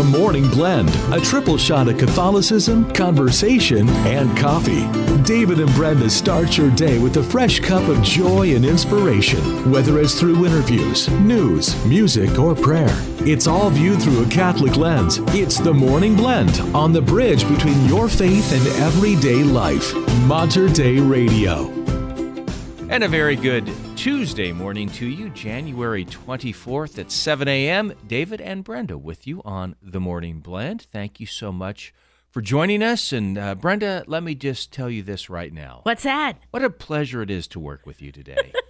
The 0.00 0.18
Morning 0.18 0.48
Blend, 0.48 0.88
a 1.12 1.20
triple 1.20 1.58
shot 1.58 1.86
of 1.86 1.98
Catholicism, 1.98 2.90
conversation, 2.94 3.86
and 4.06 4.34
coffee. 4.34 4.86
David 5.24 5.60
and 5.60 5.70
Brenda 5.74 6.08
start 6.08 6.56
your 6.56 6.70
day 6.70 6.98
with 6.98 7.18
a 7.18 7.22
fresh 7.22 7.60
cup 7.60 7.86
of 7.86 8.02
joy 8.02 8.54
and 8.54 8.64
inspiration, 8.64 9.70
whether 9.70 9.98
it's 9.98 10.18
through 10.18 10.46
interviews, 10.46 11.10
news, 11.20 11.84
music, 11.84 12.38
or 12.38 12.54
prayer. 12.54 12.96
It's 13.26 13.46
all 13.46 13.68
viewed 13.68 14.00
through 14.00 14.24
a 14.24 14.28
Catholic 14.30 14.78
lens. 14.78 15.18
It's 15.34 15.58
The 15.58 15.74
Morning 15.74 16.16
Blend 16.16 16.60
on 16.74 16.94
the 16.94 17.02
bridge 17.02 17.46
between 17.46 17.84
your 17.84 18.08
faith 18.08 18.52
and 18.54 18.66
everyday 18.82 19.44
life. 19.44 19.94
Mater 20.22 20.70
Dei 20.70 20.98
Radio. 20.98 21.79
And 22.90 23.04
a 23.04 23.08
very 23.08 23.36
good 23.36 23.72
Tuesday 23.96 24.50
morning 24.50 24.88
to 24.90 25.06
you, 25.06 25.30
January 25.30 26.04
24th 26.06 26.98
at 26.98 27.12
7 27.12 27.46
a.m. 27.46 27.92
David 28.08 28.40
and 28.40 28.64
Brenda 28.64 28.98
with 28.98 29.28
you 29.28 29.40
on 29.44 29.76
The 29.80 30.00
Morning 30.00 30.40
Blend. 30.40 30.88
Thank 30.92 31.20
you 31.20 31.26
so 31.26 31.52
much 31.52 31.94
for 32.30 32.40
joining 32.42 32.82
us. 32.82 33.12
And 33.12 33.38
uh, 33.38 33.54
Brenda, 33.54 34.02
let 34.08 34.24
me 34.24 34.34
just 34.34 34.72
tell 34.72 34.90
you 34.90 35.04
this 35.04 35.30
right 35.30 35.52
now. 35.52 35.80
What's 35.84 36.02
that? 36.02 36.38
What 36.50 36.64
a 36.64 36.70
pleasure 36.70 37.22
it 37.22 37.30
is 37.30 37.46
to 37.48 37.60
work 37.60 37.86
with 37.86 38.02
you 38.02 38.12
today. 38.12 38.52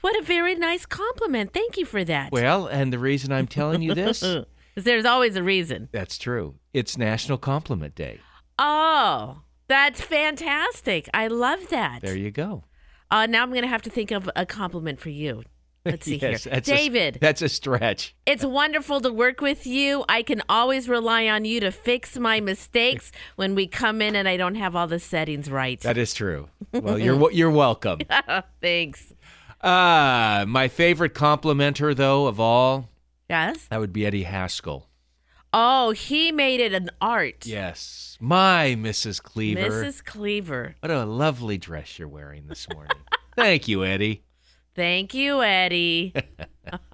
What 0.00 0.18
a 0.18 0.22
very 0.22 0.54
nice 0.54 0.86
compliment. 0.86 1.52
Thank 1.52 1.76
you 1.76 1.84
for 1.84 2.02
that. 2.02 2.32
well, 2.32 2.66
and 2.66 2.90
the 2.92 2.98
reason 2.98 3.30
I'm 3.32 3.46
telling 3.46 3.82
you 3.82 3.94
this, 3.94 4.24
There's 4.74 5.04
always 5.04 5.36
a 5.36 5.42
reason. 5.42 5.88
that's 5.92 6.16
true. 6.18 6.54
It's 6.72 6.96
National 6.96 7.36
Compliment 7.36 7.94
Day. 7.94 8.18
Oh, 8.58 9.42
that's 9.68 10.00
fantastic. 10.00 11.08
I 11.12 11.28
love 11.28 11.68
that. 11.68 12.00
There 12.00 12.16
you 12.16 12.30
go. 12.30 12.64
Uh, 13.10 13.26
now 13.26 13.42
I'm 13.42 13.50
going 13.50 13.62
to 13.62 13.68
have 13.68 13.82
to 13.82 13.90
think 13.90 14.10
of 14.10 14.28
a 14.36 14.44
compliment 14.46 15.00
for 15.00 15.08
you. 15.10 15.42
Let's 15.84 16.04
see 16.04 16.16
Yes, 16.22 16.44
here. 16.44 16.52
that's 16.52 16.68
a- 16.68 16.76
David, 16.76 17.18
that's 17.20 17.40
a 17.40 17.48
stretch. 17.48 18.14
it's 18.26 18.44
wonderful 18.44 19.00
to 19.00 19.12
work 19.12 19.40
with 19.40 19.66
you. 19.66 20.04
I 20.08 20.22
can 20.22 20.42
always 20.48 20.88
rely 20.88 21.28
on 21.28 21.44
you 21.44 21.60
to 21.60 21.70
fix 21.70 22.18
my 22.18 22.40
mistakes 22.40 23.10
when 23.36 23.54
we 23.54 23.66
come 23.66 24.02
in 24.02 24.14
and 24.16 24.28
I 24.28 24.36
don't 24.36 24.56
have 24.56 24.74
all 24.76 24.86
the 24.88 24.98
settings 24.98 25.50
right. 25.50 25.80
That 25.80 25.96
is 25.96 26.12
true. 26.12 26.48
Well, 26.72 26.98
you're 26.98 27.30
you're 27.32 27.50
welcome. 27.50 28.00
Thanks. 28.60 29.14
Uh, 29.60 30.44
my 30.46 30.68
favorite 30.68 31.14
complimenter, 31.14 31.94
though, 31.96 32.26
of 32.26 32.38
all, 32.38 32.88
Yes? 33.30 33.66
that 33.70 33.80
would 33.80 33.92
be 33.92 34.04
Eddie 34.06 34.24
Haskell. 34.24 34.87
Oh, 35.52 35.92
he 35.92 36.30
made 36.32 36.60
it 36.60 36.72
an 36.74 36.90
art. 37.00 37.46
Yes, 37.46 38.16
my 38.20 38.76
Mrs. 38.78 39.22
Cleaver. 39.22 39.60
Mrs. 39.84 40.04
Cleaver. 40.04 40.74
What 40.80 40.90
a 40.90 41.04
lovely 41.04 41.56
dress 41.58 41.98
you're 41.98 42.08
wearing 42.08 42.46
this 42.48 42.66
morning. 42.72 42.96
Thank 43.36 43.66
you, 43.68 43.84
Eddie. 43.84 44.24
Thank 44.74 45.14
you, 45.14 45.42
Eddie. 45.42 46.12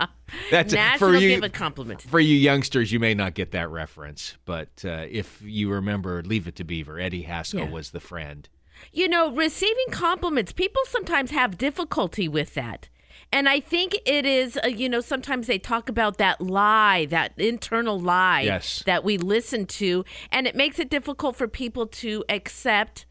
That's 0.51 0.73
National 0.73 1.11
for 1.13 1.17
you. 1.17 1.29
give 1.31 1.43
a 1.43 1.49
compliment. 1.49 2.03
for 2.03 2.21
you 2.21 2.35
youngsters, 2.37 2.93
you 2.93 3.01
may 3.01 3.13
not 3.15 3.35
get 3.35 3.51
that 3.53 3.71
reference, 3.71 4.37
but 4.45 4.69
uh, 4.85 5.05
if 5.11 5.43
you 5.43 5.71
remember, 5.71 6.23
Leave 6.23 6.47
It 6.49 6.57
to 6.57 6.65
Beaver. 6.65 6.99
Eddie 6.99 7.23
Haskell 7.23 7.61
Yeah. 7.65 7.71
was 7.71 7.91
the 7.91 8.01
friend. 8.01 8.49
You 8.93 9.09
know, 9.09 9.33
receiving 9.33 9.87
compliments, 9.91 10.53
people 10.53 10.83
sometimes 10.87 11.31
have 11.33 11.59
difficulty 11.59 12.29
with 12.29 12.55
that. 12.55 12.89
And 13.35 13.49
I 13.49 13.59
think 13.59 13.97
it 14.07 14.25
is, 14.25 14.57
uh, 14.63 14.69
you 14.69 14.89
know, 14.89 15.01
sometimes 15.01 15.49
they 15.49 15.59
talk 15.59 15.89
about 15.89 16.19
that 16.19 16.41
lie, 16.41 17.07
that 17.07 17.33
internal 17.37 17.99
lie 18.01 18.43
Yes. 18.43 18.83
that 18.87 19.03
we 19.03 19.19
listen 19.19 19.67
to, 19.67 20.05
and 20.31 20.47
it 20.47 20.55
makes 20.55 20.79
it 20.79 20.89
difficult 20.89 21.35
for 21.35 21.49
people 21.49 21.87
to 21.89 22.25
accept 22.29 23.07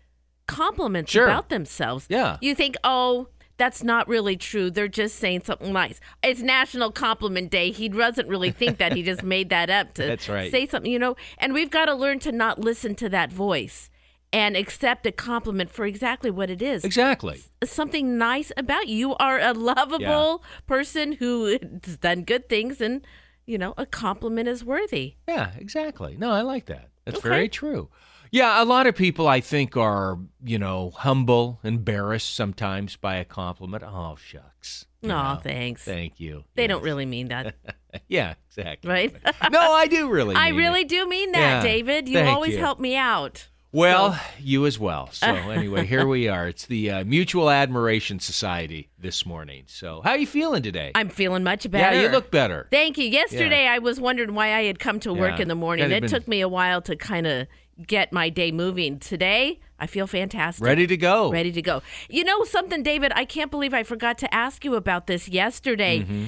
compliments 0.47 1.11
Sure. 1.11 1.25
about 1.25 1.49
themselves. 1.49 2.05
Yeah. 2.09 2.37
You 2.41 2.55
think, 2.55 2.75
oh, 2.85 3.27
that's 3.57 3.83
not 3.83 4.07
really 4.07 4.35
true. 4.37 4.71
They're 4.71 4.87
just 4.87 5.15
saying 5.17 5.41
something 5.43 5.71
nice. 5.73 5.99
It's 6.23 6.41
National 6.41 6.89
Compliment 6.91 7.51
Day. 7.51 7.71
He 7.71 7.87
doesn't 7.89 8.27
really 8.27 8.51
think 8.51 8.77
that. 8.77 8.93
He 8.93 9.03
just 9.03 9.23
made 9.35 9.49
that 9.49 9.69
up 9.69 9.93
to 9.95 10.03
That's 10.03 10.27
right. 10.29 10.49
say 10.51 10.65
something, 10.65 10.91
you 10.91 10.99
know. 10.99 11.15
And 11.37 11.53
we've 11.53 11.69
got 11.69 11.85
to 11.85 11.93
learn 11.93 12.19
to 12.19 12.31
not 12.31 12.59
listen 12.59 12.95
to 12.95 13.09
that 13.09 13.31
voice 13.31 13.89
and 14.33 14.57
accept 14.57 15.05
a 15.05 15.11
compliment 15.11 15.69
for 15.69 15.85
exactly 15.85 16.31
what 16.31 16.49
it 16.49 16.61
is. 16.61 16.83
Exactly. 16.83 17.43
Something 17.63 18.17
nice 18.17 18.51
about 18.57 18.87
you. 18.87 18.93
You 19.03 19.15
are 19.15 19.39
a 19.39 19.53
lovable 19.53 20.43
person 20.67 21.13
who 21.13 21.57
has 21.85 21.97
done 21.97 22.23
good 22.23 22.47
things, 22.49 22.79
and 22.81 23.05
you 23.45 23.57
know 23.57 23.73
a 23.77 23.85
compliment 23.85 24.47
is 24.47 24.63
worthy. 24.65 25.15
Yeah, 25.27 25.51
exactly. 25.57 26.15
No, 26.17 26.31
I 26.31 26.41
like 26.41 26.65
that. 26.67 26.89
That's 27.05 27.17
Okay. 27.19 27.29
very 27.29 27.49
true. 27.49 27.89
Yeah, 28.31 28.63
a 28.63 28.65
lot 28.65 28.87
of 28.87 28.95
people 28.95 29.27
I 29.27 29.41
think 29.41 29.77
are, 29.77 30.17
you 30.43 30.57
know, 30.57 30.89
humble, 30.95 31.59
embarrassed 31.63 32.33
sometimes 32.33 32.95
by 32.95 33.17
a 33.17 33.25
compliment. 33.25 33.83
Oh, 33.85 34.15
shucks. 34.15 34.85
No, 35.03 35.37
thanks. 35.43 35.83
Thank 35.83 36.19
you. 36.19 36.43
They 36.55 36.63
Yes. 36.63 36.69
don't 36.69 36.83
really 36.83 37.05
mean 37.05 37.27
that, 37.27 37.55
Yeah, 38.07 38.33
exactly. 38.47 38.89
right? 38.89 39.15
no, 39.51 39.59
I 39.73 39.85
do 39.87 40.09
really. 40.09 40.35
I 40.47 40.49
really 40.49 40.81
it. 40.81 40.87
do 40.89 41.07
mean 41.07 41.33
that, 41.33 41.39
Yeah, 41.39 41.61
David. 41.61 42.07
You 42.09 42.21
always 42.21 42.53
you. 42.53 42.59
help 42.59 42.79
me 42.79 42.95
out. 42.95 43.49
Well, 43.73 44.17
you 44.39 44.65
as 44.65 44.79
well. 44.79 45.09
So 45.11 45.27
anyway, 45.27 45.85
here 45.85 46.07
we 46.07 46.29
are. 46.29 46.47
It's 46.47 46.65
the 46.67 46.91
uh, 46.91 47.03
Mutual 47.03 47.49
Admiration 47.49 48.19
Society 48.19 48.89
this 48.99 49.25
morning. 49.25 49.63
So 49.67 50.01
how 50.03 50.11
are 50.11 50.17
you 50.17 50.27
feeling 50.27 50.61
today? 50.63 50.91
I'm 50.95 51.09
feeling 51.09 51.43
much 51.43 51.69
better. 51.69 51.95
Yeah, 51.95 52.03
you 52.03 52.07
look 52.09 52.31
better. 52.31 52.67
Thank 52.71 52.97
you. 52.97 53.05
Yesterday, 53.05 53.67
I 53.67 53.79
was 53.79 53.99
wondering 53.99 54.35
why 54.35 54.53
I 54.53 54.63
had 54.63 54.79
come 54.79 54.99
to 55.01 55.13
work 55.13 55.37
Yeah. 55.37 55.41
in 55.43 55.47
the 55.47 55.55
morning. 55.55 55.91
It 55.91 56.01
been- 56.01 56.09
took 56.09 56.27
me 56.27 56.39
a 56.41 56.47
while 56.47 56.81
to 56.83 56.95
kind 56.95 57.25
of 57.27 57.47
get 57.85 58.13
my 58.13 58.29
day 58.29 58.51
moving. 58.51 58.99
Today, 58.99 59.59
I 59.79 59.87
feel 59.87 60.05
fantastic. 60.05 60.63
Ready 60.63 60.85
to 60.85 60.95
go. 60.95 61.31
Ready 61.31 61.51
to 61.51 61.61
go. 61.63 61.81
You 62.07 62.23
know 62.23 62.43
something, 62.43 62.83
David? 62.83 63.11
I 63.15 63.25
can't 63.25 63.49
believe 63.49 63.73
I 63.73 63.81
forgot 63.81 64.19
to 64.19 64.33
ask 64.33 64.63
you 64.63 64.75
about 64.75 65.07
this 65.07 65.27
yesterday. 65.27 66.01
Mm-hmm. 66.01 66.25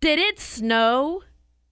Did 0.00 0.18
it 0.18 0.40
snow 0.40 1.22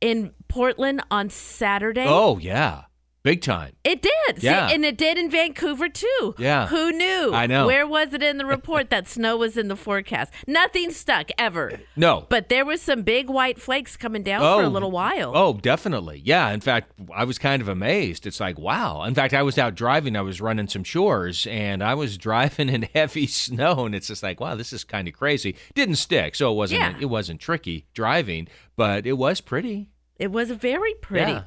in 0.02 0.32
Portland 0.48 1.00
on 1.10 1.30
Saturday? 1.30 2.04
Oh 2.06 2.36
yeah, 2.38 2.82
big 3.26 3.42
time. 3.42 3.74
It 3.82 4.02
did. 4.02 4.40
See, 4.40 4.46
Yeah. 4.46 4.68
and 4.70 4.84
it 4.84 4.96
did 4.96 5.18
in 5.18 5.28
Vancouver 5.28 5.88
too. 5.88 6.36
Yeah. 6.38 6.68
Who 6.68 6.92
knew? 6.92 7.34
I 7.34 7.48
know. 7.48 7.66
Where 7.66 7.84
was 7.84 8.14
it 8.14 8.22
in 8.22 8.38
the 8.38 8.46
report 8.46 8.88
that 8.90 9.08
snow 9.08 9.36
was 9.36 9.56
in 9.56 9.66
the 9.66 9.74
forecast? 9.74 10.32
Nothing 10.46 10.92
stuck 10.92 11.30
ever. 11.36 11.80
No. 11.96 12.26
But 12.28 12.50
there 12.50 12.64
was 12.64 12.80
some 12.80 13.02
big 13.02 13.28
white 13.28 13.60
flakes 13.60 13.96
coming 13.96 14.22
down 14.22 14.42
for 14.42 14.62
a 14.62 14.66
oh. 14.66 14.68
little 14.68 14.92
while. 14.92 15.32
Oh, 15.34 15.54
definitely. 15.54 16.22
Yeah. 16.24 16.50
In 16.50 16.60
fact, 16.60 16.92
I 17.12 17.24
was 17.24 17.36
kind 17.36 17.60
of 17.60 17.68
amazed. 17.68 18.28
It's 18.28 18.38
like, 18.38 18.60
wow. 18.60 19.02
In 19.02 19.14
fact, 19.16 19.34
I 19.34 19.42
was 19.42 19.58
out 19.58 19.74
driving. 19.74 20.14
I 20.14 20.20
was 20.20 20.40
running 20.40 20.68
some 20.68 20.84
chores, 20.84 21.48
and 21.48 21.82
I 21.82 21.94
was 21.94 22.16
driving 22.28 22.68
in 22.68 22.82
heavy 22.82 23.26
snow, 23.26 23.86
and 23.86 23.94
it's 23.96 24.06
just 24.06 24.22
like, 24.22 24.38
wow, 24.38 24.54
this 24.54 24.72
is 24.72 24.84
kind 24.84 25.08
of 25.08 25.14
crazy. 25.14 25.56
Didn't 25.74 25.96
stick, 25.96 26.36
so 26.36 26.52
it 26.52 26.54
wasn't. 26.54 26.80
Yeah. 26.80 26.94
It 27.00 27.06
wasn't 27.06 27.40
tricky 27.40 27.86
driving, 27.92 28.46
but 28.76 29.04
it 29.04 29.14
was 29.14 29.40
pretty. 29.40 29.88
It 30.18 30.30
was 30.30 30.50
very 30.50 30.94
pretty. 30.94 31.32
Yeah. 31.32 31.42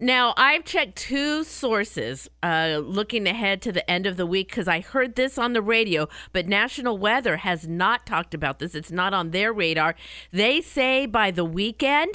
Now, 0.00 0.34
I've 0.36 0.64
checked 0.64 0.96
two 0.96 1.44
sources 1.44 2.28
uh, 2.42 2.80
looking 2.82 3.26
ahead 3.26 3.62
to 3.62 3.72
the 3.72 3.88
end 3.90 4.06
of 4.06 4.16
the 4.16 4.26
week 4.26 4.48
because 4.48 4.68
I 4.68 4.80
heard 4.80 5.14
this 5.14 5.38
on 5.38 5.52
the 5.52 5.62
radio, 5.62 6.08
but 6.32 6.46
National 6.48 6.98
Weather 6.98 7.38
has 7.38 7.68
not 7.68 8.04
talked 8.06 8.34
about 8.34 8.58
this. 8.58 8.74
It's 8.74 8.90
not 8.90 9.14
on 9.14 9.30
their 9.30 9.52
radar. 9.52 9.94
They 10.32 10.60
say 10.60 11.06
by 11.06 11.30
the 11.30 11.44
weekend, 11.44 12.14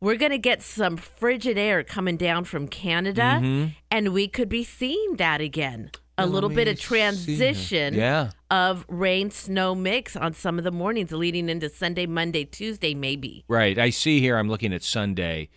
we're 0.00 0.16
going 0.16 0.32
to 0.32 0.38
get 0.38 0.62
some 0.62 0.96
frigid 0.96 1.58
air 1.58 1.82
coming 1.82 2.16
down 2.16 2.44
from 2.44 2.68
Canada, 2.68 3.70
and 3.90 4.12
we 4.12 4.28
could 4.28 4.48
be 4.48 4.62
seeing 4.62 5.16
that 5.16 5.40
again. 5.40 5.90
A 6.20 6.26
Let 6.26 6.32
little 6.34 6.50
bit 6.50 6.66
of 6.68 6.78
transition 6.80 7.94
Yeah. 7.94 8.30
of 8.50 8.84
rain 8.88 9.30
snow 9.30 9.74
mix 9.74 10.16
on 10.16 10.32
some 10.34 10.58
of 10.58 10.64
the 10.64 10.72
mornings 10.72 11.12
leading 11.12 11.48
into 11.48 11.68
Sunday, 11.68 12.06
Monday, 12.06 12.44
Tuesday, 12.44 12.92
maybe. 12.92 13.44
Right. 13.48 13.78
I 13.78 13.90
see 13.90 14.20
here. 14.20 14.36
I'm 14.36 14.48
looking 14.48 14.72
at 14.72 14.82
Sunday 14.82 15.48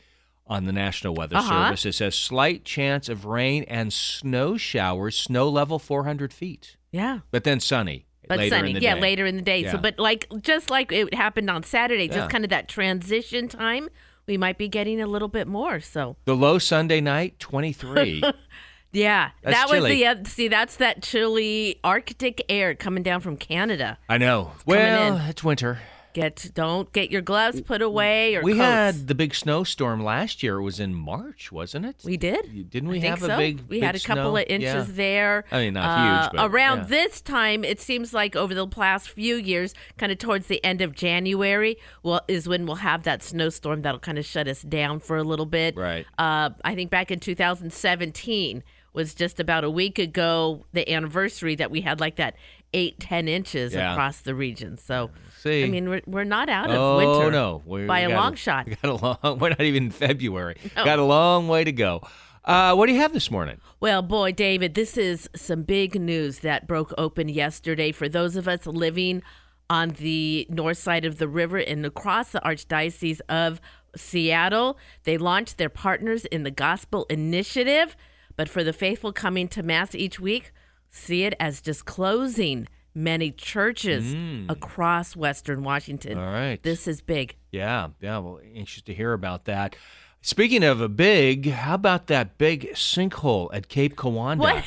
on 0.48 0.66
the 0.66 0.72
National 0.74 1.14
Weather 1.16 1.38
Uh-huh. 1.38 1.68
Service. 1.68 1.86
It 1.86 1.94
says 1.94 2.16
slight 2.16 2.66
chance 2.66 3.08
of 3.10 3.26
rain 3.26 3.64
and 3.68 3.92
snow 3.94 4.58
showers. 4.58 5.18
Snow 5.18 5.48
level 5.50 5.80
400 5.80 6.34
feet, 6.34 6.78
Yeah. 6.92 7.20
but 7.32 7.44
then 7.44 7.60
sunny. 7.60 8.06
But 8.28 8.38
later 8.40 8.56
sunny, 8.56 8.70
in 8.72 8.76
the 8.76 8.82
yeah, 8.82 8.96
day. 8.96 9.02
later 9.02 9.26
in 9.26 9.36
the 9.36 9.42
day. 9.42 9.64
Yeah. 9.64 9.72
So, 9.74 9.78
but 9.78 10.00
like 10.00 10.28
just 10.42 10.70
like 10.70 10.92
it 10.92 11.14
happened 11.14 11.50
on 11.50 11.64
Saturday, 11.64 12.06
Yeah. 12.06 12.14
just 12.16 12.30
kind 12.30 12.44
of 12.46 12.50
that 12.52 12.68
transition 12.70 13.48
time, 13.50 13.90
we 14.28 14.38
might 14.38 14.58
be 14.58 14.68
getting 14.70 15.02
a 15.02 15.08
little 15.08 15.28
bit 15.28 15.48
more. 15.48 15.80
So, 15.82 16.16
The 16.26 16.36
low 16.36 16.58
Sunday 16.60 17.02
night, 17.02 17.40
23. 17.40 18.24
yeah, 18.94 19.32
That's 19.44 19.56
that 19.58 19.70
was 19.70 19.80
chilly. 19.80 19.96
the 19.96 20.06
uh, 20.06 20.16
see. 20.26 20.48
That's 20.48 20.78
that 20.78 21.02
chilly 21.02 21.80
Arctic 21.84 22.44
air 22.48 22.74
coming 22.76 23.04
down 23.04 23.20
from 23.22 23.36
Canada. 23.38 23.98
I 24.08 24.18
know. 24.18 24.52
Well, 24.66 25.22
it's 25.30 25.44
winter. 25.44 25.80
Get 26.14 26.52
don't 26.54 26.92
get 26.94 27.10
your 27.12 27.22
gloves 27.22 27.62
put 27.62 27.82
away 27.82 28.36
or 28.36 28.42
We 28.44 28.54
coats. 28.54 28.62
had 28.62 29.08
the 29.08 29.16
big 29.16 29.34
snowstorm 29.34 30.04
last 30.04 30.44
year. 30.44 30.58
It 30.58 30.64
was 30.64 30.80
in 30.80 30.94
March, 30.94 31.52
wasn't 31.52 31.86
it? 31.86 31.96
we 32.04 32.18
did. 32.18 32.70
Didn't 32.70 32.90
we 32.90 33.02
I 33.02 33.08
have 33.08 33.24
a 33.24 33.28
so. 33.28 33.38
big? 33.38 33.60
We 33.70 33.78
big 33.78 33.84
had 33.84 33.96
a 33.96 34.00
couple 34.00 34.24
snow? 34.34 34.36
of 34.38 34.44
inches 34.48 34.88
Yeah. 34.90 34.96
there. 34.96 35.46
I 35.52 35.60
mean, 35.62 35.74
not 35.76 35.86
Uh, 35.86 36.22
huge, 36.24 36.32
but, 36.36 36.52
around 36.52 36.78
yeah. 36.80 36.84
this 36.86 37.22
time, 37.22 37.64
it 37.64 37.80
seems 37.80 38.14
like 38.14 38.36
over 38.36 38.54
the 38.54 38.68
past 38.68 39.10
few 39.10 39.36
years, 39.36 39.74
kind 39.98 40.12
of 40.12 40.18
towards 40.18 40.48
the 40.48 40.64
end 40.64 40.82
of 40.82 40.96
January, 40.96 41.78
well, 42.04 42.22
is 42.28 42.48
when 42.48 42.66
we'll 42.66 42.76
have 42.78 43.04
that 43.04 43.24
snowstorm 43.24 43.82
that'll 43.84 44.00
kind 44.00 44.18
of 44.18 44.26
shut 44.26 44.48
us 44.48 44.62
down 44.64 45.00
for 45.00 45.18
a 45.18 45.24
little 45.24 45.46
bit. 45.46 45.76
Right. 45.76 46.06
Uh, 46.18 46.50
I 46.64 46.76
think 46.76 46.90
back 46.92 47.12
in 47.12 47.20
2017 47.20 48.64
was 48.94 49.14
just 49.16 49.40
about 49.40 49.64
a 49.64 49.70
week 49.70 49.98
ago, 50.00 50.66
the 50.74 50.90
anniversary 50.92 51.56
that 51.56 51.72
we 51.72 51.82
had 51.82 52.00
like 52.00 52.18
that 52.18 52.36
eight, 52.74 53.00
ten 53.00 53.28
inches 53.28 53.74
Yeah. 53.74 53.94
across 53.94 54.20
the 54.22 54.36
region. 54.36 54.78
So, 54.78 55.12
See, 55.42 55.64
I 55.64 55.70
mean, 55.70 55.90
we're, 55.90 56.02
we're 56.06 56.24
not 56.24 56.50
out 56.50 56.70
of 56.70 56.78
oh 56.78 56.98
winter 56.98 57.32
no, 57.32 57.64
we, 57.66 57.88
by 57.88 58.02
we 58.02 58.06
a 58.06 58.10
got 58.10 58.24
long 58.24 58.36
shot. 58.36 58.68
We 58.68 58.76
got 58.84 58.92
a 58.92 59.06
long. 59.24 59.40
We're 59.40 59.50
not 59.50 59.62
even 59.62 59.86
in 59.86 59.90
February. 59.90 60.58
No. 60.76 60.86
Got 60.86 61.00
a 61.00 61.04
long 61.04 61.48
way 61.48 61.64
to 61.64 61.72
go. 61.72 62.08
Uh, 62.46 62.76
what 62.76 62.86
do 62.86 62.94
you 62.94 63.00
have 63.00 63.12
this 63.12 63.32
morning? 63.32 63.60
Well, 63.80 64.04
boy, 64.04 64.34
David, 64.34 64.76
this 64.76 64.98
is 64.98 65.28
some 65.36 65.64
big 65.64 66.00
news 66.00 66.40
that 66.40 66.68
broke 66.68 66.94
open 66.96 67.28
yesterday 67.28 67.92
for 67.92 68.08
those 68.08 68.36
of 68.36 68.48
us 68.48 68.68
living 68.68 69.24
on 69.68 69.90
the 69.90 70.46
north 70.48 70.78
side 70.78 71.06
of 71.06 71.18
the 71.18 71.28
river 71.28 71.58
and 71.58 71.88
across 71.88 72.34
the 72.34 72.40
Archdiocese 72.42 73.22
of 73.28 73.60
Seattle. 73.96 74.78
They 75.06 75.18
launched 75.18 75.58
their 75.58 75.70
Partners 75.70 76.26
in 76.26 76.44
the 76.44 76.52
Gospel 76.52 77.08
initiative, 77.10 77.98
but 78.36 78.48
for 78.48 78.64
the 78.64 78.74
faithful 78.74 79.12
coming 79.12 79.48
to 79.48 79.64
Mass 79.64 79.96
each 79.96 80.20
week, 80.20 80.52
see 80.92 81.24
it 81.24 81.34
as 81.40 81.62
just 81.62 81.86
closing 81.86 82.68
many 82.94 83.32
churches 83.32 84.14
across 84.50 85.16
Western 85.16 85.64
Washington. 85.64 86.18
Mm. 86.18 86.22
All 86.22 86.32
right. 86.34 86.62
This 86.62 86.88
is 86.88 87.02
big. 87.02 87.36
Yeah, 87.52 87.90
yeah. 88.00 88.18
Well, 88.18 88.40
anxious 88.56 88.84
to 88.84 88.94
hear 88.94 89.14
about 89.14 89.46
that. 89.46 89.76
Speaking 90.22 90.64
of 90.64 90.82
a 90.82 90.90
big, 90.90 91.50
how 91.50 91.76
about 91.76 92.08
that 92.08 92.38
big 92.38 92.74
sinkhole 92.74 93.50
at 93.54 93.68
Cape 93.70 93.96
Kiwanda? 93.96 94.38
What? 94.38 94.64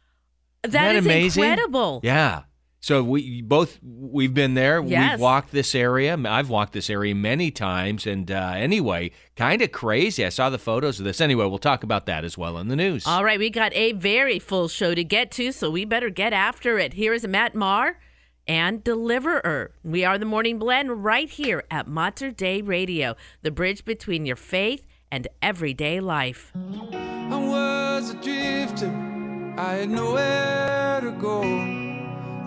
Isn't 0.64 0.72
that 0.72 0.96
is 0.96 1.06
amazing? 1.06 1.44
incredible. 1.44 2.00
Yeah. 2.02 2.42
So 2.80 3.02
we 3.02 3.42
both 3.42 3.78
we've 3.82 4.32
been 4.32 4.54
there. 4.54 4.80
Yes. 4.80 5.12
We've 5.12 5.20
walked 5.20 5.50
this 5.50 5.74
area. 5.74 6.16
I've 6.26 6.48
walked 6.48 6.72
this 6.72 6.88
area 6.88 7.14
many 7.14 7.50
times. 7.50 8.06
And 8.06 8.30
uh, 8.30 8.52
anyway, 8.54 9.10
kind 9.36 9.62
of 9.62 9.72
crazy. 9.72 10.24
I 10.24 10.28
saw 10.28 10.48
the 10.48 10.58
photos 10.58 10.98
of 10.98 11.04
this. 11.04 11.20
Anyway, 11.20 11.44
we'll 11.46 11.58
talk 11.58 11.82
about 11.82 12.06
that 12.06 12.24
as 12.24 12.38
well 12.38 12.56
in 12.58 12.68
the 12.68 12.76
news. 12.76 13.06
All 13.06 13.24
right, 13.24 13.38
we 13.38 13.50
got 13.50 13.74
a 13.74 13.92
very 13.92 14.38
full 14.38 14.68
show 14.68 14.94
to 14.94 15.02
get 15.02 15.30
to, 15.32 15.50
so 15.52 15.70
we 15.70 15.84
better 15.84 16.10
get 16.10 16.32
after 16.32 16.78
it. 16.78 16.94
Here 16.94 17.12
is 17.12 17.26
Matt 17.26 17.54
Maher 17.54 17.98
and 18.46 18.82
Deliverer. 18.82 19.72
We 19.82 20.04
are 20.04 20.16
the 20.16 20.24
Morning 20.24 20.58
Blend 20.58 21.04
right 21.04 21.28
here 21.28 21.64
at 21.70 21.88
Mater 21.88 22.30
Dei 22.30 22.62
Radio, 22.62 23.16
the 23.42 23.50
bridge 23.50 23.84
between 23.84 24.24
your 24.24 24.36
faith 24.36 24.86
and 25.10 25.26
everyday 25.42 26.00
life. 26.00 26.52
I 26.54 27.28
was 27.36 28.10
a 28.10 28.14
drifter, 28.14 28.88
I 29.58 29.74
had 29.74 29.90
nowhere 29.90 31.00
to 31.00 31.10
go. 31.12 31.87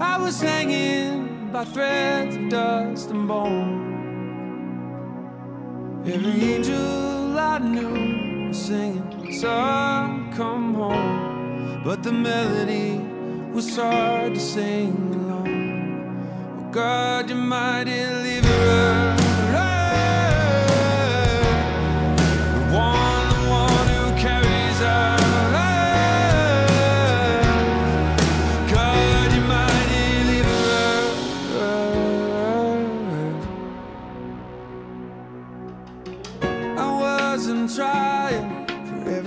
I 0.01 0.18
was 0.18 0.42
hanging 0.42 1.51
by 1.51 1.63
threads 1.63 2.36
of 2.36 2.50
dust 2.50 3.12
and 3.12 3.27
bone. 3.27 3.92
Every 6.07 6.56
angel 6.56 7.38
I 7.38 7.59
knew 7.59 8.48
was 8.48 8.57
singing, 8.57 9.31
Son, 9.33 10.33
come 10.33 10.74
home. 10.74 11.83
But 11.86 12.01
the 12.01 12.12
melody 12.12 12.98
was 13.53 13.75
hard 13.75 14.33
to 14.33 14.39
sing 14.39 14.95
along. 15.13 15.48
Oh 16.59 16.71
God, 16.71 17.30
you're 17.30 17.38
my 17.38 17.83
deliverer. 17.83 19.18
One 22.74 23.00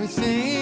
everything 0.05 0.54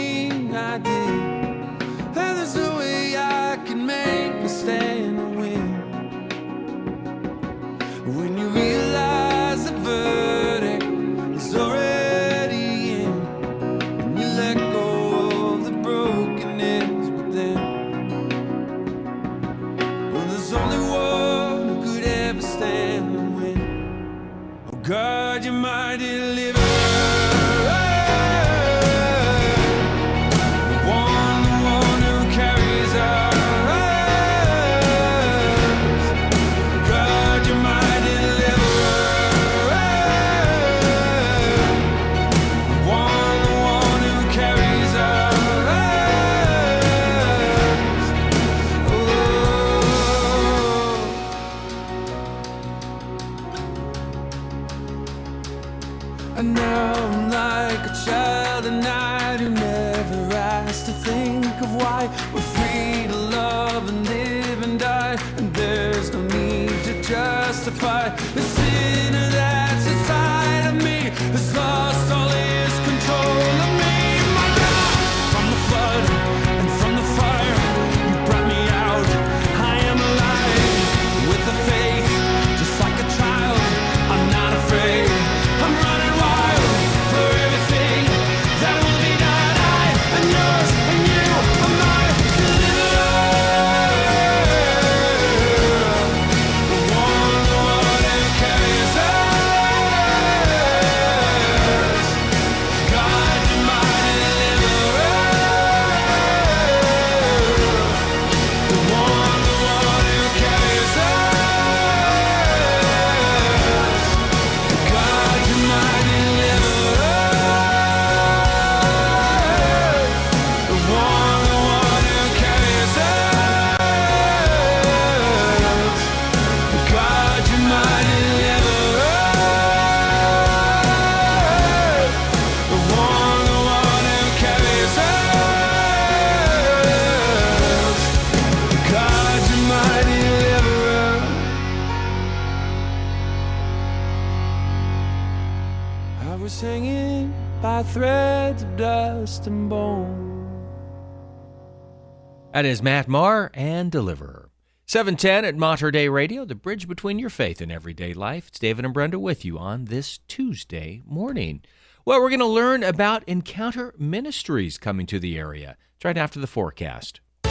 That 152.63 152.69
is 152.69 152.81
Matt 152.81 153.09
Maher 153.09 153.51
and 153.53 153.91
Deliverer. 153.91 154.49
710 154.85 155.43
at 155.43 155.57
Mater 155.57 155.91
Dei 155.91 156.07
Radio, 156.07 156.45
the 156.45 156.55
bridge 156.55 156.87
between 156.87 157.19
your 157.19 157.29
faith 157.29 157.59
and 157.59 157.69
everyday 157.69 158.13
life. 158.13 158.47
It's 158.47 158.57
David 158.57 158.85
and 158.85 158.93
Brenda 158.93 159.19
with 159.19 159.43
you 159.43 159.59
on 159.59 159.83
this 159.83 160.19
Tuesday 160.29 161.01
morning. 161.05 161.61
Well, 162.05 162.21
we're 162.21 162.29
going 162.29 162.39
to 162.39 162.45
learn 162.45 162.81
about 162.81 163.27
Encounter 163.27 163.93
Ministries 163.97 164.77
coming 164.77 165.05
to 165.07 165.19
the 165.19 165.37
area. 165.37 165.75
It's 165.97 166.05
right 166.05 166.17
after 166.17 166.39
the 166.39 166.47
forecast. 166.47 167.19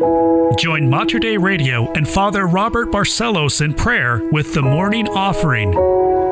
Join 0.00 0.88
Mater 0.88 1.18
Dei 1.18 1.36
Radio 1.36 1.90
and 1.94 2.08
Father 2.08 2.46
Robert 2.46 2.92
Barcelos 2.92 3.60
in 3.60 3.74
prayer 3.74 4.22
with 4.30 4.54
the 4.54 4.62
morning 4.62 5.08
offering. 5.08 5.74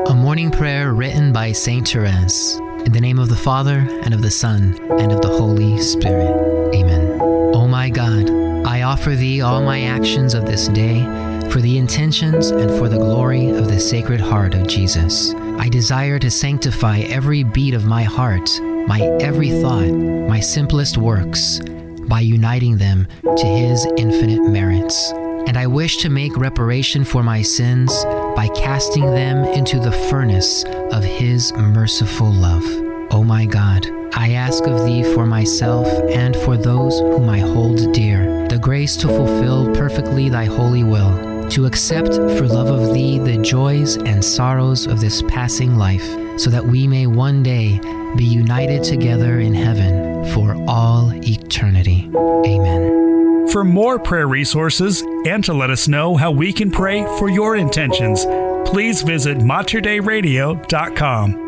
A 0.07 0.15
morning 0.15 0.53
prayer 0.53 0.95
written 0.95 1.33
by 1.33 1.51
Saint 1.51 1.89
Therese. 1.89 2.57
In 2.85 2.93
the 2.93 3.01
name 3.01 3.19
of 3.19 3.29
the 3.29 3.35
Father, 3.35 3.89
and 4.03 4.15
of 4.15 4.23
the 4.23 4.31
Son, 4.31 4.79
and 5.01 5.11
of 5.11 5.21
the 5.21 5.29
Holy 5.29 5.81
Spirit. 5.81 6.31
Amen. 6.77 7.21
O 7.21 7.67
my 7.67 7.91
God, 7.91 8.31
I 8.65 8.83
offer 8.83 9.17
thee 9.17 9.41
all 9.41 9.63
my 9.63 9.83
actions 9.83 10.35
of 10.35 10.47
this 10.47 10.69
day 10.69 11.03
for 11.51 11.61
the 11.61 11.77
intentions 11.77 12.51
and 12.51 12.71
for 12.79 12.89
the 12.89 12.99
glory 12.99 13.49
of 13.49 13.67
the 13.67 13.81
Sacred 13.81 14.21
Heart 14.21 14.55
of 14.55 14.69
Jesus. 14.69 15.35
I 15.59 15.69
desire 15.69 16.21
to 16.21 16.31
sanctify 16.31 17.01
every 17.01 17.43
beat 17.43 17.75
of 17.75 17.85
my 17.85 18.05
heart, 18.05 18.49
my 18.87 19.01
every 19.21 19.51
thought, 19.51 19.91
my 19.91 20.39
simplest 20.39 20.97
works 20.99 21.61
by 22.09 22.21
uniting 22.21 22.79
them 22.79 23.07
to 23.23 23.47
His 23.47 23.87
infinite 23.97 24.43
merits. 24.49 25.13
And 25.47 25.57
I 25.57 25.67
wish 25.67 25.99
to 25.99 26.09
make 26.09 26.37
reparation 26.37 27.05
for 27.05 27.23
my 27.23 27.43
sins 27.43 28.05
by 28.35 28.49
casting 28.57 29.07
them 29.07 29.45
into 29.45 29.79
the 29.79 29.93
furnace 29.93 30.65
of 30.93 31.05
His 31.05 31.53
merciful 31.53 32.33
love. 32.33 32.65
O 33.13 33.23
my 33.25 33.47
God, 33.47 33.87
I 34.15 34.33
ask 34.33 34.67
of 34.67 34.85
Thee 34.85 35.03
for 35.15 35.27
myself 35.27 35.87
and 36.11 36.35
for 36.35 36.57
those 36.57 36.99
whom 36.99 37.29
I 37.29 37.39
hold 37.39 37.93
dear 37.93 38.49
the 38.49 38.59
grace 38.59 38.97
to 38.99 39.09
fulfill 39.09 39.75
perfectly 39.75 40.29
Thy 40.29 40.45
holy 40.45 40.83
will, 40.83 41.36
to 41.51 41.67
accept 41.67 42.15
for 42.15 42.47
love 42.47 42.69
of 42.69 42.93
Thee 42.93 43.19
the 43.19 43.39
joys 43.39 43.97
and 43.97 44.25
sorrows 44.25 44.87
of 44.87 45.01
this 45.01 45.23
passing 45.23 45.77
life, 45.77 46.05
so 46.39 46.51
that 46.51 46.65
we 46.65 46.87
may 46.87 47.07
one 47.07 47.43
day 47.43 47.81
be 48.17 48.25
united 48.25 48.83
together 48.83 49.41
in 49.41 49.55
heaven 49.55 50.25
for 50.33 50.55
all 50.69 51.13
eternity. 51.27 52.11
Amen. 52.15 53.49
For 53.49 53.65
more 53.65 53.99
prayer 53.99 54.29
resources 54.29 55.03
and 55.25 55.43
to 55.45 55.55
let 55.55 55.71
us 55.71 55.89
know 55.89 56.17
how 56.17 56.31
we 56.31 56.53
can 56.53 56.71
pray 56.71 57.05
for 57.19 57.31
your 57.31 57.57
intentions, 57.57 58.27
please 58.69 59.03
visit 59.03 59.39
materdeiradio.com. 59.39 61.43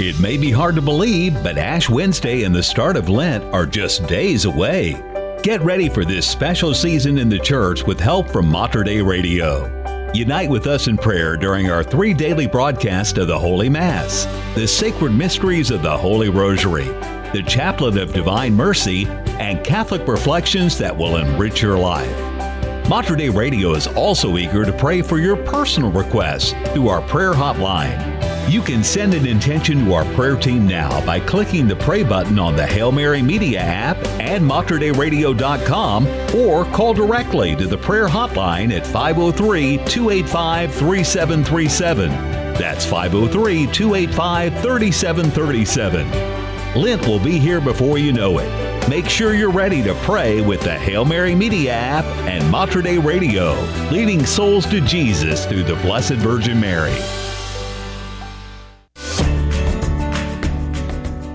It 0.00 0.18
may 0.18 0.36
be 0.36 0.50
hard 0.50 0.74
to 0.76 0.82
believe, 0.82 1.34
but 1.42 1.58
Ash 1.58 1.90
Wednesday 1.90 2.44
and 2.44 2.54
the 2.54 2.62
start 2.62 2.96
of 2.96 3.08
Lent 3.08 3.44
are 3.52 3.66
just 3.66 4.06
days 4.06 4.46
away. 4.46 4.94
Get 5.42 5.60
ready 5.62 5.88
for 5.88 6.04
this 6.04 6.24
special 6.24 6.72
season 6.72 7.18
in 7.18 7.28
the 7.28 7.38
church 7.38 7.82
with 7.82 7.98
help 7.98 8.30
from 8.30 8.46
Mater 8.46 8.84
Dei 8.84 9.02
Radio. 9.02 9.66
Unite 10.14 10.48
with 10.48 10.68
us 10.68 10.86
in 10.86 10.96
prayer 10.96 11.36
during 11.36 11.68
our 11.68 11.82
three 11.82 12.14
daily 12.14 12.46
broadcasts 12.46 13.18
of 13.18 13.26
the 13.26 13.36
Holy 13.36 13.68
Mass, 13.68 14.24
the 14.54 14.68
sacred 14.68 15.10
mysteries 15.10 15.72
of 15.72 15.82
the 15.82 15.98
Holy 15.98 16.28
Rosary, 16.28 16.84
the 17.32 17.42
Chaplet 17.44 18.00
of 18.00 18.12
Divine 18.12 18.54
Mercy, 18.54 19.06
and 19.40 19.64
Catholic 19.64 20.06
reflections 20.06 20.78
that 20.78 20.96
will 20.96 21.16
enrich 21.16 21.60
your 21.60 21.76
life. 21.76 22.88
Mater 22.88 23.16
Dei 23.16 23.28
Radio 23.28 23.74
is 23.74 23.88
also 23.88 24.36
eager 24.36 24.64
to 24.64 24.72
pray 24.72 25.02
for 25.02 25.18
your 25.18 25.36
personal 25.36 25.90
requests 25.90 26.52
through 26.72 26.86
our 26.86 27.02
prayer 27.02 27.32
hotline. 27.32 28.11
You 28.48 28.60
can 28.60 28.82
send 28.84 29.14
an 29.14 29.26
intention 29.26 29.84
to 29.84 29.94
our 29.94 30.04
prayer 30.14 30.36
team 30.36 30.66
now 30.66 31.04
by 31.06 31.20
clicking 31.20 31.68
the 31.68 31.76
pray 31.76 32.02
button 32.02 32.38
on 32.38 32.56
the 32.56 32.66
Hail 32.66 32.92
Mary 32.92 33.22
Media 33.22 33.60
app 33.60 33.96
and 34.20 34.44
materdeiradio.com 34.44 36.06
or 36.36 36.64
call 36.66 36.92
directly 36.92 37.56
to 37.56 37.66
the 37.66 37.78
prayer 37.78 38.08
hotline 38.08 38.72
at 38.76 38.86
503 38.86 39.78
285 39.86 40.74
3737. 40.74 42.10
That's 42.54 42.84
503 42.84 43.66
285 43.68 44.52
3737. 44.60 46.32
Lent 46.80 47.06
will 47.06 47.20
be 47.20 47.38
here 47.38 47.60
before 47.60 47.98
you 47.98 48.12
know 48.12 48.38
it. 48.38 48.88
Make 48.88 49.08
sure 49.08 49.34
you're 49.34 49.50
ready 49.50 49.82
to 49.82 49.94
pray 50.02 50.40
with 50.40 50.60
the 50.62 50.76
Hail 50.76 51.04
Mary 51.04 51.34
Media 51.34 51.72
app 51.72 52.04
and 52.26 52.50
Mater 52.50 52.82
Dei 52.82 52.98
Radio, 52.98 53.54
leading 53.90 54.26
souls 54.26 54.66
to 54.66 54.80
Jesus 54.80 55.46
through 55.46 55.62
the 55.62 55.76
Blessed 55.76 56.14
Virgin 56.14 56.60
Mary. 56.60 56.96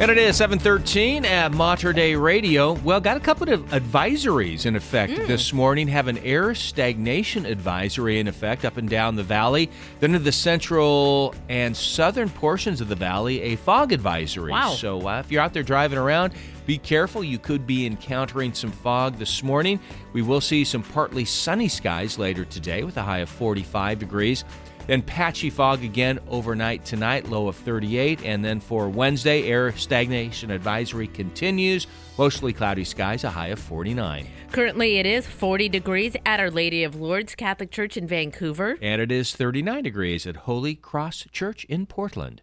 And 0.07 0.17
it 0.17 0.23
is 0.23 0.37
713 0.37 1.25
at 1.25 1.51
Mater 1.51 1.91
Dei 1.91 2.15
Radio. 2.15 2.71
Well, 2.75 3.01
got 3.01 3.17
a 3.17 3.19
couple 3.19 3.51
of 3.51 3.59
advisories 3.71 4.65
in 4.65 4.77
effect 4.77 5.11
mm. 5.11 5.27
this 5.27 5.51
morning. 5.51 5.89
Have 5.89 6.07
an 6.07 6.17
air 6.19 6.55
stagnation 6.55 7.45
advisory 7.45 8.17
in 8.17 8.29
effect 8.29 8.63
up 8.63 8.77
and 8.77 8.89
down 8.89 9.17
the 9.17 9.23
valley. 9.23 9.69
Then 9.99 10.15
in 10.15 10.23
the 10.23 10.31
central 10.31 11.35
and 11.49 11.75
southern 11.75 12.29
portions 12.29 12.79
of 12.79 12.87
the 12.87 12.95
valley, 12.95 13.41
a 13.41 13.57
fog 13.57 13.91
advisory. 13.91 14.53
Wow. 14.53 14.69
So 14.75 15.05
uh, 15.05 15.19
if 15.19 15.29
you're 15.29 15.41
out 15.41 15.51
there 15.51 15.61
driving 15.61 15.99
around, 15.99 16.31
be 16.65 16.77
careful. 16.77 17.21
You 17.21 17.37
could 17.37 17.67
be 17.67 17.85
encountering 17.85 18.53
some 18.53 18.71
fog 18.71 19.17
this 19.17 19.43
morning. 19.43 19.77
We 20.13 20.21
will 20.21 20.39
see 20.39 20.63
some 20.63 20.83
partly 20.83 21.25
sunny 21.25 21.67
skies 21.67 22.17
later 22.17 22.45
today 22.45 22.85
with 22.85 22.95
a 22.95 23.03
high 23.03 23.19
of 23.19 23.29
45 23.29 23.99
degrees. 23.99 24.45
Then 24.88 25.01
patchy 25.01 25.50
fog 25.50 25.84
again 25.84 26.20
overnight 26.29 26.86
tonight, 26.86 27.29
low 27.29 27.50
of 27.50 27.58
38. 27.58 28.24
And 28.24 28.44
then 28.44 28.62
for 28.62 28.89
Wednesday, 28.89 29.44
air 29.44 29.72
stagnation 29.74 30.50
advisory 30.50 31.08
continues. 31.08 31.88
Mostly 32.17 32.53
cloudy 32.53 32.86
skies, 32.86 33.25
a 33.25 33.29
high 33.29 33.48
of 33.48 33.60
49. 33.60 34.27
Currently, 34.51 34.98
it 34.98 35.06
is 35.06 35.27
40 35.27 35.70
degrees 35.70 36.15
at 36.25 36.39
Our 36.39 36.50
Lady 36.50 36.84
of 36.84 36.96
Lourdes 36.96 37.36
Catholic 37.36 37.70
Church 37.70 37.98
in 37.98 38.08
Vancouver. 38.08 38.77
And 38.82 39.01
it 39.01 39.12
is 39.12 39.36
39 39.36 39.84
degrees 39.84 40.25
at 40.25 40.38
Holy 40.38 40.74
Cross 40.74 41.27
Church 41.32 41.65
in 41.65 41.86
Portland. 41.86 42.41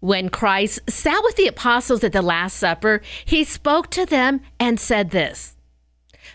When 0.00 0.30
Christ 0.30 0.80
sat 0.88 1.22
with 1.22 1.36
the 1.36 1.46
apostles 1.46 2.02
at 2.02 2.12
the 2.12 2.22
Last 2.22 2.56
Supper, 2.56 3.02
he 3.24 3.44
spoke 3.44 3.90
to 3.90 4.04
them 4.04 4.40
and 4.58 4.80
said 4.80 5.10
this 5.10 5.56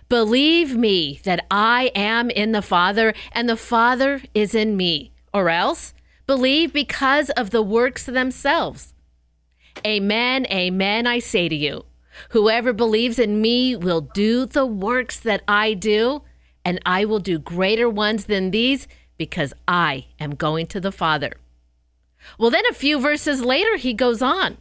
Believe 0.08 0.76
me 0.76 1.20
that 1.24 1.46
I 1.52 1.92
am 1.96 2.30
in 2.30 2.52
the 2.52 2.62
Father, 2.62 3.14
and 3.32 3.50
the 3.50 3.58
Father 3.58 4.22
is 4.34 4.56
in 4.56 4.78
me 4.78 5.12
or 5.34 5.50
else 5.50 5.94
believe 6.28 6.72
because 6.72 7.30
of 7.32 7.50
the 7.50 7.62
works 7.62 8.06
themselves. 8.06 8.94
Amen, 9.86 10.46
amen, 10.48 11.08
I 11.08 11.20
say 11.20 11.50
to 11.50 11.56
you. 11.56 11.86
Whoever 12.30 12.74
believes 12.74 13.18
in 13.18 13.42
me 13.42 13.76
will 13.76 14.02
do 14.02 14.46
the 14.46 14.66
works 14.66 15.20
that 15.20 15.42
I 15.48 15.74
do, 15.74 16.24
and 16.66 16.80
I 16.86 17.06
will 17.06 17.20
do 17.20 17.40
greater 17.40 17.90
ones 17.90 18.26
than 18.26 18.52
these 18.52 18.88
because 19.18 19.54
I 19.68 20.08
am 20.20 20.36
going 20.36 20.68
to 20.68 20.80
the 20.80 20.92
Father. 20.92 21.34
Well, 22.38 22.50
then 22.50 22.66
a 22.70 22.74
few 22.74 23.00
verses 23.00 23.42
later, 23.42 23.78
he 23.78 23.94
goes 23.94 24.22
on. 24.22 24.58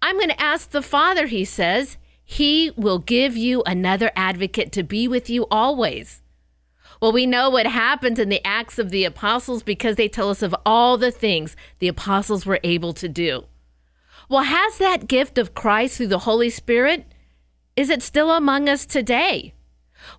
I'm 0.00 0.16
going 0.16 0.30
to 0.30 0.40
ask 0.40 0.70
the 0.70 0.82
Father, 0.82 1.26
he 1.26 1.44
says, 1.44 1.96
he 2.24 2.72
will 2.76 2.98
give 2.98 3.36
you 3.36 3.62
another 3.64 4.10
advocate 4.16 4.72
to 4.72 4.82
be 4.82 5.06
with 5.06 5.30
you 5.30 5.46
always 5.50 6.22
well, 7.00 7.12
we 7.12 7.26
know 7.26 7.50
what 7.50 7.66
happens 7.66 8.18
in 8.18 8.28
the 8.28 8.44
Acts 8.44 8.78
of 8.78 8.90
the 8.90 9.04
Apostles 9.04 9.62
because 9.62 9.96
they 9.96 10.08
tell 10.08 10.30
us 10.30 10.42
of 10.42 10.54
all 10.64 10.96
the 10.96 11.10
things 11.10 11.56
the 11.78 11.88
apostles 11.88 12.46
were 12.46 12.60
able 12.64 12.92
to 12.94 13.08
do. 13.08 13.44
Well, 14.28 14.42
has 14.42 14.78
that 14.78 15.08
gift 15.08 15.38
of 15.38 15.54
Christ 15.54 15.96
through 15.96 16.08
the 16.08 16.20
Holy 16.20 16.50
Spirit, 16.50 17.06
is 17.76 17.90
it 17.90 18.02
still 18.02 18.32
among 18.32 18.68
us 18.68 18.86
today? 18.86 19.52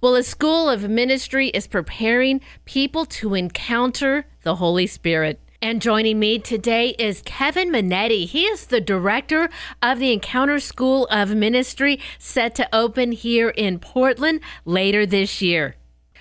Well, 0.01 0.15
a 0.15 0.23
school 0.23 0.69
of 0.69 0.89
ministry 0.89 1.47
is 1.49 1.67
preparing 1.67 2.41
people 2.65 3.05
to 3.05 3.33
encounter 3.33 4.25
the 4.43 4.55
Holy 4.55 4.87
Spirit. 4.87 5.39
And 5.61 5.81
joining 5.81 6.19
me 6.19 6.37
today 6.37 6.89
is 6.99 7.23
Kevin 7.25 7.71
Minetti. 7.71 8.27
He 8.27 8.45
is 8.45 8.67
the 8.67 8.79
director 8.79 9.49
of 9.81 9.97
the 9.97 10.13
Encounter 10.13 10.59
School 10.59 11.07
of 11.07 11.33
Ministry, 11.33 11.99
set 12.19 12.53
to 12.55 12.75
open 12.75 13.11
here 13.11 13.49
in 13.49 13.79
Portland 13.79 14.41
later 14.65 15.05
this 15.05 15.41
year. 15.41 15.75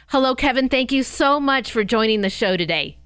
Hello, 0.08 0.36
Kevin. 0.36 0.68
Thank 0.68 0.92
you 0.92 1.02
so 1.02 1.40
much 1.40 1.72
for 1.72 1.82
joining 1.82 2.20
the 2.20 2.30
show 2.30 2.56
today. 2.56 2.96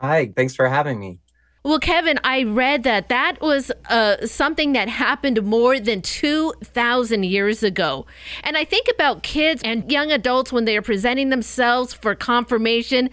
Hi, 0.00 0.32
thanks 0.34 0.54
for 0.54 0.68
having 0.68 0.98
me. 0.98 1.18
Well, 1.62 1.78
Kevin, 1.78 2.18
I 2.24 2.44
read 2.44 2.84
that 2.84 3.10
that 3.10 3.42
was 3.42 3.70
uh, 3.90 4.26
something 4.26 4.72
that 4.72 4.88
happened 4.88 5.42
more 5.42 5.78
than 5.78 6.00
2,000 6.00 7.24
years 7.24 7.62
ago. 7.62 8.06
And 8.42 8.56
I 8.56 8.64
think 8.64 8.86
about 8.90 9.22
kids 9.22 9.60
and 9.62 9.92
young 9.92 10.10
adults 10.10 10.50
when 10.50 10.64
they 10.64 10.78
are 10.78 10.82
presenting 10.82 11.28
themselves 11.28 11.92
for 11.92 12.14
confirmation. 12.14 13.10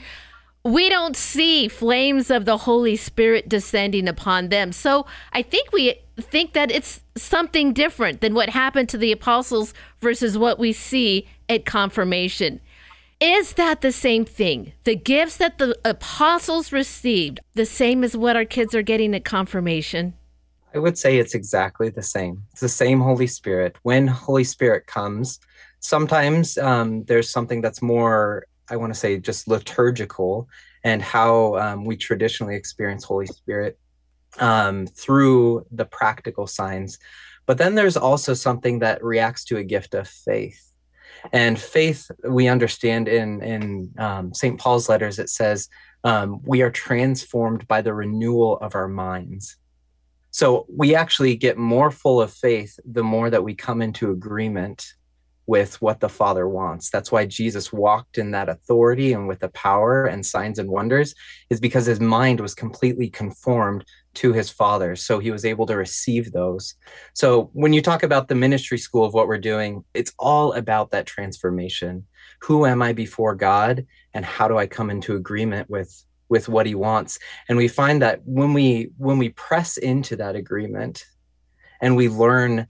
we 0.63 0.87
don't 0.89 1.17
see 1.17 1.67
flames 1.67 2.31
of 2.31 2.45
the 2.45 2.57
Holy 2.57 2.95
Spirit 2.95 3.49
descending 3.49 4.07
upon 4.07 4.47
them. 4.47 4.71
So 4.71 5.05
I 5.33 5.41
think 5.41 5.73
we 5.73 5.95
think 6.17 6.53
that 6.53 6.71
it's 6.71 7.01
something 7.17 7.73
different 7.73 8.21
than 8.21 8.33
what 8.33 8.49
happened 8.49 8.87
to 8.89 8.97
the 8.97 9.11
apostles 9.11 9.73
versus 9.99 10.37
what 10.37 10.57
we 10.59 10.71
see 10.71 11.27
at 11.49 11.65
confirmation. 11.65 12.61
Is 13.19 13.53
that 13.53 13.81
the 13.81 13.91
same 13.91 14.25
thing? 14.25 14.73
The 14.83 14.95
gifts 14.95 15.37
that 15.37 15.57
the 15.57 15.75
apostles 15.83 16.71
received, 16.71 17.39
the 17.55 17.65
same 17.65 18.03
as 18.03 18.15
what 18.15 18.35
our 18.35 18.45
kids 18.45 18.75
are 18.75 18.83
getting 18.83 19.15
at 19.15 19.25
confirmation? 19.25 20.13
I 20.75 20.77
would 20.77 20.99
say 20.99 21.17
it's 21.17 21.33
exactly 21.33 21.89
the 21.89 22.03
same. 22.03 22.43
It's 22.51 22.61
the 22.61 22.69
same 22.69 22.99
Holy 22.99 23.25
Spirit. 23.25 23.75
When 23.81 24.05
Holy 24.05 24.43
Spirit 24.43 24.85
comes, 24.85 25.39
sometimes 25.79 26.59
um, 26.59 27.05
there's 27.05 27.27
something 27.27 27.59
that's 27.59 27.81
more, 27.81 28.45
I 28.69 28.75
want 28.75 28.93
to 28.93 28.99
say, 28.99 29.17
just 29.17 29.47
liturgical 29.47 30.47
and 30.83 31.01
how 31.01 31.57
um, 31.57 31.85
we 31.85 31.97
traditionally 31.97 32.55
experience 32.55 33.03
Holy 33.03 33.25
Spirit 33.25 33.79
um, 34.39 34.85
through 34.85 35.65
the 35.71 35.85
practical 35.85 36.45
signs. 36.45 36.99
But 37.47 37.57
then 37.57 37.73
there's 37.73 37.97
also 37.97 38.35
something 38.35 38.77
that 38.79 39.03
reacts 39.03 39.43
to 39.45 39.57
a 39.57 39.63
gift 39.63 39.95
of 39.95 40.07
faith. 40.07 40.71
And 41.31 41.59
faith, 41.59 42.09
we 42.27 42.47
understand 42.47 43.07
in 43.07 43.41
in 43.41 43.93
um, 43.97 44.33
St. 44.33 44.59
Paul's 44.59 44.89
letters, 44.89 45.19
it 45.19 45.29
says 45.29 45.69
um, 46.03 46.41
we 46.43 46.61
are 46.61 46.71
transformed 46.71 47.67
by 47.67 47.81
the 47.81 47.93
renewal 47.93 48.57
of 48.59 48.75
our 48.75 48.87
minds. 48.87 49.57
So 50.31 50.65
we 50.69 50.93
actually 50.93 51.35
get 51.35 51.57
more 51.57 51.89
full 51.89 52.21
of 52.21 52.31
faith 52.31 52.79
the 52.85 53.03
more 53.03 53.29
that 53.29 53.43
we 53.43 53.55
come 53.55 53.81
into 53.81 54.11
agreement 54.11 54.93
with 55.47 55.81
what 55.81 56.01
the 56.01 56.09
Father 56.09 56.47
wants. 56.47 56.89
That's 56.89 57.11
why 57.11 57.25
Jesus 57.25 57.71
walked 57.71 58.17
in 58.17 58.31
that 58.31 58.49
authority 58.49 59.13
and 59.13 59.29
with 59.29 59.39
the 59.39 59.49
power 59.49 60.05
and 60.05 60.25
signs 60.25 60.59
and 60.59 60.69
wonders, 60.69 61.15
is 61.49 61.61
because 61.61 61.85
his 61.85 62.01
mind 62.01 62.41
was 62.41 62.53
completely 62.53 63.09
conformed 63.09 63.85
to 64.15 64.33
his 64.33 64.49
Father. 64.49 64.95
So 64.97 65.19
he 65.19 65.31
was 65.31 65.45
able 65.45 65.65
to 65.67 65.77
receive 65.77 66.33
those. 66.33 66.75
So 67.13 67.49
when 67.53 67.71
you 67.71 67.81
talk 67.81 68.03
about 68.03 68.27
the 68.27 68.35
ministry 68.35 68.77
school 68.77 69.05
of 69.05 69.13
what 69.13 69.27
we're 69.27 69.37
doing, 69.37 69.85
it's 69.93 70.11
all 70.19 70.51
about 70.51 70.91
that 70.91 71.05
transformation. 71.05 72.05
Who 72.41 72.65
am 72.65 72.81
I 72.81 72.91
before 72.91 73.33
God? 73.33 73.85
And 74.13 74.25
how 74.25 74.49
do 74.49 74.57
I 74.57 74.67
come 74.67 74.89
into 74.91 75.15
agreement 75.15 75.69
with? 75.69 76.03
with 76.29 76.49
what 76.49 76.65
he 76.65 76.75
wants 76.75 77.17
and 77.47 77.57
we 77.57 77.69
find 77.69 78.01
that 78.01 78.19
when 78.25 78.51
we 78.51 78.89
when 78.97 79.17
we 79.17 79.29
press 79.29 79.77
into 79.77 80.13
that 80.17 80.35
agreement 80.35 81.05
and 81.79 81.95
we 81.95 82.09
learn 82.09 82.67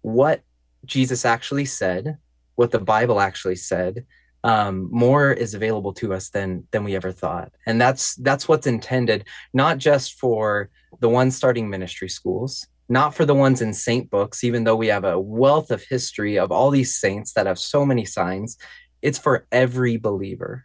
what 0.00 0.42
Jesus 0.86 1.24
actually 1.24 1.66
said, 1.66 2.18
what 2.54 2.70
the 2.70 2.78
Bible 2.78 3.20
actually 3.20 3.56
said, 3.56 4.06
um, 4.44 4.88
more 4.92 5.32
is 5.32 5.54
available 5.54 5.92
to 5.94 6.14
us 6.14 6.30
than 6.30 6.66
than 6.70 6.84
we 6.84 6.94
ever 6.94 7.12
thought, 7.12 7.52
and 7.66 7.80
that's 7.80 8.14
that's 8.16 8.46
what's 8.46 8.66
intended, 8.66 9.24
not 9.52 9.78
just 9.78 10.18
for 10.20 10.70
the 11.00 11.08
ones 11.08 11.36
starting 11.36 11.68
ministry 11.68 12.08
schools, 12.08 12.66
not 12.88 13.14
for 13.14 13.24
the 13.24 13.34
ones 13.34 13.60
in 13.60 13.74
saint 13.74 14.08
books, 14.08 14.44
even 14.44 14.64
though 14.64 14.76
we 14.76 14.86
have 14.86 15.04
a 15.04 15.18
wealth 15.18 15.70
of 15.70 15.82
history 15.82 16.38
of 16.38 16.52
all 16.52 16.70
these 16.70 16.94
saints 16.94 17.32
that 17.32 17.46
have 17.46 17.58
so 17.58 17.84
many 17.84 18.04
signs. 18.04 18.56
It's 19.02 19.18
for 19.18 19.46
every 19.50 19.96
believer. 19.96 20.64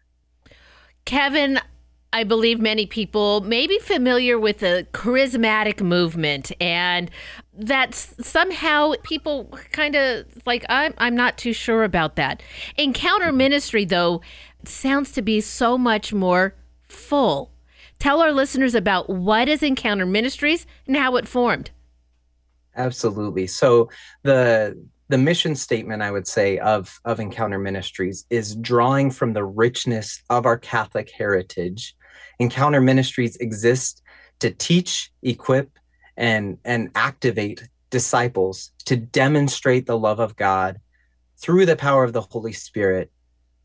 Kevin, 1.05 1.59
I 2.13 2.23
believe 2.23 2.59
many 2.59 2.85
people 2.85 3.41
may 3.41 3.67
be 3.67 3.79
familiar 3.79 4.37
with 4.37 4.59
the 4.59 4.85
charismatic 4.93 5.81
movement 5.81 6.51
and 6.59 7.09
that's 7.53 8.15
somehow 8.25 8.93
people 9.03 9.49
kind 9.71 9.95
of 9.95 10.25
like 10.45 10.65
I'm 10.69 10.93
I'm 10.97 11.15
not 11.15 11.37
too 11.37 11.53
sure 11.53 11.83
about 11.83 12.15
that. 12.15 12.41
Encounter 12.77 13.27
mm-hmm. 13.27 13.37
ministry 13.37 13.85
though 13.85 14.21
sounds 14.65 15.11
to 15.13 15.21
be 15.21 15.41
so 15.41 15.77
much 15.77 16.13
more 16.13 16.55
full. 16.87 17.51
Tell 17.99 18.21
our 18.21 18.31
listeners 18.31 18.73
about 18.73 19.09
what 19.09 19.47
is 19.47 19.61
Encounter 19.61 20.05
Ministries 20.05 20.65
and 20.87 20.97
how 20.97 21.17
it 21.17 21.27
formed. 21.27 21.71
Absolutely. 22.75 23.47
So 23.47 23.89
the 24.23 24.81
the 25.09 25.17
mission 25.17 25.55
statement 25.55 26.01
I 26.01 26.11
would 26.11 26.27
say 26.27 26.57
of 26.59 26.99
of 27.05 27.19
Encounter 27.19 27.59
Ministries 27.59 28.25
is 28.29 28.55
drawing 28.55 29.11
from 29.11 29.33
the 29.33 29.43
richness 29.43 30.21
of 30.29 30.45
our 30.45 30.57
Catholic 30.57 31.11
heritage 31.11 31.95
Encounter 32.41 32.81
Ministries 32.81 33.35
exist 33.35 34.01
to 34.39 34.49
teach, 34.49 35.11
equip, 35.21 35.77
and, 36.17 36.57
and 36.63 36.91
activate 36.95 37.67
disciples 37.89 38.71
to 38.85 38.95
demonstrate 38.95 39.85
the 39.85 39.97
love 39.97 40.19
of 40.19 40.35
God 40.35 40.79
through 41.37 41.65
the 41.65 41.75
power 41.75 42.03
of 42.03 42.13
the 42.13 42.21
Holy 42.21 42.53
Spirit 42.53 43.11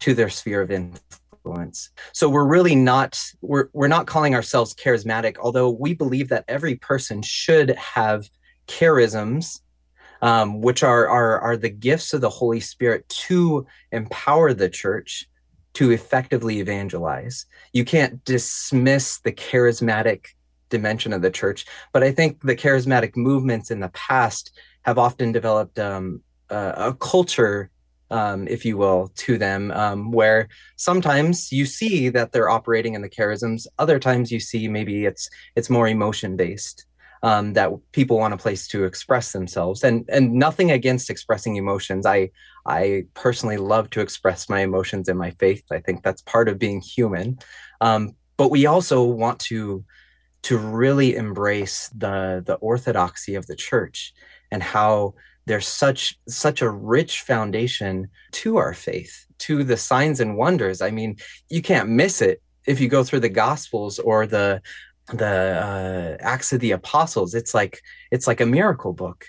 to 0.01 0.15
their 0.15 0.29
sphere 0.29 0.63
of 0.63 0.71
influence. 0.71 1.91
So 2.13 2.29
we're 2.29 2.47
really 2.47 2.75
not 2.75 3.23
we're 3.41 3.69
we're 3.73 3.89
not 3.89 4.07
calling 4.07 4.35
ourselves 4.35 4.75
charismatic, 4.75 5.37
although 5.39 5.71
we 5.71 5.95
believe 5.95 6.29
that 6.31 6.45
every 6.49 6.75
person 6.77 7.23
should 7.23 7.71
have 7.71 8.29
charisms, 8.67 9.61
um, 10.23 10.61
which 10.61 10.83
are, 10.83 11.09
are 11.09 11.39
are 11.41 11.57
the 11.57 11.71
gifts 11.71 12.13
of 12.13 12.21
the 12.21 12.31
Holy 12.31 12.61
Spirit 12.61 13.09
to 13.09 13.67
empower 13.93 14.53
the 14.53 14.69
church 14.69 15.29
to 15.75 15.91
effectively 15.91 16.59
evangelize. 16.59 17.47
You 17.73 17.85
can't 17.85 18.25
dismiss 18.25 19.21
the 19.21 19.33
charismatic 19.33 20.29
dimension 20.69 21.13
of 21.13 21.23
the 21.23 21.31
church, 21.31 21.67
but 21.93 22.03
I 22.03 22.13
think 22.13 22.43
the 22.43 22.57
charismatic 22.57 23.17
movements 23.17 23.71
in 23.71 23.81
the 23.81 23.89
past 23.91 24.51
have 24.83 24.99
often 24.99 25.33
developed 25.33 25.79
um, 25.79 26.23
a, 26.51 26.75
a, 26.77 26.95
culture, 26.95 27.71
um, 28.11 28.47
if 28.49 28.65
you 28.65 28.77
will, 28.77 29.11
to 29.17 29.37
them, 29.37 29.73
um, 29.73 30.13
where 30.13 30.49
sometimes 30.77 31.51
you 31.51 31.67
see 31.67 32.09
that 32.09 32.33
they're 32.33 32.51
operating 32.51 32.95
in 32.95 33.03
the 33.03 33.09
charisms, 33.09 33.67
other 33.79 33.99
times 33.99 34.31
you 34.31 34.41
see 34.41 34.69
maybe 34.69 35.05
it's 35.05 35.29
it's 35.57 35.71
more 35.71 35.89
emotion 35.89 36.37
based 36.37 36.87
um, 37.23 37.55
that 37.55 37.71
people 37.93 38.19
want 38.19 38.35
a 38.35 38.37
place 38.37 38.69
to 38.69 38.85
express 38.85 39.33
themselves. 39.33 39.83
And 39.83 40.09
and 40.09 40.33
nothing 40.35 40.71
against 40.71 41.11
expressing 41.11 41.57
emotions. 41.57 42.07
I 42.07 42.31
i 42.67 43.05
personally 43.15 43.57
love 43.57 43.91
to 43.91 44.01
express 44.01 44.49
my 44.49 44.61
emotions 44.61 45.09
in 45.09 45.17
my 45.17 45.33
faith. 45.33 45.65
I 45.71 45.81
think 45.81 46.03
that's 46.03 46.23
part 46.23 46.49
of 46.49 46.59
being 46.59 46.81
human. 46.81 47.39
Um, 47.81 48.15
but 48.37 48.51
we 48.51 48.67
also 48.67 49.03
want 49.03 49.41
to 49.41 49.85
to 50.47 50.59
really 50.59 51.17
embrace 51.17 51.89
the 51.89 52.41
the 52.47 52.55
orthodoxy 52.55 53.35
of 53.35 53.49
the 53.49 53.57
church 53.57 54.15
and 54.53 54.63
how 54.63 55.13
there's 55.47 55.67
such 55.67 56.17
such 56.29 56.63
a 56.63 56.71
rich 56.71 57.23
foundation 57.23 58.09
to 58.31 58.57
our 58.57 58.73
faith 58.73 59.27
to 59.39 59.65
the 59.65 59.77
signs 59.77 60.21
and 60.21 60.37
wonders. 60.37 60.81
I 60.81 60.93
mean 60.93 61.17
you 61.49 61.63
can't 61.63 61.89
miss 61.89 62.23
it 62.23 62.41
if 62.65 62.79
you 62.79 62.89
go 62.89 63.03
through 63.03 63.21
the 63.21 63.29
gospels 63.29 63.99
or 63.99 64.25
the 64.25 64.63
the 65.09 66.17
uh, 66.17 66.17
acts 66.21 66.53
of 66.53 66.61
the 66.61 66.71
apostles. 66.71 67.35
It's 67.35 67.53
like 67.53 67.81
it's 68.13 68.29
like 68.29 68.41
a 68.41 68.47
miracle 68.47 68.93
book. 68.93 69.27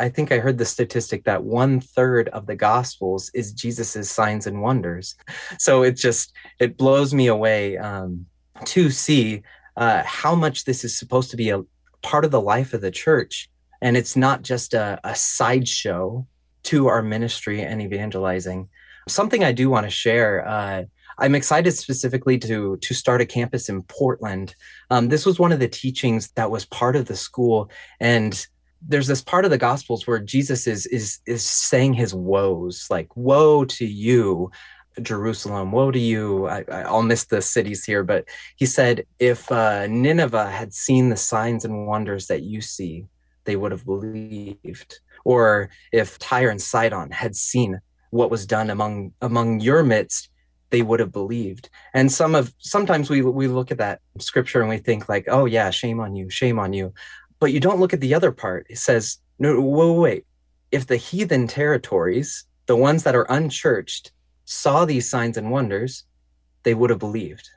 I 0.00 0.08
think 0.08 0.32
i 0.32 0.38
heard 0.38 0.58
the 0.58 0.64
statistic 0.64 1.22
that 1.24 1.44
one 1.44 1.80
third 1.80 2.28
of 2.30 2.46
the 2.46 2.56
gospels 2.56 3.30
is 3.32 3.52
jesus's 3.52 4.10
signs 4.10 4.48
and 4.48 4.60
wonders. 4.60 5.14
So 5.60 5.84
it 5.84 5.92
just 5.92 6.32
it 6.58 6.76
blows 6.76 7.14
me 7.14 7.28
away 7.28 7.78
um, 7.78 8.26
to 8.64 8.90
see 8.90 9.42
uh, 9.78 10.02
how 10.04 10.34
much 10.34 10.64
this 10.64 10.84
is 10.84 10.98
supposed 10.98 11.30
to 11.30 11.36
be 11.36 11.48
a 11.48 11.62
part 12.02 12.24
of 12.26 12.30
the 12.30 12.40
life 12.40 12.74
of 12.74 12.82
the 12.82 12.90
church 12.90 13.48
and 13.80 13.96
it's 13.96 14.16
not 14.16 14.42
just 14.42 14.74
a, 14.74 15.00
a 15.04 15.14
sideshow 15.14 16.26
to 16.64 16.86
our 16.88 17.02
ministry 17.02 17.62
and 17.62 17.80
evangelizing 17.80 18.68
something 19.08 19.42
i 19.42 19.52
do 19.52 19.70
want 19.70 19.86
to 19.86 19.90
share 19.90 20.46
uh, 20.46 20.82
I'm 21.18 21.34
excited 21.34 21.72
specifically 21.72 22.38
to 22.38 22.76
to 22.76 22.94
start 22.94 23.20
a 23.20 23.26
campus 23.26 23.68
in 23.68 23.82
Portland. 23.82 24.54
Um, 24.90 25.08
this 25.08 25.26
was 25.26 25.38
one 25.38 25.52
of 25.52 25.58
the 25.58 25.68
teachings 25.68 26.30
that 26.32 26.50
was 26.50 26.64
part 26.64 26.94
of 26.94 27.06
the 27.06 27.16
school, 27.16 27.70
and 28.00 28.46
there's 28.80 29.08
this 29.08 29.22
part 29.22 29.44
of 29.44 29.50
the 29.50 29.58
Gospels 29.58 30.06
where 30.06 30.20
Jesus 30.20 30.66
is 30.66 30.86
is 30.86 31.18
is 31.26 31.42
saying 31.42 31.94
his 31.94 32.14
woes, 32.14 32.86
like 32.88 33.08
"Woe 33.16 33.64
to 33.64 33.84
you." 33.84 34.50
Jerusalem, 35.02 35.72
woe 35.72 35.90
to 35.90 35.98
you. 35.98 36.46
I, 36.46 36.90
will 36.90 37.02
miss 37.02 37.24
the 37.24 37.42
cities 37.42 37.84
here, 37.84 38.02
but 38.02 38.24
he 38.56 38.66
said, 38.66 39.06
if 39.18 39.50
uh, 39.50 39.86
Nineveh 39.86 40.50
had 40.50 40.72
seen 40.72 41.08
the 41.08 41.16
signs 41.16 41.64
and 41.64 41.86
wonders 41.86 42.26
that 42.26 42.42
you 42.42 42.60
see, 42.60 43.06
they 43.44 43.56
would 43.56 43.72
have 43.72 43.84
believed. 43.84 45.00
Or 45.24 45.70
if 45.92 46.18
Tyre 46.18 46.50
and 46.50 46.60
Sidon 46.60 47.10
had 47.10 47.34
seen 47.34 47.80
what 48.10 48.30
was 48.30 48.46
done 48.46 48.70
among 48.70 49.12
among 49.20 49.60
your 49.60 49.82
midst, 49.82 50.30
they 50.70 50.82
would 50.82 51.00
have 51.00 51.12
believed. 51.12 51.68
And 51.94 52.10
some 52.10 52.34
of 52.34 52.54
sometimes 52.58 53.10
we 53.10 53.22
we 53.22 53.48
look 53.48 53.70
at 53.70 53.78
that 53.78 54.00
scripture 54.18 54.60
and 54.60 54.68
we 54.68 54.78
think 54.78 55.08
like, 55.08 55.24
oh 55.28 55.46
yeah, 55.46 55.70
shame 55.70 56.00
on 56.00 56.14
you, 56.14 56.30
shame 56.30 56.58
on 56.58 56.72
you. 56.72 56.92
But 57.38 57.52
you 57.52 57.60
don't 57.60 57.80
look 57.80 57.92
at 57.92 58.00
the 58.00 58.14
other 58.14 58.32
part. 58.32 58.66
It 58.68 58.78
says, 58.78 59.18
no, 59.38 59.60
wait, 59.60 59.98
wait. 59.98 60.24
If 60.72 60.86
the 60.86 60.96
heathen 60.96 61.46
territories, 61.46 62.44
the 62.66 62.76
ones 62.76 63.04
that 63.04 63.14
are 63.14 63.30
unchurched, 63.30 64.12
saw 64.48 64.86
these 64.86 65.10
signs 65.10 65.36
and 65.36 65.50
wonders, 65.50 66.04
they 66.62 66.72
would 66.72 66.88
have 66.88 66.98
believed. 66.98 67.50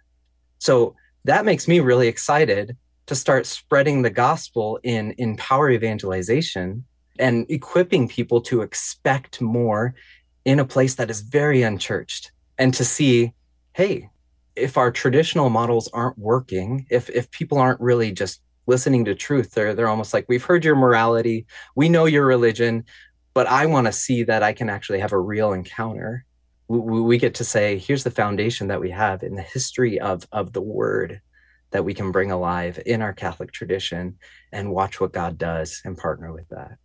So 0.59 0.95
that 1.23 1.45
makes 1.45 1.65
me 1.65 1.79
really 1.79 2.09
excited 2.09 2.75
to 3.05 3.15
start 3.15 3.45
spreading 3.45 4.01
the 4.01 4.09
gospel 4.09 4.77
in 4.83 5.11
in 5.11 5.37
power 5.37 5.69
evangelization 5.71 6.83
and 7.17 7.49
equipping 7.49 8.09
people 8.09 8.41
to 8.41 8.61
expect 8.61 9.39
more 9.39 9.95
in 10.43 10.59
a 10.59 10.65
place 10.65 10.95
that 10.95 11.09
is 11.09 11.21
very 11.21 11.61
unchurched 11.61 12.31
and 12.57 12.73
to 12.73 12.83
see, 12.83 13.33
hey, 13.73 14.09
if 14.57 14.75
our 14.77 14.91
traditional 14.91 15.49
models 15.49 15.89
aren't 15.93 16.17
working, 16.17 16.85
if 16.89 17.09
if 17.09 17.31
people 17.31 17.57
aren't 17.57 17.79
really 17.79 18.11
just 18.11 18.41
listening 18.67 19.05
to 19.05 19.15
truth, 19.15 19.51
they're 19.51 19.73
they're 19.73 19.87
almost 19.87 20.13
like 20.13 20.25
we've 20.27 20.43
heard 20.43 20.65
your 20.65 20.75
morality, 20.75 21.45
we 21.73 21.87
know 21.87 22.05
your 22.05 22.25
religion, 22.25 22.83
but 23.33 23.47
I 23.47 23.65
want 23.65 23.87
to 23.87 23.93
see 23.93 24.23
that 24.23 24.43
I 24.43 24.51
can 24.51 24.69
actually 24.69 24.99
have 24.99 25.13
a 25.13 25.19
real 25.19 25.53
encounter. 25.53 26.25
We, 26.71 27.01
we 27.01 27.17
get 27.17 27.35
to 27.35 27.43
say, 27.43 27.77
here's 27.77 28.05
the 28.05 28.11
foundation 28.11 28.67
that 28.67 28.79
we 28.79 28.91
have 28.91 29.23
in 29.23 29.35
the 29.35 29.41
history 29.41 29.99
of 29.99 30.25
of 30.31 30.53
the 30.53 30.61
Word 30.61 31.21
that 31.71 31.83
we 31.83 31.93
can 31.93 32.11
bring 32.11 32.31
alive 32.31 32.79
in 32.85 33.01
our 33.01 33.13
Catholic 33.13 33.51
tradition 33.51 34.17
and 34.51 34.71
watch 34.71 35.01
what 35.01 35.11
God 35.11 35.37
does 35.37 35.81
and 35.83 35.97
partner 35.97 36.31
with 36.31 36.47
that. 36.49 36.77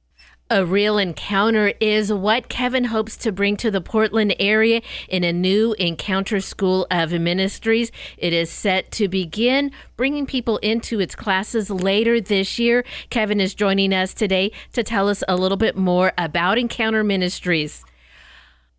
A 0.49 0.64
real 0.64 0.96
encounter 0.96 1.72
is 1.81 2.12
what 2.12 2.49
Kevin 2.49 2.85
hopes 2.85 3.16
to 3.18 3.33
bring 3.33 3.57
to 3.57 3.70
the 3.70 3.81
Portland 3.81 4.35
area 4.38 4.81
in 5.09 5.25
a 5.25 5.33
new 5.33 5.72
Encounter 5.75 6.40
School 6.40 6.87
of 6.88 7.12
Ministries. 7.12 7.90
It 8.16 8.33
is 8.33 8.49
set 8.49 8.92
to 8.92 9.09
begin 9.09 9.72
bringing 9.96 10.25
people 10.25 10.59
into 10.59 11.01
its 11.01 11.16
classes 11.16 11.68
later 11.68 12.20
this 12.20 12.61
year. 12.61 12.85
Kevin 13.11 13.40
is 13.40 13.55
joining 13.55 13.92
us 13.92 14.14
today 14.14 14.53
to 14.72 14.85
tell 14.85 15.09
us 15.09 15.25
a 15.27 15.37
little 15.37 15.57
bit 15.57 15.77
more 15.77 16.12
about 16.16 16.59
Encounter 16.59 17.03
Ministries. 17.03 17.85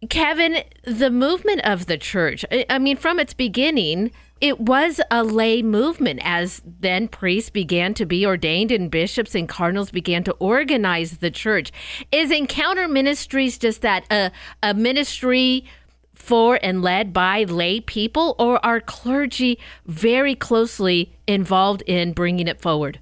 Kevin, 0.10 0.63
the 0.83 1.10
movement 1.10 1.62
of 1.63 1.88
the 1.88 1.97
church, 1.97 2.45
I 2.69 2.77
mean, 2.77 2.97
from 2.97 3.19
its 3.19 3.33
beginning, 3.33 4.12
it 4.39 4.60
was 4.60 5.01
a 5.10 5.23
lay 5.23 5.63
movement 5.63 6.19
as 6.23 6.62
then 6.63 7.07
priests 7.07 7.49
began 7.49 7.95
to 7.95 8.05
be 8.05 8.25
ordained 8.25 8.71
and 8.71 8.91
bishops 8.91 9.33
and 9.33 9.49
cardinals 9.49 9.89
began 9.89 10.23
to 10.25 10.33
organize 10.33 11.17
the 11.17 11.31
church. 11.31 11.71
Is 12.12 12.29
Encounter 12.29 12.88
Ministries 12.88 13.57
just 13.57 13.81
that 13.81 14.05
a, 14.12 14.31
a 14.62 14.75
ministry 14.75 15.65
for 16.13 16.60
and 16.62 16.83
led 16.83 17.13
by 17.13 17.43
lay 17.45 17.79
people, 17.79 18.36
or 18.38 18.63
are 18.63 18.79
clergy 18.79 19.60
very 19.86 20.36
closely 20.36 21.15
involved 21.27 21.81
in 21.83 22.13
bringing 22.13 22.47
it 22.47 22.62
forward? 22.62 22.99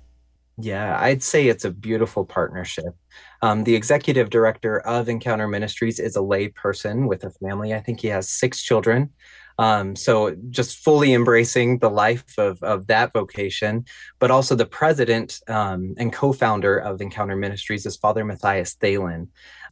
Yeah, 0.57 0.97
I'd 1.01 1.23
say 1.23 1.47
it's 1.47 1.65
a 1.65 1.71
beautiful 1.71 2.23
partnership. 2.23 2.95
Um, 3.45 3.63
the 3.63 3.75
executive 3.75 4.31
director 4.31 4.79
of 4.79 5.07
Encounter 5.07 5.47
Ministries 5.47 5.99
is 5.99 6.15
a 6.15 6.21
lay 6.21 6.47
person 6.47 7.05
with 7.05 7.23
a 7.25 7.29
family. 7.29 7.75
I 7.75 7.79
think 7.79 7.99
he 7.99 8.07
has 8.07 8.27
six 8.27 8.63
children. 8.63 9.11
Um, 9.59 9.95
so 9.95 10.35
just 10.49 10.79
fully 10.79 11.13
embracing 11.13 11.77
the 11.77 11.91
life 11.91 12.39
of, 12.39 12.63
of 12.63 12.87
that 12.87 13.13
vocation, 13.13 13.85
but 14.17 14.31
also 14.31 14.55
the 14.55 14.65
president 14.65 15.41
um, 15.47 15.93
and 15.99 16.11
co-founder 16.11 16.79
of 16.79 17.01
Encounter 17.01 17.35
Ministries 17.35 17.85
is 17.85 17.95
Father 17.95 18.25
Mathias 18.25 18.77
Thelen. 18.77 19.27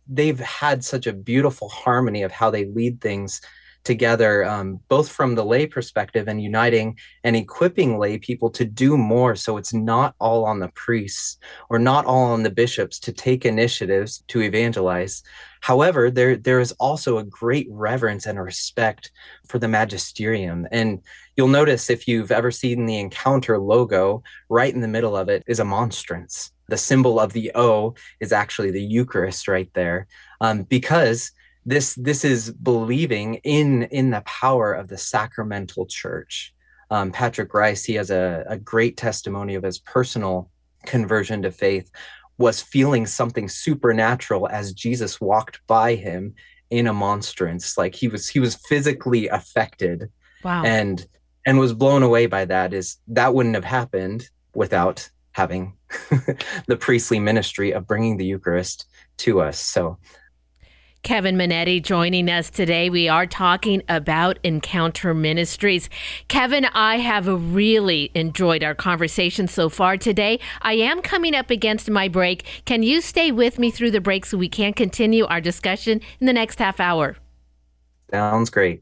They've 0.07 0.39
had 0.39 0.83
such 0.83 1.07
a 1.07 1.11
beautiful 1.11 1.69
harmony 1.69 2.21
of 2.21 2.31
how 2.31 2.51
they 2.51 2.65
lead 2.65 3.01
things 3.01 3.41
together, 3.83 4.45
um, 4.45 4.79
both 4.87 5.09
from 5.09 5.35
the 5.35 5.43
lay 5.45 5.67
perspective 5.67 6.27
and 6.27 6.41
uniting 6.41 6.97
and 7.23 7.35
equipping 7.35 7.97
lay 7.97 8.17
people 8.17 8.49
to 8.51 8.65
do 8.65 8.97
more. 8.97 9.35
So 9.35 9.57
it's 9.57 9.73
not 9.73 10.15
all 10.19 10.45
on 10.45 10.59
the 10.59 10.69
priests 10.69 11.37
or 11.69 11.79
not 11.79 12.05
all 12.05 12.31
on 12.31 12.43
the 12.43 12.49
bishops 12.49 12.99
to 12.99 13.11
take 13.11 13.45
initiatives 13.45 14.23
to 14.27 14.41
evangelize. 14.41 15.23
However, 15.61 16.11
there 16.11 16.35
there 16.35 16.59
is 16.59 16.73
also 16.73 17.17
a 17.17 17.23
great 17.23 17.67
reverence 17.69 18.25
and 18.25 18.41
respect 18.41 19.11
for 19.47 19.59
the 19.59 19.67
magisterium. 19.67 20.67
And 20.71 21.01
you'll 21.35 21.47
notice 21.47 21.89
if 21.89 22.07
you've 22.07 22.31
ever 22.31 22.51
seen 22.51 22.85
the 22.85 22.99
encounter 22.99 23.57
logo, 23.57 24.23
right 24.49 24.73
in 24.73 24.81
the 24.81 24.87
middle 24.87 25.15
of 25.15 25.29
it 25.29 25.43
is 25.47 25.59
a 25.59 25.65
monstrance. 25.65 26.51
The 26.67 26.77
symbol 26.77 27.19
of 27.19 27.33
the 27.33 27.51
O 27.55 27.95
is 28.19 28.31
actually 28.31 28.71
the 28.71 28.83
Eucharist 28.83 29.47
right 29.47 29.69
there, 29.73 30.07
um, 30.41 30.63
because 30.63 31.31
this 31.65 31.95
this 31.95 32.25
is 32.25 32.51
believing 32.51 33.35
in 33.35 33.83
in 33.83 34.11
the 34.11 34.21
power 34.21 34.73
of 34.73 34.87
the 34.87 34.97
sacramental 34.97 35.85
church. 35.85 36.53
Um, 36.91 37.11
patrick 37.11 37.53
rice 37.55 37.83
he 37.83 37.95
has 37.95 38.11
a, 38.11 38.43
a 38.47 38.57
great 38.57 38.97
testimony 38.97 39.55
of 39.55 39.63
his 39.63 39.79
personal 39.79 40.51
conversion 40.85 41.41
to 41.41 41.49
faith 41.49 41.89
was 42.37 42.61
feeling 42.61 43.07
something 43.07 43.49
supernatural 43.49 44.47
as 44.49 44.73
jesus 44.73 45.19
walked 45.19 45.65
by 45.65 45.95
him 45.95 46.35
in 46.73 46.87
a 46.87 46.93
monstrance. 46.93 47.77
Like 47.77 47.93
he 47.93 48.07
was 48.07 48.27
he 48.27 48.39
was 48.39 48.55
physically 48.55 49.27
affected 49.27 50.09
wow. 50.43 50.63
and 50.63 51.05
and 51.45 51.59
was 51.59 51.71
blown 51.71 52.01
away 52.01 52.25
by 52.25 52.45
that. 52.45 52.73
Is 52.73 52.97
that 53.09 53.35
wouldn't 53.35 53.53
have 53.53 53.63
happened 53.63 54.27
without 54.55 55.07
having 55.33 55.77
the 56.67 56.77
priestly 56.77 57.19
ministry 57.19 57.71
of 57.73 57.85
bringing 57.85 58.17
the 58.17 58.25
eucharist 58.25 58.87
to 59.17 59.41
us. 59.41 59.59
So 59.59 59.99
Kevin 61.03 61.35
Minetti 61.35 61.83
joining 61.83 62.29
us 62.29 62.49
today. 62.49 62.89
We 62.89 63.09
are 63.09 63.27
talking 63.27 63.83
about 63.89 64.39
Encounter 64.41 65.13
Ministries. 65.13 65.89
Kevin, 66.29 66.63
I 66.63 66.99
have 66.99 67.27
really 67.27 68.09
enjoyed 68.15 68.63
our 68.63 68.73
conversation 68.73 69.49
so 69.49 69.67
far 69.67 69.97
today. 69.97 70.39
I 70.61 70.75
am 70.75 71.01
coming 71.01 71.35
up 71.35 71.49
against 71.49 71.89
my 71.89 72.07
break. 72.07 72.63
Can 72.63 72.83
you 72.83 73.01
stay 73.01 73.33
with 73.33 73.59
me 73.59 73.69
through 73.69 73.91
the 73.91 73.99
break 73.99 74.25
so 74.25 74.37
we 74.37 74.47
can 74.47 74.71
continue 74.71 75.25
our 75.25 75.41
discussion 75.41 75.99
in 76.21 76.25
the 76.25 76.31
next 76.31 76.59
half 76.59 76.79
hour? 76.79 77.17
Sounds 78.09 78.49
great. 78.49 78.81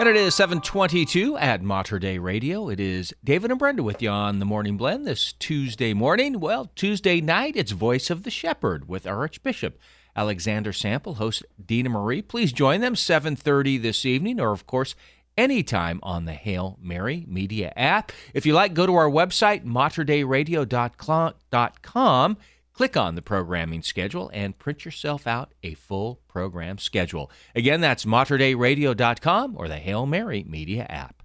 And 0.00 0.08
it 0.08 0.16
is 0.16 0.34
722 0.34 1.36
at 1.36 1.62
Mater 1.62 1.98
Dei 1.98 2.18
Radio. 2.18 2.70
It 2.70 2.80
is 2.80 3.12
David 3.22 3.50
and 3.50 3.60
Brenda 3.60 3.82
with 3.82 4.00
you 4.00 4.08
on 4.08 4.38
the 4.38 4.46
Morning 4.46 4.78
Blend 4.78 5.06
this 5.06 5.34
Tuesday 5.34 5.92
morning. 5.92 6.40
Well, 6.40 6.70
Tuesday 6.74 7.20
night, 7.20 7.52
it's 7.54 7.72
Voice 7.72 8.08
of 8.08 8.22
the 8.22 8.30
Shepherd 8.30 8.88
with 8.88 9.06
Archbishop 9.06 9.78
Alexander 10.16 10.72
Sample, 10.72 11.16
host 11.16 11.44
Dina 11.62 11.90
Marie. 11.90 12.22
Please 12.22 12.50
join 12.50 12.80
them 12.80 12.94
7.30 12.94 13.82
this 13.82 14.06
evening 14.06 14.40
or, 14.40 14.52
of 14.52 14.66
course, 14.66 14.94
anytime 15.36 16.00
on 16.02 16.24
the 16.24 16.32
Hail 16.32 16.78
Mary 16.80 17.26
Media 17.28 17.70
app. 17.76 18.10
If 18.32 18.46
you 18.46 18.54
like, 18.54 18.72
go 18.72 18.86
to 18.86 18.94
our 18.94 19.10
website, 19.10 19.66
materdeiradio.com 19.66 22.36
Click 22.80 22.96
on 22.96 23.14
the 23.14 23.20
programming 23.20 23.82
schedule 23.82 24.30
and 24.32 24.58
print 24.58 24.86
yourself 24.86 25.26
out 25.26 25.52
a 25.62 25.74
full 25.74 26.18
program 26.28 26.78
schedule. 26.78 27.30
Again, 27.54 27.82
that's 27.82 28.06
materdeiradio.com 28.06 29.54
or 29.58 29.68
the 29.68 29.76
Hail 29.76 30.06
Mary 30.06 30.46
Media 30.48 30.86
app. 30.88 31.22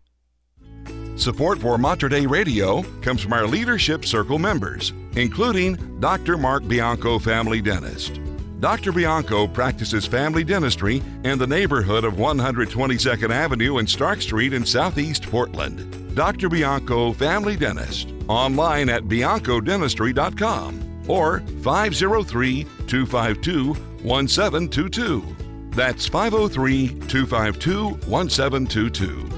Support 1.16 1.60
for 1.60 1.78
Mater 1.78 2.10
Dei 2.10 2.26
Radio 2.26 2.84
comes 3.00 3.22
from 3.22 3.32
our 3.32 3.48
Leadership 3.48 4.04
Circle 4.04 4.38
members, 4.38 4.92
including 5.16 6.02
Dr. 6.02 6.38
Mark 6.38 6.68
Bianco, 6.68 7.20
family 7.20 7.62
dentist. 7.62 8.20
Dr. 8.60 8.92
Bianco 8.92 9.48
practices 9.48 10.06
family 10.06 10.44
dentistry 10.44 11.02
in 11.24 11.40
the 11.40 11.48
neighborhood 11.48 12.04
of 12.04 12.16
122nd 12.16 13.30
Avenue 13.30 13.78
and 13.78 13.90
Stark 13.90 14.22
Street 14.22 14.52
in 14.52 14.66
Southeast 14.66 15.24
Portland. 15.32 16.14
Dr. 16.18 16.50
Bianco, 16.50 17.14
family 17.14 17.56
dentist, 17.56 18.10
online 18.28 18.90
at 18.90 19.04
biancodentistry.com 19.04 20.95
or 21.08 21.40
503 21.62 22.64
252 22.88 23.74
1722. 24.04 25.36
That's 25.72 26.08
503 26.08 26.88
252 27.08 27.90
1722. 28.08 29.30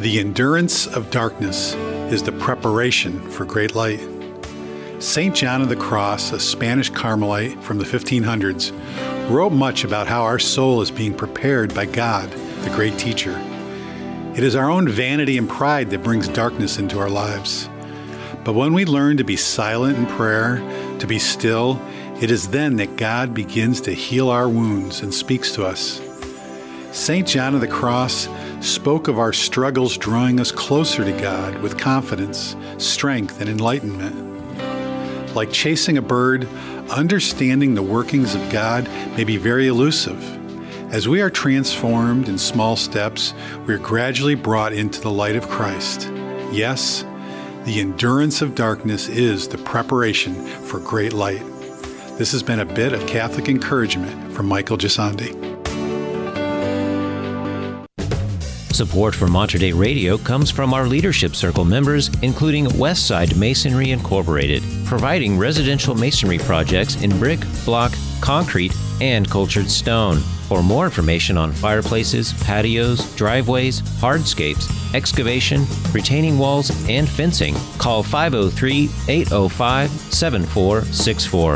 The 0.00 0.18
endurance 0.18 0.86
of 0.86 1.10
darkness 1.10 1.74
is 2.12 2.22
the 2.22 2.32
preparation 2.32 3.20
for 3.30 3.44
great 3.44 3.74
light. 3.74 4.00
St. 4.98 5.34
John 5.34 5.62
of 5.62 5.70
the 5.70 5.76
Cross, 5.76 6.32
a 6.32 6.40
Spanish 6.40 6.90
Carmelite 6.90 7.62
from 7.62 7.78
the 7.78 7.84
1500s, 7.84 8.70
wrote 9.30 9.52
much 9.52 9.84
about 9.84 10.06
how 10.06 10.22
our 10.22 10.38
soul 10.38 10.82
is 10.82 10.90
being 10.90 11.14
prepared 11.14 11.74
by 11.74 11.86
God, 11.86 12.30
the 12.30 12.70
great 12.70 12.98
teacher. 12.98 13.38
It 14.36 14.44
is 14.44 14.54
our 14.54 14.70
own 14.70 14.88
vanity 14.88 15.38
and 15.38 15.48
pride 15.48 15.88
that 15.90 16.02
brings 16.02 16.28
darkness 16.28 16.78
into 16.78 16.98
our 16.98 17.08
lives. 17.08 17.69
But 18.44 18.54
when 18.54 18.72
we 18.72 18.84
learn 18.84 19.18
to 19.18 19.24
be 19.24 19.36
silent 19.36 19.98
in 19.98 20.06
prayer, 20.06 20.56
to 20.98 21.06
be 21.06 21.18
still, 21.18 21.80
it 22.20 22.30
is 22.30 22.48
then 22.48 22.76
that 22.76 22.96
God 22.96 23.34
begins 23.34 23.80
to 23.82 23.92
heal 23.92 24.30
our 24.30 24.48
wounds 24.48 25.02
and 25.02 25.12
speaks 25.12 25.52
to 25.52 25.64
us. 25.64 26.00
St. 26.92 27.26
John 27.26 27.54
of 27.54 27.60
the 27.60 27.68
Cross 27.68 28.28
spoke 28.60 29.08
of 29.08 29.18
our 29.18 29.32
struggles 29.32 29.96
drawing 29.96 30.40
us 30.40 30.52
closer 30.52 31.04
to 31.04 31.12
God 31.20 31.62
with 31.62 31.78
confidence, 31.78 32.56
strength, 32.78 33.40
and 33.40 33.48
enlightenment. 33.48 34.16
Like 35.34 35.52
chasing 35.52 35.96
a 35.96 36.02
bird, 36.02 36.48
understanding 36.90 37.74
the 37.74 37.82
workings 37.82 38.34
of 38.34 38.50
God 38.50 38.84
may 39.16 39.24
be 39.24 39.36
very 39.36 39.68
elusive. 39.68 40.20
As 40.92 41.06
we 41.06 41.20
are 41.20 41.30
transformed 41.30 42.28
in 42.28 42.36
small 42.36 42.74
steps, 42.74 43.32
we 43.66 43.74
are 43.74 43.78
gradually 43.78 44.34
brought 44.34 44.72
into 44.72 45.00
the 45.00 45.10
light 45.10 45.36
of 45.36 45.48
Christ. 45.48 46.10
Yes, 46.50 47.04
the 47.64 47.80
endurance 47.80 48.40
of 48.40 48.54
darkness 48.54 49.08
is 49.08 49.46
the 49.46 49.58
preparation 49.58 50.34
for 50.64 50.80
great 50.80 51.12
light. 51.12 51.42
This 52.16 52.32
has 52.32 52.42
been 52.42 52.60
a 52.60 52.64
bit 52.64 52.92
of 52.92 53.06
Catholic 53.06 53.48
encouragement 53.48 54.32
from 54.32 54.46
Michael 54.46 54.78
Gisandi. 54.78 55.36
Support 58.74 59.14
for 59.14 59.26
Mater 59.26 59.58
Dei 59.58 59.72
Radio 59.72 60.16
comes 60.16 60.50
from 60.50 60.72
our 60.72 60.86
Leadership 60.86 61.34
Circle 61.34 61.66
members, 61.66 62.08
including 62.22 62.64
Westside 62.66 63.36
Masonry 63.36 63.90
Incorporated, 63.90 64.62
providing 64.86 65.36
residential 65.36 65.94
masonry 65.94 66.38
projects 66.38 67.02
in 67.02 67.10
brick, 67.18 67.40
block, 67.66 67.92
concrete, 68.22 68.72
and 69.02 69.28
cultured 69.30 69.70
stone. 69.70 70.22
For 70.50 70.62
more 70.64 70.86
information 70.86 71.38
on 71.38 71.52
fireplaces, 71.52 72.32
patios, 72.42 73.14
driveways, 73.14 73.82
hardscapes, 73.82 74.68
excavation, 74.96 75.64
retaining 75.92 76.38
walls, 76.38 76.72
and 76.88 77.08
fencing, 77.08 77.54
call 77.78 78.02
503 78.02 78.90
805 79.06 79.88
7464. 79.88 81.54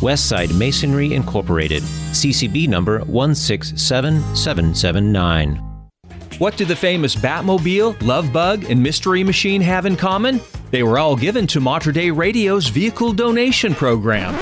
Westside 0.00 0.56
Masonry 0.56 1.12
Incorporated, 1.12 1.82
CCB 2.12 2.68
number 2.68 3.00
167779. 3.06 5.56
What 6.38 6.56
do 6.56 6.64
the 6.64 6.76
famous 6.76 7.16
Batmobile, 7.16 8.00
Love 8.00 8.32
Bug, 8.32 8.70
and 8.70 8.80
Mystery 8.80 9.24
Machine 9.24 9.60
have 9.60 9.86
in 9.86 9.96
common? 9.96 10.40
They 10.70 10.84
were 10.84 11.00
all 11.00 11.16
given 11.16 11.48
to 11.48 11.58
Mater 11.58 11.90
Dei 11.90 12.12
Radio's 12.12 12.68
vehicle 12.68 13.12
donation 13.12 13.74
program. 13.74 14.38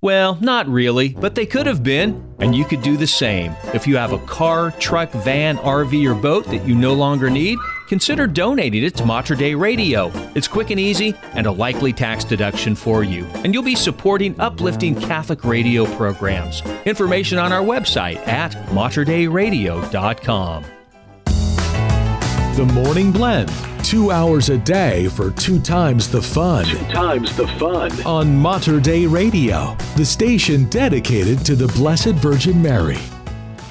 Well, 0.00 0.38
not 0.40 0.68
really, 0.68 1.08
but 1.08 1.34
they 1.34 1.44
could 1.46 1.66
have 1.66 1.82
been, 1.82 2.24
and 2.38 2.54
you 2.54 2.64
could 2.64 2.82
do 2.82 2.96
the 2.96 3.06
same. 3.06 3.52
If 3.74 3.86
you 3.86 3.96
have 3.96 4.12
a 4.12 4.18
car, 4.20 4.70
truck, 4.72 5.10
van, 5.10 5.56
RV, 5.58 6.08
or 6.08 6.14
boat 6.14 6.44
that 6.46 6.64
you 6.64 6.74
no 6.76 6.94
longer 6.94 7.28
need, 7.28 7.58
consider 7.88 8.26
donating 8.28 8.84
it 8.84 8.94
to 8.96 9.04
Mater 9.04 9.34
Dei 9.34 9.54
Radio. 9.54 10.12
It's 10.34 10.46
quick 10.46 10.70
and 10.70 10.78
easy 10.78 11.14
and 11.34 11.46
a 11.46 11.52
likely 11.52 11.92
tax 11.92 12.22
deduction 12.22 12.76
for 12.76 13.02
you, 13.02 13.24
and 13.36 13.52
you'll 13.52 13.64
be 13.64 13.74
supporting 13.74 14.38
uplifting 14.40 14.94
Catholic 14.94 15.44
radio 15.44 15.84
programs. 15.96 16.62
Information 16.84 17.38
on 17.38 17.52
our 17.52 17.62
website 17.62 18.18
at 18.28 18.52
materdeiradio.com. 18.68 20.64
The 22.56 22.64
Morning 22.72 23.12
Blend. 23.12 23.50
Two 23.88 24.10
hours 24.10 24.50
a 24.50 24.58
day 24.58 25.08
for 25.08 25.30
two 25.30 25.58
times 25.58 26.10
the 26.10 26.20
fun. 26.20 26.66
Two 26.66 26.76
times 26.92 27.34
the 27.38 27.48
fun. 27.56 27.90
On 28.04 28.36
Mater 28.36 28.80
Dei 28.80 29.06
Radio, 29.06 29.78
the 29.96 30.04
station 30.04 30.68
dedicated 30.68 31.38
to 31.46 31.56
the 31.56 31.68
Blessed 31.68 32.12
Virgin 32.16 32.60
Mary. 32.60 32.98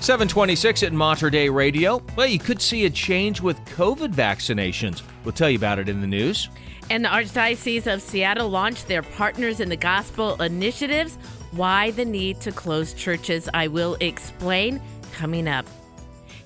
726 0.01 0.81
at 0.81 0.91
Mater 0.91 1.29
Dei 1.29 1.49
Radio. 1.49 2.01
Well, 2.15 2.25
you 2.25 2.39
could 2.39 2.59
see 2.59 2.85
a 2.85 2.89
change 2.89 3.41
with 3.41 3.63
COVID 3.65 4.11
vaccinations. 4.11 5.03
We'll 5.23 5.33
tell 5.33 5.51
you 5.51 5.57
about 5.59 5.77
it 5.77 5.87
in 5.87 6.01
the 6.01 6.07
news. 6.07 6.49
And 6.89 7.05
the 7.05 7.09
Archdiocese 7.09 7.85
of 7.85 8.01
Seattle 8.01 8.49
launched 8.49 8.87
their 8.87 9.03
Partners 9.03 9.59
in 9.59 9.69
the 9.69 9.77
Gospel 9.77 10.41
initiatives. 10.41 11.19
Why 11.51 11.91
the 11.91 12.05
need 12.05 12.41
to 12.41 12.51
close 12.51 12.95
churches, 12.95 13.47
I 13.53 13.67
will 13.67 13.95
explain 13.99 14.81
coming 15.13 15.47
up. 15.47 15.67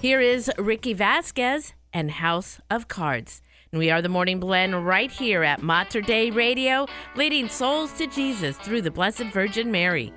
Here 0.01 0.19
is 0.19 0.51
Ricky 0.57 0.91
Vasquez 0.91 1.71
and 1.93 2.12
House 2.12 2.60
of 2.69 2.89
Cards. 2.89 3.41
And 3.73 3.79
we 3.79 3.89
are 3.89 4.01
the 4.01 4.10
Morning 4.10 4.38
Blend 4.38 4.86
right 4.86 5.10
here 5.10 5.43
at 5.45 5.62
Mater 5.62 6.01
Dei 6.01 6.29
Radio, 6.29 6.88
leading 7.15 7.47
souls 7.47 7.93
to 7.93 8.07
Jesus 8.07 8.57
through 8.57 8.81
the 8.81 8.91
Blessed 8.91 9.23
Virgin 9.31 9.71
Mary. 9.71 10.12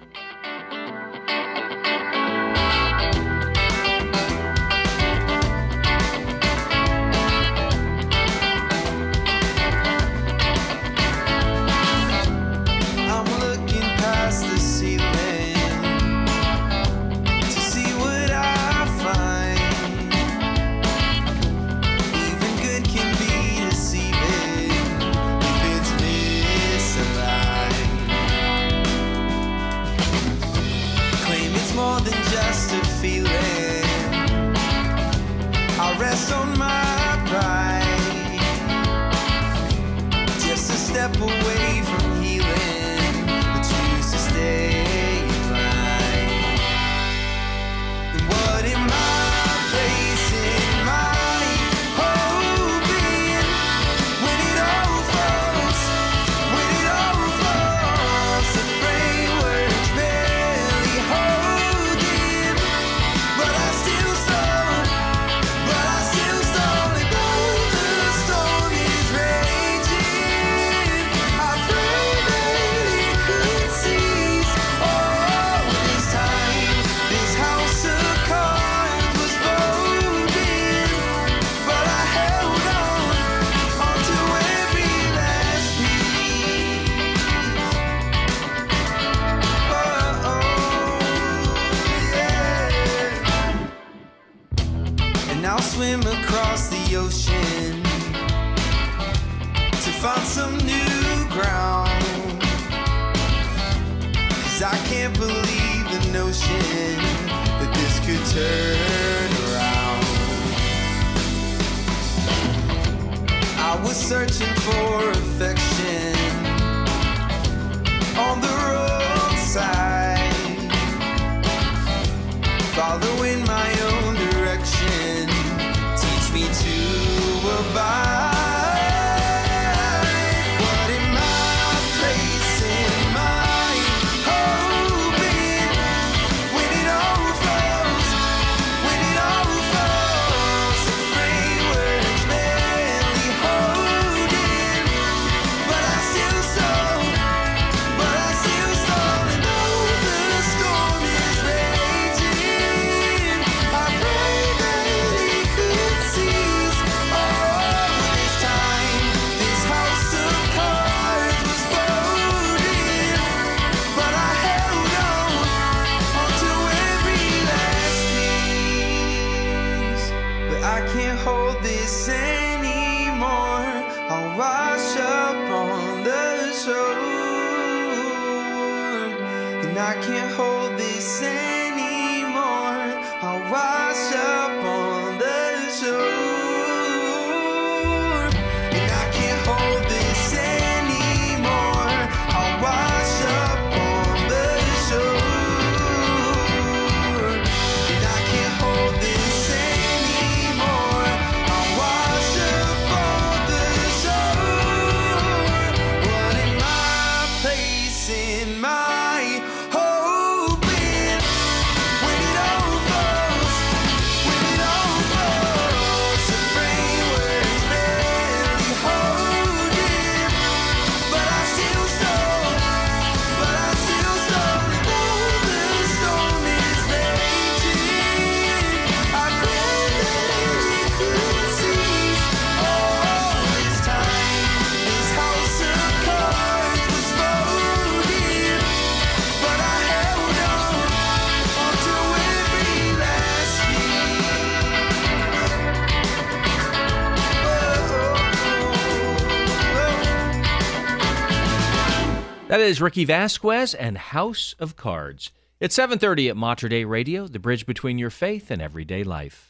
That 252.55 252.61
is 252.61 252.81
Ricky 252.81 253.05
Vasquez 253.05 253.75
and 253.75 253.99
House 253.99 254.55
of 254.61 254.77
Cards. 254.77 255.33
It's 255.59 255.75
7:30 255.75 256.29
at 256.29 256.37
Mater 256.37 256.69
Dei 256.69 256.85
Radio, 256.85 257.27
the 257.27 257.41
bridge 257.41 257.67
between 257.67 257.99
your 257.99 258.11
faith 258.11 258.49
and 258.49 258.63
everyday 258.63 259.03
life. 259.03 259.49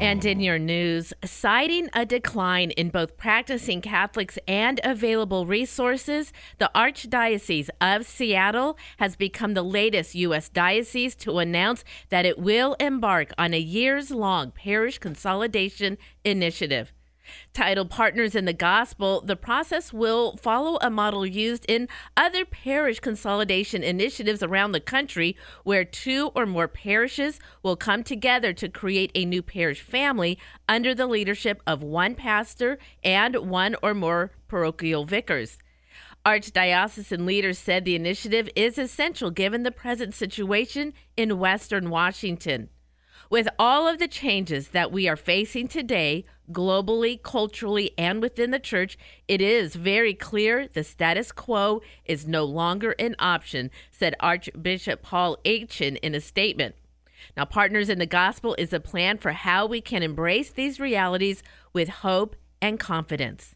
And 0.00 0.24
in 0.24 0.38
your 0.38 0.60
news, 0.60 1.12
citing 1.24 1.88
a 1.94 2.06
decline 2.06 2.70
in 2.70 2.90
both 2.90 3.16
practicing 3.16 3.80
Catholics 3.80 4.38
and 4.46 4.80
available 4.84 5.46
resources, 5.46 6.32
the 6.58 6.70
Archdiocese 6.76 7.68
of 7.80 8.06
Seattle 8.06 8.78
has 8.98 9.16
become 9.16 9.54
the 9.54 9.64
latest 9.64 10.14
U.S. 10.14 10.48
diocese 10.48 11.16
to 11.16 11.40
announce 11.40 11.82
that 12.10 12.24
it 12.24 12.38
will 12.38 12.76
embark 12.78 13.32
on 13.36 13.52
a 13.52 13.58
years 13.58 14.12
long 14.12 14.52
parish 14.52 15.00
consolidation 15.00 15.98
initiative. 16.24 16.92
Titled 17.52 17.90
Partners 17.90 18.34
in 18.34 18.44
the 18.44 18.52
Gospel, 18.52 19.20
the 19.20 19.36
process 19.36 19.92
will 19.92 20.36
follow 20.36 20.78
a 20.80 20.90
model 20.90 21.26
used 21.26 21.64
in 21.68 21.88
other 22.16 22.44
parish 22.44 23.00
consolidation 23.00 23.82
initiatives 23.82 24.42
around 24.42 24.72
the 24.72 24.80
country 24.80 25.36
where 25.64 25.84
two 25.84 26.30
or 26.34 26.46
more 26.46 26.68
parishes 26.68 27.40
will 27.62 27.76
come 27.76 28.02
together 28.02 28.52
to 28.52 28.68
create 28.68 29.10
a 29.14 29.24
new 29.24 29.42
parish 29.42 29.80
family 29.80 30.38
under 30.68 30.94
the 30.94 31.06
leadership 31.06 31.62
of 31.66 31.82
one 31.82 32.14
pastor 32.14 32.78
and 33.02 33.36
one 33.36 33.76
or 33.82 33.94
more 33.94 34.32
parochial 34.48 35.04
vicars. 35.04 35.58
Archdiocesan 36.24 37.24
leaders 37.24 37.58
said 37.58 37.84
the 37.84 37.94
initiative 37.94 38.50
is 38.54 38.76
essential 38.76 39.30
given 39.30 39.62
the 39.62 39.70
present 39.70 40.14
situation 40.14 40.92
in 41.16 41.38
Western 41.38 41.90
Washington. 41.90 42.68
With 43.30 43.48
all 43.58 43.86
of 43.86 43.98
the 43.98 44.08
changes 44.08 44.68
that 44.68 44.90
we 44.90 45.08
are 45.08 45.16
facing 45.16 45.68
today, 45.68 46.24
globally, 46.50 47.22
culturally, 47.22 47.92
and 47.98 48.20
within 48.22 48.50
the 48.50 48.58
church, 48.58 48.98
it 49.26 49.40
is 49.40 49.74
very 49.74 50.14
clear 50.14 50.68
the 50.68 50.84
status 50.84 51.32
quo 51.32 51.82
is 52.04 52.26
no 52.26 52.44
longer 52.44 52.94
an 52.98 53.14
option, 53.18 53.70
said 53.90 54.14
Archbishop 54.20 55.02
Paul 55.02 55.38
Etienne 55.44 55.96
in 55.96 56.14
a 56.14 56.20
statement. 56.20 56.74
Now, 57.36 57.44
Partners 57.44 57.88
in 57.88 57.98
the 57.98 58.06
Gospel 58.06 58.54
is 58.58 58.72
a 58.72 58.80
plan 58.80 59.18
for 59.18 59.32
how 59.32 59.66
we 59.66 59.80
can 59.80 60.02
embrace 60.02 60.50
these 60.50 60.80
realities 60.80 61.42
with 61.72 61.88
hope 61.88 62.36
and 62.60 62.78
confidence. 62.78 63.54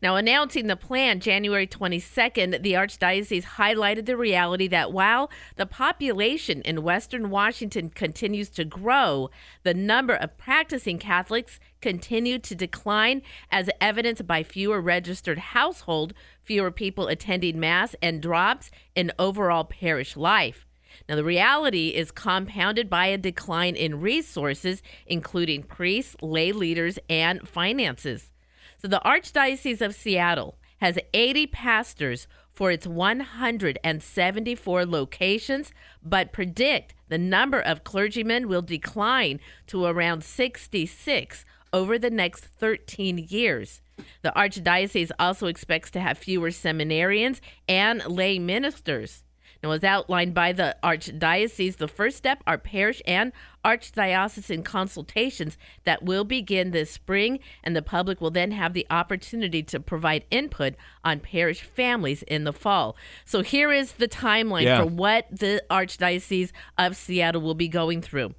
Now, 0.00 0.16
announcing 0.16 0.66
the 0.66 0.76
plan 0.76 1.20
January 1.20 1.66
22nd, 1.66 2.62
the 2.62 2.74
Archdiocese 2.74 3.44
highlighted 3.44 4.06
the 4.06 4.16
reality 4.16 4.68
that 4.68 4.92
while 4.92 5.30
the 5.56 5.66
population 5.66 6.62
in 6.62 6.82
Western 6.82 7.30
Washington 7.30 7.90
continues 7.90 8.48
to 8.50 8.64
grow, 8.64 9.30
the 9.64 9.74
number 9.74 10.14
of 10.14 10.38
practicing 10.38 10.98
Catholics 10.98 11.58
continue 11.82 12.38
to 12.38 12.54
decline, 12.54 13.20
as 13.50 13.68
evidenced 13.80 14.26
by 14.26 14.42
fewer 14.42 14.80
registered 14.80 15.38
household, 15.38 16.14
fewer 16.42 16.70
people 16.70 17.08
attending 17.08 17.60
Mass, 17.60 17.94
and 18.00 18.22
drops 18.22 18.70
in 18.94 19.12
overall 19.18 19.64
parish 19.64 20.16
life. 20.16 20.66
Now, 21.08 21.16
the 21.16 21.24
reality 21.24 21.88
is 21.88 22.10
compounded 22.10 22.88
by 22.88 23.06
a 23.06 23.18
decline 23.18 23.76
in 23.76 24.00
resources, 24.00 24.82
including 25.06 25.62
priests, 25.62 26.16
lay 26.22 26.52
leaders, 26.52 26.98
and 27.10 27.46
finances. 27.48 28.30
So 28.78 28.88
the 28.88 29.02
Archdiocese 29.04 29.80
of 29.80 29.94
Seattle 29.94 30.58
has 30.78 30.98
80 31.14 31.46
pastors 31.48 32.26
for 32.52 32.70
its 32.70 32.86
174 32.86 34.86
locations, 34.86 35.72
but 36.02 36.32
predict 36.32 36.94
the 37.08 37.18
number 37.18 37.60
of 37.60 37.84
clergymen 37.84 38.48
will 38.48 38.62
decline 38.62 39.40
to 39.68 39.84
around 39.84 40.24
66 40.24 41.44
over 41.72 41.98
the 41.98 42.10
next 42.10 42.44
13 42.44 43.26
years. 43.28 43.80
The 44.22 44.32
Archdiocese 44.36 45.10
also 45.18 45.46
expects 45.46 45.90
to 45.92 46.00
have 46.00 46.18
fewer 46.18 46.50
seminarians 46.50 47.40
and 47.68 48.04
lay 48.06 48.38
ministers. 48.38 49.24
Now, 49.62 49.70
as 49.70 49.84
outlined 49.84 50.34
by 50.34 50.52
the 50.52 50.76
Archdiocese, 50.82 51.76
the 51.76 51.86
first 51.86 52.16
step 52.16 52.42
are 52.48 52.58
parish 52.58 53.00
and 53.06 53.30
archdiocesan 53.64 54.64
consultations 54.64 55.56
that 55.84 56.02
will 56.02 56.24
begin 56.24 56.72
this 56.72 56.90
spring, 56.90 57.38
and 57.62 57.76
the 57.76 57.82
public 57.82 58.20
will 58.20 58.32
then 58.32 58.50
have 58.50 58.72
the 58.72 58.86
opportunity 58.90 59.62
to 59.62 59.78
provide 59.78 60.24
input 60.32 60.74
on 61.04 61.20
parish 61.20 61.60
families 61.60 62.24
in 62.24 62.42
the 62.42 62.52
fall. 62.52 62.96
So, 63.24 63.42
here 63.42 63.70
is 63.72 63.92
the 63.92 64.08
timeline 64.08 64.64
Yeah. 64.64 64.80
for 64.80 64.86
what 64.86 65.26
the 65.30 65.62
Archdiocese 65.70 66.50
of 66.76 66.96
Seattle 66.96 67.40
will 67.42 67.54
be 67.54 67.68
going 67.68 68.02
through. 68.02 68.34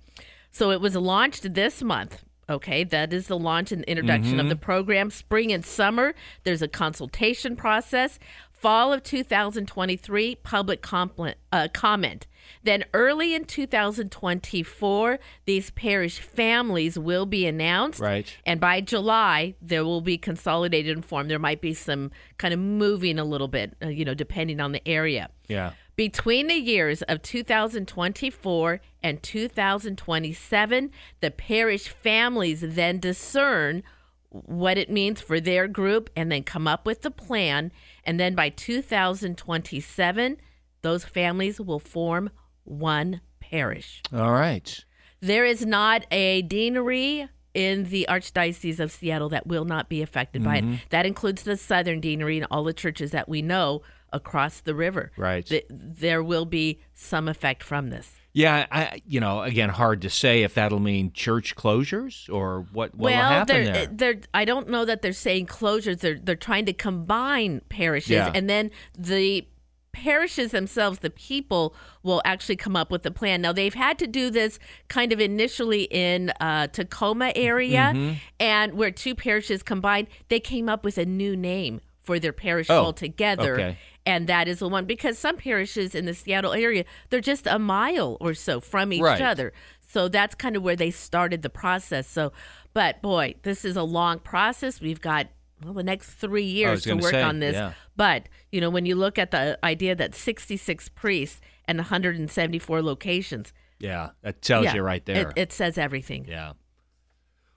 So, 0.51 0.71
it 0.71 0.81
was 0.81 0.95
launched 0.97 1.53
this 1.53 1.81
month. 1.81 2.21
Okay, 2.49 2.83
that 2.83 3.13
is 3.13 3.27
the 3.27 3.37
launch 3.37 3.71
and 3.71 3.83
introduction 3.85 4.39
of 4.39 4.45
Mhm. 4.47 4.49
the 4.49 4.55
program. 4.55 5.09
Spring 5.09 5.51
and 5.51 5.63
summer, 5.65 6.13
there's 6.43 6.61
a 6.61 6.67
consultation 6.67 7.55
process. 7.55 8.19
Fall 8.51 8.93
of 8.93 9.03
2023, 9.03 10.35
public 10.35 10.81
compl- 10.81 11.35
uh, 11.51 11.67
comment. 11.73 12.27
Then 12.63 12.83
early 12.93 13.33
in 13.33 13.45
2024, 13.45 15.19
these 15.45 15.69
parish 15.71 16.19
families 16.19 16.97
will 16.97 17.25
be 17.25 17.45
announced. 17.45 17.99
Right. 17.99 18.35
And 18.45 18.59
by 18.59 18.81
July, 18.81 19.55
there 19.61 19.83
will 19.83 20.01
be 20.01 20.17
consolidated 20.17 21.03
form. 21.05 21.27
There 21.27 21.39
might 21.39 21.61
be 21.61 21.73
some 21.73 22.11
kind 22.37 22.53
of 22.53 22.59
moving 22.59 23.19
a 23.19 23.23
little 23.25 23.47
bit, 23.47 23.75
uh, 23.83 23.87
you 23.89 24.05
know, 24.05 24.13
depending 24.13 24.59
on 24.59 24.71
the 24.71 24.85
area. 24.87 25.29
Yeah. 25.47 25.71
Between 25.95 26.47
the 26.47 26.55
years 26.55 27.03
of 27.03 27.21
2024 27.21 28.81
and 29.03 29.21
2027, 29.21 30.91
the 31.19 31.31
parish 31.31 31.87
families 31.87 32.61
then 32.65 32.99
discern 32.99 33.83
what 34.29 34.77
it 34.79 34.89
means 34.89 35.21
for 35.21 35.39
their 35.39 35.67
group 35.67 36.09
and 36.15 36.31
then 36.31 36.43
come 36.43 36.67
up 36.67 36.85
with 36.87 37.03
the 37.03 37.11
plan. 37.11 37.71
And 38.03 38.19
then 38.19 38.33
by 38.33 38.49
2027, 38.49 40.37
those 40.81 41.05
families 41.05 41.61
will 41.61 41.79
form 41.79 42.31
one 42.63 43.21
parish. 43.39 44.01
All 44.11 44.31
right. 44.31 44.83
There 45.19 45.45
is 45.45 45.63
not 45.65 46.07
a 46.09 46.41
deanery 46.41 47.27
in 47.53 47.83
the 47.85 48.07
Archdiocese 48.09 48.79
of 48.79 48.91
Seattle 48.91 49.29
that 49.29 49.45
will 49.45 49.65
not 49.65 49.87
be 49.87 50.01
affected 50.01 50.43
by 50.43 50.61
Mhm. 50.61 50.73
it. 50.73 50.79
That 50.89 51.05
includes 51.05 51.43
the 51.43 51.55
Southern 51.55 52.01
Deanery 52.01 52.37
and 52.37 52.47
all 52.49 52.63
the 52.63 52.73
churches 52.73 53.11
that 53.11 53.29
we 53.29 53.43
know 53.43 53.83
across 54.13 54.61
the 54.61 54.73
river. 54.75 55.11
Right. 55.17 55.45
Th- 55.45 55.65
there 55.69 56.23
will 56.23 56.45
be 56.45 56.79
some 56.93 57.27
effect 57.27 57.63
from 57.63 57.89
this. 57.89 58.11
Yeah, 58.35 58.65
I 58.71 59.01
you 59.05 59.19
know, 59.19 59.41
again 59.43 59.69
hard 59.69 60.01
to 60.01 60.09
say 60.09 60.41
if 60.41 60.55
that'll 60.55 60.79
mean 60.79 61.11
church 61.13 61.55
closures 61.55 62.33
or 62.33 62.61
what 62.71 62.95
what 62.95 62.97
will 62.97 63.05
well, 63.05 63.29
happen 63.29 63.63
they're, 63.65 63.73
there. 63.73 63.85
they're 63.91 64.21
I 64.33 64.45
don't 64.45 64.69
know 64.69 64.85
that 64.85 65.01
they're 65.03 65.13
saying 65.13 65.45
closures. 65.47 65.99
They're 65.99 66.17
they're 66.17 66.35
trying 66.35 66.65
to 66.65 66.73
combine 66.73 67.61
parishes, 67.69 68.09
Yeah. 68.11 68.31
and 68.33 68.49
then 68.49 68.71
the 68.97 69.47
parishes 69.91 70.49
themselves, 70.49 70.99
the 70.99 71.11
people 71.11 71.75
will 72.01 72.23
actually 72.25 72.55
come 72.55 72.75
up 72.75 72.89
with 72.89 73.05
a 73.05 73.11
plan. 73.11 73.41
Now 73.41 73.53
they've 73.53 73.75
had 73.75 73.99
to 73.99 74.07
do 74.07 74.31
this 74.31 74.57
kind 74.87 75.13
of 75.13 75.19
initially 75.19 75.83
in 75.83 76.31
uh, 76.39 76.65
Tacoma 76.67 77.31
area, 77.35 77.91
Mhm. 77.93 78.15
and 78.39 78.73
where 78.73 78.89
two 78.89 79.13
parishes 79.13 79.61
combined, 79.61 80.07
they 80.29 80.39
came 80.39 80.67
up 80.67 80.83
with 80.83 80.97
a 80.97 81.05
new 81.05 81.37
name 81.37 81.81
for 82.01 82.17
their 82.17 82.33
parish 82.33 82.71
Oh, 82.71 82.79
altogether. 82.85 83.53
okay. 83.53 83.77
And 84.05 84.27
that 84.27 84.47
is 84.47 84.59
the 84.59 84.67
one 84.67 84.85
because 84.85 85.17
some 85.17 85.37
parishes 85.37 85.95
in 85.95 86.05
the 86.05 86.13
Seattle 86.13 86.53
area, 86.53 86.83
they're 87.09 87.21
just 87.21 87.47
a 87.47 87.57
mile 87.57 88.17
or 88.19 88.33
so 88.33 88.59
from 88.59 88.91
each 88.91 89.01
Right. 89.01 89.21
other. 89.21 89.53
So 89.79 90.07
that's 90.07 90.35
kind 90.35 90.55
of 90.55 90.63
where 90.63 90.75
they 90.75 90.91
started 90.91 91.41
the 91.41 91.49
process. 91.49 92.07
So, 92.07 92.33
but 92.73 93.01
boy, 93.01 93.35
this 93.43 93.63
is 93.63 93.77
a 93.77 93.83
long 93.83 94.19
process. 94.19 94.81
We've 94.81 94.99
got 95.01 95.27
well 95.63 95.73
the 95.73 95.83
next 95.83 96.09
three 96.15 96.43
years 96.43 96.83
to 96.83 96.95
work 96.95 97.11
say, 97.11 97.21
on 97.21 97.39
this. 97.39 97.53
yeah. 97.53 97.73
But 97.95 98.27
you 98.51 98.59
know, 98.59 98.69
when 98.69 98.85
you 98.85 98.95
look 98.95 99.17
at 99.17 99.31
the 99.31 99.57
idea 99.63 99.95
that 99.95 100.15
66 100.15 100.89
priests 100.89 101.39
and 101.65 101.77
174 101.77 102.81
locations, 102.81 103.53
yeah, 103.79 104.09
that 104.21 104.41
tells 104.41 104.65
yeah, 104.65 104.75
you 104.75 104.81
right 104.81 105.05
there. 105.05 105.29
It, 105.29 105.33
it 105.37 105.53
says 105.53 105.77
everything. 105.77 106.25
Yeah. 106.27 106.53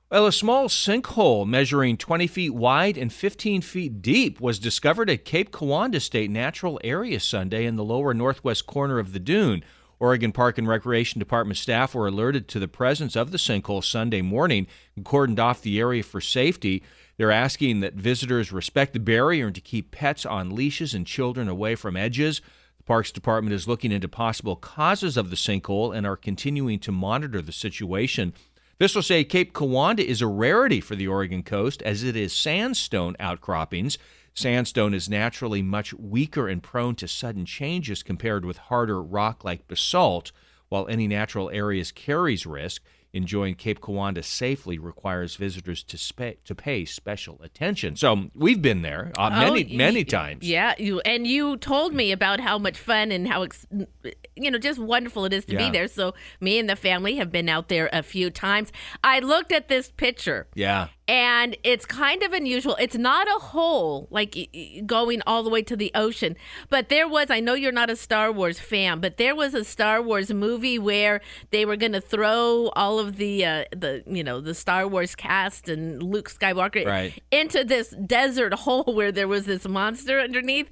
Well, 0.09 0.29
a 0.29 0.33
small 0.33 0.69
sinkhole 0.69 1.49
measuring 1.49 1.97
20 1.97 2.29
feet 2.29 2.55
wide 2.55 2.97
and 2.97 3.13
15 3.13 3.61
feet 3.61 4.03
deep 4.03 4.41
was 4.41 4.61
discovered 4.61 5.11
at 5.11 5.25
Cape 5.25 5.51
Kiwanda 5.51 6.01
State 6.01 6.31
Natural 6.31 6.79
Area 6.85 7.19
Sunday 7.19 7.67
in 7.67 7.75
the 7.75 7.83
lower 7.83 8.15
northwest 8.15 8.67
corner 8.67 9.01
of 9.01 9.13
the 9.13 9.19
dune. 9.19 9.65
Oregon 9.99 10.31
Park 10.31 10.59
and 10.59 10.69
Recreation 10.69 11.19
Department 11.19 11.59
staff 11.59 11.93
were 11.93 12.07
alerted 12.07 12.47
to 12.49 12.61
the 12.61 12.69
presence 12.69 13.17
of 13.17 13.33
the 13.33 13.37
sinkhole 13.37 13.83
Sunday 13.83 14.23
morning 14.23 14.69
and 14.95 15.05
cordoned 15.05 15.41
off 15.41 15.61
the 15.61 15.81
area 15.81 16.05
for 16.05 16.21
safety. 16.21 16.85
They're 17.17 17.33
asking 17.33 17.81
that 17.81 17.95
visitors 17.95 18.53
respect 18.53 18.93
the 18.93 19.01
barrier 19.01 19.47
and 19.47 19.57
to 19.57 19.61
keep 19.61 19.91
pets 19.91 20.25
on 20.25 20.55
leashes 20.55 20.95
and 20.95 21.05
children 21.05 21.49
away 21.49 21.75
from 21.75 21.97
edges. 21.97 22.41
The 22.77 22.85
Parks 22.85 23.11
Department 23.11 23.55
is 23.55 23.67
looking 23.67 23.91
into 23.91 24.07
possible 24.07 24.55
causes 24.55 25.17
of 25.17 25.31
the 25.31 25.37
sinkhole 25.37 25.97
and 25.97 26.07
are 26.07 26.17
continuing 26.17 26.79
to 26.79 26.93
monitor 26.93 27.43
the 27.43 27.51
situation. 27.51 28.35
Officials 28.79 29.07
say 29.07 29.25
Cape 29.25 29.55
Kiwanda 29.55 30.01
is 30.01 30.21
a 30.21 30.27
rarity 30.27 30.81
for 30.83 30.95
the 30.97 31.09
Oregon 31.09 31.43
coast 31.43 31.81
as 31.83 32.03
it 32.03 32.15
is 32.15 32.35
sandstone 32.35 33.17
outcroppings. 33.19 33.97
Sandstone 34.35 34.93
is 34.93 35.09
naturally 35.09 35.63
much 35.63 35.95
weaker 35.95 36.47
and 36.47 36.63
prone 36.63 36.95
to 36.97 37.09
sudden 37.09 37.47
changes 37.47 38.03
compared 38.03 38.45
with 38.45 38.59
harder 38.59 39.03
rock 39.03 39.45
like 39.45 39.67
basalt, 39.67 40.31
while 40.69 40.87
any 40.89 41.09
natural 41.09 41.49
areas 41.51 41.91
carries 41.91 42.45
risk. 42.45 42.83
enjoying 43.15 43.55
Cape 43.55 43.81
Kiwanda 43.81 44.23
safely 44.23 44.79
requires 44.79 45.37
visitors 45.37 45.83
to 45.85 45.97
spa- 45.97 46.33
to 46.45 46.55
pay 46.55 46.85
special 46.85 47.41
attention. 47.43 47.97
So 47.97 48.29
we've 48.35 48.61
been 48.61 48.83
there 48.83 49.11
uh, 49.17 49.31
many 49.31 49.65
Oh, 49.73 49.77
many 49.77 50.01
y- 50.01 50.03
times. 50.03 50.47
Yeah, 50.47 50.75
you 50.77 51.01
and 51.01 51.27
you 51.27 51.57
told 51.57 51.95
me 51.95 52.13
about 52.13 52.41
how 52.41 52.59
much 52.59 52.77
fun 52.77 53.11
and 53.13 53.27
how 53.27 53.45
ex- 53.45 53.65
you 54.37 54.51
know 54.51 54.59
just 54.59 54.79
wonderful 54.79 55.25
it 55.25 55.33
is 55.33 55.45
to 55.47 55.53
Yeah. 55.55 55.67
be 55.67 55.71
there. 55.71 55.89
So 55.89 56.15
me 56.41 56.59
and 56.59 56.69
the 56.69 56.77
family 56.77 57.17
have 57.17 57.33
been 57.33 57.49
out 57.49 57.69
there 57.69 57.89
a 57.93 58.03
few 58.03 58.31
times. 58.31 58.71
I 59.03 59.19
looked 59.21 59.53
at 59.53 59.69
this 59.69 59.91
picture 59.91 60.47
Yeah. 60.55 60.89
and 61.09 61.57
it's 61.65 61.87
kind 61.87 62.23
of 62.23 62.33
unusual. 62.33 62.77
It's 62.79 62.97
not 62.97 63.27
a 63.29 63.39
hole 63.41 64.09
like 64.11 64.37
going 64.87 65.23
all 65.27 65.43
the 65.43 65.51
way 65.51 65.63
to 65.63 65.77
the 65.77 65.91
ocean, 65.95 66.37
but 66.69 66.89
there 66.89 67.09
was. 67.09 67.31
I 67.31 67.41
know 67.41 67.55
you're 67.55 67.73
not 67.73 67.91
a 67.91 67.97
Star 67.97 68.31
Wars 68.31 68.59
fan, 68.61 69.01
but 69.01 69.17
there 69.17 69.35
was 69.35 69.55
a 69.55 69.65
Star 69.65 70.03
Wars 70.03 70.33
movie 70.33 70.79
where 70.79 71.21
they 71.51 71.65
were 71.65 71.77
going 71.77 71.93
to 71.93 72.01
throw 72.01 72.71
all 72.77 72.99
of 72.99 73.17
the 73.17 73.45
uh, 73.45 73.65
the 73.75 74.03
you 74.07 74.23
know 74.25 74.41
the 74.41 74.55
Star 74.55 74.87
Wars 74.87 75.15
cast 75.15 75.69
and 75.69 76.03
Luke 76.03 76.29
Skywalker 76.31 76.85
Right. 76.87 77.23
into 77.31 77.65
this 77.65 77.95
desert 78.05 78.53
hole 78.55 78.85
where 78.95 79.13
there 79.13 79.29
was 79.29 79.47
this 79.47 79.67
monster 79.67 80.21
underneath. 80.21 80.69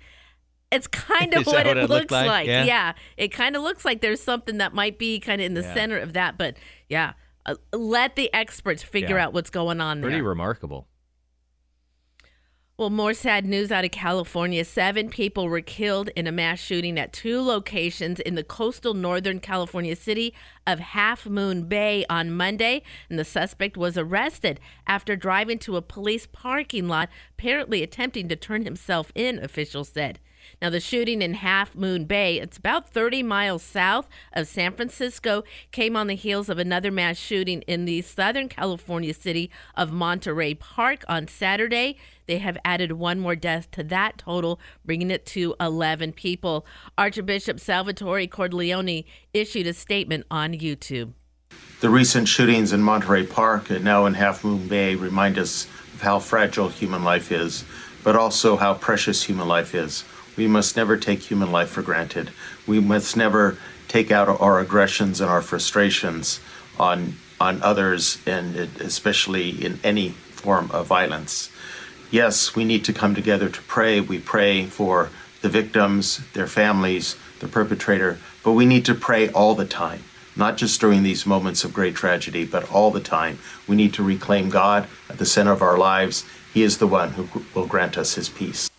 It's 0.74 0.86
kind 0.86 1.32
of 1.36 1.46
what, 1.46 1.66
what 1.66 1.76
it 1.76 1.88
looks 1.88 2.10
like? 2.10 2.26
like. 2.26 2.46
Yeah. 2.46 2.64
Yeah. 2.64 2.92
it 3.16 3.28
kind 3.28 3.56
of 3.56 3.62
looks 3.62 3.84
like 3.84 4.00
there's 4.00 4.20
something 4.20 4.58
that 4.58 4.74
might 4.74 4.98
be 4.98 5.20
kind 5.20 5.40
of 5.40 5.46
in 5.46 5.54
the 5.54 5.62
Yeah. 5.62 5.74
center 5.74 5.98
of 5.98 6.12
that. 6.14 6.36
But 6.36 6.56
yeah, 6.88 7.12
uh, 7.46 7.54
let 7.72 8.16
the 8.16 8.32
experts 8.34 8.82
figure 8.82 9.16
Yeah. 9.16 9.26
out 9.26 9.32
what's 9.32 9.50
going 9.50 9.80
on 9.80 10.00
there. 10.00 10.10
Pretty 10.10 10.22
remarkable. 10.22 10.88
Well, 12.76 12.90
more 12.90 13.14
sad 13.14 13.46
news 13.46 13.70
out 13.70 13.84
of 13.84 13.92
California. 13.92 14.64
Seven 14.64 15.08
people 15.08 15.46
were 15.48 15.60
killed 15.60 16.08
in 16.16 16.26
a 16.26 16.32
mass 16.32 16.58
shooting 16.58 16.98
at 16.98 17.12
two 17.12 17.40
locations 17.40 18.18
in 18.18 18.34
the 18.34 18.42
coastal 18.42 18.94
northern 18.94 19.38
California 19.38 19.94
city 19.94 20.34
of 20.66 20.80
Half 20.80 21.24
Moon 21.26 21.68
Bay 21.68 22.04
on 22.10 22.32
Monday. 22.32 22.82
And 23.08 23.16
the 23.16 23.24
suspect 23.24 23.76
was 23.76 23.96
arrested 23.96 24.58
after 24.88 25.14
driving 25.14 25.60
to 25.60 25.76
a 25.76 25.82
police 25.82 26.26
parking 26.26 26.88
lot, 26.88 27.10
apparently 27.38 27.84
attempting 27.84 28.28
to 28.28 28.34
turn 28.34 28.64
himself 28.64 29.12
in, 29.14 29.38
officials 29.38 29.90
said. 29.90 30.18
Now, 30.62 30.70
the 30.70 30.80
shooting 30.80 31.22
in 31.22 31.34
Half 31.34 31.74
Moon 31.74 32.04
Bay, 32.04 32.38
it's 32.38 32.56
about 32.56 32.88
30 32.88 33.22
miles 33.22 33.62
south 33.62 34.08
of 34.32 34.46
San 34.46 34.72
Francisco, 34.72 35.44
came 35.72 35.96
on 35.96 36.06
the 36.06 36.14
heels 36.14 36.48
of 36.48 36.58
another 36.58 36.90
mass 36.90 37.16
shooting 37.16 37.62
in 37.62 37.84
the 37.84 38.02
Southern 38.02 38.48
California 38.48 39.14
city 39.14 39.50
of 39.76 39.92
Monterey 39.92 40.54
Park 40.54 41.04
on 41.08 41.28
Saturday. 41.28 41.96
They 42.26 42.38
have 42.38 42.58
added 42.64 42.92
one 42.92 43.20
more 43.20 43.36
death 43.36 43.70
to 43.72 43.82
that 43.84 44.18
total, 44.18 44.60
bringing 44.84 45.10
it 45.10 45.26
to 45.26 45.54
11 45.60 46.12
people. 46.12 46.66
Archbishop 46.96 47.60
Salvatore 47.60 48.26
Cordileone 48.26 49.04
issued 49.32 49.66
a 49.66 49.74
statement 49.74 50.26
on 50.30 50.52
YouTube. 50.52 51.12
The 51.80 51.90
recent 51.90 52.28
shootings 52.28 52.72
in 52.72 52.82
Monterey 52.82 53.26
Park 53.26 53.70
and 53.70 53.84
now 53.84 54.06
in 54.06 54.14
Half 54.14 54.42
Moon 54.42 54.68
Bay 54.68 54.94
remind 54.94 55.38
us 55.38 55.66
of 55.94 56.00
how 56.00 56.18
fragile 56.18 56.68
human 56.68 57.04
life 57.04 57.30
is, 57.30 57.64
but 58.02 58.16
also 58.16 58.56
how 58.56 58.74
precious 58.74 59.22
human 59.22 59.46
life 59.46 59.74
is. 59.74 60.04
We 60.36 60.46
must 60.46 60.76
never 60.76 60.96
take 60.96 61.20
human 61.20 61.52
life 61.52 61.70
for 61.70 61.82
granted. 61.82 62.30
We 62.66 62.80
must 62.80 63.16
never 63.16 63.56
take 63.88 64.10
out 64.10 64.28
our 64.40 64.58
aggressions 64.60 65.20
and 65.20 65.30
our 65.30 65.42
frustrations 65.42 66.40
on 66.78 67.14
on 67.40 67.62
others, 67.62 68.18
and 68.26 68.56
especially 68.80 69.50
in 69.50 69.78
any 69.82 70.10
form 70.10 70.70
of 70.70 70.86
violence. 70.86 71.50
Yes, 72.10 72.54
we 72.54 72.64
need 72.64 72.84
to 72.84 72.92
come 72.92 73.14
together 73.14 73.48
to 73.48 73.62
pray. 73.62 74.00
We 74.00 74.18
pray 74.18 74.66
for 74.66 75.10
the 75.42 75.48
victims, 75.48 76.20
their 76.32 76.46
families, 76.46 77.16
the 77.40 77.48
perpetrator, 77.48 78.18
but 78.42 78.52
we 78.52 78.64
need 78.64 78.84
to 78.86 78.94
pray 78.94 79.28
all 79.30 79.54
the 79.54 79.66
time, 79.66 80.04
not 80.36 80.56
just 80.56 80.80
during 80.80 81.02
these 81.02 81.26
moments 81.26 81.64
of 81.64 81.74
great 81.74 81.94
tragedy, 81.94 82.44
but 82.44 82.70
all 82.72 82.90
the 82.90 83.00
time. 83.00 83.38
We 83.66 83.76
need 83.76 83.92
to 83.94 84.02
reclaim 84.02 84.48
God 84.48 84.86
at 85.10 85.18
the 85.18 85.26
center 85.26 85.52
of 85.52 85.62
our 85.62 85.76
lives. 85.76 86.24
He 86.52 86.62
is 86.62 86.78
the 86.78 86.86
one 86.86 87.10
who 87.10 87.44
will 87.54 87.66
grant 87.66 87.98
us 87.98 88.14
his 88.14 88.28
peace. 88.28 88.70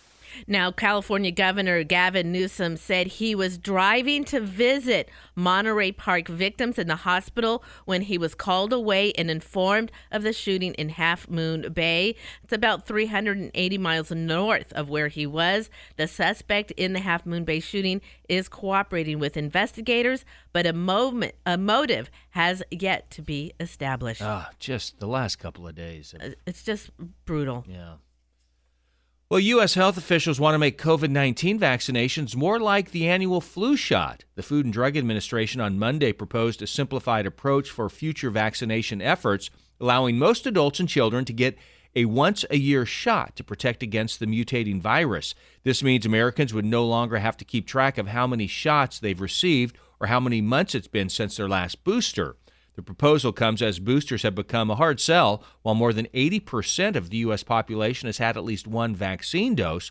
Now, 0.48 0.70
California 0.70 1.32
Governor 1.32 1.82
Gavin 1.82 2.30
Newsom 2.30 2.76
said 2.76 3.06
he 3.06 3.34
was 3.34 3.58
driving 3.58 4.24
to 4.26 4.40
visit 4.40 5.10
Monterey 5.34 5.90
Park 5.90 6.28
victims 6.28 6.78
in 6.78 6.86
the 6.86 6.96
hospital 6.96 7.64
when 7.84 8.02
he 8.02 8.16
was 8.16 8.34
called 8.34 8.72
away 8.72 9.12
and 9.14 9.28
informed 9.28 9.90
of 10.12 10.22
the 10.22 10.32
shooting 10.32 10.74
in 10.74 10.90
Half 10.90 11.28
Moon 11.28 11.72
Bay. 11.72 12.14
It's 12.44 12.52
about 12.52 12.86
380 12.86 13.78
miles 13.78 14.12
north 14.12 14.72
of 14.74 14.88
where 14.88 15.08
he 15.08 15.26
was. 15.26 15.68
The 15.96 16.06
suspect 16.06 16.70
in 16.72 16.92
the 16.92 17.00
Half 17.00 17.26
Moon 17.26 17.44
Bay 17.44 17.58
shooting 17.58 18.00
is 18.28 18.48
cooperating 18.48 19.18
with 19.18 19.36
investigators, 19.36 20.24
but 20.52 20.64
a 20.64 20.72
moment, 20.72 21.34
a 21.44 21.58
motive 21.58 22.08
has 22.30 22.62
yet 22.70 23.10
to 23.10 23.22
be 23.22 23.52
established. 23.58 24.22
Ah, 24.22 24.50
just 24.60 25.00
the 25.00 25.08
last 25.08 25.36
couple 25.36 25.66
of 25.66 25.74
days. 25.74 26.14
It's 26.46 26.62
just 26.62 26.90
brutal. 27.24 27.64
Yeah. 27.68 27.94
Well, 29.28 29.40
U.S. 29.40 29.74
health 29.74 29.96
officials 29.96 30.38
want 30.38 30.54
to 30.54 30.58
make 30.60 30.80
COVID 30.80 31.10
19 31.10 31.58
vaccinations 31.58 32.36
more 32.36 32.60
like 32.60 32.92
the 32.92 33.08
annual 33.08 33.40
flu 33.40 33.76
shot. 33.76 34.24
The 34.36 34.42
Food 34.44 34.66
and 34.66 34.72
Drug 34.72 34.96
Administration 34.96 35.60
on 35.60 35.80
Monday 35.80 36.12
proposed 36.12 36.62
a 36.62 36.66
simplified 36.68 37.26
approach 37.26 37.68
for 37.68 37.90
future 37.90 38.30
vaccination 38.30 39.02
efforts, 39.02 39.50
allowing 39.80 40.16
most 40.16 40.46
adults 40.46 40.78
and 40.78 40.88
children 40.88 41.24
to 41.24 41.32
get 41.32 41.58
a 41.96 42.04
once 42.04 42.44
a 42.50 42.56
year 42.56 42.86
shot 42.86 43.34
to 43.34 43.42
protect 43.42 43.82
against 43.82 44.20
the 44.20 44.26
mutating 44.26 44.80
virus. 44.80 45.34
This 45.64 45.82
means 45.82 46.06
Americans 46.06 46.54
would 46.54 46.64
no 46.64 46.86
longer 46.86 47.18
have 47.18 47.36
to 47.38 47.44
keep 47.44 47.66
track 47.66 47.98
of 47.98 48.06
how 48.06 48.28
many 48.28 48.46
shots 48.46 49.00
they've 49.00 49.20
received 49.20 49.76
or 49.98 50.06
how 50.06 50.20
many 50.20 50.40
months 50.40 50.72
it's 50.72 50.86
been 50.86 51.08
since 51.08 51.36
their 51.36 51.48
last 51.48 51.82
booster. 51.82 52.36
The 52.76 52.82
proposal 52.82 53.32
comes 53.32 53.62
as 53.62 53.78
boosters 53.78 54.22
have 54.22 54.34
become 54.34 54.70
a 54.70 54.76
hard 54.76 55.00
sell, 55.00 55.42
while 55.62 55.74
more 55.74 55.94
than 55.94 56.08
80% 56.14 56.94
of 56.94 57.08
the 57.08 57.16
U.S. 57.18 57.42
population 57.42 58.06
has 58.06 58.18
had 58.18 58.36
at 58.36 58.44
least 58.44 58.66
one 58.66 58.94
vaccine 58.94 59.54
dose. 59.54 59.90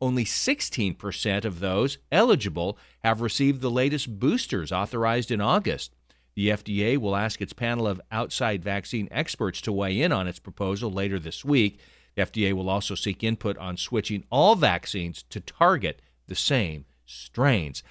Only 0.00 0.24
16% 0.24 1.44
of 1.44 1.60
those 1.60 1.98
eligible 2.10 2.76
have 3.04 3.20
received 3.20 3.60
the 3.60 3.70
latest 3.70 4.18
boosters 4.18 4.72
authorized 4.72 5.30
in 5.30 5.40
August. 5.40 5.94
The 6.34 6.48
FDA 6.48 6.98
will 6.98 7.14
ask 7.14 7.40
its 7.40 7.52
panel 7.52 7.86
of 7.86 8.00
outside 8.10 8.64
vaccine 8.64 9.06
experts 9.12 9.60
to 9.62 9.72
weigh 9.72 10.00
in 10.00 10.10
on 10.10 10.26
its 10.26 10.40
proposal 10.40 10.90
later 10.90 11.20
this 11.20 11.44
week. 11.44 11.78
The 12.16 12.22
FDA 12.22 12.52
will 12.52 12.68
also 12.68 12.96
seek 12.96 13.22
input 13.22 13.56
on 13.58 13.76
switching 13.76 14.24
all 14.30 14.56
vaccines 14.56 15.22
to 15.30 15.40
target 15.40 16.02
the 16.26 16.34
same 16.34 16.86
strains. 17.06 17.84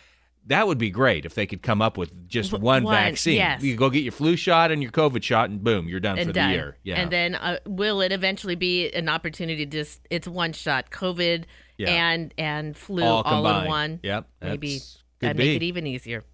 That 0.48 0.68
would 0.68 0.78
be 0.78 0.90
great 0.90 1.26
if 1.26 1.36
they 1.36 1.46
could 1.46 1.62
come 1.62 1.82
up 1.82 1.98
with 1.98 2.28
just 2.28 2.52
one, 2.52 2.84
one, 2.84 2.94
vaccine. 2.94 3.36
yes. 3.38 3.64
You 3.64 3.76
go 3.78 3.90
get 3.90 4.04
your 4.04 4.12
flu 4.12 4.36
shot 4.36 4.72
and 4.72 4.82
your 4.84 4.92
COVID 4.92 5.24
shot, 5.24 5.50
and 5.50 5.64
boom, 5.64 5.88
you're 5.88 6.02
done 6.02 6.18
and 6.20 6.28
for 6.30 6.34
done. 6.34 6.50
the 6.50 6.56
year. 6.56 6.78
Yeah. 6.84 7.00
And 7.02 7.12
then 7.12 7.36
uh, 7.36 7.60
will 7.66 8.02
it 8.02 8.12
eventually 8.12 8.56
be 8.56 8.92
an 8.92 9.08
opportunity 9.08 9.66
to 9.66 9.72
just 9.72 10.02
it's 10.10 10.28
one 10.28 10.52
shot 10.52 10.90
COVID 10.92 11.46
Yeah. 11.78 11.90
and 11.92 12.34
and 12.38 12.76
flu 12.76 13.04
All 13.04 13.22
all, 13.22 13.62
in 13.62 13.68
one. 13.70 14.00
Yep, 14.04 14.28
Maybe 14.42 14.68
that's- 14.74 14.98
that'd 15.20 15.38
make 15.38 15.56
it 15.56 15.64
even 15.64 15.88
easier. 15.88 16.26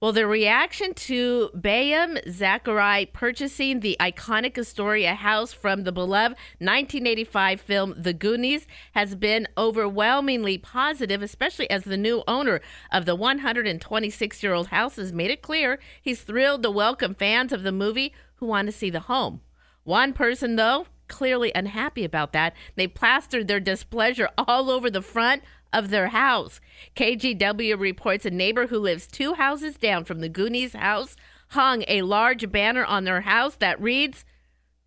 Well, 0.00 0.12
the 0.12 0.26
reaction 0.26 0.94
to 0.94 1.50
Bayam 1.54 2.26
Zachary 2.26 3.04
purchasing 3.12 3.80
the 3.80 3.98
iconic 4.00 4.56
Astoria 4.56 5.14
house 5.14 5.52
from 5.52 5.84
the 5.84 5.92
beloved 5.92 6.38
1985 6.58 7.60
film 7.60 7.94
The 7.98 8.14
Goonies 8.14 8.66
has 8.92 9.14
been 9.14 9.46
overwhelmingly 9.58 10.56
positive, 10.56 11.20
especially 11.20 11.68
as 11.68 11.84
the 11.84 11.98
new 11.98 12.22
owner 12.26 12.62
of 12.90 13.04
the 13.04 13.14
126 13.14 14.42
year 14.42 14.54
old 14.54 14.68
house 14.68 14.96
has 14.96 15.12
made 15.12 15.30
it 15.30 15.42
clear 15.42 15.78
he's 16.00 16.22
thrilled 16.22 16.62
to 16.62 16.70
welcome 16.70 17.14
fans 17.14 17.52
of 17.52 17.62
the 17.62 17.70
movie 17.70 18.14
who 18.36 18.46
want 18.46 18.68
to 18.68 18.72
see 18.72 18.88
the 18.88 19.00
home. 19.00 19.42
One 19.84 20.14
person, 20.14 20.56
though, 20.56 20.86
clearly 21.08 21.52
unhappy 21.54 22.04
about 22.04 22.32
that. 22.32 22.54
They 22.74 22.86
plastered 22.86 23.48
their 23.48 23.60
displeasure 23.60 24.30
all 24.38 24.70
over 24.70 24.88
the 24.88 25.02
front 25.02 25.42
of 25.72 25.90
their 25.90 26.08
house. 26.08 26.60
KGW 26.96 27.78
reports 27.78 28.26
a 28.26 28.30
neighbor 28.30 28.66
who 28.66 28.78
lives 28.78 29.06
two 29.06 29.34
houses 29.34 29.76
down 29.76 30.04
from 30.04 30.20
the 30.20 30.28
Goonies 30.28 30.74
house 30.74 31.16
hung 31.50 31.84
a 31.88 32.02
large 32.02 32.50
banner 32.50 32.84
on 32.84 33.04
their 33.04 33.22
house 33.22 33.56
that 33.56 33.80
reads, 33.80 34.24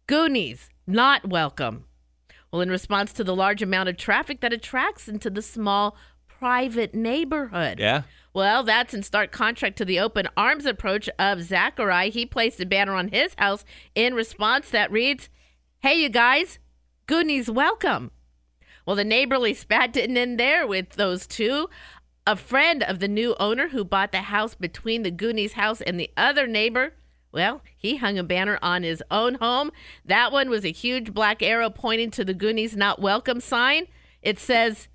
Goonies, 0.07 0.69
not 0.88 1.27
welcome. 1.27 1.86
Well, 2.51 2.61
in 2.61 2.69
response 2.69 3.13
to 3.13 3.23
the 3.23 3.36
large 3.36 3.61
amount 3.61 3.89
of 3.89 3.97
traffic 3.97 4.41
that 4.41 4.53
attracts 4.53 5.07
into 5.07 5.29
the 5.29 5.41
small 5.41 5.95
private 6.27 6.93
neighborhood. 6.93 7.79
Yeah. 7.79 8.03
Well, 8.34 8.63
that's 8.63 8.93
in 8.93 9.03
stark 9.03 9.31
contrast 9.31 9.75
to 9.77 9.86
the 9.86 9.99
open 9.99 10.27
arms 10.36 10.65
approach 10.65 11.09
of 11.19 11.41
Zachary. 11.41 12.09
He 12.09 12.25
placed 12.25 12.59
a 12.59 12.65
banner 12.65 12.93
on 12.93 13.09
his 13.09 13.36
house 13.38 13.63
in 13.95 14.13
response 14.13 14.69
that 14.71 14.91
reads, 14.91 15.29
Hey, 15.81 15.95
you 16.01 16.09
guys, 16.09 16.59
Goonies 17.07 17.49
welcome. 17.49 18.11
Well, 18.86 18.95
the 18.95 19.03
neighborly 19.03 19.53
spat 19.53 19.93
didn't 19.93 20.17
end 20.17 20.39
there 20.39 20.67
with 20.67 20.91
those 20.91 21.25
two. 21.25 21.69
A 22.25 22.36
friend 22.36 22.84
of 22.84 22.99
the 22.99 23.07
new 23.07 23.36
owner 23.39 23.69
who 23.69 23.84
bought 23.84 24.11
the 24.11 24.21
house 24.21 24.55
between 24.55 25.03
the 25.03 25.11
Goonies 25.11 25.53
house 25.53 25.81
and 25.81 25.99
the 25.99 26.09
other 26.15 26.47
neighbor, 26.47 26.93
well, 27.31 27.61
he 27.75 27.97
hung 27.97 28.17
a 28.17 28.23
banner 28.23 28.59
on 28.61 28.84
his 28.84 29.03
own 29.09 29.36
home. 29.36 29.71
That 30.05 30.31
one 30.31 30.49
was 30.49 30.63
a 30.63 30.71
huge 30.71 31.13
black 31.13 31.41
arrow 31.41 31.69
pointing 31.69 32.11
to 32.11 32.23
the 32.23 32.34
Goonies 32.34 32.77
not 32.77 33.01
welcome 33.01 33.41
sign. 33.41 33.88
It 34.21 34.39
says, 34.39 34.88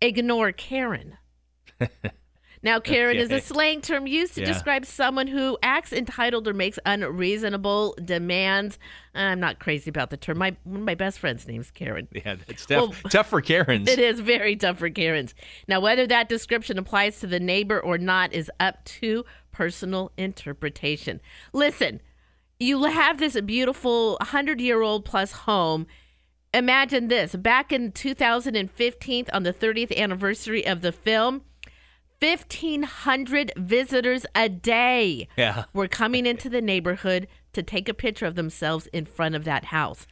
Ignore 0.00 0.52
Karen. 0.52 1.16
Now, 2.64 2.80
Karen 2.80 3.18
is 3.18 3.30
a 3.30 3.40
slang 3.40 3.82
term 3.82 4.06
used 4.06 4.34
to 4.36 4.40
Yeah. 4.40 4.46
describe 4.46 4.86
someone 4.86 5.26
who 5.26 5.58
acts 5.62 5.92
entitled 5.92 6.48
or 6.48 6.54
makes 6.54 6.78
unreasonable 6.86 7.94
demands. 8.02 8.78
I'm 9.14 9.38
not 9.38 9.58
crazy 9.58 9.90
about 9.90 10.08
the 10.08 10.16
term. 10.16 10.38
My 10.38 10.56
one 10.64 10.80
of 10.80 10.86
my 10.86 10.94
best 10.94 11.18
friends' 11.18 11.46
name's 11.46 11.70
Karen. 11.70 12.08
Yeah, 12.12 12.36
it's 12.48 12.64
tough, 12.64 13.02
tough 13.10 13.28
for 13.28 13.42
Karens. 13.42 13.86
It 13.88 13.98
is 13.98 14.20
very 14.20 14.56
tough 14.56 14.78
for 14.78 14.88
Karens. 14.88 15.34
Now, 15.68 15.78
whether 15.78 16.06
that 16.06 16.28
description 16.30 16.78
applies 16.78 17.20
to 17.20 17.26
the 17.26 17.38
neighbor 17.38 17.78
or 17.78 17.98
not 17.98 18.32
is 18.32 18.50
up 18.58 18.82
to 18.86 19.24
personal 19.52 20.10
interpretation. 20.16 21.20
Listen, 21.52 22.00
you 22.58 22.82
have 22.84 23.18
this 23.18 23.38
beautiful 23.42 24.16
100 24.22 24.58
year 24.60 24.80
old 24.80 25.04
plus 25.04 25.32
home. 25.32 25.86
Imagine 26.54 27.08
this 27.08 27.34
back 27.34 27.72
in 27.72 27.92
2015, 27.92 29.26
on 29.32 29.42
the 29.42 29.52
30th 29.52 29.94
anniversary 29.96 30.64
of 30.66 30.80
the 30.80 30.92
film, 30.92 31.42
1,500 32.20 33.52
visitors 33.56 34.26
a 34.34 34.48
day 34.48 35.28
Yeah. 35.36 35.64
were 35.72 35.88
coming 35.88 36.26
into 36.26 36.48
the 36.48 36.60
neighborhood 36.60 37.26
to 37.52 37.62
take 37.62 37.88
a 37.88 37.94
picture 37.94 38.26
of 38.26 38.34
themselves 38.34 38.86
in 38.88 39.04
front 39.04 39.34
of 39.34 39.44
that 39.44 39.66
house. 39.66 40.06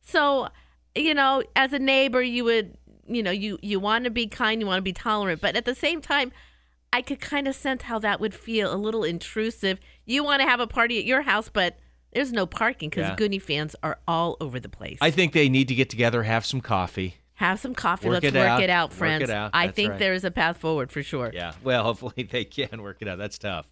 So, 0.00 0.48
you 0.94 1.14
know, 1.14 1.42
as 1.56 1.72
a 1.72 1.78
neighbor, 1.78 2.22
you 2.22 2.44
would, 2.44 2.76
you 3.06 3.22
know, 3.22 3.30
you 3.30 3.58
you 3.62 3.80
want 3.80 4.04
to 4.04 4.10
be 4.10 4.26
kind, 4.26 4.60
you 4.60 4.66
want 4.66 4.78
to 4.78 4.82
be 4.82 4.92
tolerant, 4.92 5.40
but 5.40 5.56
at 5.56 5.64
the 5.64 5.74
same 5.74 6.00
time, 6.00 6.32
I 6.92 7.02
could 7.02 7.20
kind 7.20 7.48
of 7.48 7.54
sense 7.56 7.82
how 7.82 7.98
that 8.00 8.20
would 8.20 8.34
feel 8.34 8.72
a 8.72 8.76
little 8.76 9.02
intrusive. 9.02 9.80
You 10.06 10.22
want 10.22 10.42
to 10.42 10.48
have 10.48 10.60
a 10.60 10.66
party 10.66 10.98
at 10.98 11.04
your 11.04 11.22
house, 11.22 11.48
but 11.52 11.76
there's 12.12 12.32
no 12.32 12.46
parking 12.46 12.90
because 12.90 13.08
Yeah. 13.08 13.16
Goonie 13.16 13.42
fans 13.42 13.74
are 13.82 13.98
all 14.06 14.36
over 14.40 14.60
the 14.60 14.68
place. 14.68 14.98
I 15.00 15.10
think 15.10 15.32
they 15.32 15.48
need 15.48 15.66
to 15.68 15.74
get 15.74 15.90
together, 15.90 16.22
have 16.22 16.46
some 16.46 16.60
coffee. 16.60 17.16
Have 17.34 17.60
some 17.60 17.74
coffee. 17.74 18.08
Work 18.08 18.22
Let's 18.22 18.34
it 18.34 18.38
work 18.38 18.48
out. 18.48 18.62
it 18.62 18.70
out, 18.70 18.90
Work 18.90 18.98
friends. 18.98 19.22
it 19.24 19.30
out. 19.30 19.50
I 19.54 19.68
think 19.68 19.90
right. 19.90 19.98
there 19.98 20.14
is 20.14 20.24
a 20.24 20.30
path 20.30 20.56
forward 20.58 20.90
for 20.90 21.02
sure. 21.02 21.30
Yeah. 21.34 21.52
Well, 21.62 21.82
hopefully 21.84 22.28
they 22.30 22.44
can 22.44 22.82
work 22.82 22.98
it 23.00 23.08
out. 23.08 23.18
That's 23.18 23.38
tough. 23.38 23.66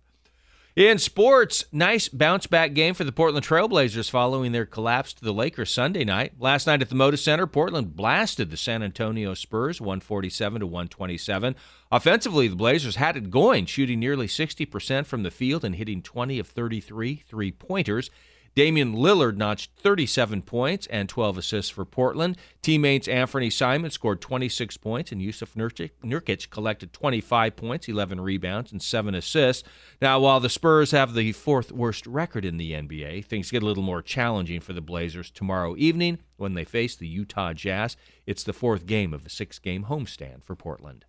In 0.74 0.96
sports, 0.96 1.66
nice 1.70 2.08
bounce 2.08 2.46
back 2.46 2.72
game 2.72 2.94
for 2.94 3.04
the 3.04 3.12
Portland 3.12 3.44
Trailblazers 3.44 4.08
following 4.08 4.52
their 4.52 4.64
collapse 4.64 5.12
to 5.12 5.22
the 5.22 5.32
Lakers 5.32 5.70
Sunday 5.70 6.02
night. 6.02 6.32
Last 6.40 6.66
night 6.66 6.80
at 6.80 6.88
the 6.88 6.94
Moda 6.94 7.18
Center, 7.18 7.46
Portland 7.46 7.94
blasted 7.94 8.50
the 8.50 8.56
San 8.56 8.82
Antonio 8.82 9.34
Spurs 9.34 9.82
147 9.82 10.60
to 10.60 10.66
127. 10.66 11.56
Offensively, 11.90 12.48
the 12.48 12.56
Blazers 12.56 12.96
had 12.96 13.18
it 13.18 13.30
going, 13.30 13.66
shooting 13.66 14.00
nearly 14.00 14.26
60% 14.26 15.04
from 15.04 15.24
the 15.24 15.30
field 15.30 15.62
and 15.62 15.74
hitting 15.74 16.00
20 16.00 16.38
of 16.38 16.46
33 16.48 17.16
three 17.16 17.52
pointers. 17.52 18.10
Damian 18.54 18.94
Lillard 18.94 19.36
notched 19.36 19.70
37 19.76 20.42
points 20.42 20.86
and 20.88 21.08
12 21.08 21.38
assists 21.38 21.70
for 21.70 21.86
Portland. 21.86 22.36
Teammates 22.60 23.08
Anfernee 23.08 23.52
Simons 23.52 23.94
scored 23.94 24.20
26 24.20 24.76
points, 24.76 25.10
and 25.10 25.22
Jusuf 25.22 25.54
Nurkic, 25.54 26.50
collected 26.50 26.92
25 26.92 27.56
points, 27.56 27.88
11 27.88 28.20
rebounds, 28.20 28.70
and 28.70 28.82
7 28.82 29.14
assists. 29.14 29.66
Now, 30.02 30.20
while 30.20 30.38
the 30.38 30.50
Spurs 30.50 30.90
have 30.90 31.14
the 31.14 31.32
fourth 31.32 31.72
worst 31.72 32.06
record 32.06 32.44
in 32.44 32.58
the 32.58 32.72
NBA, 32.72 33.24
things 33.24 33.50
get 33.50 33.62
a 33.62 33.66
little 33.66 33.82
more 33.82 34.02
challenging 34.02 34.60
for 34.60 34.74
the 34.74 34.82
Blazers 34.82 35.30
tomorrow 35.30 35.74
evening 35.78 36.18
when 36.36 36.52
they 36.54 36.64
face 36.64 36.94
the 36.94 37.08
Utah 37.08 37.54
Jazz. 37.54 37.96
It's 38.26 38.42
the 38.42 38.52
fourth 38.52 38.84
game 38.84 39.14
of 39.14 39.24
a 39.24 39.30
six 39.30 39.58
game 39.58 39.84
homestand 39.84 40.44
for 40.44 40.54
Portland. 40.54 41.06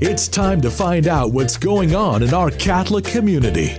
It's 0.00 0.28
time 0.28 0.60
to 0.60 0.70
find 0.70 1.08
out 1.08 1.32
what's 1.32 1.56
going 1.56 1.94
on 1.94 2.22
in 2.22 2.32
our 2.32 2.50
Catholic 2.52 3.04
community. 3.04 3.76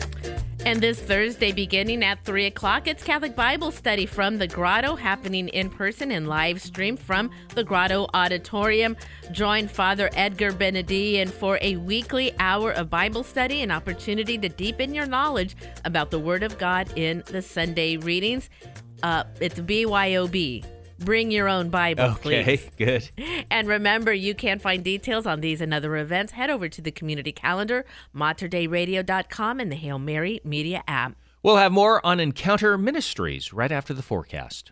And 0.66 0.82
this 0.82 1.00
Thursday, 1.00 1.54
beginning 1.54 2.04
at 2.04 2.24
3 2.26 2.48
o'clock, 2.48 2.86
it's 2.86 3.02
Catholic 3.02 3.34
Bible 3.34 3.72
Study 3.72 4.06
from 4.06 4.38
the 4.38 4.48
Grotto, 4.48 4.96
happening 4.96 5.48
in 5.48 5.70
person 5.70 6.12
and 6.12 6.28
live 6.28 6.62
stream 6.62 6.98
from 6.98 7.32
the 7.56 7.64
Grotto 7.64 8.08
Auditorium. 8.14 8.98
Join 9.32 9.70
Father 9.70 10.10
Edgar 10.14 10.52
Benedian 10.52 11.30
for 11.30 11.58
a 11.62 11.78
weekly 11.78 12.34
hour 12.40 12.74
of 12.74 12.90
Bible 12.90 13.24
study, 13.24 13.62
an 13.62 13.72
opportunity 13.72 14.38
to 14.38 14.50
deepen 14.50 14.94
your 14.94 15.06
knowledge 15.06 15.56
about 15.86 16.12
the 16.12 16.20
Word 16.20 16.44
of 16.44 16.58
God 16.58 16.92
in 16.98 17.24
the 17.28 17.42
Sunday 17.42 17.96
readings. 17.96 18.50
Uh, 19.02 19.24
it's 19.40 19.60
BYOB. 19.62 20.79
Bring 21.00 21.32
your 21.32 21.48
own 21.48 21.70
Bible, 21.70 22.04
Okay, 22.04 22.58
please. 22.58 22.70
good. 22.78 23.10
And 23.50 23.68
remember, 23.68 24.14
you 24.14 24.36
can 24.36 24.60
find 24.60 24.84
details 24.84 25.26
on 25.26 25.42
these 25.42 25.62
and 25.62 25.74
other 25.74 25.96
events. 25.98 26.34
Head 26.34 26.50
over 26.50 26.70
to 26.70 26.82
the 26.82 26.92
community 26.92 27.32
calendar, 27.32 27.86
materdeiradio.com, 28.16 29.60
and 29.60 29.72
the 29.72 29.76
Hail 29.76 30.00
Mary 30.00 30.42
Media 30.44 30.84
app. 30.88 31.16
We'll 31.42 31.58
have 31.58 31.72
more 31.72 32.06
on 32.06 32.20
Encounter 32.20 32.78
Ministries 32.78 33.54
right 33.54 33.72
after 33.72 33.94
the 33.94 34.02
forecast. 34.02 34.72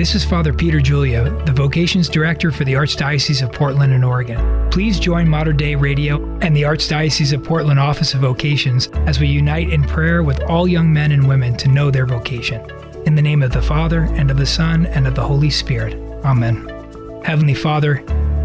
This 0.00 0.14
is 0.14 0.24
Father 0.24 0.54
Peter 0.54 0.80
Julia, 0.80 1.24
the 1.44 1.52
Vocations 1.52 2.08
Director 2.08 2.50
for 2.50 2.64
the 2.64 2.72
Archdiocese 2.72 3.42
of 3.42 3.52
Portland 3.52 3.92
and 3.92 4.02
Oregon. 4.02 4.70
Please 4.70 4.98
join 4.98 5.28
Mater 5.28 5.52
Dei 5.52 5.76
Radio 5.76 6.24
and 6.38 6.56
the 6.56 6.62
Archdiocese 6.62 7.34
of 7.34 7.44
Portland 7.44 7.78
Office 7.78 8.14
of 8.14 8.22
Vocations 8.22 8.88
as 9.06 9.20
we 9.20 9.26
unite 9.26 9.68
in 9.68 9.82
prayer 9.82 10.22
with 10.22 10.40
all 10.44 10.66
young 10.66 10.90
men 10.90 11.12
and 11.12 11.28
women 11.28 11.54
to 11.58 11.68
know 11.68 11.90
their 11.90 12.06
vocation. 12.06 12.64
In 13.04 13.14
the 13.14 13.20
name 13.20 13.42
of 13.42 13.52
the 13.52 13.60
Father, 13.60 14.04
and 14.14 14.30
of 14.30 14.38
the 14.38 14.46
Son, 14.46 14.86
and 14.86 15.06
of 15.06 15.14
the 15.14 15.26
Holy 15.26 15.50
Spirit. 15.50 15.94
Amen. 16.24 16.66
Heavenly 17.22 17.52
Father, 17.52 18.02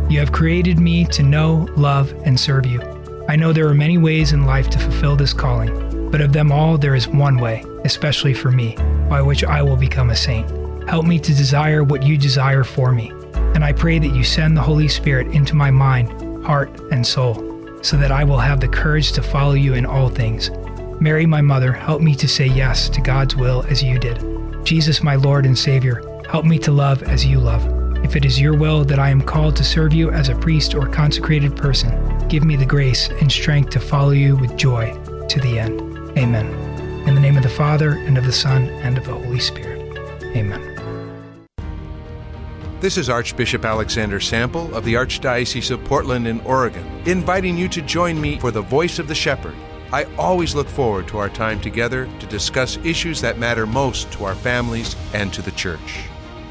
you 0.10 0.20
have 0.20 0.34
created 0.34 0.78
me 0.78 1.06
to 1.06 1.24
know, 1.24 1.70
love, 1.78 2.12
and 2.26 2.38
serve 2.38 2.66
you. 2.66 2.82
I 3.30 3.38
know 3.38 3.54
there 3.54 3.70
are 3.70 3.74
many 3.74 3.98
ways 3.98 4.34
in 4.34 4.46
life 4.46 4.70
to 4.72 4.80
fulfill 4.80 5.16
this 5.16 5.32
calling, 5.32 6.12
but 6.12 6.20
of 6.20 6.34
them 6.34 6.52
all, 6.52 6.78
there 6.78 6.96
is 6.96 7.08
one 7.08 7.38
way, 7.38 7.64
especially 7.86 8.34
for 8.34 8.52
me, 8.52 8.76
by 9.10 9.22
which 9.22 9.46
I 9.46 9.62
will 9.62 9.78
become 9.78 10.10
a 10.10 10.16
saint. 10.18 10.65
Help 10.88 11.06
me 11.06 11.20
to 11.20 11.34
desire 11.34 11.84
what 11.84 12.04
you 12.04 12.18
desire 12.18 12.64
for 12.64 12.92
me. 12.92 13.12
And 13.56 13.64
I 13.64 13.74
pray 13.74 14.00
that 14.00 14.16
you 14.16 14.24
send 14.24 14.56
the 14.56 14.62
Holy 14.62 14.88
Spirit 14.88 15.28
into 15.28 15.56
my 15.56 15.72
mind, 15.72 16.46
heart, 16.46 16.80
and 16.92 17.06
soul, 17.06 17.36
so 17.82 17.98
that 17.98 18.12
I 18.12 18.24
will 18.24 18.38
have 18.38 18.60
the 18.60 18.68
courage 18.68 19.12
to 19.14 19.24
follow 19.24 19.54
you 19.54 19.74
in 19.74 19.86
all 19.86 20.10
things. 20.10 20.52
Mary, 21.00 21.26
my 21.26 21.42
mother, 21.42 21.72
help 21.72 22.02
me 22.02 22.16
to 22.16 22.28
say 22.28 22.46
yes 22.46 22.88
to 22.90 23.02
God's 23.02 23.36
will 23.36 23.66
as 23.68 23.82
you 23.82 23.98
did. 23.98 24.24
Jesus, 24.64 25.04
my 25.04 25.16
Lord 25.16 25.46
and 25.46 25.58
Savior, 25.58 26.02
help 26.30 26.46
me 26.46 26.60
to 26.60 26.72
love 26.72 27.04
as 27.04 27.26
you 27.26 27.40
love. 27.40 27.66
If 28.04 28.16
it 28.16 28.24
is 28.24 28.40
your 28.40 28.56
will 28.56 28.84
that 28.86 29.00
I 29.00 29.10
am 29.10 29.22
called 29.22 29.56
to 29.56 29.64
serve 29.64 29.94
you 29.94 30.12
as 30.12 30.30
a 30.30 30.36
priest 30.36 30.76
or 30.76 30.88
consecrated 30.88 31.56
person, 31.58 32.28
give 32.28 32.44
me 32.44 32.56
the 32.56 32.66
grace 32.66 33.10
and 33.10 33.32
strength 33.32 33.72
to 33.72 33.80
follow 33.80 34.12
you 34.12 34.36
with 34.36 34.56
joy 34.56 34.94
to 35.30 35.40
the 35.40 35.60
end. 35.60 35.82
Amen. 36.18 36.46
In 37.08 37.16
the 37.16 37.22
name 37.22 37.38
of 37.38 37.44
the 37.44 37.50
Father, 37.50 37.94
and 37.94 38.18
of 38.18 38.26
the 38.26 38.32
Son, 38.32 38.70
and 38.84 38.98
of 38.98 39.06
the 39.06 39.14
Holy 39.14 39.40
Spirit. 39.40 39.82
Amen. 40.36 40.75
This 42.86 43.00
is 43.00 43.10
Archbishop 43.10 43.66
Alexander 43.66 44.20
Sample 44.20 44.76
of 44.76 44.86
the 44.86 44.94
Archdiocese 44.94 45.72
of 45.72 45.84
Portland 45.86 46.28
in 46.28 46.40
Oregon, 46.42 46.86
inviting 47.08 47.58
you 47.58 47.68
to 47.70 47.82
join 47.82 48.22
me 48.22 48.38
for 48.38 48.52
the 48.52 48.62
Voice 48.62 49.00
of 49.00 49.08
the 49.08 49.16
Shepherd. 49.16 49.56
I 49.92 50.04
always 50.20 50.54
look 50.54 50.68
forward 50.68 51.08
to 51.08 51.18
our 51.18 51.30
time 51.30 51.60
together 51.60 52.08
to 52.20 52.28
discuss 52.28 52.78
issues 52.84 53.22
that 53.22 53.40
matter 53.40 53.66
most 53.66 54.12
to 54.12 54.26
our 54.26 54.36
families 54.36 54.96
and 55.16 55.34
to 55.34 55.42
the 55.42 55.54
church. 55.54 56.04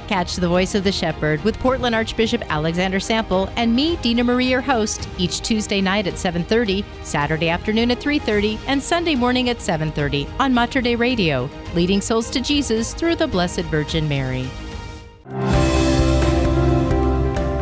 Catch 0.09 0.35
the 0.35 0.49
voice 0.49 0.75
of 0.75 0.83
the 0.83 0.91
shepherd 0.91 1.41
with 1.45 1.57
Portland 1.61 1.95
Archbishop 1.95 2.43
Alexander 2.51 2.99
Sample 2.99 3.49
and 3.55 3.73
me, 3.73 3.95
Dina 4.03 4.25
Marie, 4.25 4.51
your 4.51 4.61
host, 4.61 5.09
each 5.19 5.41
Tuesday 5.41 5.81
night 5.81 6.09
at 6.09 6.15
7:30, 6.15 6.85
Saturday 7.05 7.49
afternoon 7.49 7.93
at 7.93 8.01
3:30, 8.01 8.59
and 8.67 8.83
Sunday 8.83 9.15
morning 9.15 9.51
at 9.51 9.63
7:30 9.63 10.27
on 10.41 10.53
Mater 10.53 10.81
Dei 10.81 10.97
Radio, 10.97 11.49
leading 11.77 12.01
souls 12.01 12.29
to 12.31 12.41
Jesus 12.41 12.93
through 12.93 13.15
the 13.15 13.29
Blessed 13.29 13.67
Virgin 13.71 14.09
Mary. 14.09 14.51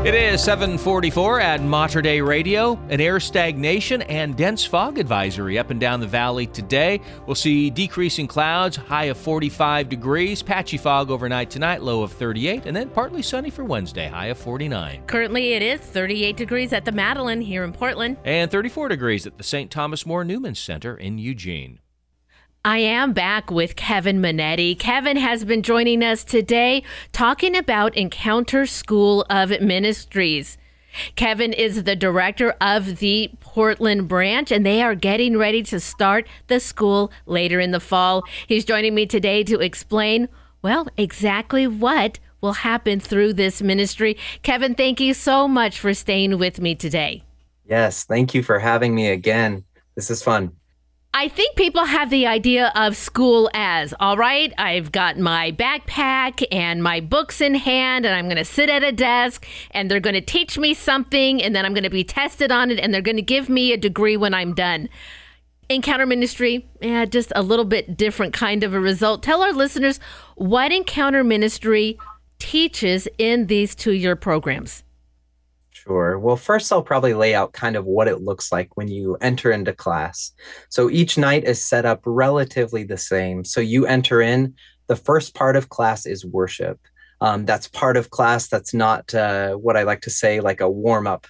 It 0.04 0.14
is 0.14 0.42
744 0.42 1.40
at 1.40 1.62
Mater 1.62 2.02
Dei 2.02 2.20
Radio. 2.20 2.76
An 2.88 3.00
air 3.00 3.20
stagnation 3.20 4.02
and 4.02 4.36
dense 4.36 4.64
fog 4.64 4.98
advisory 4.98 5.60
up 5.60 5.70
and 5.70 5.78
down 5.78 6.00
the 6.00 6.08
valley 6.08 6.48
today. 6.48 7.00
We'll 7.24 7.36
see 7.36 7.70
decreasing 7.70 8.26
clouds, 8.26 8.74
high 8.74 9.04
of 9.04 9.16
45 9.16 9.88
degrees, 9.88 10.42
patchy 10.42 10.76
fog 10.76 11.12
overnight 11.12 11.50
tonight, 11.50 11.82
low 11.82 12.02
of 12.02 12.10
38, 12.10 12.66
and 12.66 12.74
then 12.74 12.88
partly 12.88 13.22
sunny 13.22 13.48
for 13.48 13.62
Wednesday, 13.62 14.08
high 14.08 14.26
of 14.26 14.38
49. 14.38 15.04
Currently, 15.06 15.52
it 15.52 15.62
is 15.62 15.78
38 15.78 16.36
degrees 16.36 16.72
at 16.72 16.84
the 16.84 16.90
Madeleine 16.90 17.40
here 17.40 17.62
in 17.62 17.72
Portland. 17.72 18.16
And 18.24 18.50
34 18.50 18.88
degrees 18.88 19.24
at 19.24 19.38
the 19.38 19.44
St. 19.44 19.70
Thomas 19.70 20.04
More 20.04 20.24
Newman 20.24 20.56
Center 20.56 20.96
in 20.96 21.18
Eugene. 21.18 21.78
I 22.64 22.78
am 22.78 23.12
back 23.12 23.50
with 23.50 23.74
Kevin 23.74 24.20
Manetti. 24.20 24.78
Kevin 24.78 25.16
has 25.16 25.44
been 25.44 25.64
joining 25.64 26.04
us 26.04 26.22
today 26.22 26.84
talking 27.10 27.56
about 27.56 27.96
Encounter 27.96 28.66
School 28.66 29.26
of 29.28 29.50
Ministries. 29.60 30.58
Kevin 31.16 31.52
is 31.52 31.82
the 31.82 31.96
director 31.96 32.54
of 32.60 32.98
the 32.98 33.32
Portland 33.40 34.06
branch, 34.06 34.52
and 34.52 34.64
they 34.64 34.80
are 34.80 34.94
getting 34.94 35.36
ready 35.36 35.64
to 35.64 35.80
start 35.80 36.28
the 36.46 36.60
school 36.60 37.10
later 37.26 37.58
in 37.58 37.72
the 37.72 37.80
fall. 37.80 38.22
He's 38.46 38.64
joining 38.64 38.94
me 38.94 39.06
today 39.06 39.42
to 39.42 39.58
explain, 39.58 40.28
well, 40.62 40.86
exactly 40.96 41.66
what 41.66 42.20
will 42.40 42.52
happen 42.52 43.00
through 43.00 43.32
this 43.32 43.60
ministry. 43.60 44.16
Kevin, 44.44 44.76
thank 44.76 45.00
you 45.00 45.14
so 45.14 45.48
much 45.48 45.80
for 45.80 45.94
staying 45.94 46.38
with 46.38 46.60
me 46.60 46.76
today. 46.76 47.24
Yes, 47.64 48.04
thank 48.04 48.34
you 48.34 48.44
for 48.44 48.60
having 48.60 48.94
me 48.94 49.08
again. 49.08 49.64
This 49.96 50.12
is 50.12 50.22
fun. 50.22 50.52
I 51.14 51.28
think 51.28 51.56
people 51.56 51.84
have 51.84 52.08
the 52.08 52.26
idea 52.26 52.72
of 52.74 52.96
school 52.96 53.50
as 53.52 53.92
all 54.00 54.16
right, 54.16 54.50
I've 54.56 54.92
got 54.92 55.18
my 55.18 55.52
backpack 55.52 56.42
and 56.50 56.82
my 56.82 57.00
books 57.00 57.42
in 57.42 57.54
hand, 57.54 58.06
and 58.06 58.14
I'm 58.14 58.24
going 58.24 58.38
to 58.38 58.46
sit 58.46 58.70
at 58.70 58.82
a 58.82 58.92
desk, 58.92 59.46
and 59.72 59.90
they're 59.90 60.00
going 60.00 60.14
to 60.14 60.22
teach 60.22 60.56
me 60.56 60.72
something, 60.72 61.42
and 61.42 61.54
then 61.54 61.66
I'm 61.66 61.74
going 61.74 61.84
to 61.84 61.90
be 61.90 62.02
tested 62.02 62.50
on 62.50 62.70
it, 62.70 62.78
and 62.78 62.94
they're 62.94 63.02
going 63.02 63.16
to 63.16 63.22
give 63.22 63.50
me 63.50 63.74
a 63.74 63.76
degree 63.76 64.16
when 64.16 64.32
I'm 64.32 64.54
done. 64.54 64.88
Encounter 65.68 66.06
Ministry, 66.06 66.66
yeah, 66.80 67.04
just 67.04 67.30
a 67.36 67.42
little 67.42 67.66
bit 67.66 67.94
different 67.94 68.32
kind 68.32 68.64
of 68.64 68.72
a 68.72 68.80
result. 68.80 69.22
Tell 69.22 69.42
our 69.42 69.52
listeners 69.52 70.00
what 70.36 70.72
Encounter 70.72 71.22
Ministry 71.22 71.98
teaches 72.38 73.06
in 73.18 73.48
these 73.48 73.74
two 73.74 73.92
year 73.92 74.16
programs. 74.16 74.82
Sure. 75.84 76.16
Well, 76.16 76.36
first, 76.36 76.72
I'll 76.72 76.82
probably 76.82 77.12
lay 77.12 77.34
out 77.34 77.54
kind 77.54 77.74
of 77.74 77.84
what 77.84 78.06
it 78.06 78.22
looks 78.22 78.52
like 78.52 78.76
when 78.76 78.86
you 78.86 79.16
enter 79.20 79.50
into 79.50 79.72
class. 79.72 80.30
So 80.68 80.88
each 80.88 81.18
night 81.18 81.42
is 81.42 81.64
set 81.64 81.84
up 81.84 82.02
relatively 82.04 82.84
the 82.84 82.96
same. 82.96 83.44
So 83.44 83.60
you 83.60 83.84
enter 83.86 84.20
in, 84.20 84.54
the 84.86 84.94
first 84.94 85.34
part 85.34 85.56
of 85.56 85.70
class 85.70 86.06
is 86.06 86.24
worship. 86.24 86.78
Um, 87.20 87.46
that's 87.46 87.66
part 87.66 87.96
of 87.96 88.10
class. 88.10 88.46
That's 88.46 88.72
not 88.72 89.12
uh, 89.12 89.54
what 89.54 89.76
I 89.76 89.82
like 89.82 90.02
to 90.02 90.10
say, 90.10 90.38
like 90.38 90.60
a 90.60 90.70
warm 90.70 91.08
up. 91.08 91.26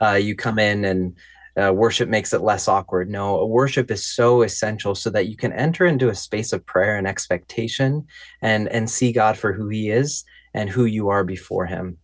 Uh, 0.00 0.14
you 0.14 0.34
come 0.34 0.58
in 0.58 0.86
and 0.86 1.18
uh, 1.62 1.70
worship 1.70 2.08
makes 2.08 2.32
it 2.32 2.40
less 2.40 2.68
awkward. 2.68 3.10
No, 3.10 3.44
worship 3.44 3.90
is 3.90 4.06
so 4.06 4.40
essential 4.40 4.94
so 4.94 5.10
that 5.10 5.28
you 5.28 5.36
can 5.36 5.52
enter 5.52 5.84
into 5.84 6.08
a 6.08 6.14
space 6.14 6.54
of 6.54 6.64
prayer 6.64 6.96
and 6.96 7.06
expectation 7.06 8.06
and 8.40 8.66
and 8.68 8.88
see 8.88 9.12
God 9.12 9.36
for 9.36 9.52
who 9.52 9.68
He 9.68 9.90
is 9.90 10.24
and 10.54 10.70
who 10.70 10.86
you 10.86 11.10
are 11.10 11.22
before 11.22 11.66
Him 11.66 11.98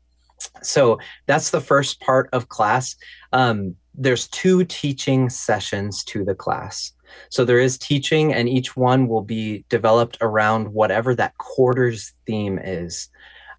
so 0.62 0.98
that's 1.26 1.50
the 1.50 1.60
first 1.60 2.00
part 2.00 2.28
of 2.32 2.48
class. 2.48 2.96
Um, 3.32 3.76
there's 3.94 4.28
two 4.28 4.64
teaching 4.64 5.30
sessions 5.30 6.04
to 6.04 6.24
the 6.24 6.34
class. 6.34 6.92
So 7.30 7.44
there 7.44 7.60
is 7.60 7.78
teaching, 7.78 8.32
and 8.32 8.48
each 8.48 8.76
one 8.76 9.08
will 9.08 9.22
be 9.22 9.64
developed 9.68 10.18
around 10.20 10.72
whatever 10.72 11.14
that 11.14 11.36
quarter's 11.38 12.12
theme 12.26 12.58
is. 12.58 13.08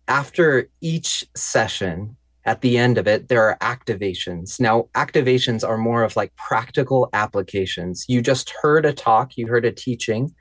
After 0.07 0.69
each 0.81 1.25
session, 1.35 2.15
at 2.47 2.61
the 2.61 2.77
end 2.77 2.97
of 2.97 3.07
it, 3.07 3.27
there 3.27 3.43
are 3.43 3.57
activations. 3.59 4.57
Now, 4.57 4.87
activations 4.95 5.67
are 5.67 5.77
more 5.77 6.03
of 6.03 6.15
like 6.15 6.33
practical 6.37 7.09
applications. 7.11 8.05
You 8.07 8.21
just 8.21 8.53
heard 8.61 8.85
a 8.85 8.93
talk, 8.93 9.35
you 9.35 9.47
heard 9.47 9.65
a 9.65 9.71
teaching, 9.71 10.33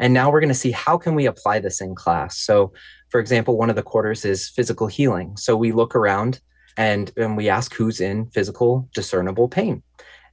and 0.00 0.12
now 0.12 0.28
we're 0.30 0.40
going 0.40 0.48
to 0.48 0.54
see 0.54 0.72
how 0.72 0.98
can 0.98 1.14
we 1.14 1.26
apply 1.26 1.60
this 1.60 1.80
in 1.80 1.94
class. 1.94 2.36
So 2.36 2.72
for 3.12 3.20
example, 3.20 3.58
one 3.58 3.68
of 3.68 3.76
the 3.76 3.82
quarters 3.82 4.24
is 4.24 4.48
physical 4.48 4.86
healing. 4.86 5.36
So 5.36 5.54
we 5.54 5.70
look 5.70 5.94
around 5.94 6.40
and, 6.78 7.12
and 7.18 7.36
we 7.36 7.50
ask 7.50 7.74
who's 7.74 8.00
in 8.00 8.30
physical 8.30 8.88
discernible 8.94 9.48
pain. 9.48 9.82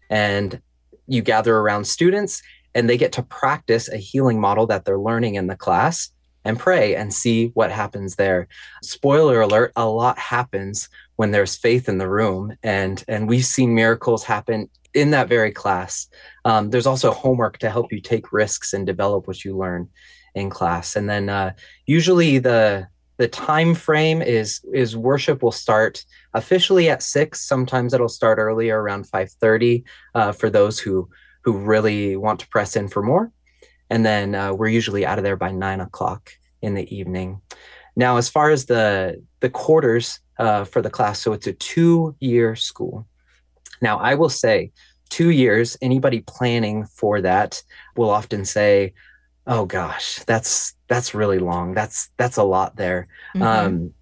And 0.10 0.62
you 1.06 1.22
gather 1.22 1.58
around 1.58 1.88
students 1.88 2.42
and 2.74 2.90
they 2.90 2.96
get 2.96 3.12
to 3.14 3.24
practice 3.24 3.90
a 3.90 3.98
healing 3.98 4.40
model 4.40 4.66
that 4.68 4.86
they're 4.86 4.98
learning 4.98 5.36
in 5.36 5.48
the 5.48 5.58
class 5.58 6.10
and 6.46 6.58
pray 6.58 6.96
and 6.96 7.14
see 7.14 7.48
what 7.48 7.70
happens 7.70 8.16
there. 8.16 8.48
Spoiler 8.82 9.42
alert, 9.42 9.74
a 9.76 9.86
lot 9.86 10.18
happens 10.18 10.88
when 11.18 11.32
there's 11.32 11.58
faith 11.58 11.90
in 11.90 11.98
the 11.98 12.08
room 12.08 12.56
and 12.64 13.04
and 13.10 13.28
we've 13.28 13.44
seen 13.44 13.76
miracles 13.76 14.24
happen 14.24 14.70
in 14.94 15.12
that 15.12 15.28
very 15.28 15.52
class. 15.52 16.08
Um, 16.46 16.70
there's 16.70 16.88
also 16.88 17.12
homework 17.12 17.58
to 17.58 17.70
help 17.70 17.92
you 17.92 18.00
take 18.00 18.32
risks 18.32 18.72
and 18.72 18.86
develop 18.86 19.28
what 19.28 19.44
you 19.44 19.58
learn 19.58 19.90
in 20.36 20.50
class. 20.50 20.96
And 20.96 21.10
then 21.10 21.30
uh, 21.30 21.54
usually 21.86 22.40
the 22.40 22.88
the 23.18 23.28
time 23.28 23.76
frame 23.76 24.22
is 24.22 24.62
is 24.74 24.96
worship 24.96 25.44
will 25.44 25.52
start 25.52 26.06
officially 26.34 26.90
at 26.90 27.04
six. 27.04 27.42
Sometimes 27.42 27.94
it'll 27.94 28.08
start 28.08 28.40
earlier 28.40 28.82
around 28.82 29.08
5.30 29.12 29.84
uh, 30.16 30.32
for 30.32 30.50
those 30.50 30.80
who 30.80 31.10
who 31.44 31.58
really 31.58 32.16
want 32.16 32.40
to 32.40 32.48
press 32.48 32.76
in 32.76 32.88
for 32.88 33.04
more. 33.04 33.32
And 33.90 34.06
then 34.06 34.36
uh, 34.36 34.54
we're 34.54 34.68
usually 34.68 35.06
out 35.06 35.18
of 35.18 35.24
there 35.24 35.36
by 35.36 35.52
nine 35.52 35.82
o'clock 35.82 36.32
in 36.62 36.76
the 36.76 36.96
evening. 36.96 37.42
Now 37.96 38.18
as 38.18 38.30
far 38.30 38.52
as 38.52 38.66
the 38.66 39.22
the 39.42 39.50
quarters 39.50 40.20
uh, 40.38 40.64
for 40.64 40.82
the 40.82 40.90
class 40.90 41.20
so 41.20 41.34
it's 41.34 41.48
a 41.48 41.54
two 41.54 42.16
year 42.20 42.56
school. 42.56 43.06
Now 43.82 43.98
i 44.00 44.16
will 44.16 44.30
say 44.30 44.72
two 45.10 45.32
years 45.32 45.76
anybody 45.82 46.22
planning 46.22 46.86
for 46.86 47.20
that 47.22 47.62
will 47.98 48.10
often 48.10 48.46
say 48.46 48.94
oh 49.50 49.66
gosh, 49.66 50.20
that's 50.20 50.76
that's 50.88 51.14
really 51.14 51.39
long. 51.39 51.74
That's 51.74 52.10
that's 52.18 52.38
a 52.38 52.43
lot 52.43 52.78
there. 52.78 53.08
Mm-hmm. 53.36 53.43
Um, 53.43 53.93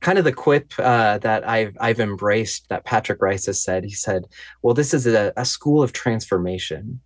kind 0.00 0.18
of 0.18 0.24
the 0.24 0.32
quip 0.32 0.72
uh, 0.78 1.18
that 1.18 1.48
I've 1.48 1.76
I've 1.80 2.00
embraced 2.00 2.68
that 2.68 2.84
Patrick 2.84 3.22
Reis 3.22 3.46
has 3.46 3.62
said. 3.62 3.84
He 3.84 3.94
said, 3.94 4.26
"Well, 4.60 4.74
this 4.74 4.92
is 4.92 5.06
a, 5.06 5.32
a 5.36 5.46
school 5.46 5.82
of 5.82 5.92
transformation." 5.92 7.00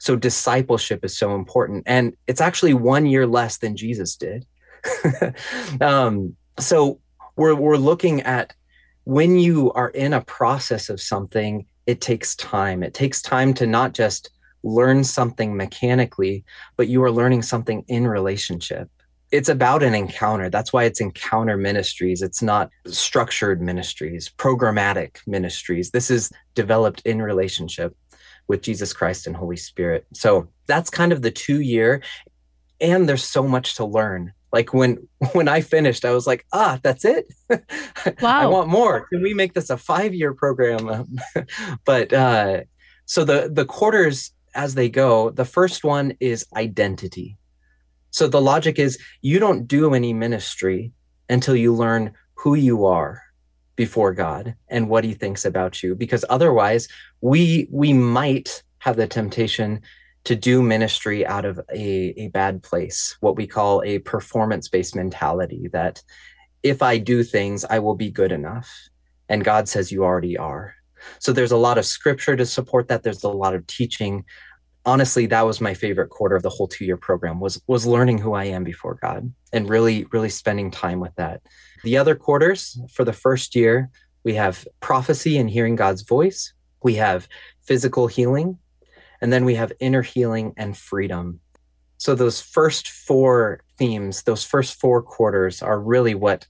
So 0.00 0.16
discipleship 0.16 1.04
is 1.04 1.16
so 1.16 1.34
important, 1.34 1.84
and 1.86 2.14
it's 2.26 2.40
actually 2.40 2.74
one 2.74 3.06
year 3.06 3.26
less 3.26 3.58
than 3.58 3.76
Jesus 3.76 4.16
did. 4.16 4.44
um, 5.80 6.36
so 6.58 7.00
we're 7.36 7.54
we're 7.54 7.76
looking 7.76 8.20
at 8.22 8.52
when 9.04 9.38
you 9.38 9.72
are 9.72 9.88
in 9.90 10.12
a 10.12 10.20
process 10.20 10.90
of 10.90 11.00
something, 11.00 11.66
it 11.86 12.00
takes 12.00 12.36
time. 12.36 12.82
It 12.82 12.94
takes 12.94 13.22
time 13.22 13.54
to 13.54 13.66
not 13.66 13.94
just 13.94 14.30
learn 14.62 15.04
something 15.04 15.56
mechanically, 15.56 16.44
but 16.76 16.88
you 16.88 17.02
are 17.04 17.10
learning 17.10 17.42
something 17.42 17.84
in 17.88 18.06
relationship. 18.06 18.90
It's 19.30 19.48
about 19.48 19.82
an 19.82 19.94
encounter. 19.94 20.48
That's 20.48 20.72
why 20.72 20.84
it's 20.84 21.00
encounter 21.00 21.56
ministries. 21.56 22.22
It's 22.22 22.42
not 22.42 22.70
structured 22.86 23.60
ministries, 23.60 24.30
programmatic 24.38 25.18
ministries. 25.26 25.90
This 25.90 26.10
is 26.10 26.30
developed 26.54 27.02
in 27.04 27.20
relationship 27.20 27.94
with 28.48 28.62
Jesus 28.62 28.92
Christ 28.94 29.26
and 29.26 29.36
Holy 29.36 29.56
Spirit. 29.56 30.06
So 30.14 30.48
that's 30.66 30.88
kind 30.88 31.12
of 31.12 31.20
the 31.20 31.30
two 31.30 31.60
year. 31.60 32.02
And 32.80 33.08
there's 33.08 33.24
so 33.24 33.42
much 33.42 33.74
to 33.76 33.84
learn 33.84 34.32
like 34.52 34.72
when 34.72 35.06
when 35.32 35.48
i 35.48 35.60
finished 35.60 36.04
i 36.04 36.12
was 36.12 36.26
like 36.26 36.46
ah 36.52 36.78
that's 36.82 37.04
it 37.04 37.32
wow. 37.50 37.58
i 38.22 38.46
want 38.46 38.68
more 38.68 39.06
can 39.08 39.22
we 39.22 39.34
make 39.34 39.54
this 39.54 39.70
a 39.70 39.76
five 39.76 40.14
year 40.14 40.32
program 40.32 41.06
but 41.84 42.12
uh 42.12 42.60
so 43.06 43.24
the 43.24 43.50
the 43.52 43.64
quarters 43.64 44.32
as 44.54 44.74
they 44.74 44.88
go. 44.88 45.30
The 45.30 45.44
first 45.44 45.84
one 45.84 46.14
is 46.20 46.46
identity. 46.56 47.36
So 48.10 48.26
the 48.26 48.40
logic 48.40 48.78
is 48.78 48.98
you 49.20 49.38
don't 49.38 49.66
do 49.66 49.94
any 49.94 50.12
ministry 50.12 50.92
until 51.28 51.56
you 51.56 51.74
learn 51.74 52.14
who 52.34 52.54
you 52.54 52.86
are 52.86 53.22
before 53.76 54.12
God 54.12 54.54
and 54.68 54.88
what 54.88 55.04
he 55.04 55.14
thinks 55.14 55.44
about 55.44 55.82
you 55.82 55.94
because 55.94 56.24
otherwise 56.28 56.88
we 57.20 57.68
we 57.70 57.92
might 57.92 58.62
have 58.78 58.96
the 58.96 59.06
temptation 59.06 59.82
to 60.24 60.36
do 60.36 60.62
ministry 60.62 61.26
out 61.26 61.44
of 61.44 61.60
a, 61.72 62.12
a 62.16 62.28
bad 62.28 62.62
place, 62.62 63.16
what 63.20 63.36
we 63.36 63.46
call 63.46 63.82
a 63.84 63.98
performance 64.00 64.68
based 64.68 64.94
mentality 64.94 65.68
that 65.72 66.02
if 66.62 66.82
I 66.82 66.98
do 66.98 67.22
things, 67.22 67.64
I 67.64 67.78
will 67.78 67.94
be 67.94 68.10
good 68.10 68.32
enough. 68.32 68.68
And 69.28 69.44
God 69.44 69.68
says 69.68 69.92
you 69.92 70.04
already 70.04 70.36
are. 70.36 70.74
So 71.18 71.32
there's 71.32 71.52
a 71.52 71.56
lot 71.56 71.78
of 71.78 71.86
scripture 71.86 72.36
to 72.36 72.46
support 72.46 72.88
that. 72.88 73.02
There's 73.02 73.24
a 73.24 73.28
lot 73.28 73.54
of 73.54 73.66
teaching. 73.66 74.24
Honestly, 74.84 75.26
that 75.26 75.46
was 75.46 75.60
my 75.60 75.74
favorite 75.74 76.10
quarter 76.10 76.36
of 76.36 76.42
the 76.42 76.50
whole 76.50 76.68
two 76.68 76.84
year 76.84 76.96
program 76.96 77.40
was 77.40 77.60
was 77.66 77.86
learning 77.86 78.18
who 78.18 78.34
I 78.34 78.44
am 78.44 78.64
before 78.64 78.98
God 79.00 79.32
and 79.52 79.68
really, 79.68 80.06
really 80.12 80.28
spending 80.28 80.70
time 80.70 81.00
with 81.00 81.14
that. 81.16 81.42
The 81.84 81.96
other 81.96 82.14
quarters 82.14 82.80
for 82.92 83.04
the 83.04 83.12
first 83.12 83.54
year, 83.54 83.90
we 84.24 84.34
have 84.34 84.66
prophecy 84.80 85.38
and 85.38 85.50
hearing 85.50 85.76
God's 85.76 86.02
voice. 86.02 86.52
We 86.82 86.94
have 86.94 87.28
physical 87.60 88.06
healing, 88.06 88.58
and 89.20 89.32
then 89.32 89.44
we 89.44 89.56
have 89.56 89.72
inner 89.80 90.02
healing 90.02 90.54
and 90.56 90.76
freedom. 90.76 91.40
So 91.98 92.14
those 92.14 92.40
first 92.40 92.88
four 92.88 93.60
themes, 93.76 94.22
those 94.22 94.44
first 94.44 94.80
four 94.80 95.02
quarters 95.02 95.62
are 95.62 95.80
really 95.80 96.14
what 96.14 96.46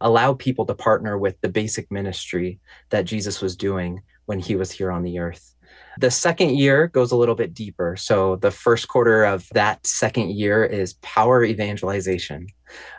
allow 0.00 0.34
people 0.34 0.66
to 0.66 0.74
partner 0.74 1.18
with 1.18 1.40
the 1.40 1.48
basic 1.48 1.90
ministry 1.90 2.60
that 2.90 3.04
Jesus 3.04 3.40
was 3.40 3.56
doing 3.56 4.02
when 4.26 4.38
he 4.38 4.56
was 4.56 4.70
here 4.70 4.90
on 4.90 5.02
the 5.02 5.18
earth. 5.18 5.54
The 5.98 6.10
second 6.10 6.56
year 6.56 6.88
goes 6.88 7.12
a 7.12 7.16
little 7.16 7.34
bit 7.34 7.52
deeper. 7.52 7.96
So 7.96 8.36
the 8.36 8.50
first 8.50 8.88
quarter 8.88 9.24
of 9.24 9.48
that 9.52 9.86
second 9.86 10.30
year 10.30 10.64
is 10.64 10.94
power 10.94 11.44
evangelization. 11.44 12.46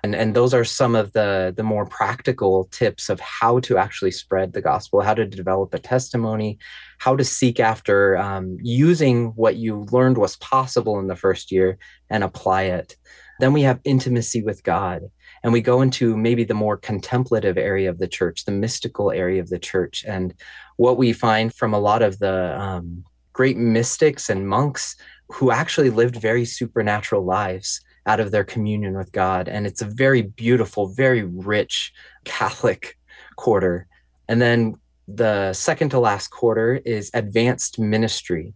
And, 0.04 0.14
and 0.14 0.36
those 0.36 0.54
are 0.54 0.66
some 0.66 0.96
of 0.96 1.14
the, 1.14 1.54
the 1.56 1.64
more 1.64 1.86
practical 1.86 2.66
tips 2.72 3.10
of 3.10 3.20
how 3.20 3.60
to 3.62 3.78
actually 3.78 4.12
spread 4.12 4.54
the 4.54 4.62
gospel, 4.62 5.02
how 5.02 5.14
to 5.14 5.26
develop 5.26 5.74
a 5.74 5.80
testimony, 5.80 6.60
how 7.00 7.16
to 7.16 7.24
seek 7.24 7.60
after 7.60 8.18
um, 8.18 8.58
using 8.62 9.28
what 9.30 9.56
you 9.56 9.88
learned 9.92 10.18
was 10.18 10.36
possible 10.38 11.00
in 11.00 11.08
the 11.08 11.16
first 11.16 11.52
year 11.52 11.78
and 12.10 12.24
apply 12.24 12.64
it. 12.64 12.98
Then 13.40 13.54
we 13.54 13.62
have 13.64 13.80
intimacy 13.84 14.44
with 14.44 14.64
God. 14.64 15.04
And 15.44 15.52
we 15.52 15.62
go 15.62 15.82
into 15.82 16.16
maybe 16.16 16.44
the 16.44 16.54
more 16.54 16.78
contemplative 16.78 17.58
area 17.58 17.90
of 17.90 17.98
the 17.98 18.08
church, 18.08 18.46
the 18.46 18.52
mystical 18.52 19.12
area 19.12 19.42
of 19.42 19.50
the 19.50 19.60
church. 19.60 20.06
And 20.08 20.34
what 20.78 20.98
we 20.98 21.14
find 21.14 21.54
from 21.54 21.74
a 21.74 21.80
lot 21.80 22.02
of 22.02 22.20
the 22.20 22.60
um, 22.60 23.04
great 23.34 23.58
mystics 23.58 24.30
and 24.30 24.48
monks 24.48 24.96
who 25.30 25.52
actually 25.52 25.90
lived 25.90 26.16
very 26.16 26.46
supernatural 26.46 27.24
lives 27.24 27.82
out 28.06 28.20
of 28.20 28.32
their 28.32 28.44
communion 28.44 28.98
with 28.98 29.12
God. 29.12 29.48
And 29.48 29.66
it's 29.66 29.82
a 29.82 29.86
very 29.86 30.22
beautiful, 30.22 30.88
very 30.88 31.24
rich 31.24 31.94
Catholic 32.24 32.98
quarter. 33.36 33.88
And 34.28 34.42
then 34.42 34.76
the 35.08 35.54
second 35.54 35.90
to 35.90 36.00
last 36.00 36.30
quarter 36.30 36.82
is 36.86 37.10
advanced 37.14 37.80
ministry. 37.80 38.54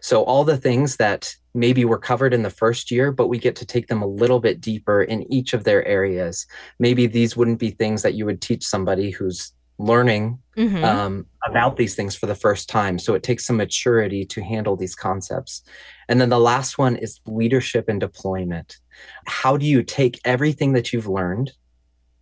So, 0.00 0.22
all 0.24 0.44
the 0.44 0.56
things 0.56 0.96
that 0.96 1.34
maybe 1.54 1.84
were 1.84 1.98
covered 1.98 2.34
in 2.34 2.42
the 2.42 2.50
first 2.50 2.90
year, 2.90 3.12
but 3.12 3.28
we 3.28 3.38
get 3.38 3.56
to 3.56 3.66
take 3.66 3.86
them 3.86 4.02
a 4.02 4.06
little 4.06 4.40
bit 4.40 4.60
deeper 4.60 5.02
in 5.02 5.32
each 5.32 5.54
of 5.54 5.64
their 5.64 5.86
areas. 5.86 6.46
Maybe 6.78 7.06
these 7.06 7.36
wouldn't 7.36 7.60
be 7.60 7.70
things 7.70 8.02
that 8.02 8.14
you 8.14 8.26
would 8.26 8.40
teach 8.40 8.66
somebody 8.66 9.10
who's 9.10 9.52
learning 9.78 10.38
mm-hmm. 10.56 10.84
um, 10.84 11.26
about 11.46 11.76
these 11.76 11.94
things 11.94 12.14
for 12.14 12.26
the 12.26 12.34
first 12.34 12.68
time. 12.68 12.98
So, 12.98 13.14
it 13.14 13.22
takes 13.22 13.46
some 13.46 13.56
maturity 13.56 14.24
to 14.26 14.42
handle 14.42 14.76
these 14.76 14.94
concepts. 14.94 15.62
And 16.08 16.20
then 16.20 16.28
the 16.28 16.40
last 16.40 16.76
one 16.76 16.96
is 16.96 17.20
leadership 17.26 17.88
and 17.88 18.00
deployment. 18.00 18.78
How 19.26 19.56
do 19.56 19.66
you 19.66 19.82
take 19.82 20.20
everything 20.24 20.72
that 20.72 20.92
you've 20.92 21.08
learned 21.08 21.52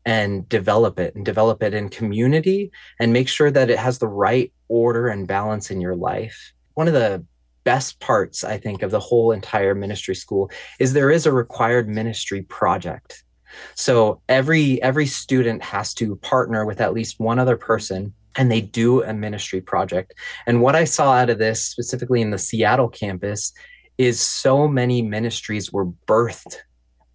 and 0.05 0.49
develop 0.49 0.99
it 0.99 1.15
and 1.15 1.25
develop 1.25 1.63
it 1.63 1.75
in 1.75 1.89
community 1.89 2.71
and 2.99 3.13
make 3.13 3.29
sure 3.29 3.51
that 3.51 3.71
it 3.71 3.79
has 3.79 3.99
the 3.99 4.09
right 4.09 4.53
order 4.69 5.09
and 5.09 5.27
balance 5.27 5.71
in 5.71 5.81
your 5.81 5.97
life? 5.97 6.53
One 6.75 6.89
of 6.89 6.95
the 6.95 7.25
best 7.65 8.01
parts, 8.01 8.45
I 8.45 8.59
think, 8.59 8.83
of 8.83 8.91
the 8.91 9.01
whole 9.01 9.33
entire 9.33 9.75
ministry 9.75 10.15
school 10.15 10.51
is 10.79 10.93
there 10.93 11.11
is 11.11 11.27
a 11.27 11.33
required 11.33 11.89
ministry 11.89 12.43
project. 12.43 13.25
So 13.75 14.21
every 14.29 14.83
every 14.83 15.07
student 15.07 15.63
has 15.63 15.95
to 15.95 16.17
partner 16.17 16.65
with 16.65 16.81
at 16.81 16.95
least 16.95 17.21
one 17.21 17.39
other 17.39 17.57
person 17.57 18.15
and 18.37 18.51
they 18.51 18.61
do 18.61 19.03
a 19.03 19.13
ministry 19.13 19.61
project. 19.61 20.15
And 20.47 20.63
what 20.63 20.75
I 20.75 20.85
saw 20.85 21.13
out 21.13 21.31
of 21.31 21.39
this 21.39 21.65
specifically 21.65 22.23
in 22.23 22.31
the 22.31 22.39
Seattle 22.39 22.89
campus 22.89 23.53
is 23.99 24.21
so 24.21 24.67
many 24.67 25.03
ministries 25.03 25.73
were 25.73 25.87
birthed 25.87 26.57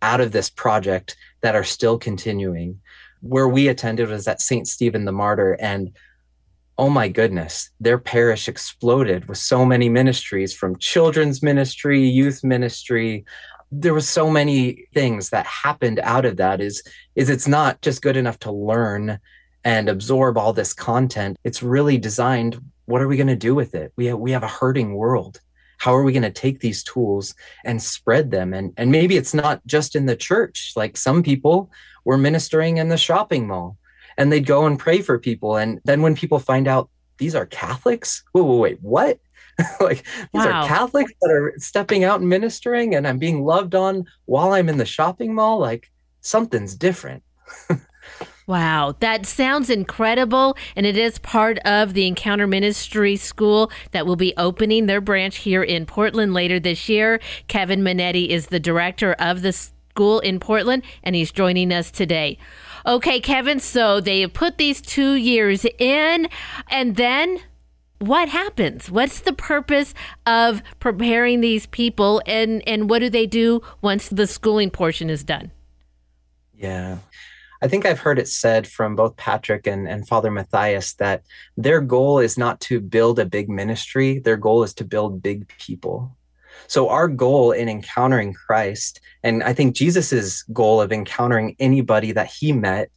out 0.02 0.22
of 0.22 0.32
this 0.32 0.50
project 0.50 1.18
that 1.42 1.56
are 1.56 1.64
still 1.64 1.98
continuing. 1.98 2.80
Where 3.22 3.48
we 3.48 3.68
attended 3.68 4.10
was 4.10 4.28
at 4.28 4.42
St. 4.42 4.68
Stephen 4.68 5.06
the 5.06 5.12
Martyr 5.12 5.54
and 5.54 5.92
oh 6.78 6.90
my 6.90 7.08
goodness, 7.08 7.72
their 7.80 7.98
parish 7.98 8.48
exploded 8.48 9.28
with 9.28 9.38
so 9.38 9.66
many 9.66 9.90
ministries 9.90 10.54
from 10.54 10.78
children's 10.78 11.42
ministry, 11.42 12.08
youth 12.08 12.44
ministry. 12.44 13.26
There 13.72 13.94
was 13.94 14.08
so 14.08 14.30
many 14.30 14.86
things 14.94 15.32
that 15.32 15.46
happened 15.46 16.00
out 16.00 16.26
of 16.26 16.38
that 16.38 16.62
is 16.62 16.84
is 17.16 17.30
it's 17.30 17.48
not 17.48 17.82
just 17.82 18.02
good 18.02 18.16
enough 18.16 18.40
to 18.40 18.52
learn 18.52 19.20
and 19.64 19.90
absorb 19.90 20.38
all 20.38 20.54
this 20.54 20.74
content. 20.74 21.38
It's 21.44 21.64
really 21.64 21.98
designed 21.98 22.62
what 22.86 23.02
are 23.02 23.08
we 23.08 23.18
going 23.18 23.28
to 23.28 23.36
do 23.36 23.54
with 23.54 23.76
it? 23.76 23.92
We 23.98 24.06
have, 24.06 24.20
we 24.20 24.32
have 24.32 24.44
a 24.44 24.48
hurting 24.48 24.94
world. 24.94 25.42
How 25.80 25.94
are 25.94 26.04
we 26.04 26.14
going 26.14 26.24
to 26.24 26.32
take 26.32 26.60
these 26.60 26.84
tools 26.84 27.36
and 27.66 27.82
spread 27.82 28.32
them? 28.32 28.54
And 28.54 28.74
and 28.78 28.92
maybe 28.92 29.18
it's 29.18 29.34
not 29.34 29.66
just 29.66 29.96
in 29.96 30.06
the 30.06 30.16
church. 30.16 30.74
Like 30.76 30.96
some 30.96 31.24
people 31.24 31.72
were 32.06 32.18
ministering 32.18 32.78
in 32.78 32.90
the 32.90 32.98
shopping 32.98 33.48
mall 33.48 33.78
and 34.18 34.32
they'd 34.32 34.46
go 34.46 34.66
and 34.66 34.80
pray 34.80 35.02
for 35.02 35.20
people. 35.20 35.58
And 35.58 35.80
then 35.86 36.02
when 36.02 36.16
people 36.16 36.40
find 36.40 36.68
out 36.68 36.90
these 37.18 37.36
are 37.36 37.46
Catholics, 37.46 38.24
wait, 38.34 38.44
wait, 38.44 38.60
wait, 38.60 38.80
what? 38.82 39.20
like 39.80 40.04
these 40.34 40.46
wow. 40.46 40.62
are 40.62 40.68
Catholics 40.68 41.12
that 41.22 41.32
are 41.32 41.54
stepping 41.58 42.04
out 42.04 42.20
and 42.20 42.30
ministering, 42.30 42.94
and 42.94 43.08
I'm 43.08 43.18
being 43.18 43.44
loved 43.44 43.74
on 43.74 44.06
while 44.26 44.54
I'm 44.54 44.70
in 44.70 44.78
the 44.78 44.86
shopping 44.86 45.34
mall. 45.34 45.60
Like 45.60 45.92
something's 46.22 46.76
different. 46.76 47.24
Wow, 48.48 48.96
that 49.02 49.26
sounds 49.26 49.70
incredible. 49.70 50.56
And 50.78 50.86
it 50.86 50.96
is 50.96 51.20
part 51.20 51.60
of 51.60 51.94
the 51.94 52.08
Encounter 52.08 52.48
Ministry 52.48 53.18
School 53.18 53.70
that 53.92 54.08
will 54.08 54.16
be 54.16 54.34
opening 54.38 54.86
their 54.86 55.02
branch 55.02 55.40
here 55.40 55.62
in 55.62 55.86
Portland 55.86 56.34
later 56.34 56.58
this 56.58 56.88
year. 56.88 57.20
Kevin 57.50 57.82
Manetti 57.82 58.30
is 58.30 58.48
the 58.48 58.60
director 58.60 59.14
of 59.20 59.42
the 59.42 59.52
school 59.52 60.22
in 60.22 60.40
Portland, 60.40 60.84
and 61.04 61.14
he's 61.14 61.34
joining 61.34 61.74
us 61.74 61.92
today. 61.92 62.38
Okay, 62.88 63.20
Kevin, 63.20 63.60
so 63.60 64.00
they 64.00 64.26
put 64.28 64.58
these 64.58 64.80
two 64.80 65.16
years 65.16 65.66
in, 65.78 66.30
and 66.70 66.96
then 66.96 67.40
what 68.00 68.30
happens? 68.30 68.90
What's 68.90 69.20
the 69.20 69.34
purpose 69.34 69.94
of 70.26 70.64
preparing 70.80 71.42
these 71.42 71.66
people, 71.66 72.22
and, 72.26 72.64
and 72.66 72.90
what 72.90 73.00
do 73.00 73.10
they 73.10 73.26
do 73.26 73.62
once 73.82 74.08
the 74.08 74.26
schooling 74.26 74.70
portion 74.70 75.10
is 75.10 75.26
done? 75.26 75.52
Yeah. 76.58 77.00
I 77.62 77.68
think 77.68 77.86
I've 77.86 78.00
heard 78.00 78.20
it 78.20 78.30
said 78.30 78.68
from 78.68 78.96
both 78.96 79.18
Patrick 79.18 79.68
and, 79.68 79.86
and 79.86 80.08
Father 80.08 80.32
Mathias 80.32 80.94
that 80.94 81.24
their 81.58 81.82
goal 81.82 82.20
is 82.20 82.38
not 82.38 82.62
to 82.62 82.80
build 82.80 83.20
a 83.20 83.26
big 83.26 83.50
ministry, 83.50 84.20
their 84.20 84.38
goal 84.38 84.64
is 84.64 84.74
to 84.76 84.86
build 84.86 85.22
big 85.22 85.48
people. 85.58 86.16
So 86.68 86.90
our 86.90 87.08
goal 87.08 87.52
in 87.52 87.70
encountering 87.70 88.34
Christ, 88.34 89.00
and 89.24 89.44
I 89.44 89.54
think 89.54 89.76
Jesus's 89.76 90.44
goal 90.54 90.82
of 90.82 90.92
encountering 90.92 91.56
anybody 91.60 92.12
that 92.14 92.28
he 92.28 92.52
met 92.52 92.90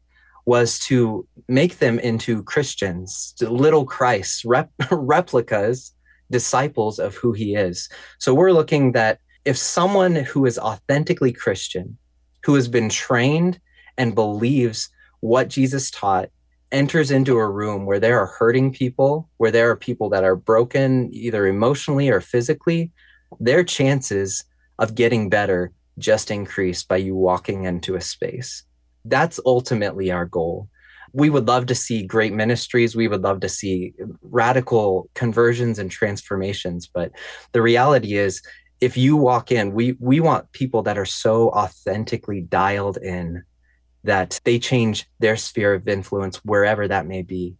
was 0.46 0.78
to 0.80 1.26
make 1.48 1.78
them 1.78 1.98
into 1.98 2.42
Christians, 2.42 3.34
little 3.40 3.84
Christs, 3.84 4.44
rep- 4.44 4.72
replicas, 4.90 5.92
disciples 6.30 6.98
of 6.98 7.14
who 7.14 7.32
he 7.32 7.54
is. 7.54 7.88
So 8.18 8.34
we're 8.34 8.52
looking 8.52 8.92
that 8.92 9.18
if 9.44 9.56
someone 9.56 10.14
who 10.14 10.46
is 10.46 10.58
authentically 10.58 11.32
Christian, 11.32 11.98
who 12.44 12.54
has 12.54 12.68
been 12.68 12.88
trained 12.88 13.60
and 13.98 14.14
believes 14.14 14.88
what 15.20 15.48
Jesus 15.48 15.90
taught, 15.90 16.30
enters 16.72 17.10
into 17.10 17.36
a 17.36 17.50
room 17.50 17.84
where 17.84 17.98
there 17.98 18.18
are 18.20 18.26
hurting 18.26 18.72
people, 18.72 19.28
where 19.38 19.50
there 19.50 19.70
are 19.70 19.76
people 19.76 20.08
that 20.10 20.24
are 20.24 20.36
broken 20.36 21.10
either 21.12 21.46
emotionally 21.46 22.08
or 22.08 22.20
physically, 22.20 22.92
their 23.38 23.62
chances 23.64 24.44
of 24.78 24.94
getting 24.94 25.28
better 25.28 25.72
just 25.98 26.30
increase 26.30 26.82
by 26.82 26.96
you 26.96 27.14
walking 27.14 27.64
into 27.64 27.94
a 27.94 28.00
space. 28.00 28.64
That's 29.04 29.38
ultimately 29.44 30.10
our 30.10 30.24
goal. 30.24 30.68
We 31.12 31.30
would 31.30 31.46
love 31.46 31.66
to 31.66 31.74
see 31.74 32.06
great 32.06 32.32
ministries. 32.32 32.96
We 32.96 33.08
would 33.08 33.22
love 33.22 33.40
to 33.40 33.48
see 33.48 33.94
radical 34.22 35.10
conversions 35.14 35.78
and 35.78 35.90
transformations. 35.90 36.86
But 36.86 37.12
the 37.52 37.62
reality 37.62 38.14
is, 38.14 38.42
if 38.80 38.96
you 38.96 39.16
walk 39.16 39.52
in, 39.52 39.72
we, 39.72 39.96
we 39.98 40.20
want 40.20 40.52
people 40.52 40.82
that 40.84 40.96
are 40.96 41.04
so 41.04 41.50
authentically 41.50 42.40
dialed 42.40 42.96
in 42.96 43.42
that 44.04 44.40
they 44.44 44.58
change 44.58 45.06
their 45.18 45.36
sphere 45.36 45.74
of 45.74 45.86
influence 45.86 46.36
wherever 46.44 46.88
that 46.88 47.06
may 47.06 47.22
be. 47.22 47.56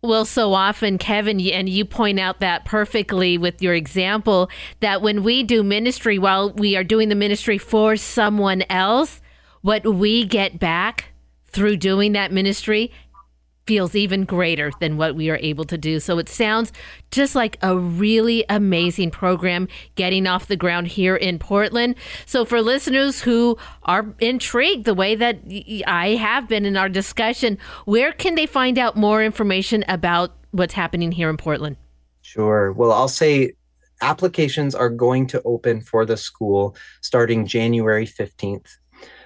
Well, 0.00 0.24
so 0.24 0.54
often, 0.54 0.96
Kevin, 0.96 1.40
and 1.40 1.68
you 1.68 1.84
point 1.84 2.20
out 2.20 2.38
that 2.38 2.64
perfectly 2.64 3.36
with 3.36 3.60
your 3.60 3.74
example 3.74 4.48
that 4.78 5.02
when 5.02 5.24
we 5.24 5.42
do 5.42 5.64
ministry, 5.64 6.18
while 6.20 6.52
we 6.52 6.76
are 6.76 6.84
doing 6.84 7.08
the 7.08 7.16
ministry 7.16 7.58
for 7.58 7.96
someone 7.96 8.62
else, 8.70 9.20
what 9.62 9.84
we 9.84 10.24
get 10.24 10.60
back 10.60 11.06
through 11.46 11.78
doing 11.78 12.12
that 12.12 12.30
ministry 12.30 12.92
feels 13.68 13.94
even 13.94 14.24
greater 14.24 14.72
than 14.80 14.96
what 14.96 15.14
we 15.14 15.28
are 15.28 15.36
able 15.42 15.64
to 15.66 15.76
do. 15.76 16.00
So 16.00 16.18
it 16.18 16.26
sounds 16.26 16.72
just 17.10 17.34
like 17.34 17.58
a 17.60 17.76
really 17.76 18.42
amazing 18.48 19.10
program 19.10 19.68
getting 19.94 20.26
off 20.26 20.46
the 20.46 20.56
ground 20.56 20.86
here 20.86 21.14
in 21.14 21.38
Portland. 21.38 21.94
So 22.24 22.46
for 22.46 22.62
listeners 22.62 23.20
who 23.20 23.58
are 23.82 24.06
intrigued 24.20 24.86
the 24.86 24.94
way 24.94 25.14
that 25.16 25.40
I 25.86 26.14
have 26.14 26.48
been 26.48 26.64
in 26.64 26.78
our 26.78 26.88
discussion, 26.88 27.58
where 27.84 28.10
can 28.12 28.36
they 28.36 28.46
find 28.46 28.78
out 28.78 28.96
more 28.96 29.22
information 29.22 29.84
about 29.86 30.34
what's 30.52 30.72
happening 30.72 31.12
here 31.12 31.28
in 31.28 31.36
Portland? 31.36 31.76
Sure. 32.22 32.72
Well, 32.72 32.90
I'll 32.90 33.06
say 33.06 33.52
applications 34.00 34.74
are 34.74 34.88
going 34.88 35.26
to 35.26 35.42
open 35.44 35.82
for 35.82 36.06
the 36.06 36.16
school 36.16 36.74
starting 37.02 37.46
January 37.46 38.06
15th. 38.06 38.78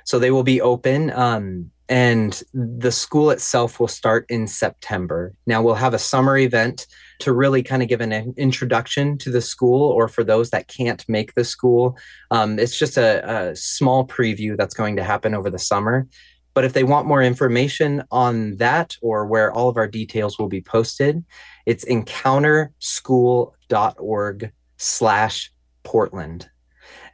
So 0.05 0.19
they 0.19 0.33
will 0.33 0.43
be 0.43 0.61
open. 0.61 1.13
Um, 1.13 1.71
and 1.93 2.43
the 2.55 2.91
school 2.91 3.31
itself 3.31 3.79
will 3.79 3.87
start 3.87 4.25
in 4.31 4.47
September. 4.47 5.35
Now, 5.47 5.61
we'll 5.61 5.75
have 5.75 5.93
a 5.93 5.99
summer 5.99 6.39
event 6.39 6.87
to 7.19 7.35
really 7.35 7.63
kind 7.63 7.83
of 7.83 7.89
give 7.91 8.01
an 8.01 8.33
introduction 8.39 9.19
to 9.19 9.31
the 9.31 9.43
school, 9.43 9.91
or 9.91 10.09
for 10.09 10.25
those 10.25 10.49
that 10.51 10.69
can't 10.69 11.07
make 11.07 11.35
the 11.35 11.45
school, 11.45 11.99
um, 12.31 12.59
it's 12.59 12.79
just 12.79 12.97
a, 12.97 13.31
a 13.31 13.55
small 13.55 14.07
preview 14.07 14.57
that's 14.57 14.73
going 14.73 14.97
to 14.97 15.05
happen 15.05 15.35
over 15.35 15.51
the 15.51 15.59
summer. 15.59 16.09
But 16.55 16.65
if 16.65 16.73
they 16.73 16.83
want 16.83 17.07
more 17.07 17.23
information 17.23 18.05
on 18.11 18.57
that 18.57 18.97
or 19.03 19.27
where 19.27 19.53
all 19.53 19.69
of 19.69 19.77
our 19.77 19.87
details 19.87 20.39
will 20.39 20.49
be 20.49 20.63
posted, 20.63 21.23
it's 21.67 21.85
encounterschool.org 21.85 24.53
slash 24.79 25.53
Portland. 25.83 26.49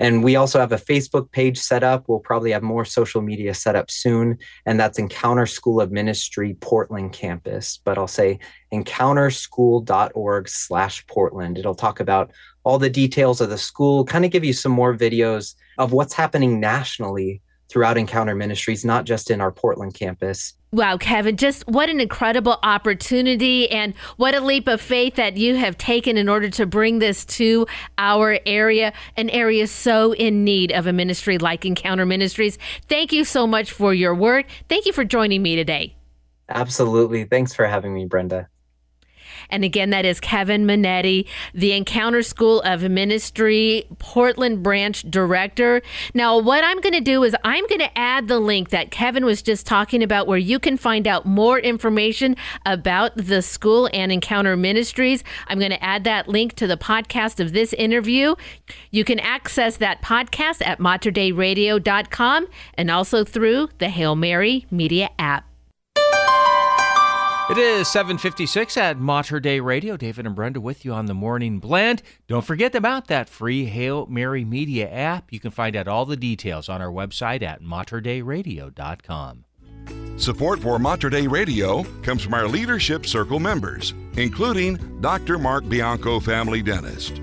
And 0.00 0.22
we 0.22 0.36
also 0.36 0.60
have 0.60 0.72
a 0.72 0.76
Facebook 0.76 1.30
page 1.32 1.58
set 1.58 1.82
up. 1.82 2.04
We'll 2.08 2.20
probably 2.20 2.52
have 2.52 2.62
more 2.62 2.84
social 2.84 3.20
media 3.20 3.54
set 3.54 3.76
up 3.76 3.90
soon. 3.90 4.38
And 4.64 4.78
that's 4.78 4.98
Encounter 4.98 5.46
School 5.46 5.80
of 5.80 5.90
Ministry 5.90 6.56
Portland 6.60 7.12
campus. 7.12 7.80
But 7.84 7.98
I'll 7.98 8.06
say 8.06 8.38
encounterschool.org 8.72 10.48
slash 10.48 11.06
Portland. 11.06 11.58
It'll 11.58 11.74
talk 11.74 12.00
about 12.00 12.30
all 12.64 12.78
the 12.78 12.90
details 12.90 13.40
of 13.40 13.50
the 13.50 13.58
school, 13.58 14.04
kind 14.04 14.24
of 14.24 14.30
give 14.30 14.44
you 14.44 14.52
some 14.52 14.72
more 14.72 14.96
videos 14.96 15.54
of 15.78 15.92
what's 15.92 16.14
happening 16.14 16.60
nationally 16.60 17.40
throughout 17.68 17.98
Encounter 17.98 18.34
Ministries, 18.34 18.84
not 18.84 19.04
just 19.04 19.30
in 19.30 19.40
our 19.40 19.52
Portland 19.52 19.94
campus. 19.94 20.54
Wow, 20.70 20.98
Kevin, 20.98 21.36
just 21.36 21.66
what 21.66 21.88
an 21.88 22.00
incredible 22.00 22.58
opportunity 22.62 23.70
and 23.70 23.94
what 24.16 24.34
a 24.34 24.40
leap 24.40 24.68
of 24.68 24.80
faith 24.80 25.14
that 25.14 25.36
you 25.36 25.56
have 25.56 25.78
taken 25.78 26.16
in 26.18 26.28
order 26.28 26.50
to 26.50 26.66
bring 26.66 26.98
this 26.98 27.24
to 27.24 27.66
our 27.96 28.38
area, 28.44 28.92
an 29.16 29.30
area 29.30 29.66
so 29.66 30.12
in 30.12 30.44
need 30.44 30.72
of 30.72 30.86
a 30.86 30.92
ministry 30.92 31.38
like 31.38 31.64
Encounter 31.64 32.04
Ministries. 32.04 32.58
Thank 32.88 33.12
you 33.12 33.24
so 33.24 33.46
much 33.46 33.72
for 33.72 33.94
your 33.94 34.14
work. 34.14 34.46
Thank 34.68 34.84
you 34.84 34.92
for 34.92 35.04
joining 35.04 35.42
me 35.42 35.56
today. 35.56 35.94
Absolutely. 36.50 37.24
Thanks 37.24 37.54
for 37.54 37.66
having 37.66 37.94
me, 37.94 38.06
Brenda. 38.06 38.48
And 39.50 39.64
again, 39.64 39.90
that 39.90 40.04
is 40.04 40.20
Kevin 40.20 40.66
Manetti, 40.66 41.26
the 41.54 41.72
Encounter 41.72 42.22
School 42.22 42.60
of 42.62 42.82
Ministry 42.82 43.84
Portland 43.98 44.62
branch 44.62 45.02
director. 45.10 45.82
Now, 46.14 46.38
what 46.38 46.64
I'm 46.64 46.80
going 46.80 46.94
to 46.94 47.00
do 47.00 47.24
is 47.24 47.34
I'm 47.44 47.66
going 47.66 47.80
to 47.80 47.98
add 47.98 48.28
the 48.28 48.38
link 48.38 48.70
that 48.70 48.90
Kevin 48.90 49.24
was 49.24 49.42
just 49.42 49.66
talking 49.66 50.02
about 50.02 50.26
where 50.26 50.38
you 50.38 50.58
can 50.58 50.76
find 50.76 51.06
out 51.06 51.26
more 51.26 51.58
information 51.58 52.36
about 52.66 53.16
the 53.16 53.42
school 53.42 53.88
and 53.92 54.12
Encounter 54.12 54.56
Ministries. 54.56 55.24
I'm 55.46 55.58
going 55.58 55.70
to 55.70 55.82
add 55.82 56.04
that 56.04 56.28
link 56.28 56.54
to 56.54 56.66
the 56.66 56.76
podcast 56.76 57.40
of 57.40 57.52
this 57.52 57.72
interview. 57.72 58.34
You 58.90 59.04
can 59.04 59.18
access 59.20 59.78
that 59.78 60.02
podcast 60.02 60.66
at 60.66 60.78
materdeiradio.com 60.78 62.48
and 62.74 62.90
also 62.90 63.24
through 63.24 63.68
the 63.78 63.88
Hail 63.88 64.16
Mary 64.16 64.66
Media 64.70 65.10
app. 65.18 65.47
It 67.50 67.56
is 67.56 67.88
756 67.88 68.76
at 68.76 68.98
Mater 68.98 69.40
Dei 69.40 69.58
Radio. 69.60 69.96
David 69.96 70.26
and 70.26 70.34
Brenda 70.34 70.60
with 70.60 70.84
you 70.84 70.92
on 70.92 71.06
the 71.06 71.14
Morning 71.14 71.60
Blend. 71.60 72.02
Don't 72.26 72.44
forget 72.44 72.74
about 72.74 73.06
that 73.06 73.30
free 73.30 73.64
Hail 73.64 74.04
Mary 74.04 74.44
Media 74.44 74.86
app. 74.90 75.32
You 75.32 75.40
can 75.40 75.50
find 75.50 75.74
out 75.74 75.88
all 75.88 76.04
the 76.04 76.16
details 76.16 76.68
on 76.68 76.82
our 76.82 76.92
website 76.92 77.42
at 77.42 77.62
materdeiradio.com. 77.62 79.44
Support 80.18 80.60
for 80.60 80.78
Mater 80.78 81.08
Dei 81.08 81.26
Radio 81.26 81.84
comes 82.02 82.20
from 82.20 82.34
our 82.34 82.46
Leadership 82.46 83.06
Circle 83.06 83.40
members, 83.40 83.94
including 84.18 85.00
Dr. 85.00 85.38
Mark 85.38 85.66
Bianco, 85.66 86.20
family 86.20 86.60
dentist. 86.60 87.22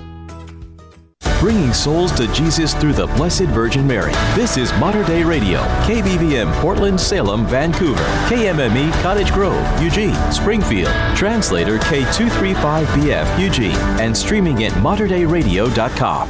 Bringing 1.41 1.73
souls 1.73 2.11
to 2.11 2.31
Jesus 2.33 2.75
through 2.75 2.93
the 2.93 3.07
Blessed 3.07 3.45
Virgin 3.45 3.87
Mary. 3.87 4.13
This 4.35 4.57
is 4.57 4.71
Mater 4.73 5.03
Dei 5.03 5.23
Radio, 5.23 5.61
KBVM 5.87 6.53
Portland, 6.61 7.01
Salem, 7.01 7.47
Vancouver, 7.47 8.03
KMME 8.29 8.91
Cottage 9.01 9.33
Grove, 9.33 9.81
Eugene, 9.81 10.13
Springfield, 10.31 10.93
translator 11.17 11.79
K235BF 11.79 13.39
Eugene, 13.39 13.75
and 13.99 14.15
streaming 14.15 14.63
at 14.65 14.71
materdeiradio.com. 14.73 16.29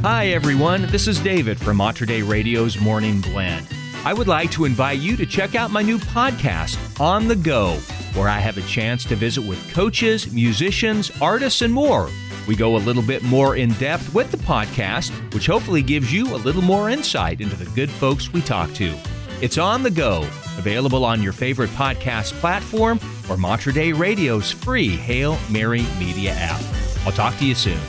Hi, 0.00 0.28
everyone. 0.28 0.86
This 0.86 1.06
is 1.06 1.20
David 1.20 1.58
from 1.58 1.76
Mater 1.76 2.06
Dei 2.06 2.22
Radio's 2.22 2.80
Morning 2.80 3.20
Blend. 3.20 3.66
I 4.06 4.14
would 4.14 4.26
like 4.26 4.50
to 4.52 4.64
invite 4.64 5.00
you 5.00 5.18
to 5.18 5.26
check 5.26 5.54
out 5.54 5.70
my 5.70 5.82
new 5.82 5.98
podcast, 5.98 6.98
On 6.98 7.28
the 7.28 7.36
Go, 7.36 7.74
where 8.14 8.30
I 8.30 8.38
have 8.38 8.56
a 8.56 8.62
chance 8.62 9.04
to 9.04 9.16
visit 9.16 9.44
with 9.44 9.70
coaches, 9.74 10.32
musicians, 10.32 11.10
artists, 11.20 11.60
and 11.60 11.74
more. 11.74 12.08
We 12.46 12.56
go 12.56 12.76
a 12.76 12.78
little 12.78 13.02
bit 13.02 13.22
more 13.22 13.56
in 13.56 13.72
depth 13.74 14.12
with 14.14 14.30
the 14.30 14.36
podcast, 14.36 15.10
which 15.32 15.46
hopefully 15.46 15.82
gives 15.82 16.12
you 16.12 16.34
a 16.34 16.36
little 16.36 16.62
more 16.62 16.90
insight 16.90 17.40
into 17.40 17.56
the 17.56 17.70
good 17.70 17.90
folks 17.90 18.32
we 18.32 18.40
talk 18.42 18.72
to. 18.74 18.94
It's 19.40 19.58
On 19.58 19.82
the 19.82 19.90
Go, 19.90 20.22
available 20.58 21.04
on 21.04 21.22
your 21.22 21.32
favorite 21.32 21.70
podcast 21.70 22.32
platform 22.34 23.00
or 23.28 23.36
Mater 23.36 23.72
Dei 23.72 23.92
Radio's 23.92 24.50
free 24.50 24.90
Hail 24.90 25.38
Mary 25.50 25.84
Media 25.98 26.32
app. 26.32 26.60
I'll 27.04 27.12
talk 27.12 27.36
to 27.38 27.44
you 27.44 27.54
soon. 27.54 27.80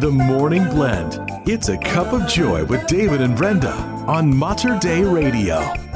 The 0.00 0.10
Morning 0.10 0.64
Blend. 0.70 1.18
It's 1.46 1.68
a 1.68 1.76
cup 1.78 2.12
of 2.12 2.26
joy 2.26 2.64
with 2.64 2.86
David 2.86 3.20
and 3.20 3.36
Brenda 3.36 3.72
on 4.06 4.34
Mater 4.34 4.78
Dei 4.80 5.02
Radio. 5.04 5.89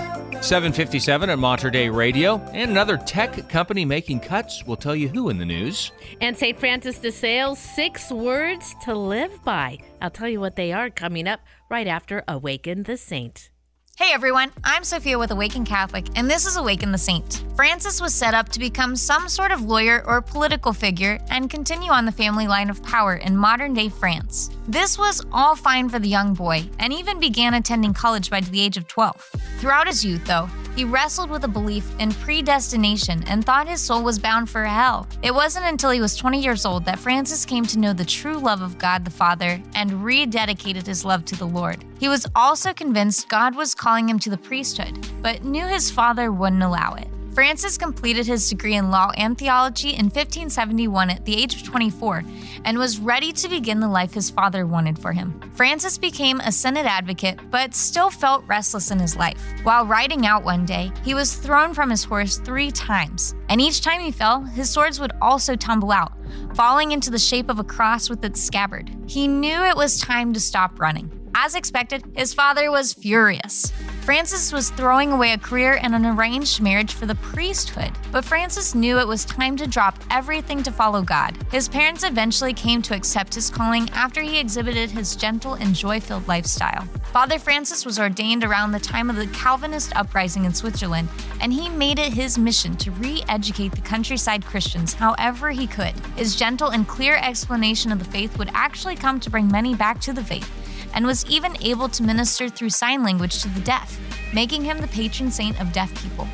757 0.44 1.30
at 1.30 1.38
Mater 1.38 1.70
Dei 1.70 1.88
Radio, 1.88 2.36
and 2.52 2.70
another 2.70 2.98
tech 2.98 3.48
company 3.48 3.86
making 3.86 4.20
cuts. 4.20 4.62
We'll 4.66 4.76
tell 4.76 4.94
you 4.94 5.08
who 5.08 5.30
in 5.30 5.38
the 5.38 5.44
news. 5.46 5.90
And 6.20 6.36
St. 6.36 6.60
Francis 6.60 6.98
de 6.98 7.10
Sales, 7.10 7.58
six 7.58 8.10
words 8.10 8.74
to 8.82 8.94
live 8.94 9.42
by. 9.42 9.78
I'll 10.02 10.10
tell 10.10 10.28
you 10.28 10.40
what 10.40 10.56
they 10.56 10.70
are 10.70 10.90
coming 10.90 11.26
up 11.26 11.40
right 11.70 11.86
after 11.86 12.22
Awaken 12.28 12.82
the 12.82 12.98
Saint. 12.98 13.48
Hey 13.96 14.10
everyone, 14.12 14.50
I'm 14.64 14.82
Sophia 14.82 15.16
with 15.20 15.30
Awaken 15.30 15.64
Catholic, 15.64 16.06
and 16.16 16.28
this 16.28 16.46
is 16.46 16.56
Awaken 16.56 16.90
the 16.90 16.98
Saint. 16.98 17.44
Francis 17.54 18.00
was 18.00 18.12
set 18.12 18.34
up 18.34 18.48
to 18.48 18.58
become 18.58 18.96
some 18.96 19.28
sort 19.28 19.52
of 19.52 19.62
lawyer 19.62 20.02
or 20.04 20.20
political 20.20 20.72
figure 20.72 21.20
and 21.30 21.48
continue 21.48 21.92
on 21.92 22.04
the 22.04 22.10
family 22.10 22.48
line 22.48 22.70
of 22.70 22.82
power 22.82 23.14
in 23.14 23.36
modern 23.36 23.72
day 23.72 23.88
France. 23.88 24.50
This 24.66 24.98
was 24.98 25.24
all 25.30 25.54
fine 25.54 25.88
for 25.88 26.00
the 26.00 26.08
young 26.08 26.34
boy, 26.34 26.68
and 26.80 26.92
even 26.92 27.20
began 27.20 27.54
attending 27.54 27.94
college 27.94 28.30
by 28.30 28.40
the 28.40 28.60
age 28.60 28.76
of 28.76 28.88
12. 28.88 29.30
Throughout 29.58 29.86
his 29.86 30.04
youth, 30.04 30.26
though, 30.26 30.48
he 30.74 30.84
wrestled 30.84 31.30
with 31.30 31.44
a 31.44 31.48
belief 31.48 31.86
in 31.98 32.12
predestination 32.12 33.22
and 33.28 33.44
thought 33.44 33.68
his 33.68 33.80
soul 33.80 34.02
was 34.02 34.18
bound 34.18 34.50
for 34.50 34.64
hell. 34.64 35.06
It 35.22 35.34
wasn't 35.34 35.66
until 35.66 35.90
he 35.90 36.00
was 36.00 36.16
20 36.16 36.40
years 36.40 36.66
old 36.66 36.84
that 36.84 36.98
Francis 36.98 37.44
came 37.44 37.64
to 37.66 37.78
know 37.78 37.92
the 37.92 38.04
true 38.04 38.38
love 38.38 38.60
of 38.60 38.78
God 38.78 39.04
the 39.04 39.10
Father 39.10 39.62
and 39.74 39.90
rededicated 39.92 40.86
his 40.86 41.04
love 41.04 41.24
to 41.26 41.36
the 41.36 41.46
Lord. 41.46 41.84
He 42.00 42.08
was 42.08 42.26
also 42.34 42.72
convinced 42.72 43.28
God 43.28 43.54
was 43.54 43.74
calling 43.74 44.08
him 44.08 44.18
to 44.18 44.30
the 44.30 44.38
priesthood, 44.38 45.06
but 45.22 45.44
knew 45.44 45.66
his 45.66 45.90
father 45.90 46.32
wouldn't 46.32 46.62
allow 46.62 46.94
it. 46.94 47.08
Francis 47.34 47.76
completed 47.76 48.28
his 48.28 48.48
degree 48.48 48.76
in 48.76 48.92
law 48.92 49.10
and 49.16 49.36
theology 49.36 49.88
in 49.88 50.04
1571 50.04 51.10
at 51.10 51.24
the 51.24 51.34
age 51.34 51.56
of 51.56 51.64
24 51.64 52.22
and 52.64 52.78
was 52.78 53.00
ready 53.00 53.32
to 53.32 53.48
begin 53.48 53.80
the 53.80 53.88
life 53.88 54.14
his 54.14 54.30
father 54.30 54.68
wanted 54.68 54.96
for 54.96 55.10
him. 55.10 55.40
Francis 55.52 55.98
became 55.98 56.38
a 56.40 56.52
Senate 56.52 56.86
advocate, 56.86 57.40
but 57.50 57.74
still 57.74 58.08
felt 58.08 58.46
restless 58.46 58.92
in 58.92 59.00
his 59.00 59.16
life. 59.16 59.42
While 59.64 59.84
riding 59.84 60.26
out 60.26 60.44
one 60.44 60.64
day, 60.64 60.92
he 61.04 61.12
was 61.12 61.34
thrown 61.34 61.74
from 61.74 61.90
his 61.90 62.04
horse 62.04 62.38
three 62.38 62.70
times, 62.70 63.34
and 63.48 63.60
each 63.60 63.80
time 63.80 64.00
he 64.00 64.12
fell, 64.12 64.42
his 64.42 64.70
swords 64.70 65.00
would 65.00 65.12
also 65.20 65.56
tumble 65.56 65.90
out, 65.90 66.12
falling 66.54 66.92
into 66.92 67.10
the 67.10 67.18
shape 67.18 67.50
of 67.50 67.58
a 67.58 67.64
cross 67.64 68.08
with 68.08 68.24
its 68.24 68.40
scabbard. 68.40 68.96
He 69.08 69.26
knew 69.26 69.64
it 69.64 69.76
was 69.76 70.00
time 70.00 70.32
to 70.34 70.40
stop 70.40 70.78
running. 70.78 71.23
As 71.36 71.56
expected, 71.56 72.04
his 72.14 72.32
father 72.32 72.70
was 72.70 72.92
furious. 72.92 73.72
Francis 74.02 74.52
was 74.52 74.70
throwing 74.70 75.10
away 75.10 75.32
a 75.32 75.38
career 75.38 75.80
and 75.82 75.94
an 75.94 76.06
arranged 76.06 76.60
marriage 76.60 76.92
for 76.92 77.06
the 77.06 77.14
priesthood, 77.16 77.90
but 78.12 78.24
Francis 78.24 78.74
knew 78.74 78.98
it 79.00 79.08
was 79.08 79.24
time 79.24 79.56
to 79.56 79.66
drop 79.66 79.98
everything 80.10 80.62
to 80.62 80.70
follow 80.70 81.02
God. 81.02 81.36
His 81.50 81.68
parents 81.68 82.04
eventually 82.04 82.52
came 82.52 82.82
to 82.82 82.94
accept 82.94 83.34
his 83.34 83.50
calling 83.50 83.90
after 83.90 84.20
he 84.20 84.38
exhibited 84.38 84.90
his 84.90 85.16
gentle 85.16 85.54
and 85.54 85.74
joy 85.74 85.98
filled 86.00 86.28
lifestyle. 86.28 86.86
Father 87.12 87.38
Francis 87.38 87.84
was 87.84 87.98
ordained 87.98 88.44
around 88.44 88.70
the 88.70 88.78
time 88.78 89.10
of 89.10 89.16
the 89.16 89.26
Calvinist 89.28 89.96
uprising 89.96 90.44
in 90.44 90.54
Switzerland, 90.54 91.08
and 91.40 91.52
he 91.52 91.68
made 91.68 91.98
it 91.98 92.12
his 92.12 92.38
mission 92.38 92.76
to 92.76 92.92
re 92.92 93.24
educate 93.28 93.72
the 93.72 93.80
countryside 93.80 94.44
Christians 94.44 94.94
however 94.94 95.50
he 95.50 95.66
could. 95.66 95.94
His 96.16 96.36
gentle 96.36 96.68
and 96.68 96.86
clear 96.86 97.16
explanation 97.16 97.90
of 97.90 97.98
the 97.98 98.04
faith 98.04 98.38
would 98.38 98.50
actually 98.52 98.96
come 98.96 99.18
to 99.18 99.30
bring 99.30 99.48
many 99.48 99.74
back 99.74 100.00
to 100.02 100.12
the 100.12 100.22
faith 100.22 100.48
and 100.94 101.06
was 101.06 101.26
even 101.26 101.56
able 101.62 101.88
to 101.90 102.02
minister 102.02 102.48
through 102.48 102.70
sign 102.70 103.02
language 103.02 103.42
to 103.42 103.48
the 103.50 103.60
deaf, 103.60 104.00
making 104.32 104.64
him 104.64 104.78
the 104.78 104.88
patron 104.88 105.30
saint 105.30 105.60
of 105.60 105.72
deaf 105.72 105.94
people. 106.02 106.26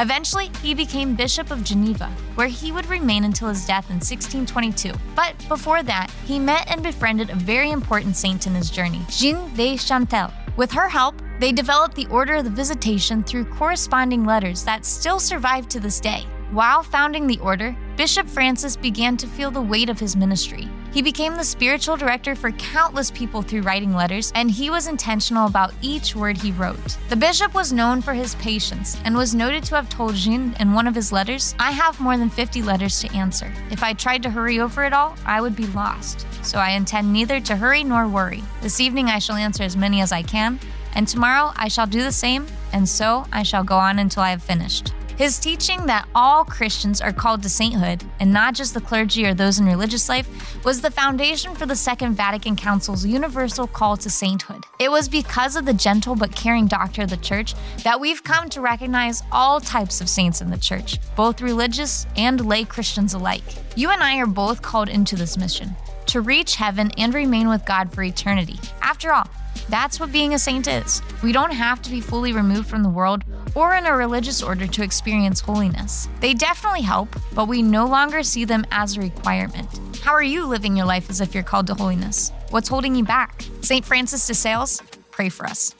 Eventually, 0.00 0.50
he 0.62 0.74
became 0.74 1.16
Bishop 1.16 1.50
of 1.50 1.64
Geneva, 1.64 2.06
where 2.36 2.46
he 2.46 2.70
would 2.70 2.86
remain 2.86 3.24
until 3.24 3.48
his 3.48 3.66
death 3.66 3.90
in 3.90 3.96
1622. 3.96 4.92
But 5.16 5.34
before 5.48 5.82
that, 5.82 6.08
he 6.24 6.38
met 6.38 6.70
and 6.70 6.82
befriended 6.82 7.30
a 7.30 7.34
very 7.34 7.70
important 7.72 8.16
saint 8.16 8.46
in 8.46 8.54
his 8.54 8.70
journey, 8.70 9.00
Jeanne 9.08 9.52
de 9.54 9.76
Chantal. 9.76 10.32
With 10.56 10.70
her 10.72 10.88
help, 10.88 11.20
they 11.40 11.52
developed 11.52 11.96
the 11.96 12.06
Order 12.06 12.36
of 12.36 12.44
the 12.44 12.50
Visitation 12.50 13.24
through 13.24 13.44
corresponding 13.46 14.24
letters 14.24 14.64
that 14.64 14.84
still 14.84 15.18
survive 15.18 15.68
to 15.68 15.80
this 15.80 16.00
day. 16.00 16.24
While 16.50 16.82
founding 16.82 17.26
the 17.26 17.38
order, 17.40 17.76
Bishop 17.98 18.26
Francis 18.26 18.74
began 18.74 19.18
to 19.18 19.26
feel 19.26 19.50
the 19.50 19.60
weight 19.60 19.90
of 19.90 20.00
his 20.00 20.16
ministry. 20.16 20.66
He 20.94 21.02
became 21.02 21.34
the 21.34 21.44
spiritual 21.44 21.98
director 21.98 22.34
for 22.34 22.52
countless 22.52 23.10
people 23.10 23.42
through 23.42 23.60
writing 23.60 23.92
letters, 23.92 24.32
and 24.34 24.50
he 24.50 24.70
was 24.70 24.86
intentional 24.86 25.46
about 25.46 25.74
each 25.82 26.16
word 26.16 26.38
he 26.38 26.52
wrote. 26.52 26.96
The 27.10 27.16
bishop 27.16 27.52
was 27.52 27.70
known 27.70 28.00
for 28.00 28.14
his 28.14 28.34
patience 28.36 28.96
and 29.04 29.14
was 29.14 29.34
noted 29.34 29.62
to 29.64 29.74
have 29.74 29.90
told 29.90 30.14
Jeanne 30.14 30.56
in 30.58 30.72
one 30.72 30.86
of 30.86 30.94
his 30.94 31.12
letters, 31.12 31.54
I 31.58 31.70
have 31.72 32.00
more 32.00 32.16
than 32.16 32.30
50 32.30 32.62
letters 32.62 32.98
to 33.00 33.14
answer. 33.14 33.52
If 33.70 33.82
I 33.82 33.92
tried 33.92 34.22
to 34.22 34.30
hurry 34.30 34.58
over 34.58 34.84
it 34.84 34.94
all, 34.94 35.16
I 35.26 35.42
would 35.42 35.54
be 35.54 35.66
lost. 35.66 36.26
So 36.42 36.58
I 36.58 36.70
intend 36.70 37.12
neither 37.12 37.40
to 37.40 37.56
hurry 37.56 37.84
nor 37.84 38.08
worry. 38.08 38.42
This 38.62 38.80
evening 38.80 39.08
I 39.08 39.18
shall 39.18 39.36
answer 39.36 39.64
as 39.64 39.76
many 39.76 40.00
as 40.00 40.12
I 40.12 40.22
can, 40.22 40.58
and 40.94 41.06
tomorrow 41.06 41.52
I 41.56 41.68
shall 41.68 41.86
do 41.86 42.02
the 42.02 42.10
same, 42.10 42.46
and 42.72 42.88
so 42.88 43.26
I 43.30 43.42
shall 43.42 43.64
go 43.64 43.76
on 43.76 43.98
until 43.98 44.22
I 44.22 44.30
have 44.30 44.42
finished. 44.42 44.94
His 45.18 45.40
teaching 45.40 45.84
that 45.86 46.08
all 46.14 46.44
Christians 46.44 47.00
are 47.00 47.12
called 47.12 47.42
to 47.42 47.48
sainthood, 47.48 48.04
and 48.20 48.32
not 48.32 48.54
just 48.54 48.72
the 48.72 48.80
clergy 48.80 49.26
or 49.26 49.34
those 49.34 49.58
in 49.58 49.66
religious 49.66 50.08
life, 50.08 50.28
was 50.64 50.80
the 50.80 50.92
foundation 50.92 51.56
for 51.56 51.66
the 51.66 51.74
Second 51.74 52.14
Vatican 52.14 52.54
Council's 52.54 53.04
universal 53.04 53.66
call 53.66 53.96
to 53.96 54.08
sainthood. 54.08 54.62
It 54.78 54.92
was 54.92 55.08
because 55.08 55.56
of 55.56 55.64
the 55.64 55.74
gentle 55.74 56.14
but 56.14 56.36
caring 56.36 56.68
doctor 56.68 57.02
of 57.02 57.10
the 57.10 57.16
church 57.16 57.54
that 57.82 57.98
we've 57.98 58.22
come 58.22 58.48
to 58.50 58.60
recognize 58.60 59.24
all 59.32 59.60
types 59.60 60.00
of 60.00 60.08
saints 60.08 60.40
in 60.40 60.50
the 60.50 60.56
church, 60.56 61.00
both 61.16 61.42
religious 61.42 62.06
and 62.16 62.46
lay 62.46 62.62
Christians 62.62 63.14
alike. 63.14 63.42
You 63.74 63.90
and 63.90 64.04
I 64.04 64.18
are 64.18 64.26
both 64.26 64.62
called 64.62 64.88
into 64.88 65.16
this 65.16 65.36
mission 65.36 65.74
to 66.06 66.20
reach 66.20 66.54
heaven 66.54 66.92
and 66.96 67.12
remain 67.12 67.48
with 67.48 67.66
God 67.66 67.92
for 67.92 68.04
eternity. 68.04 68.60
After 68.82 69.12
all, 69.12 69.28
that's 69.68 69.98
what 69.98 70.12
being 70.12 70.34
a 70.34 70.38
saint 70.38 70.68
is. 70.68 71.02
We 71.24 71.32
don't 71.32 71.50
have 71.50 71.82
to 71.82 71.90
be 71.90 72.00
fully 72.00 72.32
removed 72.32 72.68
from 72.68 72.84
the 72.84 72.88
world 72.88 73.24
or 73.54 73.74
in 73.74 73.86
a 73.86 73.96
religious 73.96 74.42
order 74.42 74.66
to 74.66 74.82
experience 74.82 75.40
holiness. 75.40 76.08
They 76.20 76.34
definitely 76.34 76.82
help, 76.82 77.14
but 77.34 77.48
we 77.48 77.62
no 77.62 77.86
longer 77.86 78.22
see 78.22 78.44
them 78.44 78.66
as 78.70 78.96
a 78.96 79.00
requirement. 79.00 79.68
How 80.02 80.12
are 80.12 80.22
you 80.22 80.46
living 80.46 80.76
your 80.76 80.86
life 80.86 81.10
as 81.10 81.20
if 81.20 81.34
you're 81.34 81.42
called 81.42 81.66
to 81.68 81.74
holiness? 81.74 82.32
What's 82.50 82.68
holding 82.68 82.94
you 82.94 83.04
back? 83.04 83.44
St. 83.60 83.84
Francis 83.84 84.26
de 84.26 84.34
Sales, 84.34 84.80
pray 85.10 85.28
for 85.28 85.46
us. 85.46 85.74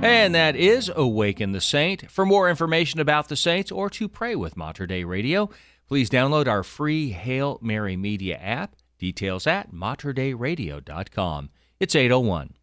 And 0.00 0.32
that 0.36 0.54
is 0.54 0.90
Awaken 0.94 1.50
the 1.50 1.60
Saint. 1.60 2.08
For 2.08 2.24
more 2.24 2.48
information 2.48 3.00
about 3.00 3.28
the 3.28 3.34
saints 3.34 3.72
or 3.72 3.90
to 3.90 4.08
pray 4.08 4.36
with 4.36 4.56
Mater 4.56 4.86
Dei 4.86 5.02
Radio, 5.02 5.50
please 5.88 6.08
download 6.08 6.46
our 6.46 6.62
free 6.62 7.10
Hail 7.10 7.58
Mary 7.60 7.96
Media 7.96 8.36
app. 8.36 8.76
Details 9.00 9.46
at 9.46 9.72
materdeiradio.com. 9.72 11.50
It's 11.80 11.94
801. 11.94 12.54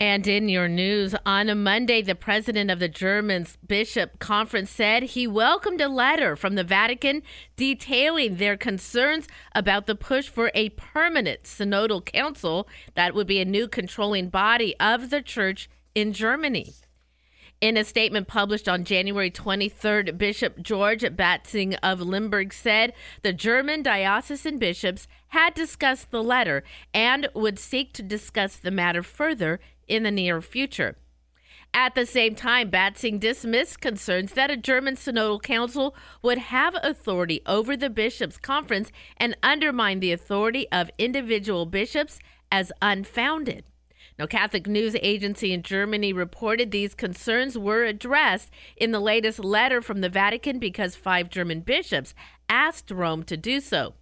And 0.00 0.26
in 0.26 0.48
your 0.48 0.66
news, 0.66 1.14
on 1.24 1.48
a 1.48 1.54
Monday, 1.54 2.02
the 2.02 2.16
president 2.16 2.72
of 2.72 2.80
the 2.80 2.88
German 2.88 3.46
Bishop 3.64 4.18
Conference 4.18 4.68
said 4.68 5.04
he 5.04 5.28
welcomed 5.28 5.80
a 5.80 5.88
letter 5.88 6.34
from 6.34 6.56
the 6.56 6.64
Vatican 6.64 7.22
detailing 7.54 8.38
their 8.38 8.56
concerns 8.56 9.28
about 9.54 9.86
the 9.86 9.94
push 9.94 10.28
for 10.28 10.50
a 10.52 10.70
permanent 10.70 11.44
synodal 11.44 12.04
council 12.04 12.68
that 12.96 13.14
would 13.14 13.28
be 13.28 13.40
a 13.40 13.44
new 13.44 13.68
controlling 13.68 14.30
body 14.30 14.74
of 14.80 15.10
the 15.10 15.22
church 15.22 15.70
in 15.94 16.12
Germany. 16.12 16.74
In 17.62 17.76
a 17.76 17.84
statement 17.84 18.26
published 18.26 18.68
on 18.68 18.82
January 18.82 19.30
23rd, 19.30 20.18
Bishop 20.18 20.60
George 20.60 21.02
Batzing 21.02 21.78
of 21.80 22.00
Limburg 22.00 22.52
said 22.52 22.92
the 23.22 23.32
German 23.32 23.84
diocesan 23.84 24.58
bishops 24.58 25.06
had 25.32 25.54
discussed 25.54 26.10
the 26.10 26.22
letter 26.22 26.62
and 26.92 27.26
would 27.34 27.58
seek 27.58 27.94
to 27.94 28.02
discuss 28.02 28.56
the 28.56 28.70
matter 28.70 29.02
further 29.02 29.58
in 29.88 30.02
the 30.02 30.10
near 30.10 30.42
future. 30.42 30.94
At 31.72 31.94
the 31.94 32.04
same 32.04 32.34
time, 32.34 32.70
Batzing 32.70 33.18
dismissed 33.18 33.80
concerns 33.80 34.32
that 34.32 34.50
a 34.50 34.58
German 34.58 34.94
synodal 34.94 35.42
council 35.42 35.96
would 36.20 36.36
have 36.36 36.76
authority 36.82 37.40
over 37.46 37.78
the 37.78 37.88
bishops' 37.88 38.36
conference 38.36 38.92
and 39.16 39.34
undermine 39.42 40.00
the 40.00 40.12
authority 40.12 40.70
of 40.70 40.90
individual 40.98 41.64
bishops 41.64 42.18
as 42.50 42.70
unfounded. 42.82 43.64
Now, 44.18 44.26
Catholic 44.26 44.66
News 44.66 44.94
Agency 45.00 45.54
in 45.54 45.62
Germany 45.62 46.12
reported 46.12 46.70
these 46.70 46.94
concerns 46.94 47.56
were 47.56 47.84
addressed 47.84 48.50
in 48.76 48.90
the 48.90 49.00
latest 49.00 49.38
letter 49.38 49.80
from 49.80 50.02
the 50.02 50.10
Vatican 50.10 50.58
because 50.58 50.94
five 50.94 51.30
German 51.30 51.60
bishops 51.60 52.14
asked 52.50 52.90
Rome 52.90 53.22
to 53.22 53.38
do 53.38 53.60
so. 53.60 53.94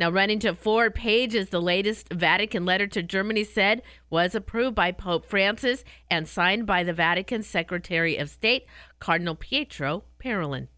Now, 0.00 0.10
running 0.10 0.38
to 0.38 0.54
four 0.54 0.88
pages, 0.88 1.50
the 1.50 1.60
latest 1.60 2.10
Vatican 2.10 2.64
letter 2.64 2.86
to 2.86 3.02
Germany 3.02 3.44
said 3.44 3.82
was 4.08 4.34
approved 4.34 4.74
by 4.74 4.92
Pope 4.92 5.26
Francis 5.26 5.84
and 6.10 6.26
signed 6.26 6.64
by 6.64 6.84
the 6.84 6.94
Vatican 6.94 7.42
Secretary 7.42 8.16
of 8.16 8.30
State, 8.30 8.64
Cardinal 8.98 9.34
Pietro 9.34 10.04
Parolin. 10.18 10.68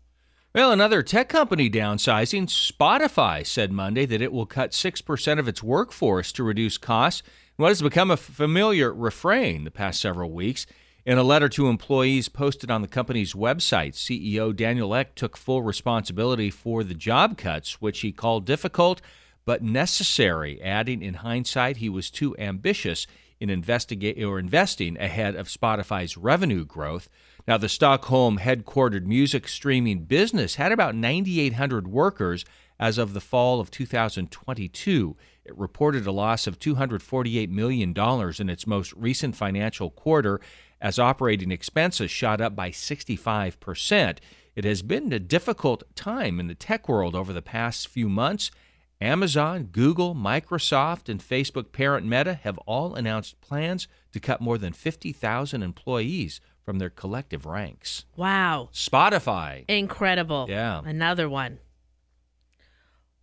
Well, 0.52 0.72
another 0.72 1.04
tech 1.04 1.28
company 1.28 1.70
downsizing, 1.70 2.48
Spotify, 2.48 3.46
said 3.46 3.70
Monday 3.70 4.06
that 4.06 4.20
it 4.20 4.32
will 4.32 4.44
cut 4.44 4.72
6% 4.72 5.38
of 5.38 5.46
its 5.46 5.62
workforce 5.62 6.32
to 6.32 6.42
reduce 6.42 6.76
costs 6.76 7.22
what 7.54 7.68
has 7.68 7.80
become 7.80 8.10
a 8.10 8.16
familiar 8.16 8.92
refrain 8.92 9.62
the 9.62 9.70
past 9.70 10.00
several 10.00 10.32
weeks. 10.32 10.66
In 11.04 11.18
a 11.18 11.24
letter 11.24 11.48
to 11.48 11.66
employees 11.66 12.28
posted 12.28 12.70
on 12.70 12.80
the 12.80 12.86
company's 12.86 13.32
website, 13.32 13.94
CEO 13.94 14.54
Daniel 14.54 14.94
Ek 14.94 15.16
took 15.16 15.36
full 15.36 15.60
responsibility 15.60 16.48
for 16.48 16.84
the 16.84 16.94
job 16.94 17.36
cuts, 17.36 17.80
which 17.80 18.02
he 18.02 18.12
called 18.12 18.44
difficult 18.44 19.02
but 19.44 19.64
necessary, 19.64 20.62
adding 20.62 21.02
in 21.02 21.14
hindsight 21.14 21.78
he 21.78 21.88
was 21.88 22.08
too 22.08 22.36
ambitious 22.38 23.08
in 23.40 23.50
investigate 23.50 24.22
or 24.22 24.38
investing 24.38 24.96
ahead 24.96 25.34
of 25.34 25.48
Spotify's 25.48 26.16
revenue 26.16 26.64
growth. 26.64 27.08
Now, 27.48 27.58
the 27.58 27.68
Stockholm 27.68 28.38
headquartered 28.38 29.04
music 29.04 29.48
streaming 29.48 30.04
business 30.04 30.54
had 30.54 30.70
about 30.70 30.94
9,800 30.94 31.88
workers 31.88 32.44
as 32.78 32.98
of 32.98 33.12
the 33.12 33.20
fall 33.20 33.58
of 33.58 33.72
2022. 33.72 35.16
It 35.44 35.58
reported 35.58 36.06
a 36.06 36.12
loss 36.12 36.46
of 36.46 36.60
$248 36.60 37.48
million 37.48 37.92
in 38.38 38.48
its 38.48 38.66
most 38.68 38.92
recent 38.92 39.34
financial 39.34 39.90
quarter 39.90 40.40
as 40.82 40.98
operating 40.98 41.52
expenses 41.52 42.10
shot 42.10 42.40
up 42.40 42.54
by 42.56 42.70
65%. 42.70 44.18
It 44.54 44.64
has 44.64 44.82
been 44.82 45.12
a 45.12 45.18
difficult 45.18 45.84
time 45.94 46.38
in 46.40 46.48
the 46.48 46.54
tech 46.54 46.88
world 46.88 47.14
over 47.14 47.32
the 47.32 47.40
past 47.40 47.88
few 47.88 48.08
months. 48.08 48.50
Amazon, 49.00 49.64
Google, 49.72 50.14
Microsoft, 50.14 51.08
and 51.08 51.20
Facebook 51.20 51.72
parent 51.72 52.06
Meta 52.06 52.34
have 52.34 52.58
all 52.58 52.94
announced 52.94 53.40
plans 53.40 53.88
to 54.12 54.20
cut 54.20 54.40
more 54.40 54.58
than 54.58 54.72
50,000 54.72 55.62
employees 55.62 56.40
from 56.64 56.78
their 56.78 56.90
collective 56.90 57.46
ranks. 57.46 58.04
Wow. 58.16 58.68
Spotify. 58.72 59.64
Incredible. 59.68 60.46
Yeah. 60.48 60.82
Another 60.84 61.28
one. 61.28 61.58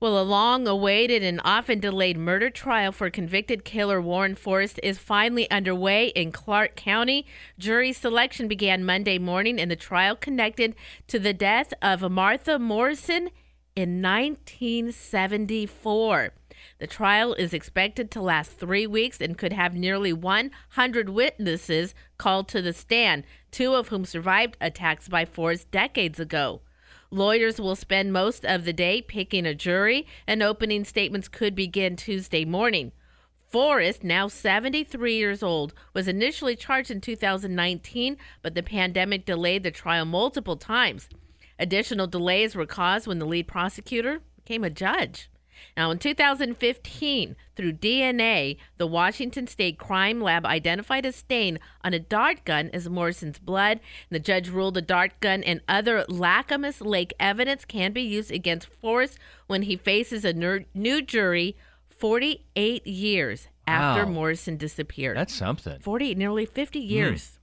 Well, 0.02 0.18
a 0.18 0.24
long 0.24 0.66
awaited 0.66 1.24
and 1.24 1.42
often 1.44 1.82
delayed 1.82 2.18
murder 2.18 2.50
trial 2.50 2.94
for 2.94 3.10
convicted 3.10 3.66
killer 3.66 4.00
Warren 4.00 4.34
Forrest 4.34 4.80
is 4.82 4.98
finally 4.98 5.52
underway 5.52 6.08
in 6.08 6.32
Clark 6.32 6.78
County. 6.78 7.26
Jury 7.58 7.92
selection 7.92 8.48
began 8.48 8.86
Monday 8.86 9.18
morning 9.18 9.60
in 9.60 9.68
the 9.68 9.76
trial 9.76 10.16
connected 10.16 10.74
to 11.08 11.20
the 11.20 11.34
death 11.34 11.74
of 11.82 12.10
Martha 12.10 12.58
Morrison 12.58 13.30
in 13.76 14.02
1974. 14.02 16.32
The 16.78 16.88
trial 16.88 17.34
is 17.34 17.54
expected 17.54 18.10
to 18.12 18.22
last 18.22 18.54
three 18.54 18.88
weeks 18.88 19.20
and 19.20 19.38
could 19.38 19.52
have 19.52 19.76
nearly 19.76 20.14
100 20.14 21.10
witnesses 21.10 21.94
called 22.18 22.48
to 22.48 22.62
the 22.62 22.72
stand, 22.72 23.26
two 23.52 23.74
of 23.74 23.90
whom 23.90 24.06
survived 24.06 24.56
attacks 24.62 25.10
by 25.10 25.26
Forrest 25.26 25.70
decades 25.72 26.22
ago. 26.22 26.62
Lawyers 27.12 27.60
will 27.60 27.76
spend 27.76 28.14
most 28.14 28.46
of 28.46 28.66
the 28.66 28.74
day 28.74 29.02
picking 29.02 29.46
a 29.46 29.56
jury, 29.56 30.06
and 30.28 30.44
opening 30.44 30.86
statements 30.86 31.28
could 31.28 31.56
begin 31.56 31.96
Tuesday 31.96 32.46
morning. 32.46 32.92
Forrest, 33.48 34.04
now 34.04 34.28
73 34.28 35.16
years 35.16 35.42
old, 35.42 35.74
was 35.94 36.08
initially 36.08 36.56
charged 36.56 36.92
in 36.92 37.02
2019, 37.02 38.16
but 38.44 38.54
the 38.54 38.62
pandemic 38.62 39.26
delayed 39.26 39.64
the 39.64 39.72
trial 39.72 40.06
multiple 40.06 40.56
times. 40.56 41.10
Additional 41.58 42.06
delays 42.06 42.56
were 42.56 42.68
caused 42.68 43.08
when 43.08 43.18
the 43.18 43.26
lead 43.26 43.48
prosecutor 43.48 44.22
became 44.36 44.64
a 44.64 44.70
judge. 44.70 45.32
Now, 45.78 45.92
in 45.92 45.98
2015, 46.00 47.36
through 47.56 47.74
DNA, 47.74 48.58
the 48.78 48.88
Washington 48.88 49.48
State 49.48 49.78
Crime 49.78 50.22
Lab 50.22 50.46
identified 50.46 51.06
a 51.06 51.12
stain 51.12 51.60
on 51.84 51.94
a 51.94 52.00
dart 52.00 52.46
gun 52.46 52.70
as 52.74 52.90
Morrison's 52.90 53.40
blood. 53.40 53.80
The 54.10 54.20
judge 54.20 54.50
ruled 54.50 54.74
the 54.76 54.82
dart 54.82 55.20
gun 55.20 55.44
and 55.44 55.62
other 55.68 56.06
Lacamas 56.10 56.86
Lake 56.86 57.14
evidence 57.20 57.66
can 57.66 57.92
be 57.92 58.02
used 58.02 58.32
against 58.32 58.68
Forrest 58.68 59.18
when 59.48 59.64
he 59.64 59.76
faces 59.76 60.24
a 60.26 60.34
new 60.74 61.02
jury 61.02 61.56
48 61.90 62.88
years 62.88 63.48
after 63.68 64.06
Wow. 64.06 64.12
Morrison 64.12 64.58
disappeared. 64.58 65.18
That's 65.18 65.34
something. 65.34 65.80
40, 65.80 66.16
nearly 66.16 66.46
50 66.46 66.80
years. 66.80 67.28
Hmm. 67.28 67.39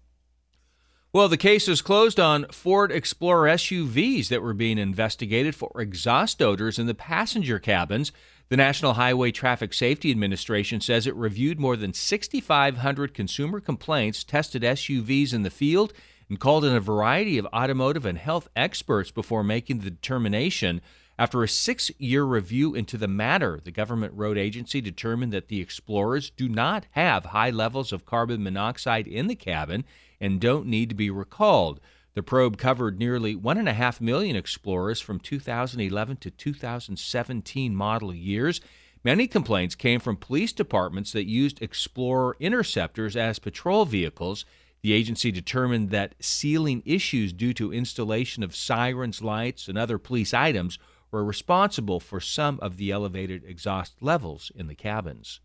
Well, 1.17 1.29
the 1.29 1.39
case 1.39 1.67
is 1.67 1.81
closed 1.81 2.21
on 2.21 2.45
Ford 2.49 2.93
Explorer 2.93 3.49
SUVs 3.49 4.29
that 4.29 4.43
were 4.43 4.53
being 4.53 4.77
investigated 4.77 5.55
for 5.55 5.73
exhaust 5.81 6.43
odors 6.43 6.79
in 6.79 6.85
the 6.85 6.95
passenger 6.95 7.59
cabins. 7.59 8.12
The 8.51 8.59
National 8.59 8.93
Highway 8.93 9.31
Traffic 9.31 9.73
Safety 9.73 10.11
Administration 10.11 10.83
says 10.83 11.07
it 11.07 11.14
reviewed 11.14 11.59
more 11.59 11.75
than 11.75 11.95
6,500 11.95 13.14
consumer 13.14 13.61
complaints, 13.61 14.25
tested 14.25 14.61
SUVs 14.61 15.33
in 15.33 15.43
the 15.43 15.49
field, 15.49 15.95
and 16.29 16.39
called 16.39 16.67
in 16.67 16.77
a 16.77 16.81
variety 16.81 17.39
of 17.39 17.47
automotive 17.47 18.05
and 18.05 18.19
health 18.19 18.51
experts 18.55 19.11
before 19.11 19.43
making 19.43 19.79
the 19.79 19.91
determination. 19.91 20.83
After 21.19 21.43
a 21.43 21.49
six 21.49 21.91
year 21.97 22.25
review 22.25 22.75
into 22.75 22.99
the 22.99 23.09
matter, 23.09 23.59
the 23.64 23.71
government 23.71 24.12
road 24.14 24.37
agency 24.37 24.83
determined 24.83 25.33
that 25.33 25.49
the 25.49 25.62
Explorers 25.62 26.29
do 26.29 26.47
not 26.47 26.85
have 26.91 27.25
high 27.25 27.49
levels 27.49 27.91
of 27.91 28.05
carbon 28.05 28.43
monoxide 28.43 29.07
in 29.07 29.29
the 29.29 29.35
cabin 29.35 29.87
and 30.21 30.41
don't 30.41 30.67
need 30.67 30.89
to 30.89 30.95
be 30.95 31.11
recalled. 31.11 31.81
The 32.14 32.23
probe 32.23 32.57
covered 32.57 32.99
nearly 32.99 33.37
1.5 33.37 34.01
million 34.01 34.37
Explorers 34.37 35.01
from 35.01 35.21
2011 35.21 36.17
to 36.17 36.31
2017 36.31 37.77
model 37.77 38.14
years. 38.14 38.61
Many 39.05 39.27
complaints 39.29 39.75
came 39.75 40.01
from 40.01 40.17
police 40.17 40.53
departments 40.53 41.12
that 41.12 41.29
used 41.29 41.61
Explorer 41.61 42.37
interceptors 42.41 43.17
as 43.17 43.39
patrol 43.39 43.85
vehicles. 43.85 44.45
The 44.83 44.95
agency 44.95 45.31
determined 45.31 45.91
that 45.91 46.14
sealing 46.19 46.83
issues 46.87 47.33
due 47.33 47.53
to 47.55 47.73
installation 47.73 48.43
of 48.43 48.57
sirens, 48.57 49.21
lights, 49.21 49.69
and 49.69 49.77
other 49.77 49.99
police 49.99 50.33
items 50.33 50.79
were 51.11 51.25
responsible 51.25 52.01
for 52.01 52.21
some 52.21 52.59
of 52.61 52.79
the 52.79 52.91
elevated 52.91 53.45
exhaust 53.45 53.95
levels 54.01 54.51
in 54.55 54.69
the 54.69 54.75
cabins. 54.75 55.41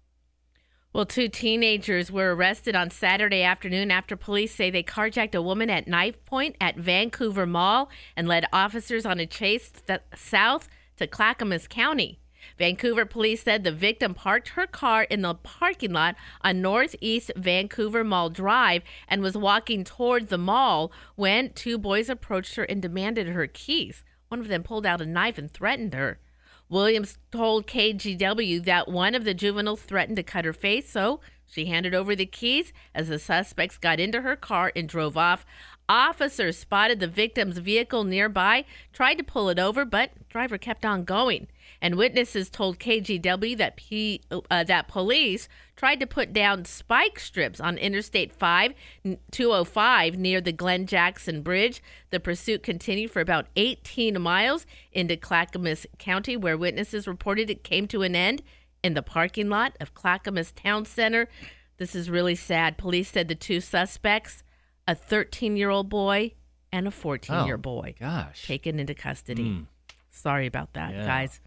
Well, 0.94 1.06
two 1.06 1.30
teenagers 1.30 2.12
were 2.12 2.36
arrested 2.36 2.76
on 2.76 2.90
Saturday 2.90 3.44
afternoon 3.44 3.92
after 3.92 4.18
police 4.18 4.54
say 4.54 4.70
they 4.70 4.84
carjacked 4.84 5.34
a 5.34 5.42
woman 5.42 5.70
at 5.70 5.88
knife 5.88 6.24
point 6.26 6.58
at 6.60 6.76
Vancouver 6.76 7.46
Mall 7.46 7.90
and 8.18 8.28
led 8.28 8.46
officers 8.52 9.06
on 9.06 9.18
a 9.18 9.26
chase 9.26 9.72
th- 9.88 10.02
south 10.14 10.68
to 10.98 11.08
Clackamas 11.08 11.70
County. 11.70 12.20
Vancouver 12.58 13.06
police 13.06 13.44
said 13.44 13.64
the 13.64 13.72
victim 13.72 14.14
parked 14.14 14.50
her 14.50 14.68
car 14.68 15.04
in 15.04 15.22
the 15.22 15.34
parking 15.34 15.94
lot 15.94 16.18
on 16.42 16.62
Northeast 16.62 17.32
Vancouver 17.38 18.04
Mall 18.04 18.30
Drive 18.30 18.82
and 19.08 19.22
was 19.22 19.38
walking 19.38 19.86
toward 19.86 20.28
the 20.28 20.38
mall 20.38 20.92
when 21.16 21.54
two 21.54 21.78
boys 21.78 22.10
approached 22.10 22.56
her 22.56 22.64
and 22.64 22.82
demanded 22.82 23.28
her 23.28 23.48
keys. 23.48 24.04
One 24.28 24.42
of 24.42 24.50
them 24.50 24.64
pulled 24.64 24.86
out 24.86 25.00
a 25.00 25.06
knife 25.06 25.38
and 25.38 25.50
threatened 25.50 25.94
her. 25.94 26.20
Williams 26.72 27.18
told 27.34 27.68
KGW 27.68 28.64
that 28.64 28.88
one 28.88 29.14
of 29.14 29.26
the 29.26 29.34
juveniles 29.34 29.82
threatened 29.82 30.16
to 30.16 30.24
cut 30.24 30.46
her 30.46 30.54
face, 30.54 30.90
so 30.90 31.20
she 31.46 31.66
handed 31.66 31.94
over 31.94 32.16
the 32.16 32.26
keys 32.26 32.72
as 32.96 33.10
the 33.10 33.20
suspects 33.20 33.78
got 33.78 34.00
into 34.00 34.22
her 34.22 34.38
car 34.38 34.72
and 34.74 34.88
drove 34.88 35.18
off. 35.18 35.46
Officers 35.90 36.58
spotted 36.58 37.02
the 37.02 37.08
victim's 37.08 37.58
vehicle 37.58 38.06
nearby, 38.06 38.64
tried 38.94 39.16
to 39.16 39.24
pull 39.24 39.50
it 39.50 39.60
over, 39.60 39.84
but 39.84 40.12
driver 40.30 40.58
kept 40.58 40.86
on 40.86 41.04
going. 41.04 41.48
And 41.84 41.96
witnesses 41.96 42.50
told 42.52 42.78
KGW 42.78 43.58
that 43.58 43.76
P, 43.76 44.22
uh, 44.30 44.64
that 44.64 44.88
police 44.88 45.50
tried 45.76 46.00
to 46.00 46.06
put 46.06 46.32
down 46.32 46.66
spike 46.66 47.20
strips 47.20 47.60
on 47.60 47.78
Interstate 47.80 48.32
5 48.32 48.74
205 49.32 50.18
near 50.18 50.42
the 50.42 50.52
Glenn 50.52 50.86
Jackson 50.86 51.42
Bridge. 51.42 51.82
The 52.12 52.20
pursuit 52.20 52.62
continued 52.62 53.10
for 53.12 53.20
about 53.20 53.48
18 53.56 54.22
miles 54.22 54.66
into 54.92 55.18
Clackamas 55.18 55.88
County, 55.98 56.38
where 56.38 56.58
witnesses 56.58 57.08
reported 57.08 57.50
it 57.50 57.64
came 57.64 57.88
to 57.88 58.04
an 58.04 58.16
end 58.16 58.44
in 58.84 58.94
the 58.94 59.02
parking 59.02 59.50
lot 59.50 59.76
of 59.80 59.94
Clackamas 59.94 60.52
Town 60.52 60.86
Center. 60.86 61.28
This 61.78 61.96
is 61.96 62.10
really 62.12 62.36
sad. 62.36 62.78
Police 62.78 63.10
said 63.10 63.28
the 63.28 63.36
two 63.36 63.60
suspects, 63.60 64.44
a 64.88 64.94
13 64.94 65.58
year 65.58 65.70
old 65.72 65.90
boy 65.90 66.34
and 66.72 66.88
a 66.88 66.92
14 66.92 67.46
year 67.48 67.56
Oh, 67.56 67.58
boy, 67.58 67.96
gosh. 68.00 68.46
taken 68.46 68.80
into 68.80 68.94
custody. 68.94 69.44
Mm. 69.46 69.66
Sorry 70.12 70.46
about 70.46 70.74
that, 70.74 70.94
Yeah. 70.94 71.06
guys. 71.08 71.40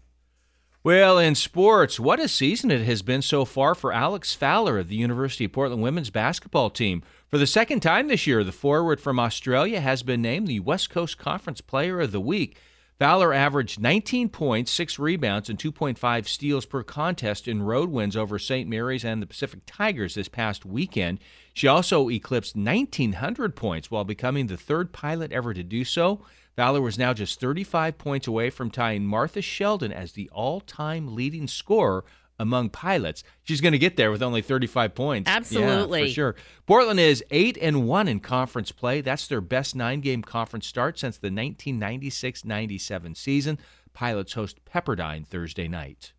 Well, 0.85 1.17
in 1.17 1.33
sports, 1.33 1.99
what 1.99 2.19
a 2.19 2.27
season 2.27 2.69
it 2.69 2.85
has 2.85 3.01
been 3.01 3.23
so 3.23 3.43
far 3.43 3.73
for 3.73 3.91
Alex 3.91 4.35
Fowler 4.35 4.77
of 4.77 4.87
the 4.87 4.95
University 4.95 5.45
of 5.45 5.51
Portland 5.51 5.81
women's 5.81 6.11
basketball 6.11 6.69
team. 6.69 7.01
For 7.27 7.39
the 7.39 7.47
second 7.47 7.79
time 7.79 8.07
this 8.07 8.27
year, 8.27 8.43
the 8.43 8.51
forward 8.51 9.01
from 9.01 9.19
Australia 9.19 9.81
has 9.81 10.03
been 10.03 10.21
named 10.21 10.45
the 10.45 10.59
West 10.59 10.91
Coast 10.91 11.17
Conference 11.17 11.59
Player 11.59 12.01
of 12.01 12.11
the 12.11 12.21
Week. 12.21 12.59
Fowler 12.99 13.33
averaged 13.33 13.79
19 13.79 14.29
points, 14.29 14.69
6 14.69 14.99
rebounds, 14.99 15.49
and 15.49 15.57
2.5 15.57 16.27
steals 16.27 16.67
per 16.67 16.83
contest 16.83 17.47
in 17.47 17.63
road 17.63 17.89
wins 17.89 18.15
over 18.15 18.37
St. 18.37 18.69
Mary's 18.69 19.03
and 19.03 19.23
the 19.23 19.27
Pacific 19.27 19.61
Tigers 19.65 20.13
this 20.13 20.29
past 20.29 20.67
weekend. 20.67 21.17
She 21.55 21.67
also 21.67 22.11
eclipsed 22.11 22.55
1,900 22.55 23.55
points 23.55 23.89
while 23.89 24.03
becoming 24.03 24.45
the 24.45 24.55
third 24.55 24.93
pilot 24.93 25.31
ever 25.31 25.51
to 25.51 25.63
do 25.63 25.83
so. 25.83 26.21
Fowler 26.55 26.81
was 26.81 26.97
now 26.97 27.13
just 27.13 27.39
35 27.39 27.97
points 27.97 28.27
away 28.27 28.49
from 28.49 28.71
tying 28.71 29.05
Martha 29.05 29.41
Sheldon 29.41 29.91
as 29.91 30.13
the 30.13 30.29
all 30.31 30.61
time 30.61 31.13
leading 31.13 31.47
scorer 31.47 32.05
among 32.39 32.69
pilots. 32.69 33.23
She's 33.43 33.61
going 33.61 33.73
to 33.73 33.77
get 33.77 33.97
there 33.97 34.11
with 34.11 34.21
only 34.23 34.41
35 34.41 34.95
points. 34.95 35.29
Yeah, 35.29 35.37
Absolutely. 35.37 36.07
for 36.07 36.13
sure. 36.13 36.35
Portland 36.65 36.99
is 36.99 37.23
8 37.31 37.57
and 37.61 37.87
1 37.87 38.07
in 38.07 38.19
conference 38.19 38.71
play. 38.71 39.01
That's 39.01 39.27
their 39.27 39.41
best 39.41 39.75
nine 39.75 40.01
game 40.01 40.21
conference 40.21 40.67
start 40.67 40.99
since 40.99 41.17
the 41.17 41.27
1996 41.27 42.45
97 42.45 43.15
season. 43.15 43.59
Pilots 43.93 44.33
host 44.33 44.59
Pepperdine 44.65 45.25
Thursday 45.25 45.67
night. 45.67 46.11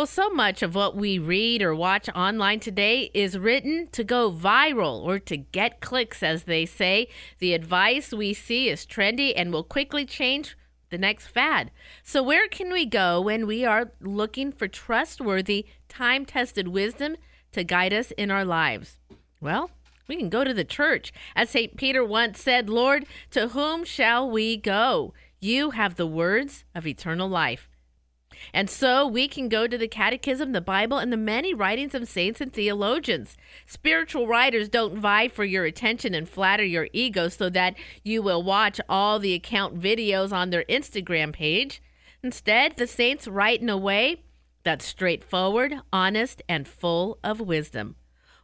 Well, 0.00 0.06
so 0.06 0.30
much 0.30 0.62
of 0.62 0.74
what 0.74 0.96
we 0.96 1.18
read 1.18 1.60
or 1.60 1.74
watch 1.74 2.08
online 2.14 2.60
today 2.60 3.10
is 3.12 3.36
written 3.36 3.86
to 3.92 4.02
go 4.02 4.32
viral 4.32 5.02
or 5.02 5.18
to 5.18 5.36
get 5.36 5.82
clicks, 5.82 6.22
as 6.22 6.44
they 6.44 6.64
say. 6.64 7.08
The 7.38 7.52
advice 7.52 8.10
we 8.10 8.32
see 8.32 8.70
is 8.70 8.86
trendy 8.86 9.34
and 9.36 9.52
will 9.52 9.62
quickly 9.62 10.06
change 10.06 10.56
the 10.88 10.96
next 10.96 11.26
fad. 11.26 11.70
So, 12.02 12.22
where 12.22 12.48
can 12.48 12.72
we 12.72 12.86
go 12.86 13.20
when 13.20 13.46
we 13.46 13.66
are 13.66 13.92
looking 14.00 14.52
for 14.52 14.68
trustworthy, 14.68 15.66
time 15.90 16.24
tested 16.24 16.68
wisdom 16.68 17.18
to 17.52 17.62
guide 17.62 17.92
us 17.92 18.10
in 18.12 18.30
our 18.30 18.46
lives? 18.46 18.96
Well, 19.38 19.70
we 20.08 20.16
can 20.16 20.30
go 20.30 20.44
to 20.44 20.54
the 20.54 20.64
church. 20.64 21.12
As 21.36 21.50
St. 21.50 21.76
Peter 21.76 22.02
once 22.02 22.40
said, 22.40 22.70
Lord, 22.70 23.04
to 23.32 23.48
whom 23.48 23.84
shall 23.84 24.30
we 24.30 24.56
go? 24.56 25.12
You 25.40 25.72
have 25.72 25.96
the 25.96 26.06
words 26.06 26.64
of 26.74 26.86
eternal 26.86 27.28
life. 27.28 27.69
And 28.52 28.68
so 28.68 29.06
we 29.06 29.28
can 29.28 29.48
go 29.48 29.66
to 29.66 29.78
the 29.78 29.88
Catechism, 29.88 30.52
the 30.52 30.60
Bible, 30.60 30.98
and 30.98 31.12
the 31.12 31.16
many 31.16 31.54
writings 31.54 31.94
of 31.94 32.08
saints 32.08 32.40
and 32.40 32.52
theologians. 32.52 33.36
Spiritual 33.66 34.26
writers 34.26 34.68
don't 34.68 34.98
vie 34.98 35.28
for 35.28 35.44
your 35.44 35.64
attention 35.64 36.14
and 36.14 36.28
flatter 36.28 36.64
your 36.64 36.88
ego 36.92 37.28
so 37.28 37.48
that 37.50 37.76
you 38.02 38.22
will 38.22 38.42
watch 38.42 38.80
all 38.88 39.18
the 39.18 39.34
account 39.34 39.80
videos 39.80 40.32
on 40.32 40.50
their 40.50 40.64
Instagram 40.64 41.32
page. 41.32 41.82
Instead, 42.22 42.76
the 42.76 42.86
saints 42.86 43.26
write 43.26 43.62
in 43.62 43.68
a 43.68 43.78
way 43.78 44.22
that's 44.62 44.84
straightforward, 44.84 45.74
honest, 45.92 46.42
and 46.48 46.68
full 46.68 47.18
of 47.24 47.40
wisdom. 47.40 47.96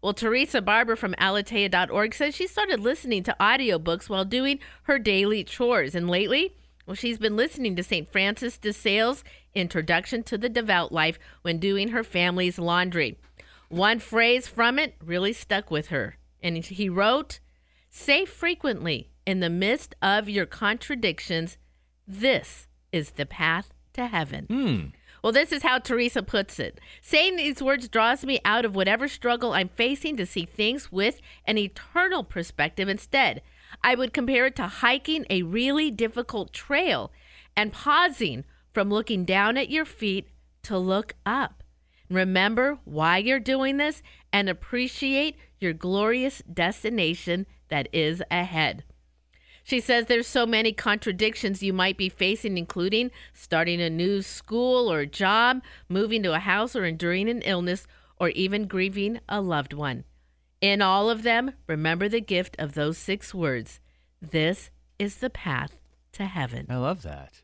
Well, 0.03 0.14
Teresa 0.14 0.62
Barber 0.62 0.97
from 0.97 1.14
Aleteia.org 1.14 2.14
says 2.14 2.34
she 2.34 2.47
started 2.47 2.80
listening 2.80 3.22
to 3.24 3.36
audiobooks 3.40 4.09
while 4.09 4.24
doing 4.24 4.61
her 4.84 4.99
daily 4.99 5.42
chores. 5.42 5.94
And 5.94 6.09
lately, 6.09 6.55
well, 6.86 6.94
she's 6.94 7.18
been 7.18 7.36
listening 7.36 7.74
to 7.76 7.82
St. 7.82 8.11
Francis 8.11 8.59
de 8.59 8.72
Sales' 8.72 9.24
Introduction 9.57 10.22
to 10.24 10.36
the 10.36 10.50
Devout 10.50 10.92
Life 10.92 11.18
when 11.40 11.59
doing 11.59 11.88
her 11.88 12.04
family's 12.04 12.59
laundry. 12.59 13.18
One 13.70 13.98
phrase 13.98 14.46
from 14.46 14.78
it 14.78 14.94
really 15.02 15.32
stuck 15.32 15.70
with 15.70 15.88
her. 15.88 16.18
And 16.42 16.59
he 16.59 16.90
wrote, 16.90 17.40
Say 17.88 18.26
frequently, 18.26 19.11
in 19.24 19.40
the 19.40 19.48
midst 19.48 19.94
of 20.02 20.28
your 20.28 20.44
contradictions, 20.44 21.57
this 22.07 22.68
is 22.92 23.12
the 23.12 23.24
path 23.24 23.72
to 23.94 24.07
heaven. 24.07 24.44
Hmm. 24.44 24.80
Well, 25.22 25.32
this 25.32 25.50
is 25.50 25.62
how 25.62 25.78
Teresa 25.78 26.22
puts 26.22 26.61
it. 26.61 26.78
Saying 27.00 27.36
these 27.36 27.62
words 27.62 27.88
draws 27.88 28.24
me 28.24 28.38
out 28.44 28.64
of 28.66 28.76
whatever 28.76 29.09
struggle 29.09 29.54
I'm 29.54 29.70
facing 29.70 30.16
to 30.18 30.26
see 30.26 30.44
things 30.44 30.92
with 30.92 31.20
an 31.46 31.57
eternal 31.57 32.22
perspective 32.22 32.88
instead. 32.88 33.40
I 33.82 33.94
would 33.94 34.12
compare 34.12 34.46
it 34.46 34.57
to 34.57 34.66
hiking 34.66 35.24
a 35.30 35.42
really 35.42 35.91
difficult 35.91 36.53
trail 36.53 37.11
and 37.57 37.72
pausing 37.72 38.45
from 38.76 38.90
looking 38.90 39.24
down 39.24 39.57
at 39.57 39.70
your 39.70 39.86
feet 39.86 40.28
to 40.62 40.76
look 40.76 41.14
up. 41.24 41.62
Remember 42.11 42.78
why 42.84 43.16
you're 43.16 43.40
doing 43.40 43.78
this 43.78 44.03
and 44.30 44.50
appreciate 44.50 45.34
your 45.58 45.72
glorious 45.72 46.42
destination 46.42 47.46
that 47.68 47.88
is 47.90 48.22
ahead. 48.30 48.84
She 49.64 49.80
says 49.80 50.04
there's 50.04 50.26
so 50.26 50.44
many 50.44 50.74
contradictions 50.74 51.62
you 51.62 51.72
might 51.72 51.96
be 51.96 52.11
facing, 52.11 52.58
including 52.58 53.11
starting 53.32 53.80
a 53.80 53.88
new 53.88 54.20
school 54.20 54.92
or 54.92 55.07
job, 55.07 55.62
moving 55.88 56.22
to 56.24 56.34
a 56.34 56.38
house, 56.38 56.76
or 56.76 56.84
enduring 56.84 57.30
an 57.30 57.40
illness, 57.46 57.86
or 58.20 58.28
even 58.28 58.66
grieving 58.66 59.20
a 59.26 59.40
loved 59.40 59.72
one. 59.72 60.04
In 60.61 60.82
all 60.82 61.08
of 61.08 61.22
them, 61.22 61.53
remember 61.66 62.11
the 62.11 62.20
gift 62.20 62.54
of 62.58 62.74
those 62.74 62.98
six 62.98 63.32
words 63.32 63.80
This 64.20 64.70
is 64.98 65.16
the 65.16 65.30
path 65.30 65.78
to 66.12 66.26
heaven. 66.26 66.66
I 66.68 66.76
love 66.76 67.00
that. 67.04 67.40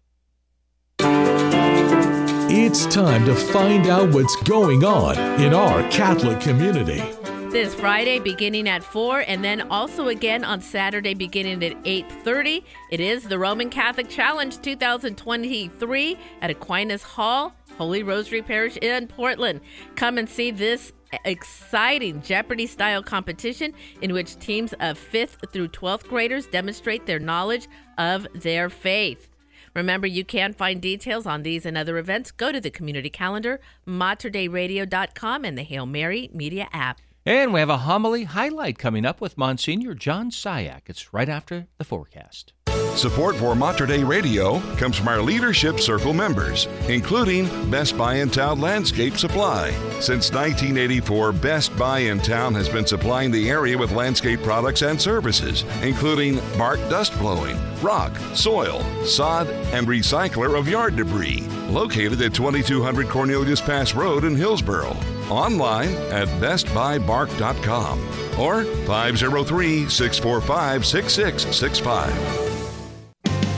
It's 2.55 2.87
time 2.87 3.25
to 3.27 3.35
find 3.35 3.87
out 3.87 4.15
what's 4.15 4.35
going 4.45 4.85
on 4.85 5.19
in 5.41 5.53
our 5.53 5.83
Catholic 5.91 6.41
community. 6.41 7.03
This 7.51 7.75
Friday 7.75 8.19
beginning 8.19 8.67
at 8.67 8.83
4 8.83 9.25
and 9.27 9.45
then 9.45 9.61
also 9.71 10.09
again 10.09 10.43
on 10.43 10.63
Saturday 10.63 11.13
beginning 11.13 11.63
at 11.63 11.77
8:30. 11.85 12.65
It 12.91 13.01
is 13.01 13.25
the 13.25 13.39
Roman 13.39 13.69
Catholic 13.69 14.09
Challenge 14.09 14.59
2023 14.63 16.17
at 16.41 16.51
Aquinas 16.51 17.03
Hall, 17.03 17.55
Holy 17.77 18.03
Rosary 18.03 18.41
Parish 18.41 18.79
in 18.79 19.07
Portland. 19.07 19.61
Come 19.97 20.17
and 20.17 20.29
see 20.29 20.51
this 20.51 20.93
exciting 21.27 22.23
Jeopardy 22.23 22.67
style 22.67 23.03
competition 23.03 23.75
in 24.01 24.15
which 24.15 24.39
teams 24.39 24.73
of 24.81 24.99
5th 24.99 25.53
through 25.53 25.69
12th 25.69 26.09
graders 26.09 26.47
demonstrate 26.47 27.05
their 27.05 27.19
knowledge 27.19 27.69
of 27.99 28.27
their 28.35 28.71
faith. 28.71 29.29
Remember, 29.75 30.07
you 30.07 30.25
can 30.25 30.53
find 30.53 30.81
details 30.81 31.27
on 31.27 31.43
these 31.43 31.65
and 31.65 31.79
other 31.79 31.99
events. 31.99 32.31
Go 32.31 32.53
to 32.53 32.61
the 32.61 32.71
community 32.71 33.11
calendar, 33.11 33.61
materdeiradio.com, 33.87 35.45
and 35.45 35.57
the 35.57 35.63
Hail 35.63 35.87
Mary 35.87 36.31
Media 36.33 36.69
app. 36.73 37.01
And 37.25 37.53
we 37.53 37.61
have 37.61 37.71
a 37.71 37.79
homily 37.79 38.25
highlight 38.25 38.79
coming 38.79 39.07
up 39.07 39.21
with 39.21 39.39
Monsignor 39.39 39.95
John 39.95 40.31
Cihak. 40.31 40.83
It's 40.87 41.15
right 41.15 41.29
after 41.29 41.69
the 41.79 41.85
forecast. 41.85 42.53
Support 42.97 43.37
for 43.37 43.55
Mater 43.55 43.87
Dei 43.87 44.03
Radio 44.03 44.59
comes 44.77 44.97
from 44.97 45.09
our 45.09 45.23
Leadership 45.23 45.79
Circle 45.81 46.13
members, 46.13 46.67
including 46.89 47.47
Best 47.71 47.97
Buy 47.97 48.17
in 48.17 48.29
Town 48.29 48.61
Landscape 48.61 49.17
Supply. 49.17 49.71
Since 50.01 50.33
1984, 50.33 51.33
Best 51.33 51.77
Buy 51.79 52.01
in 52.01 52.19
Town 52.19 52.55
has 52.55 52.69
been 52.69 52.87
supplying 52.87 53.31
the 53.31 53.49
area 53.49 53.79
with 53.79 53.93
landscape 53.93 54.43
products 54.43 54.83
and 54.83 55.01
services, 55.01 55.65
including 55.83 56.41
bark 56.59 56.81
dust 56.91 57.17
blowing, 57.19 57.57
rock, 57.81 58.15
soil, 58.35 58.83
sod, 59.05 59.47
and 59.73 59.87
recycler 59.87 60.59
of 60.59 60.69
yard 60.69 60.97
debris. 60.97 61.41
Located 61.69 62.21
at 62.21 62.35
2200 62.35 63.09
Cornelius 63.09 63.61
Pass 63.61 63.95
Road 63.95 64.25
in 64.25 64.37
Hillsboro. 64.37 64.95
Online 65.37 65.95
at 66.11 66.29
bestbuybark.com 66.41 67.99
or 68.39 68.65
503 68.65 69.89
645 69.89 70.87
6665. 70.87 72.62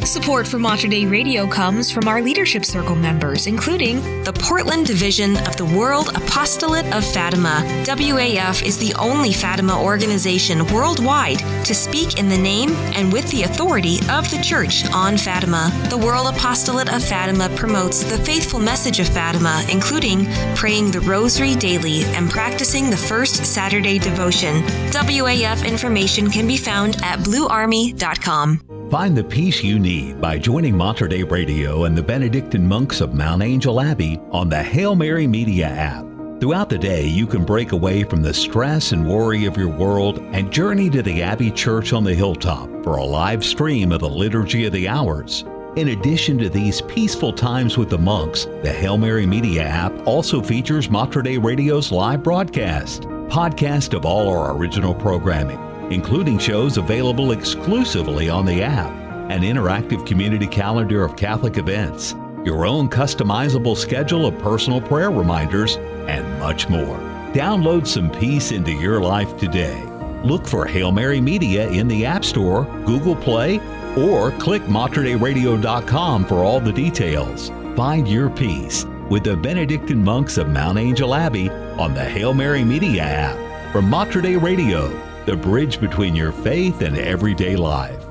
Support 0.04 0.46
for 0.46 0.58
Mater 0.58 0.86
Dei 0.86 1.06
Radio 1.06 1.46
comes 1.46 1.90
from 1.90 2.08
our 2.08 2.20
Leadership 2.20 2.64
Circle 2.66 2.94
members, 2.94 3.46
including 3.46 4.02
the 4.22 4.34
Portland 4.34 4.86
Division 4.86 5.36
of 5.46 5.56
the 5.56 5.64
World 5.64 6.10
Apostolate 6.14 6.84
of 6.94 7.04
Fatima. 7.04 7.62
WAF 7.84 8.62
is 8.64 8.76
the 8.76 8.92
only 8.94 9.32
Fatima 9.32 9.82
organization 9.82 10.66
worldwide 10.66 11.38
to 11.64 11.74
speak 11.74 12.18
in 12.18 12.28
the 12.28 12.36
name 12.36 12.70
and 12.94 13.10
with 13.10 13.28
the 13.30 13.44
authority 13.44 13.96
of 14.10 14.30
the 14.30 14.40
Church 14.42 14.84
on 14.92 15.16
Fatima. 15.16 15.72
The 15.88 15.98
World 15.98 16.34
Apostolate 16.34 16.92
of 16.92 17.02
Fatima 17.02 17.48
promotes 17.56 18.04
the 18.04 18.18
faithful 18.18 18.60
message 18.60 19.00
of 19.00 19.08
Fatima, 19.08 19.64
including 19.72 20.26
praying 20.54 20.90
the 20.90 21.00
Rosary 21.00 21.54
daily 21.54 22.04
and 22.14 22.30
practicing 22.30 22.90
the 22.90 22.96
First 22.96 23.44
Saturday 23.46 23.98
devotion. 23.98 24.62
WAF 24.92 25.66
information 25.66 26.30
can 26.30 26.46
be 26.46 26.58
found 26.58 26.96
at 27.02 27.20
bluearmy.com. 27.20 28.83
Find 28.94 29.16
the 29.16 29.24
peace 29.24 29.60
you 29.60 29.80
need 29.80 30.20
by 30.20 30.38
joining 30.38 30.76
Mater 30.76 31.08
Dei 31.08 31.24
Radio 31.24 31.82
and 31.82 31.98
the 31.98 32.02
Benedictine 32.02 32.64
monks 32.64 33.00
of 33.00 33.12
Mount 33.12 33.42
Angel 33.42 33.80
Abbey 33.80 34.20
on 34.30 34.48
the 34.48 34.62
Hail 34.62 34.94
Mary 34.94 35.26
Media 35.26 35.66
app. 35.66 36.06
Throughout 36.38 36.68
the 36.68 36.78
day, 36.78 37.04
you 37.04 37.26
can 37.26 37.44
break 37.44 37.72
away 37.72 38.04
from 38.04 38.22
the 38.22 38.32
stress 38.32 38.92
and 38.92 39.04
worry 39.04 39.46
of 39.46 39.56
your 39.56 39.68
world 39.68 40.20
and 40.30 40.52
journey 40.52 40.88
to 40.90 41.02
the 41.02 41.24
Abbey 41.24 41.50
Church 41.50 41.92
on 41.92 42.04
the 42.04 42.14
hilltop 42.14 42.68
for 42.84 42.98
a 42.98 43.04
live 43.04 43.44
stream 43.44 43.90
of 43.90 43.98
the 43.98 44.08
Liturgy 44.08 44.64
of 44.64 44.72
the 44.72 44.86
Hours. 44.86 45.44
In 45.74 45.88
addition 45.88 46.38
to 46.38 46.48
these 46.48 46.80
peaceful 46.82 47.32
times 47.32 47.76
with 47.76 47.90
the 47.90 47.98
monks, 47.98 48.44
the 48.62 48.72
Hail 48.72 48.96
Mary 48.96 49.26
Media 49.26 49.64
app 49.64 50.06
also 50.06 50.40
features 50.40 50.88
Mater 50.88 51.20
Dei 51.20 51.36
Radio's 51.36 51.90
live 51.90 52.22
broadcast, 52.22 53.02
podcast 53.26 53.92
of 53.92 54.06
all 54.06 54.28
our 54.28 54.56
original 54.56 54.94
programming, 54.94 55.58
including 55.90 56.38
shows 56.38 56.76
available 56.76 57.32
exclusively 57.32 58.28
on 58.28 58.44
the 58.44 58.62
app, 58.62 58.90
an 59.30 59.42
interactive 59.42 60.06
community 60.06 60.46
calendar 60.46 61.04
of 61.04 61.16
Catholic 61.16 61.56
events, 61.56 62.14
your 62.44 62.66
own 62.66 62.88
customizable 62.88 63.76
schedule 63.76 64.26
of 64.26 64.38
personal 64.38 64.80
prayer 64.80 65.10
reminders, 65.10 65.76
and 66.06 66.38
much 66.38 66.68
more. 66.68 66.98
Download 67.32 67.86
some 67.86 68.10
peace 68.10 68.52
into 68.52 68.70
your 68.72 69.00
life 69.00 69.36
today. 69.36 69.82
Look 70.22 70.46
for 70.46 70.66
Hail 70.66 70.92
Mary 70.92 71.20
Media 71.20 71.68
in 71.68 71.88
the 71.88 72.06
App 72.06 72.24
Store, 72.24 72.64
Google 72.86 73.16
Play, 73.16 73.60
or 73.96 74.30
click 74.32 74.62
materdeiradio.com 74.62 76.24
for 76.26 76.36
all 76.36 76.60
the 76.60 76.72
details. 76.72 77.50
Find 77.76 78.06
your 78.08 78.30
peace 78.30 78.86
with 79.10 79.24
the 79.24 79.36
Benedictine 79.36 80.02
monks 80.02 80.38
of 80.38 80.48
Mount 80.48 80.78
Angel 80.78 81.14
Abbey 81.14 81.50
on 81.78 81.92
the 81.92 82.04
Hail 82.04 82.32
Mary 82.32 82.64
Media 82.64 83.02
app. 83.02 83.72
From 83.72 83.90
Mater 83.90 84.20
Radio, 84.38 84.88
the 85.26 85.36
bridge 85.36 85.80
between 85.80 86.14
your 86.14 86.32
faith 86.32 86.80
and 86.82 86.96
everyday 86.98 87.56
life. 87.56 88.02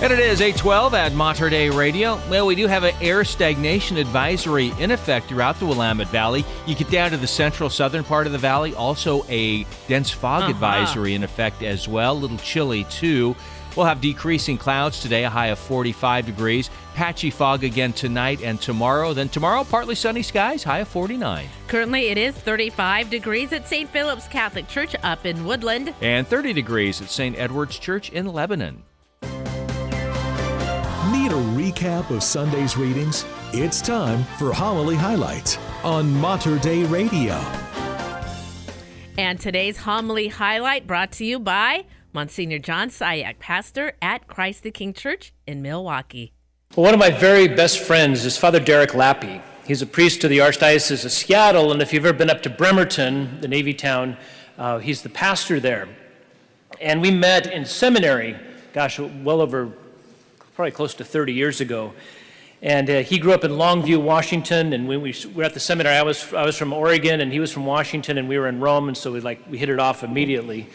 And 0.00 0.12
it 0.12 0.20
is 0.20 0.40
812 0.40 0.94
at 0.94 1.12
Mater 1.12 1.50
Dei 1.50 1.70
Radio. 1.70 2.20
Well, 2.30 2.46
we 2.46 2.54
do 2.54 2.68
have 2.68 2.84
an 2.84 2.94
air 3.00 3.24
stagnation 3.24 3.96
advisory 3.96 4.72
in 4.78 4.92
effect 4.92 5.26
throughout 5.26 5.58
the 5.58 5.66
Willamette 5.66 6.06
Valley. 6.08 6.44
You 6.66 6.76
get 6.76 6.88
down 6.88 7.10
to 7.10 7.16
the 7.16 7.26
central 7.26 7.68
southern 7.68 8.04
part 8.04 8.28
of 8.28 8.32
the 8.32 8.38
valley, 8.38 8.74
also 8.76 9.24
a 9.28 9.64
dense 9.88 10.08
fog 10.12 10.42
Uh-huh. 10.42 10.50
advisory 10.50 11.14
in 11.14 11.24
effect 11.24 11.64
as 11.64 11.88
well. 11.88 12.12
A 12.12 12.14
little 12.14 12.38
chilly 12.38 12.84
too. 12.84 13.34
We'll 13.78 13.86
have 13.86 14.00
decreasing 14.00 14.58
clouds 14.58 15.00
today, 15.00 15.22
a 15.22 15.30
high 15.30 15.46
of 15.46 15.58
45 15.60 16.26
degrees. 16.26 16.68
Patchy 16.96 17.30
fog 17.30 17.62
again 17.62 17.92
tonight 17.92 18.42
and 18.42 18.60
tomorrow. 18.60 19.14
Then 19.14 19.28
tomorrow, 19.28 19.62
partly 19.62 19.94
sunny 19.94 20.24
skies, 20.24 20.64
high 20.64 20.80
of 20.80 20.88
49. 20.88 21.46
Currently, 21.68 22.08
it 22.08 22.18
is 22.18 22.34
35 22.34 23.08
degrees 23.08 23.52
at 23.52 23.68
St. 23.68 23.88
Philip's 23.88 24.26
Catholic 24.26 24.66
Church 24.66 24.96
up 25.04 25.24
in 25.24 25.44
Woodland. 25.44 25.94
And 26.00 26.26
30 26.26 26.54
degrees 26.54 27.00
at 27.00 27.08
St. 27.08 27.38
Edward's 27.38 27.78
Church 27.78 28.10
in 28.10 28.26
Lebanon. 28.26 28.82
Need 29.22 31.30
a 31.30 31.44
recap 31.54 32.10
of 32.10 32.24
Sunday's 32.24 32.76
readings? 32.76 33.24
It's 33.52 33.80
time 33.80 34.24
for 34.40 34.52
Homily 34.52 34.96
Highlights 34.96 35.56
on 35.84 36.12
Mater 36.14 36.58
Dei 36.58 36.82
Radio. 36.86 37.34
And 39.16 39.38
today's 39.38 39.76
homily 39.76 40.26
highlight 40.26 40.88
brought 40.88 41.12
to 41.12 41.24
you 41.24 41.38
by 41.38 41.84
Monsignor 42.18 42.58
John 42.58 42.90
Cihak, 42.90 43.38
pastor 43.38 43.92
at 44.02 44.26
Christ 44.26 44.64
the 44.64 44.72
King 44.72 44.92
Church 44.92 45.32
in 45.46 45.62
Milwaukie. 45.62 46.32
Well, 46.74 46.82
one 46.82 46.92
of 46.92 46.98
my 46.98 47.12
very 47.12 47.46
best 47.46 47.78
friends 47.78 48.24
is 48.24 48.36
Father 48.36 48.58
Derek 48.58 48.90
Lappe. 48.90 49.40
He's 49.68 49.82
a 49.82 49.86
priest 49.86 50.20
to 50.22 50.26
the 50.26 50.38
Archdiocese 50.38 51.04
of 51.04 51.12
Seattle, 51.12 51.70
and 51.70 51.80
if 51.80 51.92
you've 51.92 52.04
ever 52.04 52.18
been 52.18 52.28
up 52.28 52.42
to 52.42 52.50
Bremerton, 52.50 53.40
the 53.40 53.46
Navy 53.46 53.72
town, 53.72 54.16
uh, 54.58 54.78
he's 54.78 55.02
the 55.02 55.08
pastor 55.08 55.60
there. 55.60 55.88
And 56.80 57.00
we 57.00 57.12
met 57.12 57.52
in 57.52 57.64
seminary, 57.64 58.36
gosh, 58.72 58.98
well 58.98 59.40
over 59.40 59.72
probably 60.56 60.72
close 60.72 60.94
to 60.94 61.04
30 61.04 61.34
years 61.34 61.60
ago. 61.60 61.92
And 62.62 62.90
uh, 62.90 63.02
he 63.02 63.20
grew 63.20 63.32
up 63.32 63.44
in 63.44 63.52
Longview, 63.52 64.02
Washington, 64.02 64.72
and 64.72 64.88
when 64.88 65.02
we 65.02 65.14
were 65.36 65.44
at 65.44 65.54
the 65.54 65.60
seminary, 65.60 65.94
I 65.94 66.02
was, 66.02 66.34
I 66.34 66.44
was 66.44 66.56
from 66.56 66.72
Oregon, 66.72 67.20
and 67.20 67.32
he 67.32 67.38
was 67.38 67.52
from 67.52 67.64
Washington, 67.64 68.18
and 68.18 68.28
we 68.28 68.40
were 68.40 68.48
in 68.48 68.58
Rome, 68.58 68.88
and 68.88 68.96
so 68.96 69.12
we, 69.12 69.20
like, 69.20 69.40
we 69.48 69.56
hit 69.56 69.68
it 69.68 69.78
off 69.78 70.02
immediately. 70.02 70.68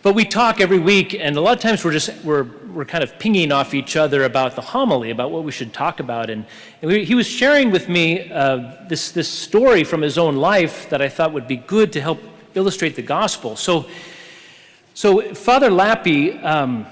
But 0.00 0.14
we 0.14 0.24
talk 0.24 0.60
every 0.60 0.78
week, 0.78 1.12
and 1.12 1.36
a 1.36 1.40
lot 1.40 1.56
of 1.56 1.60
times 1.60 1.84
we're 1.84 1.90
just 1.90 2.22
we're, 2.22 2.44
we're 2.72 2.84
kind 2.84 3.02
of 3.02 3.18
pinging 3.18 3.50
off 3.50 3.74
each 3.74 3.96
other 3.96 4.22
about 4.22 4.54
the 4.54 4.62
homily, 4.62 5.10
about 5.10 5.32
what 5.32 5.42
we 5.42 5.50
should 5.50 5.72
talk 5.72 5.98
about. 5.98 6.30
And, 6.30 6.46
and 6.80 6.90
we, 6.90 7.04
he 7.04 7.16
was 7.16 7.26
sharing 7.26 7.72
with 7.72 7.88
me 7.88 8.30
uh, 8.30 8.76
this 8.88 9.10
this 9.10 9.28
story 9.28 9.82
from 9.82 10.02
his 10.02 10.16
own 10.16 10.36
life 10.36 10.88
that 10.90 11.02
I 11.02 11.08
thought 11.08 11.32
would 11.32 11.48
be 11.48 11.56
good 11.56 11.92
to 11.94 12.00
help 12.00 12.20
illustrate 12.54 12.94
the 12.94 13.02
gospel. 13.02 13.56
So, 13.56 13.86
so 14.94 15.34
Father 15.34 15.68
Lappe, 15.68 16.44
um, 16.44 16.86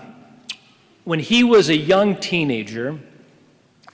when 1.05 1.21
he 1.21 1.45
was 1.45 1.69
a 1.69 1.77
young 1.77 2.17
teenager, 2.17 2.99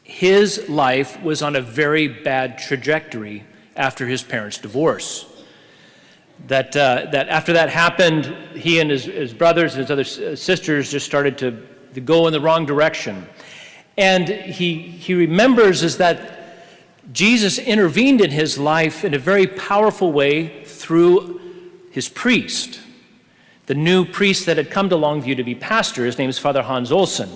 his 0.03 0.71
life 0.71 1.23
was 1.23 1.43
on 1.43 1.55
a 1.55 1.61
very 1.61 2.09
bad 2.09 2.59
trajectory 2.59 3.45
after 3.77 4.07
his 4.07 4.23
parents' 4.23 4.57
divorce 4.57 5.32
that, 6.49 6.77
uh, 6.77 7.07
that 7.13 7.29
after 7.29 7.53
that 7.53 7.69
happened, 7.69 8.27
he 8.55 8.81
and 8.81 8.91
his, 8.91 9.05
his 9.05 9.33
brothers 9.33 9.75
and 9.75 9.81
his 9.81 9.91
other 9.91 10.37
sisters 10.37 10.91
just 10.91 11.07
started 11.07 11.39
to, 11.39 11.67
to 11.95 12.01
go 12.01 12.27
in 12.27 12.33
the 12.33 12.41
wrong 12.41 12.67
direction. 12.67 13.27
And 13.97 14.29
he, 14.29 14.75
he 14.79 15.15
remembers 15.15 15.83
is 15.83 15.99
that 15.99 16.39
Jesus 17.13 17.59
intervened 17.59 18.21
in 18.21 18.31
his 18.31 18.59
life 18.59 19.05
in 19.05 19.15
a 19.15 19.19
very 19.19 19.47
powerful 19.47 20.13
way 20.13 20.65
through 20.65 21.41
his 21.91 22.09
priest, 22.09 22.81
the 23.67 23.75
new 23.75 24.05
priest 24.05 24.47
that 24.47 24.57
had 24.57 24.71
come 24.71 24.89
to 24.89 24.97
Longview 24.97 25.37
to 25.37 25.45
be 25.45 25.55
pastor. 25.55 26.07
His 26.07 26.19
name 26.19 26.31
is 26.31 26.39
Father 26.39 26.63
Hans 26.63 26.91
Olsen. 26.91 27.31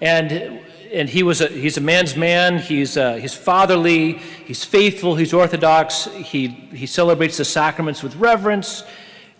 And 0.00 0.60
and 0.92 1.08
he 1.08 1.22
was 1.22 1.40
a, 1.40 1.48
he's 1.48 1.78
a 1.78 1.80
man's 1.80 2.16
man. 2.16 2.58
He's, 2.58 2.96
uh, 2.96 3.14
he's 3.14 3.34
fatherly. 3.34 4.18
He's 4.44 4.64
faithful. 4.64 5.16
He's 5.16 5.32
orthodox. 5.32 6.04
He, 6.04 6.48
he 6.48 6.86
celebrates 6.86 7.38
the 7.38 7.44
sacraments 7.44 8.02
with 8.02 8.14
reverence, 8.16 8.84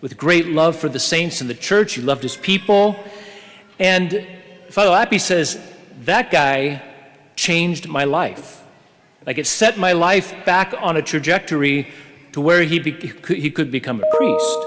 with 0.01 0.17
great 0.17 0.47
love 0.47 0.75
for 0.75 0.89
the 0.89 0.99
saints 0.99 1.41
and 1.41 1.49
the 1.49 1.55
church. 1.55 1.93
He 1.93 2.01
loved 2.01 2.23
his 2.23 2.35
people. 2.35 2.95
And 3.77 4.27
Father 4.69 4.89
Lappe 4.89 5.21
says, 5.21 5.59
that 6.01 6.31
guy 6.31 6.81
changed 7.35 7.87
my 7.87 8.03
life. 8.03 8.63
Like 9.25 9.37
it 9.37 9.47
set 9.47 9.77
my 9.77 9.93
life 9.93 10.33
back 10.45 10.73
on 10.79 10.97
a 10.97 11.01
trajectory 11.01 11.87
to 12.33 12.41
where 12.41 12.63
he, 12.63 12.79
be, 12.79 12.91
he 13.27 13.51
could 13.51 13.71
become 13.71 14.03
a 14.03 14.17
priest. 14.17 14.57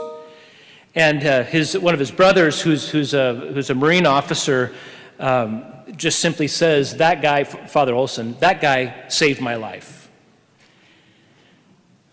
And 0.95 1.27
uh, 1.27 1.43
his, 1.43 1.77
one 1.77 1.93
of 1.95 2.01
his 2.01 2.13
brothers, 2.13 2.63
who's, 2.63 2.89
who's, 2.89 3.13
a, 3.13 3.35
who's 3.35 3.69
a 3.71 3.75
Marine 3.75 4.07
officer, 4.07 4.73
um, 5.19 5.65
just 5.95 6.19
simply 6.19 6.49
says, 6.49 6.97
That 6.97 7.23
guy, 7.23 7.45
Father 7.45 7.95
Olson, 7.95 8.37
that 8.41 8.61
guy 8.61 9.09
saved 9.09 9.41
my 9.41 9.55
life. 9.55 10.11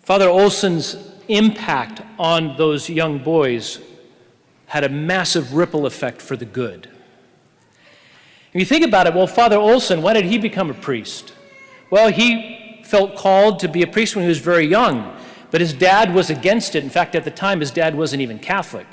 Father 0.03 0.29
Olson's 0.29 0.97
impact 1.27 2.01
on 2.19 2.57
those 2.57 2.89
young 2.89 3.19
boys 3.19 3.79
had 4.67 4.83
a 4.83 4.89
massive 4.89 5.53
ripple 5.53 5.85
effect 5.85 6.21
for 6.21 6.35
the 6.35 6.45
good. 6.45 6.89
If 8.53 8.59
you 8.59 8.65
think 8.65 8.85
about 8.85 9.07
it, 9.07 9.13
well, 9.13 9.27
Father 9.27 9.57
Olson, 9.57 10.01
why 10.01 10.13
did 10.13 10.25
he 10.25 10.37
become 10.37 10.69
a 10.69 10.75
priest? 10.75 11.33
Well, 11.89 12.11
he 12.11 12.81
felt 12.83 13.15
called 13.15 13.59
to 13.59 13.67
be 13.67 13.81
a 13.81 13.87
priest 13.87 14.15
when 14.15 14.23
he 14.23 14.29
was 14.29 14.39
very 14.39 14.65
young, 14.65 15.17
but 15.51 15.61
his 15.61 15.73
dad 15.73 16.13
was 16.13 16.29
against 16.29 16.75
it. 16.75 16.83
In 16.83 16.89
fact, 16.89 17.15
at 17.15 17.23
the 17.23 17.31
time, 17.31 17.61
his 17.61 17.71
dad 17.71 17.95
wasn't 17.95 18.21
even 18.21 18.39
Catholic. 18.39 18.87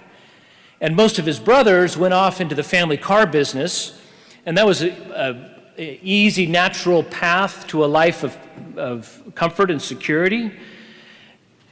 And 0.80 0.96
most 0.96 1.18
of 1.18 1.26
his 1.26 1.38
brothers 1.38 1.96
went 1.96 2.14
off 2.14 2.40
into 2.40 2.54
the 2.54 2.62
family 2.62 2.96
car 2.96 3.26
business, 3.26 3.99
and 4.46 4.56
that 4.56 4.66
was 4.66 4.82
an 4.82 5.50
easy, 5.76 6.46
natural 6.46 7.02
path 7.02 7.66
to 7.68 7.84
a 7.84 7.86
life 7.86 8.22
of, 8.22 8.36
of 8.76 9.22
comfort 9.34 9.70
and 9.70 9.80
security. 9.80 10.52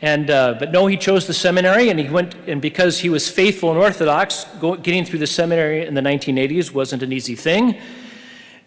And, 0.00 0.30
uh, 0.30 0.54
but 0.58 0.70
no, 0.70 0.86
he 0.86 0.96
chose 0.96 1.26
the 1.26 1.34
seminary, 1.34 1.88
and 1.90 1.98
he 1.98 2.08
went, 2.08 2.34
and 2.46 2.62
because 2.62 3.00
he 3.00 3.08
was 3.08 3.28
faithful 3.28 3.70
and 3.70 3.78
orthodox, 3.78 4.44
go, 4.60 4.76
getting 4.76 5.04
through 5.04 5.18
the 5.18 5.26
seminary 5.26 5.84
in 5.84 5.94
the 5.94 6.00
1980s 6.00 6.72
wasn't 6.72 7.02
an 7.02 7.12
easy 7.12 7.34
thing. 7.34 7.74
And 7.74 7.80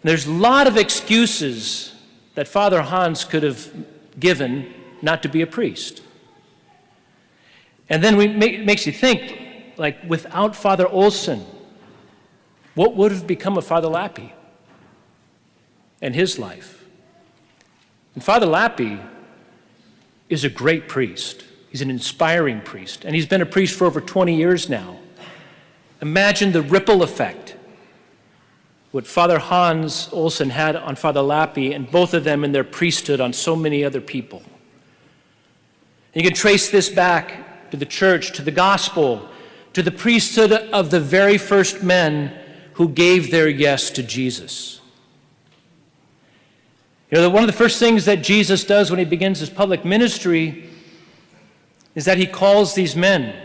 there's 0.02 0.26
a 0.26 0.32
lot 0.32 0.66
of 0.66 0.76
excuses 0.76 1.94
that 2.34 2.48
Father 2.48 2.82
Hans 2.82 3.24
could 3.24 3.42
have 3.42 3.72
given 4.18 4.72
not 5.00 5.22
to 5.22 5.28
be 5.28 5.40
a 5.40 5.46
priest. 5.46 6.02
And 7.88 8.04
then 8.04 8.20
it 8.20 8.64
makes 8.64 8.86
you 8.86 8.92
think, 8.92 9.38
like, 9.76 9.98
without 10.06 10.54
Father 10.54 10.86
Olson, 10.86 11.44
what 12.74 12.96
would 12.96 13.12
have 13.12 13.26
become 13.26 13.58
of 13.58 13.66
Father 13.66 13.88
Lappe 13.88 14.32
and 16.00 16.14
his 16.14 16.38
life? 16.38 16.84
And 18.14 18.22
Father 18.22 18.46
Lappe 18.46 19.04
is 20.28 20.44
a 20.44 20.48
great 20.48 20.88
priest. 20.88 21.44
He's 21.70 21.82
an 21.82 21.90
inspiring 21.90 22.60
priest, 22.60 23.04
and 23.04 23.14
he's 23.14 23.26
been 23.26 23.40
a 23.40 23.46
priest 23.46 23.74
for 23.74 23.86
over 23.86 24.00
20 24.00 24.34
years 24.34 24.68
now. 24.68 24.98
Imagine 26.00 26.52
the 26.52 26.62
ripple 26.62 27.02
effect 27.02 27.56
what 28.92 29.06
Father 29.06 29.38
Hans 29.38 30.10
Olson 30.12 30.50
had 30.50 30.76
on 30.76 30.96
Father 30.96 31.20
Lappe, 31.20 31.74
and 31.74 31.90
both 31.90 32.12
of 32.12 32.24
them 32.24 32.44
in 32.44 32.52
their 32.52 32.62
priesthood 32.62 33.20
on 33.20 33.32
so 33.32 33.56
many 33.56 33.82
other 33.82 34.02
people. 34.02 34.42
And 36.14 36.22
you 36.22 36.28
can 36.28 36.36
trace 36.36 36.70
this 36.70 36.90
back 36.90 37.70
to 37.70 37.78
the 37.78 37.86
church, 37.86 38.32
to 38.32 38.42
the 38.42 38.50
gospel, 38.50 39.26
to 39.72 39.82
the 39.82 39.90
priesthood 39.90 40.52
of 40.52 40.90
the 40.90 41.00
very 41.00 41.38
first 41.38 41.82
men 41.82 42.38
who 42.74 42.88
gave 42.88 43.30
their 43.30 43.48
yes 43.48 43.90
to 43.90 44.02
Jesus. 44.02 44.80
You 47.10 47.18
know, 47.18 47.28
one 47.28 47.42
of 47.42 47.46
the 47.46 47.52
first 47.52 47.78
things 47.78 48.06
that 48.06 48.22
Jesus 48.22 48.64
does 48.64 48.90
when 48.90 48.98
he 48.98 49.04
begins 49.04 49.38
his 49.38 49.50
public 49.50 49.84
ministry 49.84 50.70
is 51.94 52.06
that 52.06 52.16
he 52.16 52.26
calls 52.26 52.74
these 52.74 52.96
men, 52.96 53.36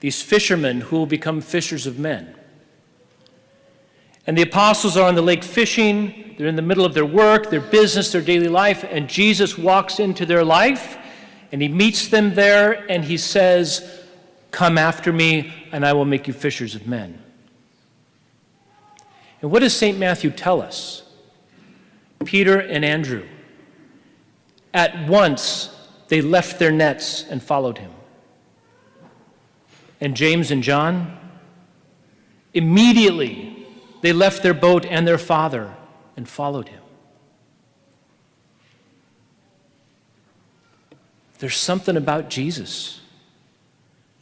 these 0.00 0.22
fishermen 0.22 0.80
who 0.80 0.96
will 0.96 1.06
become 1.06 1.42
fishers 1.42 1.86
of 1.86 1.98
men. 1.98 2.34
And 4.26 4.38
the 4.38 4.42
apostles 4.42 4.96
are 4.96 5.06
on 5.06 5.14
the 5.14 5.22
lake 5.22 5.44
fishing. 5.44 6.34
They're 6.38 6.46
in 6.46 6.56
the 6.56 6.62
middle 6.62 6.86
of 6.86 6.94
their 6.94 7.04
work, 7.04 7.50
their 7.50 7.60
business, 7.60 8.10
their 8.10 8.22
daily 8.22 8.48
life, 8.48 8.84
and 8.88 9.06
Jesus 9.06 9.58
walks 9.58 10.00
into 10.00 10.24
their 10.24 10.44
life 10.44 10.96
and 11.52 11.60
he 11.60 11.68
meets 11.68 12.08
them 12.08 12.34
there 12.34 12.90
and 12.90 13.04
he 13.04 13.16
says, 13.16 14.00
Come 14.50 14.78
after 14.78 15.12
me, 15.12 15.52
and 15.72 15.84
I 15.84 15.92
will 15.92 16.04
make 16.04 16.26
you 16.26 16.32
fishers 16.32 16.74
of 16.74 16.86
men. 16.86 17.23
And 19.44 19.52
what 19.52 19.60
does 19.60 19.76
St. 19.76 19.98
Matthew 19.98 20.30
tell 20.30 20.62
us? 20.62 21.02
Peter 22.24 22.58
and 22.58 22.82
Andrew. 22.82 23.26
At 24.72 25.06
once, 25.06 25.68
they 26.08 26.22
left 26.22 26.58
their 26.58 26.70
nets 26.70 27.26
and 27.28 27.42
followed 27.42 27.76
him. 27.76 27.90
And 30.00 30.16
James 30.16 30.50
and 30.50 30.62
John, 30.62 31.18
immediately, 32.54 33.66
they 34.00 34.14
left 34.14 34.42
their 34.42 34.54
boat 34.54 34.86
and 34.86 35.06
their 35.06 35.18
father 35.18 35.74
and 36.16 36.26
followed 36.26 36.70
him. 36.70 36.80
There's 41.38 41.58
something 41.58 41.98
about 41.98 42.30
Jesus. 42.30 43.02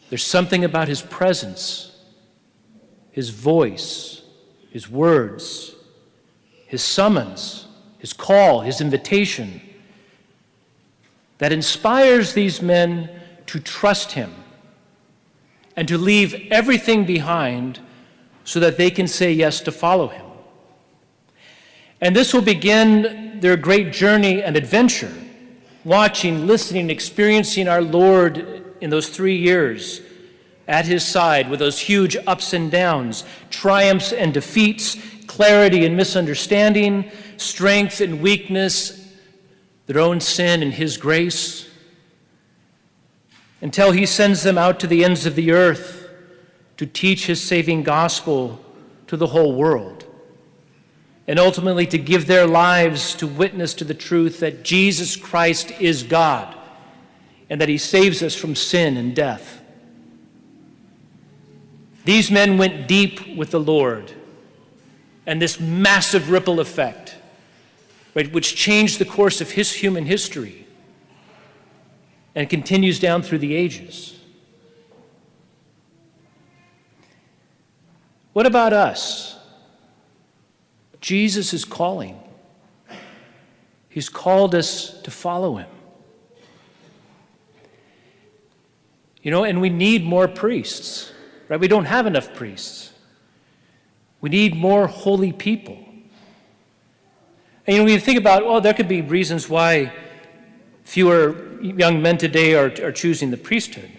There's 0.08 0.26
something 0.26 0.64
about 0.64 0.88
his 0.88 1.00
presence, 1.00 1.96
his 3.12 3.30
voice, 3.30 4.21
his 4.72 4.88
words, 4.88 5.74
his 6.66 6.82
summons 6.82 7.66
his 8.02 8.12
call, 8.12 8.62
his 8.62 8.80
invitation, 8.80 9.60
that 11.38 11.52
inspires 11.52 12.34
these 12.34 12.60
men 12.60 13.08
to 13.46 13.60
trust 13.60 14.12
him 14.12 14.34
and 15.76 15.86
to 15.86 15.96
leave 15.96 16.34
everything 16.50 17.04
behind 17.04 17.78
so 18.42 18.58
that 18.58 18.76
they 18.76 18.90
can 18.90 19.06
say 19.06 19.32
yes 19.32 19.60
to 19.60 19.70
follow 19.70 20.08
him. 20.08 20.26
And 22.00 22.14
this 22.14 22.34
will 22.34 22.42
begin 22.42 23.38
their 23.38 23.56
great 23.56 23.92
journey 23.92 24.42
and 24.42 24.56
adventure, 24.56 25.14
watching, 25.84 26.48
listening, 26.48 26.90
experiencing 26.90 27.68
our 27.68 27.82
Lord 27.82 28.64
in 28.80 28.90
those 28.90 29.10
three 29.10 29.36
years 29.36 30.00
at 30.68 30.86
his 30.86 31.06
side 31.06 31.50
with 31.50 31.58
those 31.58 31.78
huge 31.78 32.16
ups 32.26 32.52
and 32.52 32.70
downs, 32.70 33.24
triumphs 33.50 34.12
and 34.12 34.32
defeats, 34.32 34.96
clarity 35.26 35.84
and 35.86 35.96
misunderstanding, 35.96 37.10
strength 37.36 38.00
and 38.00 38.20
weakness, 38.20 39.02
their 39.86 39.98
own 39.98 40.20
sin 40.20 40.62
and 40.62 40.74
His 40.74 40.96
grace, 40.96 41.68
until 43.60 43.92
He 43.92 44.06
sends 44.06 44.42
them 44.42 44.58
out 44.58 44.78
to 44.80 44.86
the 44.86 45.04
ends 45.04 45.26
of 45.26 45.34
the 45.34 45.52
earth 45.52 46.08
to 46.76 46.86
teach 46.86 47.26
His 47.26 47.42
saving 47.42 47.82
gospel 47.82 48.60
to 49.06 49.16
the 49.16 49.28
whole 49.28 49.54
world, 49.54 50.04
and 51.26 51.38
ultimately 51.38 51.86
to 51.86 51.98
give 51.98 52.26
their 52.26 52.46
lives 52.46 53.14
to 53.16 53.26
witness 53.26 53.74
to 53.74 53.84
the 53.84 53.94
truth 53.94 54.40
that 54.40 54.62
Jesus 54.62 55.16
Christ 55.16 55.70
is 55.80 56.02
God 56.02 56.54
and 57.48 57.60
that 57.60 57.68
He 57.68 57.78
saves 57.78 58.22
us 58.22 58.34
from 58.34 58.54
sin 58.54 58.96
and 58.96 59.14
death. 59.14 59.61
These 62.04 62.30
men 62.30 62.58
went 62.58 62.88
deep 62.88 63.36
with 63.36 63.50
the 63.52 63.60
Lord, 63.60 64.12
and 65.26 65.40
this 65.40 65.60
massive 65.60 66.30
ripple 66.30 66.60
effect 66.60 67.16
right, 68.14 68.32
which 68.32 68.56
changed 68.56 68.98
the 68.98 69.04
course 69.04 69.40
of 69.40 69.52
his 69.52 69.72
human 69.72 70.06
history 70.06 70.66
and 72.34 72.48
continues 72.48 72.98
down 72.98 73.22
through 73.22 73.38
the 73.38 73.54
ages. 73.54 74.18
What 78.32 78.46
about 78.46 78.72
us? 78.72 79.36
Jesus 81.00 81.52
is 81.52 81.64
calling. 81.64 82.18
He's 83.88 84.08
called 84.08 84.54
us 84.54 85.00
to 85.02 85.10
follow 85.10 85.56
him. 85.56 85.68
You 89.22 89.30
know, 89.30 89.44
and 89.44 89.60
we 89.60 89.68
need 89.68 90.04
more 90.04 90.26
priests, 90.26 91.11
right? 91.52 91.60
We 91.60 91.68
don't 91.68 91.84
have 91.84 92.06
enough 92.06 92.32
priests. 92.32 92.94
We 94.22 94.30
need 94.30 94.56
more 94.56 94.86
holy 94.86 95.32
people. 95.34 95.76
And 97.66 97.74
you 97.74 97.76
know, 97.76 97.84
when 97.84 97.92
you 97.92 98.00
think 98.00 98.18
about, 98.18 98.46
well, 98.46 98.62
there 98.62 98.72
could 98.72 98.88
be 98.88 99.02
reasons 99.02 99.50
why 99.50 99.92
fewer 100.82 101.60
young 101.60 102.00
men 102.00 102.16
today 102.16 102.54
are, 102.54 102.72
are 102.82 102.90
choosing 102.90 103.30
the 103.30 103.36
priesthood. 103.36 103.90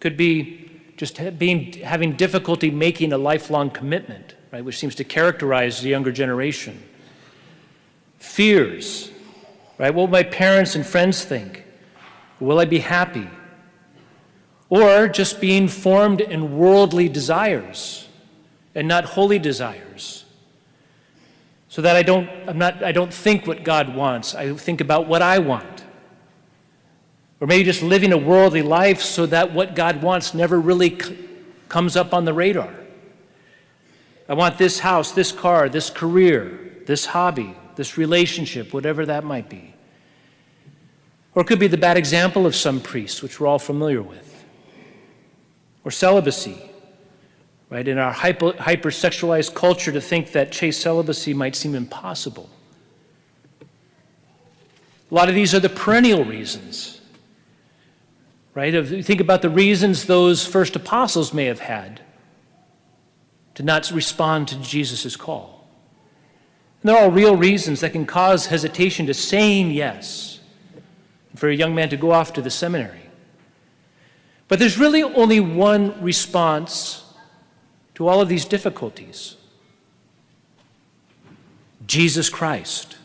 Could 0.00 0.16
be 0.16 0.68
just 0.96 1.20
being, 1.38 1.74
having 1.74 2.14
difficulty 2.14 2.72
making 2.72 3.12
a 3.12 3.18
lifelong 3.18 3.70
commitment, 3.70 4.34
right, 4.50 4.64
which 4.64 4.76
seems 4.76 4.96
to 4.96 5.04
characterize 5.04 5.82
the 5.82 5.90
younger 5.90 6.10
generation. 6.10 6.82
Fears, 8.18 9.12
right? 9.78 9.94
What 9.94 10.02
will 10.02 10.08
my 10.08 10.24
parents 10.24 10.74
and 10.74 10.84
friends 10.84 11.24
think? 11.24 11.64
Will 12.40 12.58
I 12.58 12.64
be 12.64 12.80
happy? 12.80 13.28
Or 14.70 15.08
just 15.08 15.40
being 15.40 15.68
formed 15.68 16.20
in 16.20 16.56
worldly 16.56 17.08
desires 17.08 18.08
and 18.74 18.88
not 18.88 19.04
holy 19.04 19.38
desires 19.38 20.24
so 21.68 21.82
that 21.82 21.96
I 21.96 22.02
don't, 22.02 22.28
I'm 22.48 22.58
not, 22.58 22.82
I 22.82 22.92
don't 22.92 23.12
think 23.12 23.46
what 23.46 23.62
God 23.62 23.94
wants. 23.94 24.34
I 24.34 24.54
think 24.54 24.80
about 24.80 25.06
what 25.06 25.22
I 25.22 25.38
want. 25.38 25.84
Or 27.40 27.46
maybe 27.46 27.64
just 27.64 27.82
living 27.82 28.12
a 28.12 28.18
worldly 28.18 28.62
life 28.62 29.00
so 29.00 29.26
that 29.26 29.52
what 29.52 29.74
God 29.74 30.02
wants 30.02 30.34
never 30.34 30.60
really 30.60 30.98
c- 30.98 31.16
comes 31.68 31.96
up 31.96 32.12
on 32.12 32.24
the 32.24 32.32
radar. 32.32 32.74
I 34.28 34.34
want 34.34 34.58
this 34.58 34.80
house, 34.80 35.12
this 35.12 35.32
car, 35.32 35.68
this 35.68 35.90
career, 35.90 36.82
this 36.86 37.06
hobby, 37.06 37.56
this 37.76 37.96
relationship, 37.96 38.72
whatever 38.72 39.06
that 39.06 39.24
might 39.24 39.48
be. 39.48 39.74
Or 41.34 41.42
it 41.42 41.46
could 41.46 41.60
be 41.60 41.68
the 41.68 41.78
bad 41.78 41.96
example 41.96 42.46
of 42.46 42.54
some 42.54 42.80
priests, 42.80 43.22
which 43.22 43.40
we're 43.40 43.46
all 43.46 43.58
familiar 43.58 44.02
with. 44.02 44.29
Or 45.84 45.90
celibacy 45.90 46.70
right? 47.70 47.86
In 47.86 47.96
our 47.98 48.12
hyper, 48.12 48.52
hypersexualized 48.52 49.54
culture, 49.54 49.92
to 49.92 50.00
think 50.00 50.32
that 50.32 50.52
chaste 50.52 50.80
celibacy 50.80 51.32
might 51.32 51.56
seem 51.56 51.74
impossible. 51.74 52.50
A 55.10 55.14
lot 55.14 55.28
of 55.28 55.34
these 55.34 55.54
are 55.54 55.60
the 55.60 55.68
perennial 55.68 56.24
reasons, 56.24 57.00
right? 58.54 58.74
If 58.74 58.90
you 58.90 59.02
think 59.02 59.20
about 59.20 59.42
the 59.42 59.48
reasons 59.48 60.04
those 60.04 60.46
first 60.46 60.76
apostles 60.76 61.32
may 61.32 61.46
have 61.46 61.60
had 61.60 62.00
to 63.54 63.62
not 63.62 63.90
respond 63.90 64.48
to 64.48 64.56
Jesus' 64.56 65.16
call. 65.16 65.68
And 66.82 66.88
they're 66.88 66.98
all 66.98 67.10
real 67.10 67.36
reasons 67.36 67.80
that 67.80 67.92
can 67.92 68.06
cause 68.06 68.46
hesitation 68.46 69.06
to 69.06 69.14
saying 69.14 69.72
yes, 69.72 70.40
for 71.36 71.48
a 71.48 71.54
young 71.54 71.74
man 71.74 71.88
to 71.90 71.96
go 71.96 72.12
off 72.12 72.32
to 72.34 72.42
the 72.42 72.50
seminary. 72.50 72.99
But 74.50 74.58
there's 74.58 74.76
really 74.76 75.04
only 75.04 75.38
one 75.38 76.02
response 76.02 77.04
to 77.94 78.08
all 78.08 78.20
of 78.20 78.28
these 78.28 78.44
difficulties 78.44 79.36
Jesus 81.86 82.28
Christ. 82.28 82.96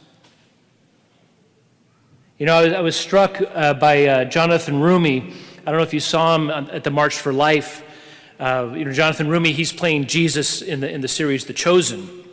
You 2.40 2.48
know, 2.48 2.56
I 2.56 2.64
was, 2.66 2.74
I 2.74 2.82
was 2.82 2.96
struck 2.96 3.40
uh, 3.42 3.76
by 3.76 4.06
uh, 4.06 4.26
Jonathan 4.26 4.76
Roumie. 4.76 5.34
I 5.62 5.72
don't 5.72 5.78
know 5.78 5.84
if 5.84 5.94
you 5.94 6.00
saw 6.00 6.36
him 6.36 6.50
at 6.50 6.84
the 6.84 6.92
March 6.92 7.18
for 7.20 7.32
Life. 7.32 7.84
Uh, 8.40 8.74
you 8.76 8.84
know, 8.84 8.92
Jonathan 8.92 9.28
Roumie, 9.28 9.52
he's 9.54 9.72
playing 9.72 10.08
Jesus 10.08 10.64
in 10.64 10.80
the, 10.80 10.92
in 10.92 11.02
the 11.02 11.08
series 11.08 11.46
The 11.46 11.54
Chosen, 11.54 12.26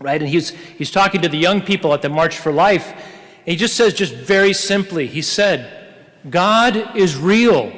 right? 0.00 0.20
And 0.20 0.28
he's, 0.28 0.50
he's 0.50 0.90
talking 0.90 1.20
to 1.20 1.28
the 1.28 1.36
young 1.36 1.60
people 1.60 1.92
at 1.92 2.00
the 2.00 2.08
March 2.08 2.38
for 2.38 2.50
Life. 2.50 2.92
And 2.92 3.46
he 3.46 3.56
just 3.56 3.76
says, 3.76 3.92
just 3.92 4.14
very 4.14 4.54
simply, 4.54 5.06
he 5.06 5.20
said, 5.20 5.70
God 6.28 6.96
is 6.96 7.16
real, 7.16 7.72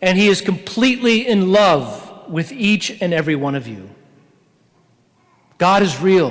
and 0.00 0.16
he 0.16 0.28
is 0.28 0.40
completely 0.40 1.26
in 1.26 1.52
love 1.52 2.28
with 2.28 2.52
each 2.52 2.90
and 3.00 3.12
every 3.12 3.34
one 3.34 3.54
of 3.54 3.66
you. 3.66 3.90
God 5.58 5.82
is 5.82 6.00
real. 6.00 6.30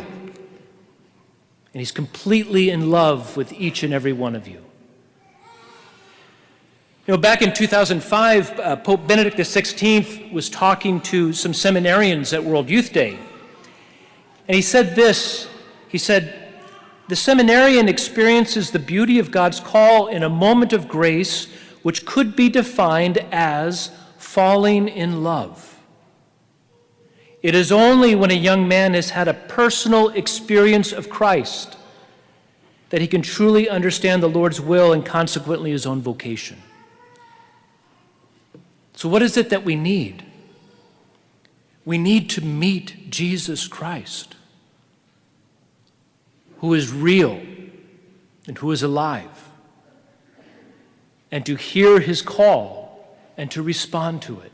And 1.74 1.82
he's 1.82 1.92
completely 1.92 2.70
in 2.70 2.90
love 2.90 3.36
with 3.38 3.54
each 3.54 3.84
and 3.84 3.94
every 3.94 4.14
one 4.14 4.36
of 4.36 4.48
you. 4.48 4.64
You 7.06 7.14
know, 7.14 7.18
back 7.18 7.42
in 7.42 7.54
2005, 7.54 8.60
uh, 8.60 8.76
Pope 8.78 9.08
Benedict 9.08 9.38
XVI 9.38 10.32
was 10.32 10.50
talking 10.50 11.00
to 11.02 11.32
some 11.34 11.52
seminarians 11.52 12.34
at 12.34 12.44
World 12.44 12.70
Youth 12.70 12.92
Day. 12.92 13.18
And 14.48 14.56
he 14.56 14.62
said 14.62 14.96
this 14.96 15.48
He 15.88 15.98
said, 15.98 16.54
The 17.08 17.16
seminarian 17.16 17.88
experiences 17.88 18.72
the 18.72 18.80
beauty 18.80 19.20
of 19.20 19.32
God's 19.32 19.60
call 19.60 20.08
in 20.08 20.24
a 20.24 20.30
moment 20.30 20.74
of 20.74 20.88
grace 20.88 21.48
which 21.88 22.06
could 22.06 22.36
be 22.36 22.50
defined 22.50 23.18
as 23.32 23.92
falling 24.18 24.90
in 24.90 25.24
love. 25.24 25.80
It 27.42 27.56
is 27.56 27.72
only 27.72 28.14
when 28.14 28.30
a 28.30 28.34
young 28.34 28.68
man 28.68 28.94
has 28.94 29.12
had 29.12 29.30
a 29.30 29.34
personal 29.34 30.10
experience 30.10 30.92
of 30.92 31.10
Christ 31.10 31.78
that 32.90 33.00
he 33.00 33.08
can 33.08 33.22
truly 33.22 33.70
understand 33.70 34.22
the 34.22 34.28
Lord's 34.28 34.60
will 34.60 34.92
and 34.92 35.06
consequently 35.06 35.72
his 35.72 35.86
own 35.86 36.02
vocation. 36.02 36.62
So, 38.94 39.08
what 39.08 39.22
is 39.22 39.38
it 39.38 39.50
that 39.52 39.64
we 39.64 39.78
need? 39.78 40.26
We 41.86 41.98
need 41.98 42.30
to 42.32 42.42
meet 42.42 43.10
Jesus 43.10 43.66
Christ, 43.66 44.36
who 46.58 46.74
is 46.74 46.92
real 46.92 47.42
and 48.46 48.58
who 48.58 48.74
is 48.74 48.84
alive, 48.84 49.37
and 51.32 51.46
to 51.46 51.56
hear 51.56 52.00
his 52.00 52.22
call 52.22 52.88
and 53.38 53.52
to 53.52 53.62
respond 53.62 54.22
to 54.24 54.40
it. 54.42 54.52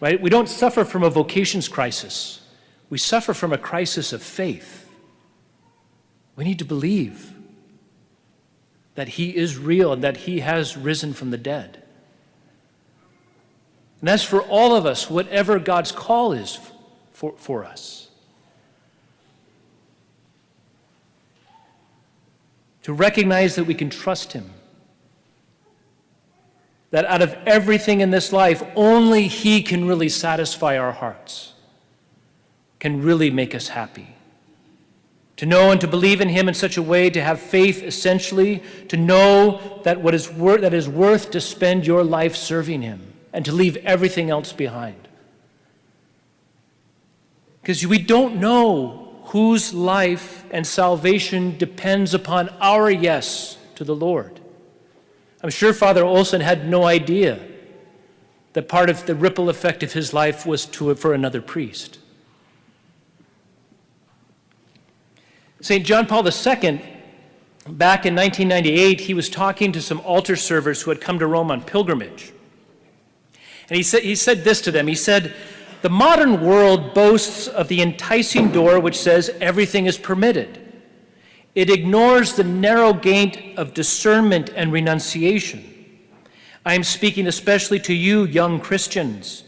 Right? 0.00 0.20
We 0.20 0.30
don't 0.30 0.48
suffer 0.48 0.84
from 0.84 1.02
a 1.02 1.10
vocations 1.10 1.68
crisis. 1.68 2.40
We 2.90 2.98
suffer 2.98 3.32
from 3.32 3.52
a 3.52 3.58
crisis 3.58 4.12
of 4.12 4.22
faith. 4.22 4.90
We 6.36 6.44
need 6.44 6.58
to 6.58 6.64
believe 6.64 7.32
that 8.94 9.08
He 9.08 9.36
is 9.36 9.56
real 9.56 9.92
and 9.92 10.02
that 10.02 10.18
He 10.18 10.40
has 10.40 10.76
risen 10.76 11.14
from 11.14 11.30
the 11.30 11.38
dead. 11.38 11.82
And 14.00 14.08
as 14.08 14.24
for 14.24 14.42
all 14.42 14.74
of 14.74 14.84
us, 14.84 15.08
whatever 15.08 15.58
God's 15.58 15.92
call 15.92 16.32
is 16.32 16.58
for, 17.12 17.34
for 17.36 17.64
us, 17.64 18.08
to 22.82 22.92
recognize 22.92 23.54
that 23.54 23.64
we 23.64 23.74
can 23.74 23.88
trust 23.88 24.32
Him 24.32 24.50
that 26.92 27.06
out 27.06 27.22
of 27.22 27.34
everything 27.46 28.02
in 28.02 28.10
this 28.10 28.32
life, 28.32 28.62
only 28.76 29.26
He 29.26 29.62
can 29.62 29.86
really 29.86 30.10
satisfy 30.10 30.78
our 30.78 30.92
hearts, 30.92 31.54
can 32.78 33.02
really 33.02 33.30
make 33.30 33.54
us 33.54 33.68
happy. 33.68 34.14
To 35.38 35.46
know 35.46 35.72
and 35.72 35.80
to 35.80 35.88
believe 35.88 36.20
in 36.20 36.28
Him 36.28 36.48
in 36.48 36.54
such 36.54 36.76
a 36.76 36.82
way, 36.82 37.08
to 37.10 37.22
have 37.22 37.40
faith 37.40 37.82
essentially, 37.82 38.62
to 38.88 38.98
know 38.98 39.80
that 39.84 40.02
what 40.02 40.14
is 40.14 40.30
wor- 40.30 40.58
that 40.58 40.74
is 40.74 40.88
worth 40.88 41.30
to 41.30 41.40
spend 41.40 41.86
your 41.86 42.04
life 42.04 42.36
serving 42.36 42.82
Him 42.82 43.14
and 43.32 43.44
to 43.46 43.52
leave 43.52 43.76
everything 43.78 44.28
else 44.28 44.52
behind. 44.52 45.08
Because 47.62 47.86
we 47.86 47.98
don't 47.98 48.36
know 48.36 49.16
whose 49.24 49.72
life 49.72 50.44
and 50.50 50.66
salvation 50.66 51.56
depends 51.56 52.12
upon 52.12 52.50
our 52.60 52.90
yes 52.90 53.56
to 53.76 53.84
the 53.84 53.96
Lord. 53.96 54.41
I'm 55.42 55.50
sure 55.50 55.72
Father 55.72 56.04
Olson 56.04 56.40
had 56.40 56.68
no 56.68 56.84
idea 56.84 57.40
that 58.52 58.68
part 58.68 58.90
of 58.90 59.06
the 59.06 59.14
ripple 59.14 59.48
effect 59.48 59.82
of 59.82 59.92
his 59.92 60.12
life 60.12 60.46
was 60.46 60.66
to, 60.66 60.94
for 60.94 61.14
another 61.14 61.42
priest. 61.42 61.98
St. 65.60 65.84
John 65.84 66.06
Paul 66.06 66.26
II, 66.26 66.80
back 67.68 68.04
in 68.04 68.14
1998, 68.14 69.00
he 69.02 69.14
was 69.14 69.28
talking 69.28 69.72
to 69.72 69.80
some 69.80 70.00
altar 70.00 70.36
servers 70.36 70.82
who 70.82 70.90
had 70.90 71.00
come 71.00 71.18
to 71.18 71.26
Rome 71.26 71.50
on 71.50 71.62
pilgrimage. 71.62 72.32
And 73.68 73.76
he 73.76 74.00
he 74.00 74.14
said 74.14 74.44
this 74.44 74.60
to 74.62 74.70
them 74.70 74.86
He 74.86 74.94
said, 74.94 75.34
The 75.82 75.88
modern 75.88 76.44
world 76.44 76.94
boasts 76.94 77.48
of 77.48 77.68
the 77.68 77.80
enticing 77.80 78.50
door 78.50 78.78
which 78.80 78.98
says 78.98 79.30
everything 79.40 79.86
is 79.86 79.98
permitted. 79.98 80.61
It 81.54 81.68
ignores 81.68 82.32
the 82.32 82.44
narrow 82.44 82.92
gate 82.92 83.54
of 83.58 83.74
discernment 83.74 84.50
and 84.54 84.72
renunciation. 84.72 85.68
I 86.64 86.74
am 86.74 86.84
speaking 86.84 87.26
especially 87.26 87.80
to 87.80 87.92
you, 87.92 88.24
young 88.24 88.60
Christians, 88.60 89.44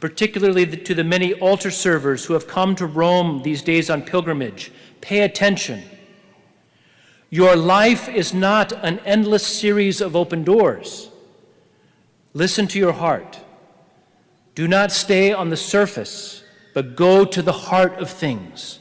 particularly 0.00 0.66
to 0.66 0.94
the 0.94 1.02
many 1.02 1.32
altar 1.34 1.70
servers 1.70 2.26
who 2.26 2.34
have 2.34 2.46
come 2.46 2.76
to 2.76 2.86
Rome 2.86 3.42
these 3.42 3.62
days 3.62 3.90
on 3.90 4.02
pilgrimage. 4.02 4.70
Pay 5.00 5.20
attention. 5.20 5.82
Your 7.30 7.56
life 7.56 8.08
is 8.08 8.34
not 8.34 8.72
an 8.84 9.00
endless 9.00 9.46
series 9.46 10.00
of 10.00 10.14
open 10.14 10.44
doors. 10.44 11.08
Listen 12.34 12.66
to 12.68 12.78
your 12.78 12.92
heart. 12.92 13.40
Do 14.54 14.68
not 14.68 14.92
stay 14.92 15.32
on 15.32 15.48
the 15.48 15.56
surface, 15.56 16.44
but 16.74 16.94
go 16.94 17.24
to 17.24 17.42
the 17.42 17.52
heart 17.52 17.94
of 17.94 18.10
things. 18.10 18.78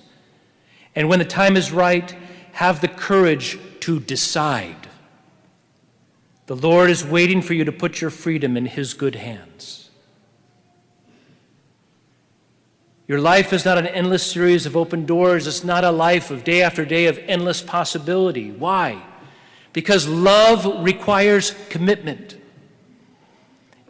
And 0.96 1.08
when 1.08 1.20
the 1.20 1.26
time 1.26 1.56
is 1.56 1.72
right, 1.72 2.14
have 2.54 2.82
the 2.82 2.88
courage 2.88 3.60
to 3.82 4.00
decide. 4.00 4.88
The 6.48 6.56
Lord 6.56 6.90
is 6.90 7.06
waiting 7.06 7.42
for 7.42 7.54
you 7.54 7.64
to 7.64 7.72
put 7.72 8.02
your 8.02 8.10
freedom 8.10 8.58
in 8.58 8.66
His 8.66 8.94
good 8.94 9.16
hands. 9.16 9.90
Your 13.08 13.20
life 13.20 13.52
is 13.52 13.66
not 13.66 13.78
an 13.78 13.88
endless 13.88 14.30
series 14.30 14.66
of 14.66 14.78
open 14.78 15.06
doors. 15.06 15.46
It's 15.46 15.64
not 15.64 15.84
a 15.84 15.92
life 15.92 16.32
of 16.32 16.44
day 16.44 16.62
after 16.62 16.86
day 16.86 17.08
of 17.08 17.18
endless 17.20 17.62
possibility. 17.62 18.52
Why? 18.52 19.04
Because 19.74 20.08
love 20.08 20.84
requires 20.84 21.56
commitment. 21.70 22.38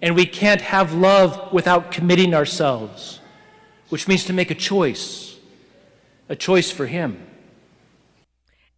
And 0.01 0.15
we 0.15 0.25
can't 0.25 0.61
have 0.61 0.93
love 0.93 1.53
without 1.53 1.91
committing 1.91 2.33
ourselves, 2.33 3.19
which 3.89 4.07
means 4.07 4.25
to 4.25 4.33
make 4.33 4.49
a 4.49 4.55
choice, 4.55 5.37
a 6.27 6.35
choice 6.35 6.71
for 6.71 6.87
Him. 6.87 7.27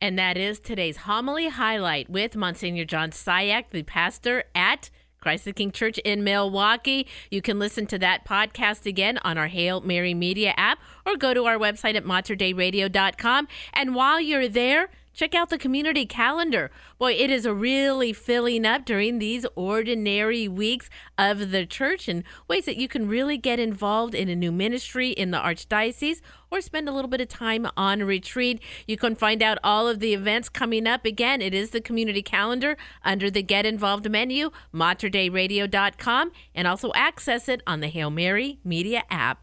And 0.03 0.19
that 0.19 0.35
is 0.35 0.59
today's 0.59 0.97
homily 0.97 1.47
highlight 1.47 2.09
with 2.09 2.35
Monsignor 2.35 2.84
John 2.84 3.11
Cihak, 3.11 3.69
the 3.71 3.84
pastor 3.84 4.43
at 4.53 4.89
Christ 5.21 5.45
the 5.45 5.53
King 5.53 5.71
Church 5.71 5.97
in 5.99 6.25
Milwaukie. 6.25 7.05
You 7.31 7.41
can 7.41 7.57
listen 7.57 7.88
to 7.88 7.97
that 7.99 8.25
podcast 8.25 8.85
again 8.85 9.17
on 9.23 9.38
our 9.38 9.47
Hail 9.47 9.80
Mary 9.80 10.13
Media 10.13 10.53
app 10.57 10.80
or 11.05 11.15
go 11.15 11.34
to 11.34 11.45
our 11.45 11.57
website 11.57 11.95
at 11.95 12.03
materdeiradio.com. 12.03 13.47
And 13.71 13.95
while 13.95 14.19
you're 14.19 14.49
there, 14.49 14.89
Check 15.14 15.35
out 15.35 15.49
the 15.49 15.60
community 15.60 16.07
calendar. 16.07 16.72
Boy, 16.98 17.14
it 17.14 17.30
is 17.30 17.48
really 17.48 18.14
filling 18.14 18.65
up 18.65 18.84
during 18.84 19.19
these 19.19 19.45
ordinary 19.56 20.48
weeks 20.48 20.90
of 21.18 21.52
the 21.52 21.68
church 21.68 22.07
and 22.07 22.23
ways 22.48 22.65
that 22.65 22.77
you 22.77 22.88
can 22.88 23.07
really 23.07 23.38
get 23.38 23.60
involved 23.60 24.15
in 24.15 24.27
a 24.27 24.35
new 24.35 24.52
ministry 24.52 25.11
in 25.11 25.30
the 25.30 25.38
Archdiocese 25.38 26.22
or 26.49 26.61
spend 26.61 26.90
a 26.90 26.91
little 26.91 27.10
bit 27.10 27.22
of 27.22 27.27
time 27.27 27.68
on 27.77 28.03
retreat. 28.03 28.60
You 28.88 28.98
can 28.98 29.15
find 29.15 29.44
out 29.44 29.60
all 29.64 29.88
of 29.88 29.99
the 29.99 30.14
events 30.14 30.49
coming 30.49 30.88
up. 30.88 31.06
Again, 31.06 31.41
it 31.41 31.53
is 31.53 31.69
the 31.69 31.81
community 31.81 32.23
calendar 32.23 32.76
under 33.06 33.30
the 33.30 33.44
Get 33.44 33.68
Involved 33.68 34.10
menu, 34.10 34.49
materdeiradio.com, 34.73 36.31
and 36.56 36.68
also 36.68 36.91
access 36.95 37.48
it 37.48 37.61
on 37.68 37.81
the 37.81 37.88
Hail 37.88 38.10
Mary 38.10 38.60
Media 38.64 39.03
app. 39.11 39.43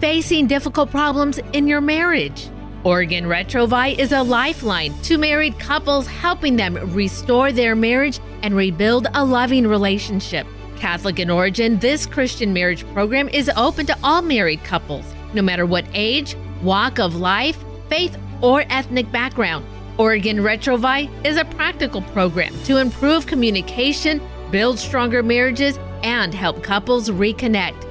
Facing 0.00 0.46
difficult 0.46 0.90
problems 0.90 1.38
in 1.54 1.66
your 1.66 1.80
marriage. 1.80 2.50
Oregon 2.84 3.24
Retrouvaille 3.24 3.98
is 3.98 4.12
a 4.12 4.22
lifeline 4.22 4.92
to 5.04 5.16
married 5.16 5.58
couples, 5.58 6.06
helping 6.06 6.56
them 6.56 6.94
restore 6.94 7.50
their 7.50 7.74
marriage 7.74 8.20
and 8.42 8.54
rebuild 8.54 9.06
a 9.14 9.24
loving 9.24 9.66
relationship. 9.66 10.46
Catholic 10.76 11.18
in 11.18 11.30
origin, 11.30 11.78
this 11.78 12.04
Christian 12.04 12.52
marriage 12.52 12.86
program 12.92 13.30
is 13.30 13.50
open 13.56 13.86
to 13.86 13.96
all 14.04 14.20
married 14.20 14.62
couples, 14.64 15.06
no 15.32 15.40
matter 15.40 15.64
what 15.64 15.86
age, 15.94 16.36
walk 16.62 16.98
of 16.98 17.16
life, 17.16 17.56
faith, 17.88 18.18
or 18.42 18.64
ethnic 18.68 19.10
background. 19.10 19.64
Oregon 19.96 20.36
Retrouvaille 20.36 21.08
is 21.24 21.38
a 21.38 21.44
practical 21.46 22.02
program 22.02 22.52
to 22.64 22.76
improve 22.76 23.26
communication, 23.26 24.20
build 24.50 24.78
stronger 24.78 25.22
marriages, 25.22 25.78
and 26.02 26.34
help 26.34 26.62
couples 26.62 27.08
reconnect. 27.08 27.82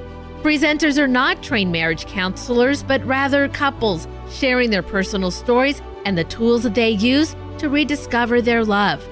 Presenters 0.45 0.97
are 0.99 1.07
not 1.07 1.41
trained 1.41 1.71
marriage 1.71 2.05
counselors, 2.05 2.83
but 2.83 3.03
rather 3.03 3.49
couples 3.49 4.07
sharing 4.29 4.69
their 4.69 4.83
personal 4.83 5.31
stories 5.31 5.81
and 6.05 6.15
the 6.15 6.23
tools 6.25 6.61
that 6.61 6.75
they 6.75 6.91
use 6.91 7.35
to 7.57 7.67
rediscover 7.67 8.43
their 8.43 8.63
love. 8.63 9.03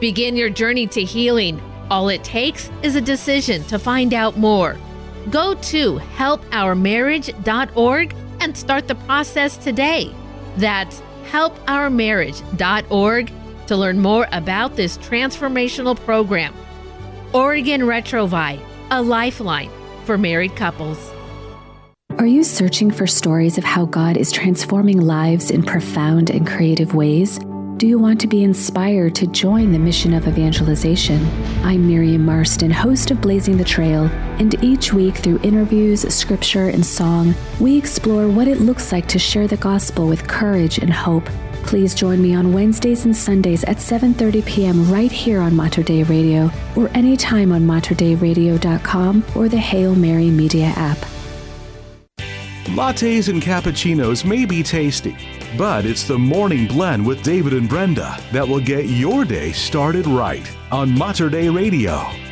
Begin 0.00 0.36
your 0.36 0.48
journey 0.48 0.86
to 0.86 1.04
healing. 1.04 1.60
All 1.90 2.08
it 2.08 2.24
takes 2.24 2.70
is 2.82 2.96
a 2.96 3.00
decision 3.02 3.62
to 3.64 3.78
find 3.78 4.14
out 4.14 4.38
more. 4.38 4.78
Go 5.28 5.52
to 5.52 5.98
helpourmarriage.org 6.16 8.14
and 8.40 8.56
start 8.56 8.88
the 8.88 8.94
process 8.94 9.58
today. 9.58 10.14
That's 10.56 11.02
helpourmarriage.org 11.30 13.32
to 13.66 13.76
learn 13.76 13.98
more 13.98 14.26
about 14.32 14.76
this 14.76 14.96
transformational 14.96 15.96
program. 16.06 16.54
Oregon 17.34 17.82
Retrouvaille, 17.82 18.64
a 18.90 19.02
lifeline 19.02 19.70
for 20.10 20.18
married 20.18 20.56
couples. 20.56 21.12
Are 22.18 22.26
you 22.26 22.42
searching 22.42 22.90
for 22.90 23.06
stories 23.06 23.58
of 23.58 23.62
how 23.62 23.84
God 23.84 24.16
is 24.16 24.32
transforming 24.32 25.00
lives 25.00 25.52
in 25.52 25.62
profound 25.62 26.30
and 26.30 26.44
creative 26.44 26.96
ways? 26.96 27.38
Do 27.76 27.86
you 27.86 27.96
want 27.96 28.20
to 28.22 28.26
be 28.26 28.42
inspired 28.42 29.14
to 29.14 29.28
join 29.28 29.70
the 29.70 29.78
mission 29.78 30.12
of 30.12 30.26
evangelization? 30.26 31.24
I'm 31.62 31.86
Miriam 31.86 32.24
Marston, 32.24 32.72
host 32.72 33.12
of 33.12 33.20
Blazing 33.20 33.56
the 33.56 33.62
Trail, 33.62 34.06
and 34.40 34.52
each 34.64 34.92
week 34.92 35.14
through 35.14 35.38
interviews, 35.44 36.00
scripture, 36.12 36.70
and 36.70 36.84
song, 36.84 37.32
we 37.60 37.78
explore 37.78 38.26
what 38.26 38.48
it 38.48 38.58
looks 38.58 38.90
like 38.90 39.06
to 39.10 39.18
share 39.20 39.46
the 39.46 39.58
gospel 39.58 40.08
with 40.08 40.26
courage 40.26 40.78
and 40.78 40.92
hope. 40.92 41.30
Please 41.70 41.94
join 41.94 42.20
me 42.20 42.34
on 42.34 42.52
Wednesdays 42.52 43.04
and 43.04 43.16
Sundays 43.16 43.62
at 43.62 43.76
7:30 43.76 44.44
p.m. 44.44 44.90
right 44.90 45.12
here 45.12 45.40
on 45.40 45.54
Mater 45.54 45.84
Dei 45.84 46.02
Radio 46.02 46.50
or 46.74 46.88
anytime 46.96 47.52
on 47.52 47.62
materdeiradio.com 47.62 49.24
or 49.36 49.48
the 49.48 49.56
Hail 49.56 49.94
Mary 49.94 50.30
Media 50.30 50.72
app. 50.74 50.98
Lattes 52.74 53.28
and 53.28 53.40
cappuccinos 53.40 54.24
may 54.24 54.44
be 54.44 54.64
tasty, 54.64 55.16
but 55.56 55.86
it's 55.86 56.02
the 56.02 56.18
morning 56.18 56.66
blend 56.66 57.06
with 57.06 57.22
David 57.22 57.52
and 57.52 57.68
Brenda 57.68 58.18
that 58.32 58.48
will 58.48 58.58
get 58.58 58.86
your 58.86 59.24
day 59.24 59.52
started 59.52 60.08
right 60.08 60.50
on 60.72 60.90
Mater 60.90 61.30
Dei 61.30 61.48
Radio. 61.48 62.29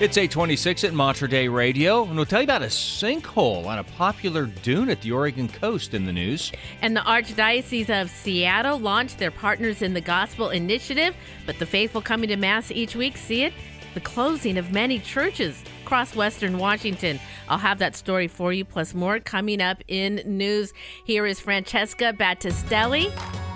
It's 0.00 0.18
826 0.18 0.82
at 0.82 0.92
Mater 0.92 1.28
Dei 1.28 1.46
Radio, 1.46 2.02
and 2.02 2.16
we'll 2.16 2.26
tell 2.26 2.40
you 2.40 2.44
about 2.44 2.62
a 2.62 2.66
sinkhole 2.66 3.64
on 3.66 3.78
a 3.78 3.84
popular 3.84 4.46
dune 4.46 4.90
at 4.90 5.00
the 5.02 5.12
Oregon 5.12 5.48
coast 5.48 5.94
in 5.94 6.04
the 6.04 6.12
news. 6.12 6.50
And 6.82 6.96
the 6.96 7.00
Archdiocese 7.02 7.88
of 7.88 8.10
Seattle 8.10 8.80
launched 8.80 9.18
their 9.18 9.30
Partners 9.30 9.82
in 9.82 9.94
the 9.94 10.00
Gospel 10.00 10.50
initiative, 10.50 11.14
but 11.46 11.60
the 11.60 11.66
faithful 11.66 12.02
coming 12.02 12.28
to 12.30 12.36
Mass 12.36 12.72
each 12.72 12.96
week 12.96 13.16
see 13.16 13.44
it 13.44 13.52
the 13.94 14.00
closing 14.00 14.58
of 14.58 14.72
many 14.72 14.98
churches 14.98 15.62
across 15.84 16.16
Western 16.16 16.58
Washington. 16.58 17.20
I'll 17.48 17.58
have 17.58 17.78
that 17.78 17.94
story 17.94 18.26
for 18.26 18.52
you, 18.52 18.64
plus 18.64 18.94
more 18.94 19.20
coming 19.20 19.60
up 19.62 19.80
in 19.86 20.22
news. 20.26 20.72
Here 21.04 21.24
is 21.24 21.38
Francesca 21.38 22.12
Battistelli. 22.12 23.12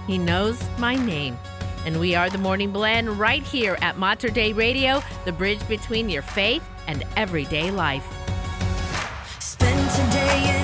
He 0.06 0.16
knows 0.16 0.62
my 0.78 0.94
name. 0.94 1.36
And 1.84 2.00
we 2.00 2.14
are 2.14 2.28
the 2.28 2.38
Morning 2.38 2.72
Blend 2.72 3.18
right 3.18 3.42
here 3.42 3.78
at 3.80 3.98
Mater 3.98 4.28
Dei 4.28 4.52
Radio, 4.52 5.02
the 5.24 5.32
bridge 5.32 5.66
between 5.68 6.08
your 6.08 6.22
faith 6.22 6.62
and 6.86 7.04
everyday 7.16 7.70
life. 7.70 8.06
Spend 9.40 9.90
today 9.90 10.57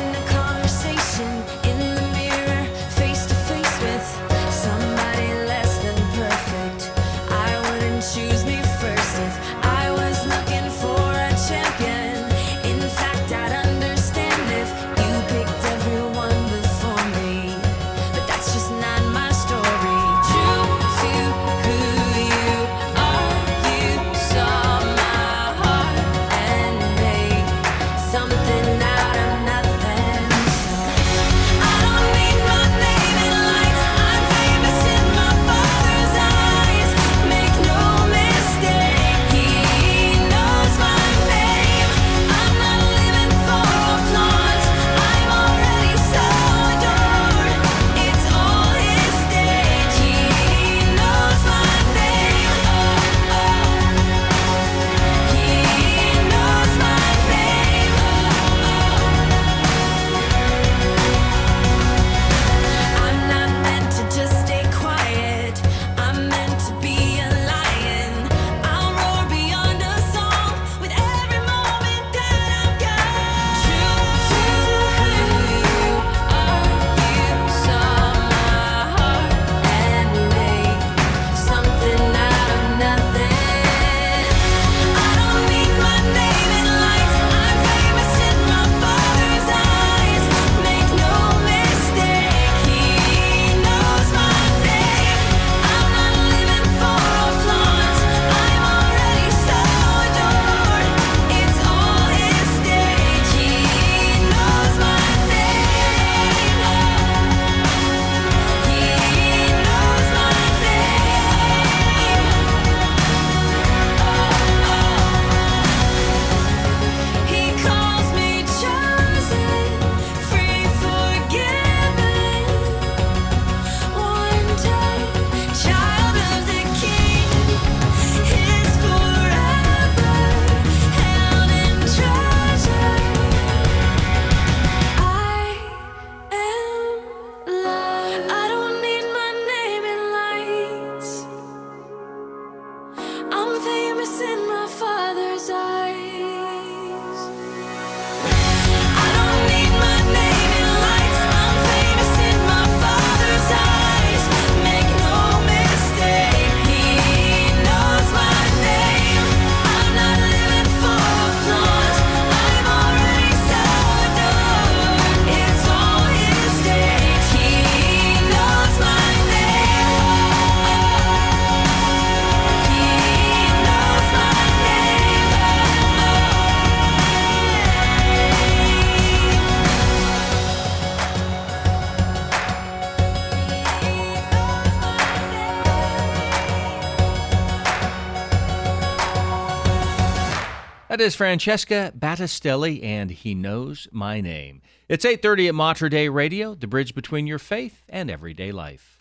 That 190.95 191.01
is 191.01 191.17
Francesca 191.17 191.93
Battistelli, 191.99 192.81
and 192.85 193.11
He 193.11 193.35
Knows 193.35 193.89
My 193.91 194.21
Name. 194.21 194.63
It's 194.89 195.05
8.30 195.05 195.49
at 195.49 195.55
Mater 195.57 195.89
Dei 195.89 196.09
Radio, 196.09 196.55
the 196.55 196.69
bridge 196.69 196.95
between 196.95 197.27
your 197.27 197.41
faith 197.41 197.83
and 197.89 198.09
everyday 198.09 198.53
life. 198.53 198.97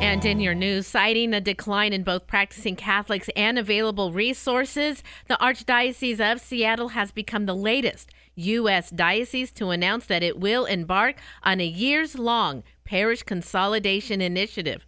And 0.00 0.24
in 0.24 0.38
your 0.38 0.54
news, 0.54 0.86
citing 0.86 1.34
a 1.34 1.40
decline 1.40 1.92
in 1.92 2.04
both 2.04 2.28
practicing 2.28 2.76
Catholics 2.76 3.28
and 3.34 3.58
available 3.58 4.12
resources, 4.12 5.02
the 5.26 5.36
Archdiocese 5.40 6.20
of 6.20 6.40
Seattle 6.40 6.90
has 6.90 7.10
become 7.10 7.46
the 7.46 7.56
latest 7.56 8.12
U.S. 8.36 8.90
diocese 8.90 9.50
to 9.54 9.70
announce 9.70 10.06
that 10.06 10.22
it 10.22 10.38
will 10.38 10.66
embark 10.66 11.16
on 11.42 11.60
a 11.60 11.66
years 11.66 12.16
long 12.16 12.62
parish 12.84 13.24
consolidation 13.24 14.20
initiative. 14.20 14.86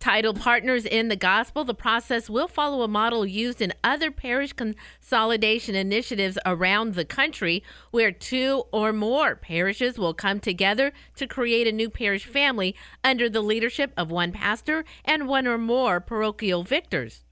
Titled 0.00 0.40
Partners 0.40 0.84
in 0.84 1.08
the 1.08 1.16
Gospel, 1.16 1.64
the 1.64 1.74
process 1.74 2.28
will 2.28 2.48
follow 2.48 2.82
a 2.82 2.88
model 2.88 3.26
used 3.26 3.60
in 3.60 3.72
other 3.82 4.10
parish 4.10 4.52
consolidation 4.52 5.74
initiatives 5.74 6.38
around 6.44 6.94
the 6.94 7.04
country, 7.04 7.62
where 7.90 8.12
two 8.12 8.64
or 8.72 8.92
more 8.92 9.36
parishes 9.36 9.98
will 9.98 10.14
come 10.14 10.40
together 10.40 10.92
to 11.16 11.26
create 11.26 11.66
a 11.66 11.72
new 11.72 11.90
parish 11.90 12.26
family 12.26 12.74
under 13.04 13.28
the 13.28 13.42
leadership 13.42 13.92
of 13.96 14.10
one 14.10 14.32
pastor 14.32 14.84
and 15.04 15.28
one 15.28 15.46
or 15.46 15.58
more 15.58 16.00
parochial 16.00 16.62
vicars. 16.62 17.24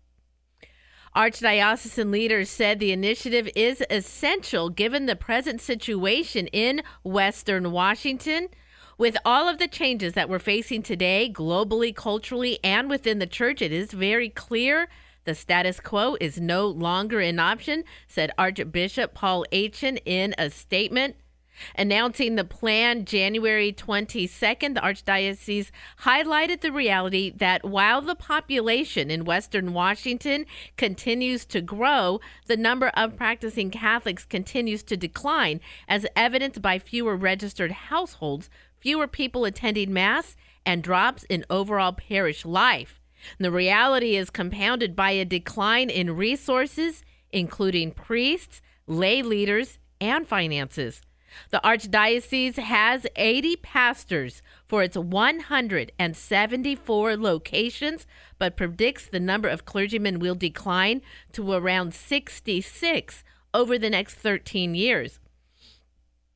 Archdiocesan 1.14 2.12
leaders 2.12 2.48
said 2.48 2.78
the 2.78 2.92
initiative 2.92 3.48
is 3.56 3.82
essential 3.90 4.68
given 4.68 5.06
the 5.06 5.16
present 5.16 5.60
situation 5.60 6.46
in 6.48 6.82
Western 7.02 7.72
Washington. 7.72 8.48
With 9.00 9.16
all 9.24 9.48
of 9.48 9.56
the 9.56 9.66
changes 9.66 10.12
that 10.12 10.28
we're 10.28 10.38
facing 10.38 10.82
today, 10.82 11.32
globally, 11.34 11.96
culturally, 11.96 12.58
and 12.62 12.90
within 12.90 13.18
the 13.18 13.26
church, 13.26 13.62
it 13.62 13.72
is 13.72 13.92
very 13.92 14.28
clear 14.28 14.90
the 15.24 15.34
status 15.34 15.80
quo 15.80 16.18
is 16.20 16.38
no 16.38 16.66
longer 16.66 17.18
an 17.18 17.38
option, 17.38 17.84
said 18.06 18.30
Archbishop 18.36 19.14
Paul 19.14 19.46
Etienne 19.50 19.96
in 20.04 20.34
a 20.36 20.50
statement. 20.50 21.16
Announcing 21.74 22.36
the 22.36 22.44
plan 22.44 23.06
January 23.06 23.72
22nd, 23.72 24.74
the 24.74 24.80
Archdiocese 24.80 25.70
highlighted 26.02 26.60
the 26.60 26.72
reality 26.72 27.30
that 27.30 27.64
while 27.64 28.02
the 28.02 28.14
population 28.14 29.10
in 29.10 29.24
Western 29.24 29.72
Washington 29.72 30.44
continues 30.76 31.46
to 31.46 31.62
grow, 31.62 32.20
the 32.46 32.56
number 32.56 32.88
of 32.88 33.16
practicing 33.16 33.70
Catholics 33.70 34.26
continues 34.26 34.82
to 34.82 34.96
decline, 34.96 35.60
as 35.88 36.06
evidenced 36.14 36.60
by 36.60 36.78
fewer 36.78 37.16
registered 37.16 37.72
households 37.72 38.50
fewer 38.80 39.06
people 39.06 39.44
attending 39.44 39.92
Mass, 39.92 40.36
and 40.66 40.82
drops 40.82 41.22
in 41.24 41.44
overall 41.48 41.92
parish 41.92 42.44
life. 42.44 43.00
The 43.38 43.50
reality 43.50 44.16
is 44.16 44.30
compounded 44.30 44.96
by 44.96 45.12
a 45.12 45.24
decline 45.24 45.90
in 45.90 46.16
resources, 46.16 47.02
including 47.30 47.92
priests, 47.92 48.60
lay 48.86 49.22
leaders, 49.22 49.78
and 50.00 50.26
finances. 50.26 51.02
The 51.50 51.60
Archdiocese 51.62 52.56
has 52.56 53.06
80 53.14 53.56
pastors 53.56 54.42
for 54.66 54.82
its 54.82 54.96
174 54.96 57.16
locations, 57.16 58.06
but 58.38 58.56
predicts 58.56 59.06
the 59.06 59.20
number 59.20 59.48
of 59.48 59.64
clergymen 59.64 60.18
will 60.18 60.34
decline 60.34 61.02
to 61.32 61.52
around 61.52 61.94
66 61.94 63.22
over 63.54 63.78
the 63.78 63.90
next 63.90 64.14
13 64.14 64.74
years. 64.74 65.19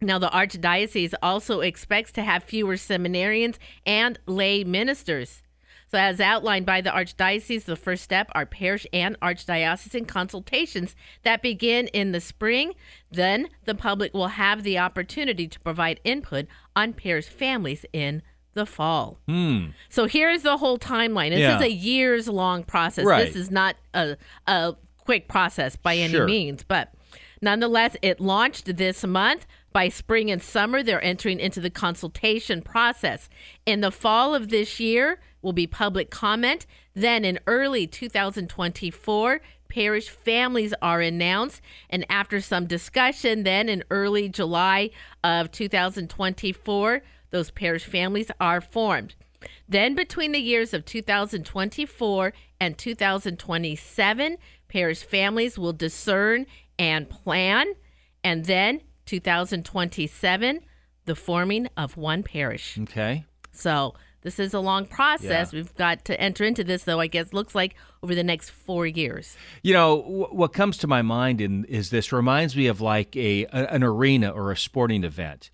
Now, 0.04 0.18
the 0.18 0.28
Archdiocese 0.28 1.14
also 1.22 1.60
expects 1.60 2.12
to 2.12 2.22
have 2.22 2.44
fewer 2.44 2.74
seminarians 2.74 3.56
and 3.86 4.18
lay 4.26 4.62
ministers. 4.64 5.42
So, 5.90 5.98
as 5.98 6.20
outlined 6.20 6.66
by 6.66 6.80
the 6.80 6.90
Archdiocese, 6.90 7.64
the 7.64 7.76
first 7.76 8.02
step 8.02 8.28
are 8.32 8.46
parish 8.46 8.86
and 8.92 9.18
archdiocesan 9.20 10.08
consultations 10.08 10.96
that 11.22 11.40
begin 11.40 11.86
in 11.88 12.12
the 12.12 12.20
spring. 12.20 12.74
Then, 13.12 13.48
the 13.64 13.74
public 13.74 14.12
will 14.12 14.28
have 14.28 14.62
the 14.64 14.78
opportunity 14.78 15.46
to 15.46 15.60
provide 15.60 16.00
input 16.04 16.46
on 16.74 16.94
parish 16.94 17.26
families 17.28 17.84
in 17.92 18.22
the 18.54 18.66
fall. 18.66 19.18
Hmm. 19.28 19.66
So, 19.88 20.06
here's 20.06 20.42
the 20.42 20.56
whole 20.56 20.78
timeline. 20.78 21.30
This 21.30 21.40
Yeah. 21.40 21.56
is 21.58 21.62
a 21.62 21.70
years 21.70 22.28
long 22.28 22.64
process. 22.64 23.04
Right. 23.04 23.24
This 23.26 23.36
is 23.36 23.50
not 23.50 23.76
a, 23.94 24.16
a 24.48 24.74
quick 24.98 25.28
process 25.28 25.76
by 25.76 25.96
any 25.96 26.12
Sure. 26.14 26.26
means, 26.26 26.64
but 26.64 26.92
nonetheless, 27.40 27.96
it 28.02 28.20
launched 28.20 28.76
this 28.76 29.04
month. 29.04 29.46
By 29.74 29.88
spring 29.88 30.30
and 30.30 30.40
summer, 30.40 30.84
they're 30.84 31.02
entering 31.02 31.40
into 31.40 31.60
the 31.60 31.68
consultation 31.68 32.62
process. 32.62 33.28
In 33.66 33.80
the 33.80 33.90
fall 33.90 34.32
of 34.32 34.48
this 34.48 34.78
year 34.78 35.18
will 35.42 35.52
be 35.52 35.66
public 35.66 36.10
comment. 36.10 36.64
Then 36.94 37.24
in 37.24 37.40
early 37.48 37.88
2024, 37.88 39.40
parish 39.68 40.08
families 40.10 40.74
are 40.80 41.00
announced. 41.00 41.60
And 41.90 42.06
after 42.08 42.40
some 42.40 42.66
discussion, 42.66 43.42
then 43.42 43.68
in 43.68 43.82
early 43.90 44.28
July 44.28 44.90
of 45.24 45.50
2024, 45.50 47.02
those 47.30 47.50
parish 47.50 47.84
families 47.84 48.30
are 48.38 48.60
formed. 48.60 49.16
Then, 49.68 49.96
between 49.96 50.30
the 50.30 50.38
years 50.38 50.72
of 50.72 50.84
2024 50.84 52.32
and 52.60 52.78
2027, 52.78 54.36
parish 54.68 55.02
families 55.02 55.58
will 55.58 55.72
discern 55.72 56.46
and 56.78 57.10
plan. 57.10 57.74
And 58.22 58.44
then 58.44 58.80
2027, 59.06 60.60
the 61.04 61.14
forming 61.14 61.68
of 61.76 61.96
one 61.96 62.22
parish. 62.22 62.78
Okay. 62.82 63.24
So, 63.52 63.94
this 64.22 64.38
is 64.38 64.54
a 64.54 64.60
long 64.60 64.86
process. 64.86 65.52
Yeah. 65.52 65.58
We've 65.58 65.74
got 65.76 66.06
to 66.06 66.18
enter 66.18 66.44
into 66.44 66.64
this, 66.64 66.84
though, 66.84 66.98
I 66.98 67.08
guess, 67.08 67.34
looks 67.34 67.54
like 67.54 67.74
over 68.02 68.14
the 68.14 68.24
next 68.24 68.50
four 68.50 68.86
years. 68.86 69.36
You 69.62 69.74
know, 69.74 70.00
w- 70.02 70.26
what 70.30 70.54
comes 70.54 70.78
to 70.78 70.86
my 70.86 71.02
mind 71.02 71.42
in, 71.42 71.66
is 71.66 71.90
this 71.90 72.10
reminds 72.10 72.56
me 72.56 72.66
of 72.66 72.80
like 72.80 73.14
a, 73.16 73.44
a 73.44 73.70
an 73.70 73.82
arena 73.84 74.30
or 74.30 74.50
a 74.50 74.56
sporting 74.56 75.04
event. 75.04 75.50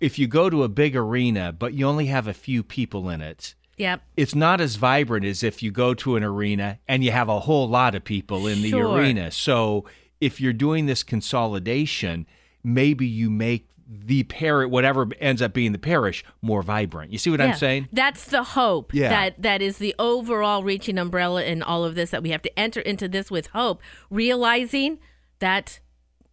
If 0.00 0.18
you 0.18 0.26
go 0.28 0.48
to 0.48 0.62
a 0.64 0.68
big 0.68 0.96
arena, 0.96 1.52
but 1.52 1.74
you 1.74 1.86
only 1.86 2.06
have 2.06 2.26
a 2.26 2.32
few 2.34 2.62
people 2.62 3.10
in 3.10 3.20
it, 3.20 3.54
Yep. 3.76 4.00
it's 4.16 4.34
not 4.34 4.62
as 4.62 4.76
vibrant 4.76 5.26
as 5.26 5.42
if 5.42 5.62
you 5.62 5.70
go 5.70 5.92
to 5.92 6.16
an 6.16 6.24
arena 6.24 6.78
and 6.88 7.04
you 7.04 7.10
have 7.12 7.28
a 7.28 7.40
whole 7.40 7.68
lot 7.68 7.94
of 7.94 8.02
people 8.02 8.46
in 8.46 8.62
the 8.62 8.72
arena. 8.72 9.30
So 9.30 9.84
if 10.22 10.40
you're 10.40 10.54
doing 10.54 10.86
this 10.86 11.02
consolidation, 11.02 12.26
maybe 12.66 13.06
you 13.06 13.30
make 13.30 13.68
the 13.88 14.24
parish, 14.24 14.68
whatever 14.68 15.06
ends 15.20 15.40
up 15.40 15.52
being 15.52 15.70
the 15.70 15.78
parish, 15.78 16.24
more 16.42 16.60
vibrant. 16.60 17.12
You 17.12 17.18
see 17.18 17.30
what 17.30 17.38
Yeah. 17.38 17.46
I'm 17.46 17.54
saying? 17.54 17.88
That's 17.92 18.24
the 18.24 18.42
hope. 18.42 18.92
Yeah. 18.92 19.08
That 19.10 19.42
that 19.42 19.62
is 19.62 19.78
the 19.78 19.94
overall 20.00 20.64
reaching 20.64 20.98
umbrella 20.98 21.44
in 21.44 21.62
all 21.62 21.84
of 21.84 21.94
this 21.94 22.10
that 22.10 22.22
we 22.22 22.30
have 22.30 22.42
to 22.42 22.58
enter 22.58 22.80
into 22.80 23.06
this 23.08 23.30
with 23.30 23.46
hope, 23.48 23.80
realizing 24.10 24.98
that 25.38 25.78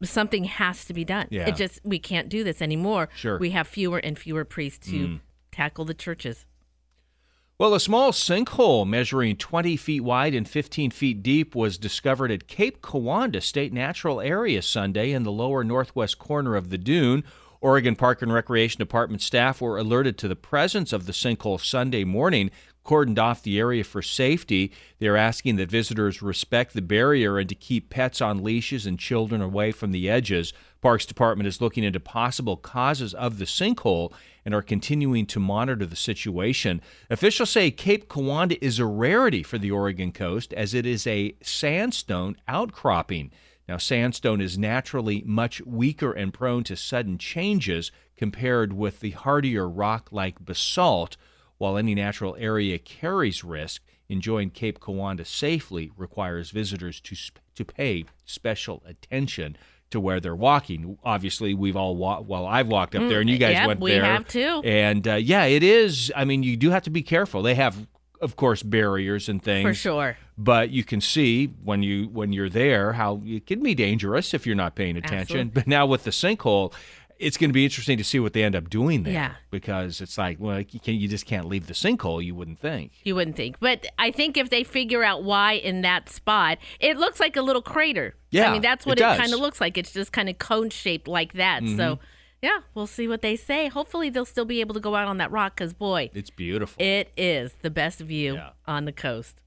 something 0.02 0.46
has 0.46 0.84
to 0.86 0.94
be 0.94 1.06
done. 1.06 1.28
Yeah. 1.30 1.48
It 1.48 1.56
just 1.56 1.80
we 1.84 2.00
can't 2.00 2.28
do 2.28 2.44
this 2.44 2.60
anymore. 2.62 3.10
Sure. 3.16 3.38
We 3.38 3.52
have 3.52 3.68
fewer 3.68 4.00
and 4.00 4.18
fewer 4.18 4.44
priests 4.46 4.88
to 4.90 5.08
Mm. 5.08 5.20
tackle 5.52 5.86
the 5.86 5.94
churches. 5.94 6.46
Well, 7.64 7.76
a 7.76 7.80
small 7.80 8.12
sinkhole 8.12 8.86
measuring 8.86 9.38
20 9.38 9.78
feet 9.78 10.02
wide 10.02 10.36
and 10.36 10.46
15 10.46 10.92
feet 10.92 11.24
deep 11.24 11.56
was 11.56 11.78
discovered 11.78 12.30
at 12.30 12.50
Cape 12.50 12.82
Kiwanda 12.82 13.42
State 13.42 13.72
Natural 13.72 14.20
Area 14.20 14.62
Sunday 14.62 15.14
in 15.14 15.24
the 15.24 15.32
lower 15.32 15.64
northwest 15.64 16.20
corner 16.20 16.58
of 16.58 16.72
the 16.72 16.78
dune. 16.78 17.24
Oregon 17.62 17.96
Park 17.96 18.22
and 18.22 18.34
Recreation 18.34 18.80
Department 18.80 19.22
staff 19.22 19.62
were 19.62 19.78
alerted 19.78 20.18
to 20.18 20.28
the 20.28 20.36
presence 20.36 20.92
of 20.92 21.06
the 21.06 21.14
sinkhole 21.14 21.58
Sunday 21.58 22.04
morning, 22.04 22.52
cordoned 22.86 23.18
off 23.18 23.42
the 23.42 23.58
area 23.58 23.86
for 23.86 24.02
safety. 24.02 24.74
They're 25.00 25.16
asking 25.16 25.56
that 25.56 25.72
visitors 25.72 26.22
respect 26.22 26.74
the 26.74 26.82
barrier 26.82 27.38
and 27.38 27.48
to 27.48 27.56
keep 27.56 27.90
pets 27.90 28.20
on 28.20 28.44
leashes 28.44 28.86
and 28.86 29.00
children 29.00 29.42
away 29.42 29.72
from 29.72 29.94
the 29.94 30.10
edges. 30.10 30.52
Parks 30.82 31.06
Department 31.06 31.48
is 31.48 31.62
looking 31.62 31.86
into 31.86 32.02
possible 32.02 32.58
causes 32.58 33.14
of 33.14 33.40
the 33.40 33.46
sinkhole 33.46 34.12
and 34.46 34.54
are 34.54 34.62
continuing 34.62 35.26
to 35.28 35.40
monitor 35.40 35.86
the 35.86 35.96
situation. 35.96 36.82
Officials 37.10 37.50
say 37.50 37.72
Cape 37.72 38.10
Kiwanda 38.10 38.58
is 38.62 38.80
a 38.80 38.86
rarity 38.86 39.44
for 39.44 39.58
the 39.58 39.72
Oregon 39.72 40.12
coast 40.12 40.54
as 40.54 40.74
it 40.74 40.86
is 40.86 41.08
a 41.08 41.36
sandstone 41.42 42.36
outcropping. 42.48 43.32
Now, 43.68 43.78
sandstone 43.78 44.42
is 44.42 44.58
naturally 44.58 45.24
much 45.26 45.62
weaker 45.62 46.12
and 46.12 46.34
prone 46.34 46.64
to 46.66 46.76
sudden 46.76 47.18
changes 47.18 47.92
compared 48.18 48.74
with 48.74 49.00
the 49.00 49.12
hardier 49.12 49.68
rock 49.68 50.10
like 50.12 50.44
basalt. 50.44 51.16
While 51.58 51.78
any 51.78 51.96
natural 51.96 52.36
area 52.38 52.78
carries 52.78 53.44
risk, 53.44 53.82
enjoying 54.10 54.50
Cape 54.50 54.80
Kiwanda 54.80 55.26
safely 55.26 55.92
requires 55.96 56.52
visitors 56.52 57.00
to, 57.02 57.16
sp- 57.16 57.40
to 57.56 57.64
pay 57.64 58.06
special 58.26 58.84
attention 58.86 59.56
to 59.94 60.00
where 60.00 60.20
they're 60.20 60.36
walking. 60.36 60.98
Obviously, 61.04 61.54
we've 61.56 61.76
all 61.78 61.96
walked, 61.96 62.28
well, 62.28 62.46
I've 62.46 62.68
walked 62.68 62.94
up 62.94 63.08
there, 63.10 63.22
and 63.22 63.30
you 63.30 63.38
Mm, 63.38 63.40
guys 63.40 63.54
yep, 63.54 63.68
went 63.68 63.80
we 63.80 63.92
there. 63.92 64.04
have 64.06 64.28
too. 64.28 64.62
And 64.64 65.08
uh, 65.08 65.16
yeah, 65.16 65.46
it 65.46 65.64
is. 65.64 66.12
I 66.16 66.26
mean, 66.26 66.44
you 66.44 66.56
do 66.58 66.70
have 66.70 66.84
to 66.84 66.90
be 66.92 67.02
careful. 67.02 67.42
They 67.42 67.56
have, 67.56 67.88
of 68.22 68.36
course, 68.36 68.62
barriers 68.64 69.30
and 69.30 69.42
things 69.42 69.68
For 69.68 69.74
sure. 69.74 70.18
but 70.38 70.70
you 70.70 70.84
can 70.84 71.02
see 71.02 71.48
when 71.64 71.84
you 71.84 72.06
when 72.10 72.32
you're 72.34 72.50
there 72.50 72.94
how 72.94 73.22
it 73.26 73.46
can 73.48 73.62
be 73.64 73.76
dangerous 73.76 74.34
if 74.34 74.46
you're 74.46 74.56
not 74.56 74.76
paying 74.76 74.96
attention 74.98 75.22
Absolutely. 75.40 75.52
but 75.54 75.68
now 75.68 75.86
with 75.86 76.04
the 76.06 76.12
sinkhole 76.12 76.74
it's 77.24 77.38
going 77.38 77.50
to 77.50 77.54
be 77.54 77.64
interesting 77.64 77.98
to 77.98 78.04
see 78.04 78.20
what 78.20 78.34
they 78.34 78.44
end 78.44 78.56
up 78.56 78.70
doing 78.70 79.04
there. 79.04 79.14
Yeah. 79.14 79.34
Because 79.52 80.02
it's 80.02 80.18
like, 80.18 80.38
well, 80.40 80.60
you, 80.62 80.80
can, 80.80 80.96
you 80.96 81.08
just 81.08 81.26
can't 81.26 81.48
leave 81.48 81.68
the 81.68 81.74
sinkhole. 81.74 82.24
You 82.24 82.36
wouldn't 82.36 82.60
think. 82.60 82.92
You 83.04 83.16
wouldn't 83.16 83.36
think. 83.38 83.58
But 83.60 83.88
I 83.98 84.12
think 84.12 84.38
if 84.38 84.50
they 84.50 84.64
figure 84.64 85.04
out 85.04 85.24
why 85.24 85.54
in 85.54 85.82
that 85.82 86.10
spot, 86.10 86.58
it 86.80 86.98
looks 86.98 87.20
like 87.20 87.36
a 87.36 87.42
little 87.42 87.62
crater. 87.62 88.16
Yeah, 88.32 88.50
I 88.50 88.54
mean, 88.54 88.62
that's 88.62 88.86
what 88.86 89.00
it 89.00 89.04
it, 89.04 89.18
kind 89.18 89.34
of 89.34 89.40
looks 89.40 89.62
like. 89.62 89.78
It's 89.78 89.94
just 89.94 90.12
kind 90.12 90.30
of 90.30 90.38
cone 90.38 90.70
shaped 90.70 91.08
like 91.08 91.34
that. 91.34 91.62
So, 91.62 91.66
Mhm. 91.96 92.00
yeah, 92.42 92.60
we'll 92.74 92.88
see 92.88 93.08
what 93.08 93.22
they 93.22 93.36
say. 93.36 93.68
Hopefully, 93.68 94.10
they'll 94.10 94.26
still 94.26 94.46
be 94.46 94.60
able 94.60 94.74
to 94.74 94.80
go 94.80 94.96
out 94.96 95.08
on 95.08 95.18
that 95.18 95.32
rock 95.32 95.56
because, 95.56 95.74
boy, 95.74 96.10
It's 96.14 96.30
beautiful. 96.30 96.82
it 96.84 97.12
is 97.16 97.54
the 97.62 97.70
best 97.70 98.00
view 98.00 98.40
on 98.68 98.86
the 98.86 98.92
coast. 98.92 99.40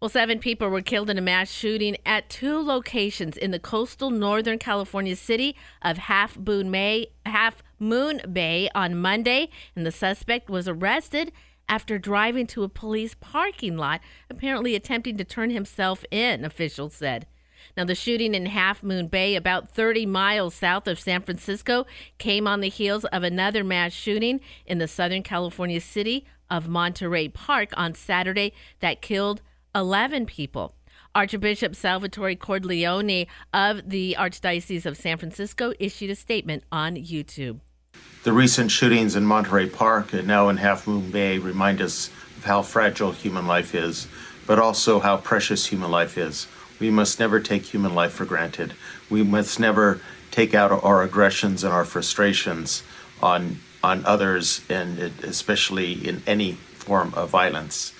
Well, 0.00 0.08
seven 0.08 0.38
people 0.38 0.70
were 0.70 0.80
killed 0.80 1.10
in 1.10 1.18
a 1.18 1.20
mass 1.20 1.50
shooting 1.50 1.98
at 2.06 2.30
two 2.30 2.58
locations 2.58 3.36
in 3.36 3.50
the 3.50 3.58
coastal 3.58 4.08
northern 4.08 4.58
California 4.58 5.14
city 5.14 5.54
of 5.82 5.98
Half 5.98 6.38
Moon 6.38 6.72
Bay, 6.72 7.08
Half 7.26 7.62
Moon 7.78 8.22
Bay 8.32 8.70
on 8.74 8.96
Monday, 8.96 9.50
and 9.76 9.84
the 9.84 9.92
suspect 9.92 10.48
was 10.48 10.66
arrested 10.66 11.32
after 11.68 11.98
driving 11.98 12.46
to 12.46 12.62
a 12.62 12.68
police 12.70 13.14
parking 13.20 13.76
lot, 13.76 14.00
apparently 14.30 14.74
attempting 14.74 15.18
to 15.18 15.24
turn 15.24 15.50
himself 15.50 16.02
in, 16.10 16.46
officials 16.46 16.94
said. 16.94 17.26
Now, 17.76 17.84
the 17.84 17.94
shooting 17.94 18.34
in 18.34 18.46
Half 18.46 18.82
Moon 18.82 19.06
Bay, 19.06 19.36
about 19.36 19.70
30 19.70 20.06
miles 20.06 20.54
south 20.54 20.88
of 20.88 20.98
San 20.98 21.20
Francisco, 21.20 21.84
came 22.16 22.46
on 22.46 22.60
the 22.60 22.70
heels 22.70 23.04
of 23.04 23.22
another 23.22 23.62
mass 23.62 23.92
shooting 23.92 24.40
in 24.64 24.78
the 24.78 24.88
Southern 24.88 25.22
California 25.22 25.78
city 25.78 26.24
of 26.48 26.68
Monterey 26.68 27.28
Park 27.28 27.68
on 27.76 27.94
Saturday 27.94 28.54
that 28.80 29.02
killed 29.02 29.42
11 29.74 30.26
people. 30.26 30.74
Archbishop 31.14 31.74
Salvatore 31.74 32.36
Cordileone 32.36 33.26
of 33.52 33.88
the 33.88 34.16
Archdiocese 34.18 34.86
of 34.86 34.96
San 34.96 35.16
Francisco 35.16 35.72
issued 35.80 36.10
a 36.10 36.14
statement 36.14 36.62
on 36.70 36.94
YouTube. 36.96 37.60
The 38.22 38.32
recent 38.32 38.70
shootings 38.70 39.16
in 39.16 39.24
Monterey 39.26 39.68
Park 39.68 40.12
and 40.12 40.28
now 40.28 40.48
in 40.48 40.58
Half 40.58 40.86
Moon 40.86 41.10
Bay 41.10 41.38
remind 41.38 41.80
us 41.80 42.08
of 42.36 42.44
how 42.44 42.62
fragile 42.62 43.12
human 43.12 43.46
life 43.46 43.74
is, 43.74 44.06
but 44.46 44.58
also 44.58 45.00
how 45.00 45.16
precious 45.16 45.66
human 45.66 45.90
life 45.90 46.16
is. 46.16 46.46
We 46.78 46.90
must 46.90 47.18
never 47.18 47.40
take 47.40 47.64
human 47.64 47.94
life 47.94 48.12
for 48.12 48.24
granted. 48.24 48.74
We 49.08 49.22
must 49.22 49.58
never 49.58 50.00
take 50.30 50.54
out 50.54 50.70
our 50.84 51.02
aggressions 51.02 51.64
and 51.64 51.72
our 51.72 51.84
frustrations 51.84 52.82
on 53.22 53.60
on 53.82 54.04
others, 54.04 54.60
and 54.68 54.98
especially 54.98 56.06
in 56.06 56.22
any 56.26 56.52
form 56.52 57.14
of 57.14 57.30
violence. 57.30 57.94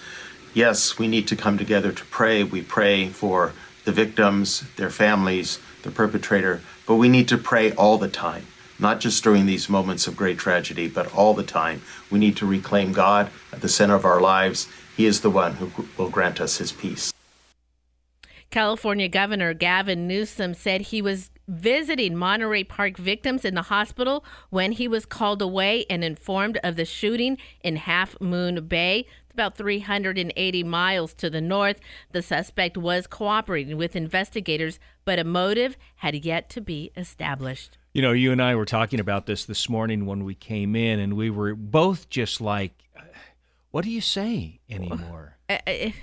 Yes, 0.53 0.99
we 0.99 1.07
need 1.07 1.29
to 1.29 1.37
come 1.37 1.59
together 1.59 1.93
to 1.93 2.05
pray. 2.07 2.43
We 2.43 2.63
pray 2.63 3.09
for 3.09 3.53
the 3.85 3.93
victims, 3.93 4.65
their 4.77 4.91
families, 4.91 5.59
the 5.83 5.91
perpetrator, 5.91 6.61
but 6.87 6.97
we 6.97 7.09
need 7.09 7.29
to 7.29 7.39
pray 7.39 7.73
all 7.73 7.99
the 7.99 8.09
time, 8.09 8.47
not 8.79 9.01
just 9.01 9.23
during 9.23 9.47
these 9.47 9.69
moments 9.69 10.07
of 10.07 10.17
great 10.17 10.39
tragedy, 10.39 10.89
but 10.89 11.15
all 11.15 11.35
the 11.35 11.45
time. 11.45 11.83
We 12.11 12.19
need 12.19 12.37
to 12.39 12.47
reclaim 12.47 12.93
God 12.93 13.31
at 13.53 13.61
the 13.61 13.69
center 13.69 13.95
of 13.95 14.05
our 14.05 14.21
lives. 14.21 14.69
He 14.97 15.07
is 15.07 15.21
the 15.21 15.31
one 15.31 15.55
who 15.55 15.71
will 15.97 16.11
grant 16.11 16.41
us 16.41 16.59
his 16.59 16.73
peace. 16.73 17.13
California 18.51 19.09
Governor 19.09 19.55
Gavin 19.55 20.09
Newsom 20.09 20.55
said 20.55 20.81
he 20.81 21.01
was 21.01 21.31
visiting 21.47 22.17
Monterey 22.17 22.65
Park 22.65 22.97
victims 22.97 23.45
in 23.45 23.55
the 23.55 23.63
hospital 23.63 24.25
when 24.51 24.73
he 24.73 24.89
was 24.89 25.07
called 25.07 25.41
away 25.41 25.87
and 25.89 26.03
informed 26.03 26.59
of 26.65 26.75
the 26.75 26.85
shooting 26.85 27.39
in 27.63 27.77
Half 27.77 28.21
Moon 28.21 28.67
Bay. 28.67 29.07
About 29.33 29.57
380 29.57 30.65
miles 30.65 31.15
to 31.15 31.31
the 31.31 31.41
north. 31.41 31.79
The 32.13 32.23
suspect 32.23 32.77
was 32.77 33.07
cooperating 33.07 33.77
with 33.77 33.95
investigators, 33.95 34.79
but 35.05 35.19
a 35.19 35.25
motive 35.25 35.77
had 35.97 36.25
yet 36.25 36.49
to 36.51 36.61
be 36.61 36.91
established. 36.97 37.79
You 37.93 38.03
know, 38.03 38.13
you 38.13 38.33
and 38.33 38.43
I 38.43 38.55
were 38.55 38.65
talking 38.65 39.01
about 39.01 39.27
this 39.27 39.45
this 39.45 39.69
morning 39.69 40.07
when 40.07 40.25
we 40.25 40.35
came 40.35 40.77
in, 40.77 40.99
and 40.99 41.15
we 41.17 41.31
were 41.31 41.55
both 41.55 42.09
just 42.09 42.41
like, 42.41 42.73
what 43.71 43.85
do 43.85 43.91
you 43.91 44.01
say 44.01 44.61
anymore? 44.69 45.37
I- 45.49 45.95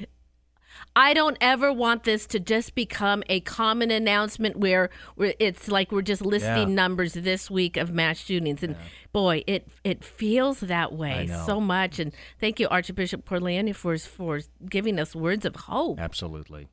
I 0.97 1.13
don't 1.13 1.37
ever 1.39 1.71
want 1.71 2.05
this 2.05 2.25
to 2.27 2.39
just 2.39 2.73
become 2.73 3.23
a 3.29 3.39
common 3.41 3.91
announcement 3.91 4.55
where, 4.55 4.89
where 5.13 5.35
it's 5.37 5.67
like 5.67 5.91
we're 5.91 6.01
just 6.01 6.25
listing 6.25 6.69
Yeah. 6.69 6.75
numbers 6.75 7.13
this 7.13 7.51
week 7.51 7.77
of 7.77 7.91
mass 7.91 8.17
shootings. 8.17 8.63
And 8.63 8.75
boy, 9.13 9.43
it 9.45 9.67
it 9.83 10.03
feels 10.03 10.59
that 10.61 10.93
way 10.93 11.27
so 11.45 11.61
much. 11.61 11.99
And 11.99 12.13
thank 12.39 12.59
you, 12.59 12.67
Archbishop 12.69 13.25
Corleone, 13.25 13.73
for 13.73 13.95
for 13.99 14.41
giving 14.67 14.97
us 14.97 15.15
words 15.15 15.45
of 15.45 15.55
hope. 15.55 15.99
Absolutely. 15.99 16.67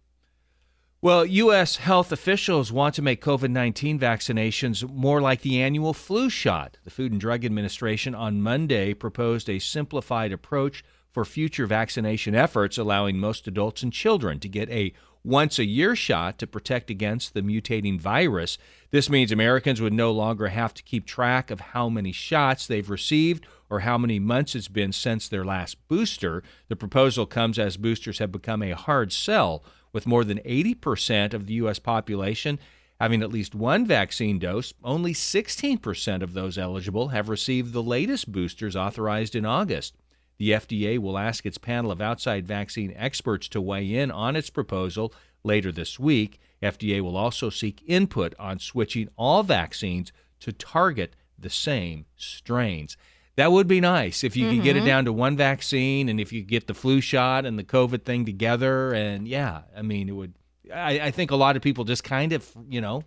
Well, 1.02 1.26
U.S. 1.26 1.76
health 1.76 2.10
officials 2.10 2.72
want 2.72 2.94
to 2.94 3.02
make 3.02 3.22
COVID 3.22 3.50
19 3.50 3.98
vaccinations 3.98 4.88
more 4.90 5.20
like 5.20 5.42
the 5.42 5.60
annual 5.60 5.92
flu 5.92 6.30
shot. 6.30 6.78
The 6.84 6.90
Food 6.90 7.12
and 7.12 7.20
Drug 7.20 7.44
Administration 7.44 8.14
on 8.14 8.40
Monday 8.40 8.94
proposed 8.94 9.50
a 9.50 9.58
simplified 9.58 10.32
approach 10.32 10.82
for 11.14 11.24
future 11.24 11.66
vaccination 11.66 12.34
efforts, 12.34 12.76
allowing 12.76 13.16
most 13.16 13.46
adults 13.46 13.84
and 13.84 13.92
children 13.92 14.40
to 14.40 14.48
get 14.48 14.68
a 14.68 14.92
once 15.22 15.58
a 15.58 15.64
year 15.64 15.96
shot 15.96 16.38
to 16.38 16.46
protect 16.46 16.90
against 16.90 17.32
the 17.32 17.40
mutating 17.40 17.98
virus. 17.98 18.58
This 18.90 19.08
means 19.08 19.32
Americans 19.32 19.80
would 19.80 19.92
no 19.92 20.10
longer 20.10 20.48
have 20.48 20.74
to 20.74 20.82
keep 20.82 21.06
track 21.06 21.50
of 21.50 21.60
how 21.60 21.88
many 21.88 22.12
shots 22.12 22.66
they've 22.66 22.90
received 22.90 23.46
or 23.70 23.80
how 23.80 23.96
many 23.96 24.18
months 24.18 24.54
it's 24.54 24.68
been 24.68 24.92
since 24.92 25.28
their 25.28 25.44
last 25.44 25.76
booster. 25.88 26.42
The 26.68 26.76
proposal 26.76 27.24
comes 27.24 27.58
as 27.58 27.78
boosters 27.78 28.18
have 28.18 28.32
become 28.32 28.62
a 28.62 28.72
hard 28.72 29.12
sell, 29.12 29.64
with 29.92 30.06
more 30.08 30.24
than 30.24 30.38
80% 30.40 31.32
of 31.32 31.46
the 31.46 31.54
U.S. 31.54 31.78
population 31.78 32.58
having 33.00 33.22
at 33.22 33.32
least 33.32 33.54
one 33.54 33.86
vaccine 33.86 34.38
dose. 34.38 34.72
Only 34.82 35.12
16% 35.14 36.22
of 36.22 36.32
those 36.32 36.58
eligible 36.58 37.08
have 37.08 37.28
received 37.28 37.72
the 37.72 37.82
latest 37.82 38.30
boosters 38.30 38.76
authorized 38.76 39.34
in 39.34 39.44
August. 39.44 39.94
The 40.38 40.50
FDA 40.50 40.98
will 40.98 41.16
ask 41.18 41.46
its 41.46 41.58
panel 41.58 41.90
of 41.92 42.00
outside 42.00 42.46
vaccine 42.46 42.92
experts 42.96 43.48
to 43.48 43.60
weigh 43.60 43.94
in 43.94 44.10
on 44.10 44.34
its 44.36 44.50
proposal 44.50 45.12
later 45.44 45.70
this 45.70 45.98
week. 45.98 46.40
FDA 46.62 47.00
will 47.00 47.16
also 47.16 47.50
seek 47.50 47.82
input 47.86 48.34
on 48.38 48.58
switching 48.58 49.08
all 49.16 49.42
vaccines 49.42 50.12
to 50.40 50.52
target 50.52 51.14
the 51.38 51.50
same 51.50 52.06
strains. 52.16 52.96
That 53.36 53.52
would 53.52 53.66
be 53.66 53.80
nice 53.80 54.22
if 54.24 54.36
you 54.36 54.48
could 54.50 54.62
get 54.62 54.76
it 54.76 54.82
Mhm. 54.84 54.86
down 54.86 55.04
to 55.06 55.12
one 55.12 55.36
vaccine 55.36 56.08
and 56.08 56.20
if 56.20 56.32
you 56.32 56.42
get 56.42 56.66
the 56.66 56.74
flu 56.74 57.00
shot 57.00 57.44
and 57.44 57.58
the 57.58 57.64
COVID 57.64 58.04
thing 58.04 58.24
together. 58.24 58.92
And 58.92 59.26
yeah, 59.26 59.62
I 59.76 59.82
mean, 59.82 60.08
it 60.08 60.12
would. 60.12 60.34
I, 60.72 61.00
I 61.00 61.10
think 61.10 61.30
a 61.30 61.36
lot 61.36 61.56
of 61.56 61.62
people 61.62 61.84
just 61.84 62.04
kind 62.04 62.32
of, 62.32 62.48
you 62.68 62.80
know, 62.80 63.04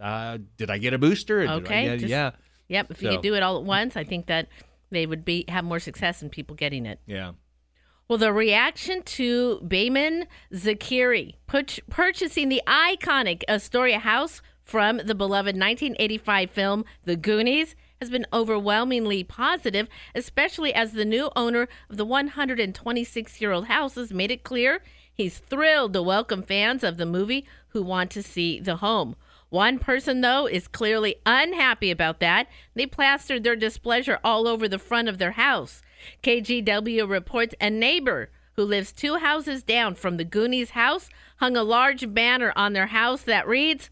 uh, 0.00 0.38
did 0.56 0.70
I 0.70 0.78
get 0.78 0.92
a 0.94 0.98
booster? 0.98 1.40
Okay, 1.42 1.84
get- 1.84 1.98
just- 2.00 2.10
yeah. 2.10 2.30
Yep. 2.68 2.90
If 2.90 3.02
you 3.02 3.08
So- 3.08 3.16
could 3.16 3.22
do 3.22 3.34
it 3.34 3.42
all 3.42 3.56
at 3.58 3.64
once, 3.64 3.96
I 3.96 4.04
think 4.04 4.26
that 4.26 4.48
they 4.90 5.06
would 5.06 5.24
be 5.24 5.44
have 5.48 5.64
more 5.64 5.78
success 5.78 6.22
in 6.22 6.30
people 6.30 6.56
getting 6.56 6.86
it. 6.86 7.00
Yeah. 7.06 7.32
Well, 8.08 8.18
the 8.18 8.32
reaction 8.32 9.02
to 9.02 9.60
Behman 9.64 10.26
Zakeri 10.52 11.36
pur- 11.46 11.82
purchasing 11.88 12.48
the 12.48 12.62
iconic 12.66 13.44
Astoria 13.48 14.00
house 14.00 14.42
from 14.60 14.98
the 14.98 15.14
beloved 15.14 15.54
1985 15.56 16.50
film 16.50 16.84
The 17.04 17.16
Goonies 17.16 17.76
has 18.00 18.10
been 18.10 18.26
overwhelmingly 18.32 19.22
positive, 19.22 19.86
especially 20.14 20.72
as 20.72 20.92
the 20.92 21.04
new 21.04 21.30
owner 21.36 21.68
of 21.88 21.98
the 21.98 22.04
126 22.04 23.40
year 23.40 23.52
old 23.52 23.66
house 23.66 23.94
has 23.94 24.12
made 24.12 24.30
it 24.30 24.42
clear 24.42 24.82
he's 25.12 25.38
thrilled 25.38 25.92
to 25.92 26.02
welcome 26.02 26.42
fans 26.42 26.82
of 26.82 26.96
the 26.96 27.06
movie 27.06 27.46
who 27.68 27.82
want 27.82 28.10
to 28.10 28.22
see 28.22 28.58
the 28.58 28.76
home. 28.76 29.14
One 29.50 29.78
person, 29.78 30.20
though, 30.20 30.46
is 30.46 30.68
clearly 30.68 31.16
unhappy 31.26 31.90
about 31.90 32.20
that. 32.20 32.46
They 32.74 32.86
plastered 32.86 33.42
their 33.44 33.56
displeasure 33.56 34.18
all 34.24 34.46
over 34.48 34.68
the 34.68 34.78
front 34.78 35.08
of 35.08 35.18
their 35.18 35.32
house. 35.32 35.82
KGW 36.22 37.08
reports 37.08 37.54
a 37.60 37.68
neighbor 37.68 38.30
who 38.54 38.62
lives 38.64 38.92
two 38.92 39.16
houses 39.16 39.62
down 39.62 39.94
from 39.96 40.16
the 40.16 40.24
Goonies 40.24 40.70
house 40.70 41.08
hung 41.38 41.56
a 41.56 41.62
large 41.64 42.12
banner 42.14 42.52
on 42.56 42.72
their 42.72 42.86
house 42.88 43.22
that 43.22 43.46
reads, 43.46 43.90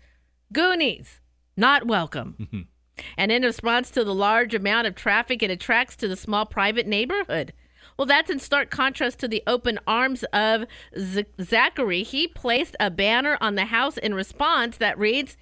Goonies, 0.52 1.20
not 1.56 1.86
welcome. 1.86 2.48
Hmm. 2.98 3.02
and 3.16 3.30
in 3.30 3.42
response 3.42 3.92
to 3.92 4.02
the 4.02 4.14
large 4.14 4.54
amount 4.54 4.88
of 4.88 4.96
traffic 4.96 5.40
it 5.40 5.52
attracts 5.52 5.94
to 5.96 6.08
the 6.08 6.16
small 6.16 6.44
private 6.46 6.86
neighborhood. 6.86 7.52
Well, 7.96 8.06
that's 8.06 8.30
in 8.30 8.40
stark 8.40 8.70
contrast 8.70 9.20
to 9.20 9.28
the 9.28 9.42
open 9.46 9.78
arms 9.86 10.24
of 10.32 10.64
Z- 10.98 11.26
Zachary. 11.40 12.02
He 12.02 12.26
placed 12.26 12.74
a 12.80 12.90
banner 12.90 13.38
on 13.40 13.54
the 13.54 13.66
house 13.66 13.98
in 13.98 14.14
response 14.14 14.76
that 14.78 14.98
reads, 14.98 15.36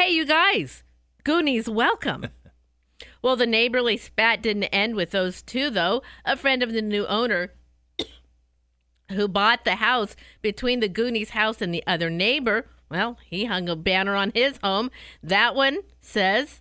Hey, 0.00 0.10
you 0.10 0.24
guys, 0.24 0.84
Goonies, 1.24 1.68
welcome. 1.68 2.28
well, 3.22 3.34
the 3.34 3.48
neighborly 3.48 3.96
spat 3.96 4.40
didn't 4.40 4.62
end 4.66 4.94
with 4.94 5.10
those 5.10 5.42
two, 5.42 5.70
though. 5.70 6.02
A 6.24 6.36
friend 6.36 6.62
of 6.62 6.72
the 6.72 6.82
new 6.82 7.04
owner 7.06 7.52
who 9.10 9.26
bought 9.26 9.64
the 9.64 9.74
house 9.74 10.14
between 10.40 10.78
the 10.78 10.88
Goonies 10.88 11.30
house 11.30 11.60
and 11.60 11.74
the 11.74 11.82
other 11.84 12.10
neighbor, 12.10 12.68
well, 12.88 13.18
he 13.26 13.46
hung 13.46 13.68
a 13.68 13.74
banner 13.74 14.14
on 14.14 14.30
his 14.36 14.60
home. 14.62 14.92
That 15.20 15.56
one 15.56 15.78
says, 16.00 16.60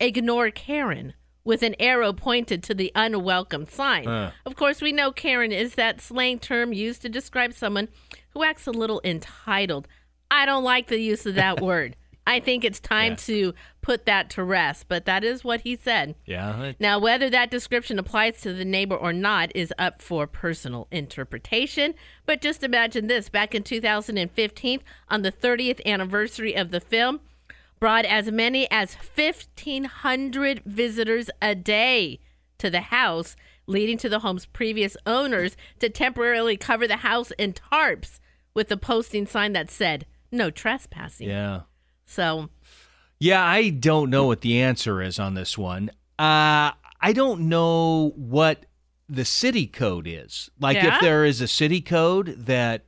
Ignore 0.00 0.50
Karen, 0.50 1.12
with 1.44 1.62
an 1.62 1.76
arrow 1.78 2.14
pointed 2.14 2.62
to 2.62 2.74
the 2.74 2.92
unwelcome 2.94 3.66
sign. 3.66 4.04
Huh. 4.04 4.30
Of 4.46 4.56
course, 4.56 4.80
we 4.80 4.90
know 4.90 5.12
Karen 5.12 5.52
is 5.52 5.74
that 5.74 6.00
slang 6.00 6.38
term 6.38 6.72
used 6.72 7.02
to 7.02 7.10
describe 7.10 7.52
someone 7.52 7.88
who 8.30 8.42
acts 8.42 8.66
a 8.66 8.72
little 8.72 9.02
entitled. 9.04 9.86
I 10.30 10.46
don't 10.46 10.64
like 10.64 10.86
the 10.86 10.98
use 10.98 11.26
of 11.26 11.34
that 11.34 11.60
word. 11.60 11.94
I 12.26 12.38
think 12.38 12.64
it's 12.64 12.78
time 12.80 13.12
Yeah. 13.12 13.16
to 13.16 13.54
put 13.82 14.04
that 14.06 14.30
to 14.30 14.44
rest, 14.44 14.86
but 14.88 15.04
that 15.06 15.24
is 15.24 15.42
what 15.42 15.62
he 15.62 15.74
said. 15.74 16.14
Yeah. 16.26 16.72
Now, 16.78 16.98
whether 16.98 17.28
that 17.30 17.50
description 17.50 17.98
applies 17.98 18.40
to 18.42 18.52
the 18.52 18.64
neighbor 18.64 18.94
or 18.94 19.12
not 19.12 19.50
is 19.54 19.72
up 19.78 20.00
for 20.02 20.26
personal 20.26 20.86
interpretation. 20.90 21.94
But 22.26 22.40
just 22.40 22.62
imagine 22.62 23.06
this 23.06 23.28
back 23.28 23.54
in 23.54 23.62
2015, 23.64 24.80
on 25.08 25.22
the 25.22 25.32
30th 25.32 25.80
anniversary 25.86 26.54
of 26.54 26.70
the 26.70 26.80
film, 26.80 27.20
brought 27.80 28.04
as 28.04 28.30
many 28.30 28.70
as 28.70 28.94
1,500 28.94 30.62
visitors 30.64 31.30
a 31.40 31.54
day 31.54 32.20
to 32.58 32.70
the 32.70 32.80
house, 32.82 33.36
leading 33.66 33.96
to 33.98 34.08
the 34.08 34.18
home's 34.20 34.46
previous 34.46 34.96
owners 35.06 35.56
to 35.78 35.88
temporarily 35.88 36.56
cover 36.56 36.86
the 36.86 36.98
house 36.98 37.30
in 37.38 37.52
tarps 37.54 38.20
with 38.54 38.70
a 38.70 38.76
posting 38.76 39.26
sign 39.26 39.52
that 39.54 39.70
said, 39.70 40.04
no 40.30 40.50
trespassing. 40.50 41.28
Yeah. 41.28 41.62
So, 42.10 42.48
Yeah, 43.20 43.44
I 43.44 43.70
don't 43.70 44.10
know 44.10 44.26
what 44.26 44.40
the 44.40 44.60
answer 44.60 45.00
is 45.00 45.18
on 45.20 45.34
this 45.34 45.56
one. 45.56 45.90
Uh, 46.18 46.72
I 47.00 47.12
don't 47.14 47.48
know 47.48 48.12
what 48.16 48.66
the 49.08 49.24
city 49.24 49.66
code 49.66 50.06
is. 50.08 50.50
Like 50.58 50.76
Yeah? 50.76 50.94
if 50.96 51.00
there 51.00 51.24
is 51.24 51.40
a 51.40 51.46
city 51.48 51.80
code 51.80 52.46
that, 52.46 52.84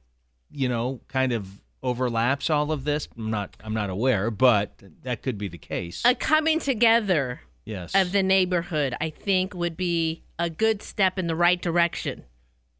you 0.50 0.68
know, 0.68 1.00
kind 1.08 1.32
of 1.32 1.60
overlaps 1.82 2.48
all 2.50 2.72
of 2.72 2.84
this. 2.84 3.08
I'm 3.16 3.30
not 3.30 3.56
I'm 3.62 3.74
not 3.74 3.90
aware, 3.90 4.30
but 4.30 4.82
that 5.02 5.22
could 5.22 5.36
be 5.38 5.48
the 5.48 5.58
case. 5.58 6.02
a 6.04 6.14
coming 6.14 6.58
together 6.60 7.40
Yes. 7.64 7.94
of 7.94 8.10
the 8.12 8.22
neighborhood, 8.24 8.94
I 9.00 9.10
think, 9.10 9.54
would 9.54 9.76
be 9.76 10.24
a 10.38 10.50
good 10.50 10.82
step 10.82 11.16
in 11.18 11.26
the 11.28 11.36
right 11.36 11.60
direction. 11.62 12.24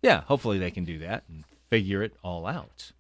Yeah, 0.02 0.22
hopefully 0.22 0.58
they 0.58 0.70
can 0.72 0.84
do 0.84 0.98
that 0.98 1.22
and 1.28 1.44
figure 1.70 2.02
it 2.02 2.14
all 2.24 2.46
out. 2.46 2.90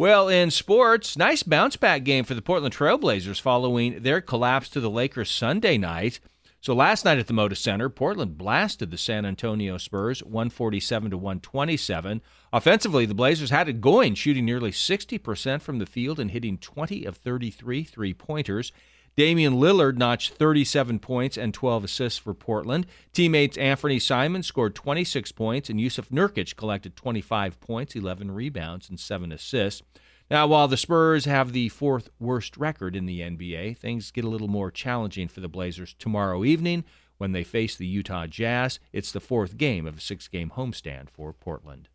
Well, 0.00 0.28
in 0.28 0.52
sports, 0.52 1.18
nice 1.18 1.42
bounce 1.42 1.74
back 1.74 2.04
game 2.04 2.22
for 2.22 2.34
the 2.34 2.40
Portland 2.40 2.72
Trailblazers 2.72 3.40
following 3.40 4.00
their 4.00 4.20
collapse 4.20 4.68
to 4.68 4.78
the 4.78 4.88
Lakers 4.88 5.28
Sunday 5.28 5.76
night. 5.76 6.20
So 6.60 6.72
last 6.72 7.04
night 7.04 7.18
at 7.18 7.26
the 7.26 7.32
Moda 7.32 7.56
Center, 7.56 7.88
Portland 7.88 8.38
blasted 8.38 8.92
the 8.92 8.96
San 8.96 9.26
Antonio 9.26 9.76
Spurs 9.76 10.22
147 10.22 11.10
to 11.10 11.16
127. 11.16 12.22
Offensively, 12.52 13.06
the 13.06 13.14
Blazers 13.14 13.50
had 13.50 13.68
it 13.68 13.80
going, 13.80 14.14
shooting 14.14 14.44
nearly 14.44 14.70
60% 14.70 15.62
from 15.62 15.80
the 15.80 15.86
field 15.86 16.20
and 16.20 16.30
hitting 16.30 16.58
20 16.58 17.04
of 17.04 17.16
33 17.16 17.82
three-pointers. 17.82 18.70
Damian 19.18 19.54
Lillard 19.54 19.96
notched 19.96 20.34
37 20.34 21.00
points 21.00 21.36
and 21.36 21.52
12 21.52 21.82
assists 21.82 22.20
for 22.20 22.34
Portland. 22.34 22.86
Teammates 23.12 23.56
Anfernee 23.56 24.00
Simons 24.00 24.46
scored 24.46 24.76
26 24.76 25.32
points, 25.32 25.68
and 25.68 25.80
Jusuf 25.80 26.08
Nurkic 26.10 26.54
collected 26.54 26.94
25 26.94 27.58
points, 27.58 27.96
11 27.96 28.30
rebounds, 28.30 28.88
and 28.88 29.00
7 29.00 29.32
assists. 29.32 29.82
Now, 30.30 30.46
while 30.46 30.68
the 30.68 30.76
Spurs 30.76 31.24
have 31.24 31.52
the 31.52 31.68
fourth 31.68 32.10
worst 32.20 32.56
record 32.56 32.94
in 32.94 33.06
the 33.06 33.18
NBA, 33.18 33.76
things 33.76 34.12
get 34.12 34.24
a 34.24 34.28
little 34.28 34.46
more 34.46 34.70
challenging 34.70 35.26
for 35.26 35.40
the 35.40 35.48
Blazers 35.48 35.96
tomorrow 35.98 36.44
evening 36.44 36.84
when 37.16 37.32
they 37.32 37.42
face 37.42 37.74
the 37.74 37.88
Utah 37.88 38.28
Jazz. 38.28 38.78
It's 38.92 39.10
the 39.10 39.18
fourth 39.18 39.56
game 39.56 39.84
of 39.84 39.98
a 39.98 40.00
six 40.00 40.28
game 40.28 40.52
homestand 40.54 41.10
for 41.10 41.32
Portland. 41.32 41.88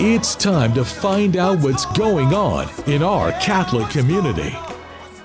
It's 0.00 0.36
time 0.36 0.74
to 0.74 0.84
find 0.84 1.36
out 1.36 1.58
what's 1.58 1.86
going 1.86 2.32
on 2.32 2.68
in 2.86 3.02
our 3.02 3.32
Catholic 3.32 3.90
community. 3.90 4.56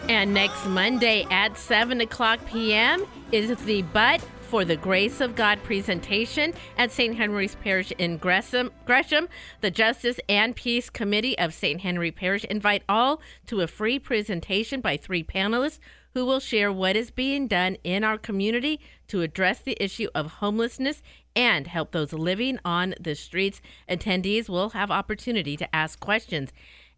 And 0.10 0.34
next 0.34 0.66
Monday 0.66 1.26
at 1.32 1.58
7 1.58 2.02
o'clock 2.02 2.46
p.m. 2.46 3.06
is 3.32 3.58
the 3.64 3.84
But 3.84 4.22
for 4.42 4.66
the 4.66 4.76
Grace 4.76 5.22
of 5.22 5.36
God 5.36 5.64
presentation 5.64 6.54
at 6.78 6.92
St. 6.92 7.16
Henry's 7.16 7.56
Parish 7.56 7.92
in 7.98 8.18
Gresham. 8.18 8.70
Gresham. 8.86 9.30
The 9.62 9.72
Justice 9.72 10.20
and 10.28 10.56
Peace 10.56 10.90
Committee 10.90 11.38
of 11.40 11.54
St. 11.54 11.82
Henry 11.82 12.12
Parish 12.12 12.44
invite 12.44 12.84
all 12.90 13.22
to 13.48 13.62
a 13.62 13.68
free 13.68 13.98
presentation 13.98 14.82
by 14.82 14.98
three 14.98 15.24
panelists 15.24 15.80
who 16.14 16.26
will 16.26 16.40
share 16.40 16.72
what 16.72 16.96
is 16.96 17.10
being 17.10 17.48
done 17.48 17.78
in 17.84 18.04
our 18.04 18.18
community 18.18 18.80
to 19.08 19.22
address 19.22 19.60
the 19.60 19.78
issue 19.82 20.10
of 20.14 20.34
homelessness 20.34 21.02
and 21.36 21.68
help 21.68 21.92
those 21.92 22.14
living 22.14 22.60
on 22.64 22.94
the 23.00 23.16
streets. 23.16 23.62
Attendees 23.90 24.50
will 24.50 24.72
have 24.72 24.92
opportunity 24.92 25.58
to 25.58 25.76
ask 25.76 26.00
questions. 26.00 26.52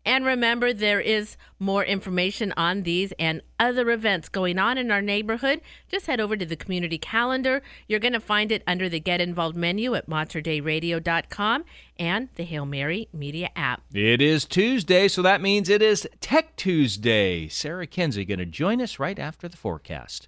And 0.05 0.23
remember, 0.23 0.71
there 0.71 1.01
is 1.01 1.35
more 1.57 1.83
information 1.83 2.53
on 2.55 2.83
these 2.83 3.11
and 3.17 3.41
other 3.59 3.89
events 3.89 4.29
going 4.29 4.59
on 4.59 4.77
in 4.77 4.91
our 4.91 5.01
neighborhood. 5.01 5.61
Just 5.89 6.05
head 6.05 6.19
over 6.19 6.37
to 6.37 6.45
the 6.45 6.55
community 6.55 6.97
calendar. 6.97 7.63
You're 7.87 7.99
going 7.99 8.13
to 8.13 8.19
find 8.19 8.51
it 8.51 8.61
under 8.67 8.87
the 8.87 8.99
Get 8.99 9.19
Involved 9.19 9.55
menu 9.55 9.95
at 9.95 10.07
materdeiradio.com 10.07 11.65
and 11.97 12.29
the 12.35 12.43
Hail 12.43 12.65
Mary 12.65 13.07
Media 13.11 13.49
app. 13.55 13.81
It 13.93 14.21
is 14.21 14.45
Tuesday, 14.45 15.07
so 15.07 15.21
that 15.23 15.41
means 15.41 15.69
it 15.69 15.81
is 15.81 16.07
Tech 16.21 16.55
Tuesday. 16.55 17.47
Sarah 17.47 17.87
Kinsey 17.87 18.25
going 18.25 18.39
to 18.39 18.45
join 18.45 18.81
us 18.81 18.99
right 18.99 19.17
after 19.17 19.47
the 19.47 19.57
forecast. 19.57 20.27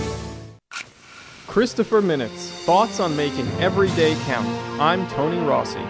Christopher 1.51 2.01
Minutes 2.01 2.49
Thoughts 2.63 3.01
on 3.01 3.13
Making 3.17 3.45
Every 3.59 3.89
Day 3.89 4.15
Count. 4.23 4.47
I'm 4.79 5.05
Tony 5.09 5.37
Rossi. 5.45 5.81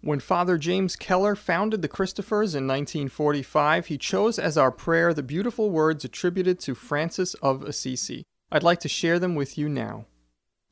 When 0.00 0.18
Father 0.18 0.58
James 0.58 0.96
Keller 0.96 1.36
founded 1.36 1.80
the 1.80 1.88
Christophers 1.88 2.56
in 2.56 2.66
1945, 2.66 3.86
he 3.86 3.98
chose 3.98 4.36
as 4.36 4.58
our 4.58 4.72
prayer 4.72 5.14
the 5.14 5.22
beautiful 5.22 5.70
words 5.70 6.04
attributed 6.04 6.58
to 6.58 6.74
Francis 6.74 7.34
of 7.34 7.62
Assisi. 7.62 8.24
I'd 8.50 8.64
like 8.64 8.80
to 8.80 8.88
share 8.88 9.20
them 9.20 9.36
with 9.36 9.56
you 9.56 9.68
now. 9.68 10.06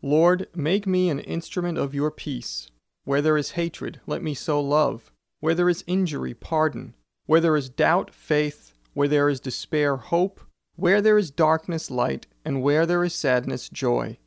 Lord, 0.03 0.49
make 0.53 0.85
me 0.85 1.11
an 1.11 1.21
instrument 1.21 1.79
of 1.79 1.95
your 1.95 2.11
peace. 2.11 2.73
Where 3.05 3.23
there 3.23 3.37
is 3.37 3.53
hatred, 3.53 4.01
let 4.05 4.21
me 4.21 4.35
sow 4.35 4.61
love. 4.61 5.13
Where 5.39 5.55
there 5.55 5.69
is 5.69 5.85
injury, 5.87 6.35
pardon. 6.35 6.95
Where 7.27 7.41
there 7.41 7.55
is 7.55 7.69
doubt, 7.69 8.13
faith. 8.13 8.73
Where 8.95 9.07
there 9.07 9.29
is 9.29 9.39
despair, 9.39 9.97
hope. 9.97 10.41
Where 10.79 11.03
there 11.03 11.19
is 11.19 11.33
darkness, 11.33 11.91
light. 11.91 12.29
And 12.45 12.63
where 12.63 12.87
there 12.87 13.03
is 13.03 13.13
sadness, 13.13 13.69
joy. 13.69 14.19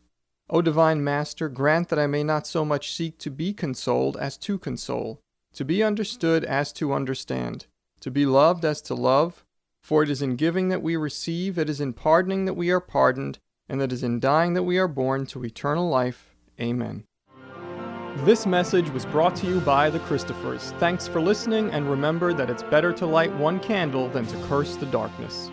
O 0.49 0.61
divine 0.61 1.01
Master, 1.01 1.47
grant 1.47 1.87
that 1.87 1.97
I 1.97 2.07
may 2.07 2.25
not 2.25 2.45
so 2.45 2.65
much 2.65 2.91
seek 2.91 3.17
to 3.19 3.31
be 3.31 3.53
consoled 3.53 4.17
as 4.17 4.37
to 4.39 4.59
console, 4.59 5.21
to 5.53 5.63
be 5.63 5.81
understood 5.81 6.43
as 6.43 6.73
to 6.73 6.91
understand, 6.91 7.67
to 8.01 8.11
be 8.11 8.25
loved 8.25 8.65
as 8.65 8.81
to 8.81 8.93
love. 8.93 9.45
For 9.81 10.03
it 10.03 10.09
is 10.09 10.21
in 10.21 10.35
giving 10.35 10.67
that 10.67 10.83
we 10.83 10.97
receive, 10.97 11.57
it 11.57 11.69
is 11.69 11.79
in 11.79 11.93
pardoning 11.93 12.43
that 12.45 12.55
we 12.55 12.69
are 12.69 12.81
pardoned, 12.81 13.39
and 13.69 13.81
it 13.81 13.93
is 13.93 14.03
in 14.03 14.19
dying 14.19 14.53
that 14.55 14.63
we 14.63 14.77
are 14.77 14.89
born 14.89 15.25
to 15.27 15.45
eternal 15.45 15.87
life. 15.87 16.35
Amen. 16.59 17.05
This 18.25 18.45
message 18.45 18.89
was 18.89 19.05
brought 19.05 19.37
to 19.37 19.47
you 19.47 19.61
by 19.61 19.89
the 19.89 19.99
Christophers. 19.99 20.77
Thanks 20.79 21.07
for 21.07 21.21
listening, 21.21 21.71
and 21.71 21.89
remember 21.89 22.33
that 22.33 22.49
it's 22.49 22.61
better 22.63 22.91
to 22.91 23.05
light 23.05 23.33
one 23.37 23.61
candle 23.61 24.09
than 24.09 24.27
to 24.27 24.47
curse 24.47 24.75
the 24.75 24.85
darkness. 24.87 25.49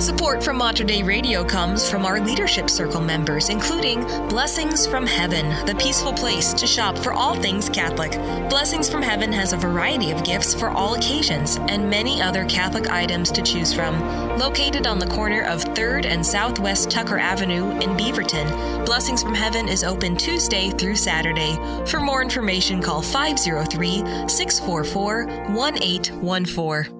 Support 0.00 0.42
from 0.42 0.56
Mater 0.56 0.82
Dei 0.82 1.02
Radio 1.02 1.44
comes 1.44 1.90
from 1.90 2.06
our 2.06 2.20
Leadership 2.24 2.70
Circle 2.70 3.02
members, 3.02 3.50
including 3.50 4.00
Blessings 4.28 4.86
from 4.86 5.06
Heaven, 5.06 5.50
the 5.66 5.74
peaceful 5.74 6.14
place 6.14 6.54
to 6.54 6.66
shop 6.66 6.96
for 6.96 7.12
all 7.12 7.34
things 7.34 7.68
Catholic. 7.68 8.12
Blessings 8.48 8.88
from 8.88 9.02
Heaven 9.02 9.30
has 9.30 9.52
a 9.52 9.58
variety 9.58 10.10
of 10.10 10.24
gifts 10.24 10.54
for 10.54 10.70
all 10.70 10.94
occasions 10.94 11.58
and 11.68 11.90
many 11.90 12.22
other 12.22 12.46
Catholic 12.46 12.88
items 12.88 13.30
to 13.30 13.42
choose 13.42 13.74
from. 13.74 14.00
Located 14.38 14.86
on 14.86 14.98
the 14.98 15.06
corner 15.06 15.42
of 15.42 15.62
3rd 15.64 16.06
and 16.06 16.24
Southwest 16.24 16.90
Tucker 16.90 17.18
Avenue 17.18 17.70
in 17.80 17.90
Beaverton, 17.90 18.86
Blessings 18.86 19.22
from 19.22 19.34
Heaven 19.34 19.68
is 19.68 19.84
open 19.84 20.16
Tuesday 20.16 20.70
through 20.70 20.96
Saturday. 20.96 21.56
For 21.84 22.00
more 22.00 22.22
information, 22.22 22.80
call 22.80 23.02
503 23.02 23.98
644 24.28 25.26
1814. 25.54 26.99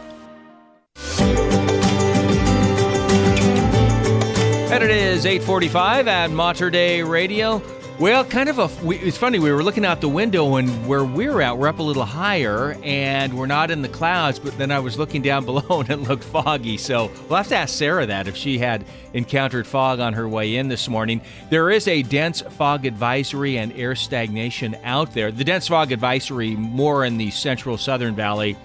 is 5.25 5.25
8:45 5.25 6.07
at 6.07 6.31
Mater 6.31 6.71
Dei 6.71 7.03
Radio. 7.03 7.61
Well, 7.99 8.25
kind 8.25 8.49
of 8.49 8.57
a. 8.57 8.67
We, 8.83 8.97
it's 8.97 9.17
funny. 9.17 9.37
We 9.37 9.51
were 9.51 9.63
looking 9.63 9.85
out 9.85 10.01
the 10.01 10.09
window, 10.09 10.55
and 10.55 10.87
where 10.87 11.03
we're 11.03 11.41
at, 11.41 11.59
we're 11.59 11.67
up 11.67 11.77
a 11.77 11.83
little 11.83 12.05
higher, 12.05 12.75
and 12.81 13.37
we're 13.37 13.45
not 13.45 13.69
in 13.69 13.83
the 13.83 13.89
clouds. 13.89 14.39
But 14.39 14.57
then 14.57 14.71
I 14.71 14.79
was 14.79 14.97
looking 14.97 15.21
down 15.21 15.45
below, 15.51 15.81
and 15.81 15.89
it 15.91 15.97
looked 15.97 16.23
foggy. 16.23 16.77
So 16.77 17.11
we'll 17.29 17.37
have 17.37 17.49
to 17.49 17.55
ask 17.55 17.75
Sarah 17.75 18.07
that 18.07 18.27
if 18.27 18.35
she 18.35 18.57
had 18.57 18.83
encountered 19.13 19.67
fog 19.67 19.99
on 19.99 20.13
her 20.13 20.27
way 20.27 20.55
in 20.55 20.69
this 20.69 20.89
morning. 20.89 21.21
There 21.51 21.69
is 21.69 21.87
a 21.87 22.01
dense 22.01 22.41
fog 22.41 22.87
advisory 22.87 23.57
and 23.57 23.71
air 23.73 23.95
stagnation 23.95 24.75
out 24.83 25.13
there. 25.13 25.31
The 25.31 25.43
dense 25.43 25.67
fog 25.67 25.91
advisory 25.91 26.55
more 26.55 27.05
in 27.05 27.17
the 27.17 27.29
central 27.29 27.77
southern 27.77 28.15
valley 28.15 28.57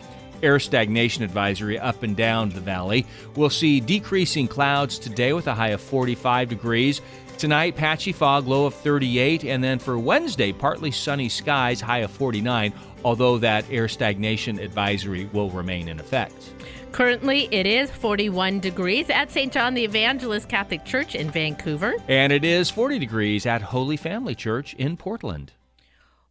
air 0.42 0.58
stagnation 0.58 1.22
advisory 1.22 1.78
up 1.78 2.02
and 2.02 2.16
down 2.16 2.50
the 2.50 2.60
valley. 2.60 3.06
We'll 3.34 3.50
see 3.50 3.80
decreasing 3.80 4.48
clouds 4.48 4.98
today 4.98 5.32
with 5.32 5.46
a 5.46 5.54
high 5.54 5.68
of 5.68 5.80
45 5.80 6.48
degrees. 6.48 7.00
Tonight, 7.38 7.76
patchy 7.76 8.12
fog, 8.12 8.46
low 8.46 8.66
of 8.66 8.74
38. 8.74 9.44
And 9.44 9.62
then 9.62 9.78
for 9.78 9.98
Wednesday, 9.98 10.52
partly 10.52 10.90
sunny 10.90 11.28
skies, 11.28 11.80
high 11.80 11.98
of 11.98 12.10
49, 12.10 12.72
although 13.04 13.38
that 13.38 13.64
air 13.70 13.88
stagnation 13.88 14.58
advisory 14.58 15.26
will 15.32 15.50
remain 15.50 15.88
in 15.88 16.00
effect. 16.00 16.52
Currently, 16.92 17.48
it 17.50 17.66
is 17.66 17.90
41 17.90 18.60
degrees 18.60 19.10
at 19.10 19.30
St. 19.30 19.52
John 19.52 19.74
the 19.74 19.84
Evangelist 19.84 20.48
Catholic 20.48 20.84
Church 20.86 21.14
in 21.14 21.30
Vancouver. 21.30 21.94
And 22.08 22.32
it 22.32 22.42
is 22.42 22.70
40 22.70 22.98
degrees 22.98 23.44
at 23.44 23.60
Holy 23.60 23.98
Family 23.98 24.34
Church 24.34 24.72
in 24.74 24.96
Portland. 24.96 25.52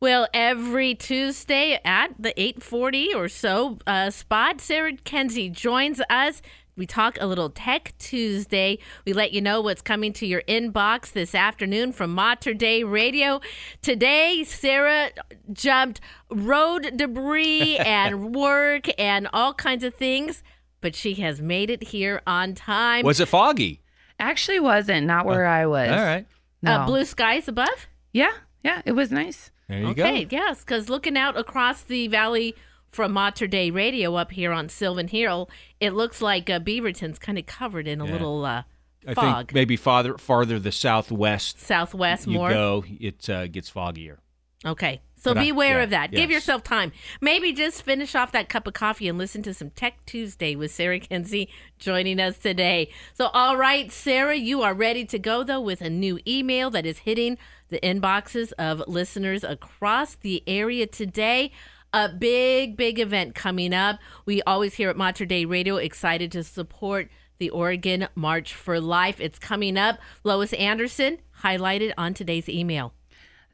Well, 0.01 0.27
every 0.33 0.93
Tuesday 0.93 1.79
at 1.85 2.09
the 2.19 2.33
8:40 2.37 3.15
or 3.15 3.29
so 3.29 3.79
uh, 3.87 4.09
spot, 4.09 4.59
Sarah 4.61 4.97
Kenzie 4.97 5.49
joins 5.49 6.01
us. 6.09 6.41
We 6.77 6.85
talk 6.85 7.17
a 7.21 7.25
little 7.25 7.49
Tech 7.49 7.93
Tuesday. 7.97 8.79
We 9.05 9.13
let 9.13 9.31
you 9.31 9.39
know 9.39 9.61
what's 9.61 9.81
coming 9.81 10.11
to 10.13 10.25
your 10.25 10.41
inbox 10.41 11.13
this 11.13 11.33
afternoon 11.33 11.93
from 11.93 12.13
Mater 12.13 12.53
Dei 12.53 12.83
Radio. 12.83 13.39
Today, 13.81 14.43
Sarah 14.43 15.11
jumped 15.53 16.01
road 16.29 16.91
debris 16.97 17.77
and 17.79 18.35
work 18.35 18.87
and 18.99 19.29
all 19.31 19.53
kinds 19.53 19.85
of 19.85 19.95
things, 19.95 20.43
but 20.81 20.93
she 20.95 21.13
has 21.15 21.41
made 21.41 21.69
it 21.69 21.81
here 21.81 22.21
on 22.27 22.53
time. 22.53 23.05
Was 23.05 23.21
it 23.21 23.29
foggy? 23.29 23.81
Actually, 24.19 24.59
wasn't. 24.59 25.07
Not 25.07 25.25
where 25.25 25.45
I 25.45 25.65
was. 25.65 25.89
All 25.89 26.03
right. 26.03 26.25
No. 26.61 26.71
Uh, 26.71 26.85
blue 26.85 27.05
skies 27.05 27.47
above? 27.47 27.87
Yeah, 28.11 28.31
yeah, 28.65 28.81
it 28.83 28.91
was 28.91 29.11
nice. 29.11 29.49
There 29.67 29.79
you 29.79 29.87
okay, 29.87 30.25
go. 30.25 30.35
yes, 30.37 30.59
because 30.59 30.89
looking 30.89 31.17
out 31.17 31.37
across 31.37 31.81
the 31.81 32.07
valley 32.07 32.55
from 32.89 33.11
Mater 33.13 33.47
Dei 33.47 33.71
Radio 33.71 34.15
up 34.15 34.31
here 34.31 34.51
on 34.51 34.69
Sylvan 34.69 35.07
Hill, 35.07 35.49
it 35.79 35.91
looks 35.93 36.21
like 36.21 36.49
uh, 36.49 36.59
Beaverton's 36.59 37.19
kind 37.19 37.37
of 37.37 37.45
covered 37.45 37.87
in 37.87 37.99
a 37.99 38.05
Yeah. 38.05 38.11
little 38.11 38.45
uh, 38.45 38.63
I 39.07 39.13
fog. 39.13 39.47
think 39.47 39.53
maybe 39.53 39.75
farther 39.75 40.17
farther 40.17 40.59
the 40.59 40.71
southwest 40.71 41.59
Southwest 41.59 42.27
you 42.27 42.33
more. 42.33 42.49
go, 42.49 42.83
it 42.99 43.29
uh, 43.29 43.47
gets 43.47 43.69
foggier. 43.69 44.17
Okay. 44.65 45.01
So 45.25 45.33
But 45.33 45.39
I- 45.41 45.45
beware 45.45 45.77
yeah, 45.79 45.83
of 45.85 45.89
that. 45.89 46.11
Give 46.11 46.29
yourself 46.29 46.63
time. 46.63 46.91
Maybe 47.19 47.51
just 47.51 47.81
finish 47.81 48.13
off 48.13 48.31
that 48.33 48.47
cup 48.47 48.67
of 48.67 48.75
coffee 48.75 49.07
and 49.07 49.17
listen 49.17 49.41
to 49.41 49.55
some 49.55 49.71
Tech 49.71 50.05
Tuesday 50.05 50.55
with 50.55 50.69
Sarah 50.71 50.99
Kenzie 50.99 51.49
joining 51.79 52.19
us 52.19 52.37
today. 52.37 52.91
So, 53.15 53.29
all 53.33 53.57
right, 53.57 53.91
Sarah, 53.91 54.35
you 54.35 54.61
are 54.61 54.75
ready 54.75 55.03
to 55.05 55.17
go, 55.17 55.43
though, 55.43 55.61
with 55.61 55.81
a 55.81 55.89
new 55.89 56.19
email 56.27 56.69
that 56.69 56.85
is 56.85 56.99
hitting 56.99 57.39
the 57.69 57.79
inboxes 57.79 58.53
of 58.59 58.83
listeners 58.87 59.43
across 59.43 60.13
the 60.13 60.43
area 60.45 60.85
today. 60.85 61.51
A 61.91 62.07
big, 62.07 62.77
big 62.77 62.99
event 62.99 63.33
coming 63.33 63.73
up. 63.73 63.97
We 64.27 64.43
always 64.43 64.75
here 64.75 64.91
at 64.91 64.95
Mater 64.97 65.25
Dei 65.25 65.45
Radio 65.45 65.77
excited 65.77 66.31
to 66.33 66.43
support 66.43 67.09
the 67.39 67.49
Oregon 67.49 68.09
March 68.13 68.53
for 68.53 68.79
Life. 68.79 69.19
It's 69.19 69.39
coming 69.39 69.75
up. 69.75 69.97
Lois 70.23 70.53
Anderson 70.53 71.17
highlighted 71.41 71.93
on 71.97 72.13
today's 72.13 72.47
email. 72.47 72.93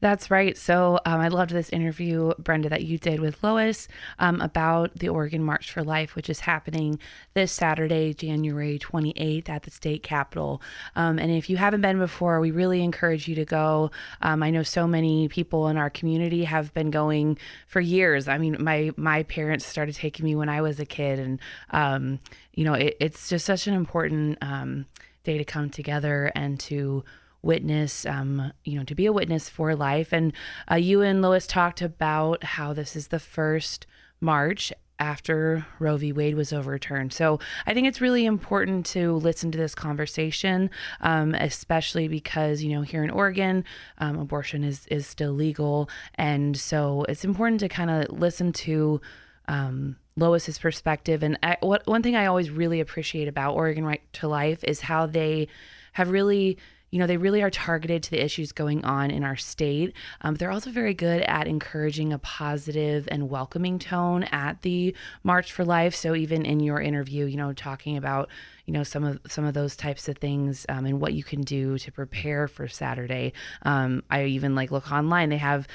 That's 0.02 0.32
right. 0.32 0.58
So 0.58 1.00
um, 1.06 1.22
I 1.22 1.28
loved 1.28 1.52
this 1.52 1.70
interview, 1.70 2.34
Brenda, 2.40 2.70
that 2.70 2.84
you 2.84 2.98
did 2.98 3.20
with 3.20 3.44
Lois 3.44 3.88
um, 4.18 4.42
about 4.42 4.96
the 4.96 5.10
Oregon 5.10 5.44
March 5.44 5.72
for 5.72 5.84
Life, 5.84 6.16
which 6.16 6.28
is 6.28 6.40
happening 6.40 6.98
this 7.36 7.52
Saturday, 7.52 8.12
January 8.16 8.80
28th 8.80 9.48
at 9.48 9.62
the 9.62 9.70
state 9.70 10.02
capitol. 10.02 10.60
Um, 10.96 11.20
and 11.20 11.32
if 11.32 11.52
you 11.52 11.58
haven't 11.58 11.82
been 11.82 12.00
before, 12.00 12.40
we 12.40 12.50
really 12.50 12.84
encourage 12.84 13.28
you 13.28 13.36
to 13.36 13.46
go. 13.46 13.92
Um, 14.24 14.42
I 14.42 14.50
know 14.50 14.64
so 14.64 14.88
many 14.88 15.28
people 15.28 15.68
in 15.68 15.78
our 15.78 15.92
community 15.92 16.46
have 16.46 16.74
been 16.74 16.90
going 16.90 17.38
for 17.68 17.80
years. 17.80 18.28
I 18.28 18.40
mean, 18.40 18.58
my 18.60 18.92
my 18.98 19.22
parents 19.24 19.68
started 19.68 19.94
taking 19.94 20.26
me 20.26 20.36
when 20.36 20.50
I 20.50 20.62
was 20.62 20.80
a 20.80 20.86
kid, 20.86 21.20
and 21.20 21.40
um, 21.70 22.20
you 22.56 22.66
know, 22.66 22.74
it, 22.74 22.98
it's 23.00 23.30
just 23.30 23.46
such 23.46 23.68
an 23.68 23.76
important 23.76 24.40
um, 24.42 24.88
day 25.24 25.38
to 25.38 25.46
come 25.46 25.70
together 25.70 26.32
and 26.34 26.60
to 26.62 27.04
witness, 27.42 28.06
um, 28.06 28.52
you 28.64 28.78
know, 28.78 28.84
to 28.86 28.96
be 28.96 29.06
a 29.06 29.14
witness 29.14 29.50
for 29.50 29.76
life. 29.76 30.14
And 30.14 30.34
uh, 30.70 30.76
you 30.76 31.02
and 31.02 31.22
Lois 31.22 31.48
talked 31.48 31.82
about 31.82 32.44
how 32.44 32.74
this 32.74 32.96
is 32.96 33.08
the 33.08 33.20
first 33.20 33.88
march 34.20 34.72
after 35.00 35.66
Roe 35.80 35.98
v. 35.98 36.14
Wade 36.14 36.36
was 36.36 36.54
overturned. 36.54 37.12
So 37.12 37.40
I 37.66 37.74
think 37.74 37.88
it's 37.88 38.02
really 38.02 38.26
important 38.26 38.86
to 38.88 39.16
listen 39.16 39.52
to 39.52 39.58
this 39.58 39.74
conversation, 39.74 40.70
um, 41.02 41.34
especially 41.34 42.08
because, 42.08 42.62
you 42.62 42.72
know, 42.72 42.84
here 42.84 43.04
in 43.04 43.10
Oregon, 43.10 43.66
um, 43.98 44.20
abortion 44.20 44.64
is, 44.64 44.86
is 44.92 45.08
still 45.08 45.32
legal. 45.32 45.90
And 46.16 46.56
so 46.56 47.04
it's 47.10 47.26
important 47.26 47.62
to 47.62 47.68
kind 47.68 47.90
of 47.90 48.20
listen 48.20 48.54
to 48.54 49.02
um, 49.48 49.96
Lois's 50.16 50.60
perspective. 50.60 51.24
And 51.24 51.40
I, 51.42 51.58
what, 51.62 51.88
one 51.88 52.04
thing 52.04 52.16
I 52.16 52.28
always 52.28 52.52
really 52.52 52.80
appreciate 52.80 53.28
about 53.28 53.56
Oregon 53.56 53.84
Right 53.84 54.04
to 54.14 54.28
Life 54.28 54.64
is 54.64 54.82
how 54.82 55.08
they 55.08 55.48
have 55.94 56.12
really 56.12 56.60
you 56.92 57.00
know, 57.00 57.08
they 57.08 57.18
really 57.18 57.42
are 57.42 57.50
targeted 57.50 58.04
to 58.04 58.12
the 58.12 58.24
issues 58.24 58.52
going 58.52 58.84
on 58.84 59.12
in 59.12 59.24
our 59.24 59.38
state. 59.38 59.94
Um, 60.22 60.36
they're 60.36 60.52
also 60.52 60.72
very 60.72 60.94
good 60.94 61.22
at 61.22 61.48
encouraging 61.48 62.12
a 62.12 62.20
positive 62.20 63.08
and 63.10 63.30
welcoming 63.30 63.80
tone 63.80 64.24
at 64.26 64.62
the 64.62 64.94
March 65.24 65.54
for 65.54 65.64
Life. 65.64 65.96
So 65.96 66.16
even 66.16 66.46
in 66.46 66.60
your 66.60 66.82
interview, 66.82 67.26
you 67.26 67.38
know, 67.38 67.54
talking 67.54 67.96
about 67.98 68.30
you 68.66 68.74
know 68.74 68.84
some 68.84 69.04
of 69.04 69.20
some 69.28 69.46
of 69.46 69.54
those 69.54 69.76
types 69.76 70.08
of 70.10 70.18
things 70.18 70.66
um, 70.70 70.86
and 70.86 71.00
what 71.00 71.14
you 71.14 71.24
can 71.24 71.42
do 71.42 71.78
to 71.80 71.92
prepare 71.92 72.48
for 72.48 72.68
Saturday. 72.68 73.34
Um, 73.64 74.04
I 74.10 74.26
even 74.26 74.54
like 74.54 74.72
look 74.72 74.92
online; 74.92 75.30
they 75.30 75.38
have. 75.38 75.68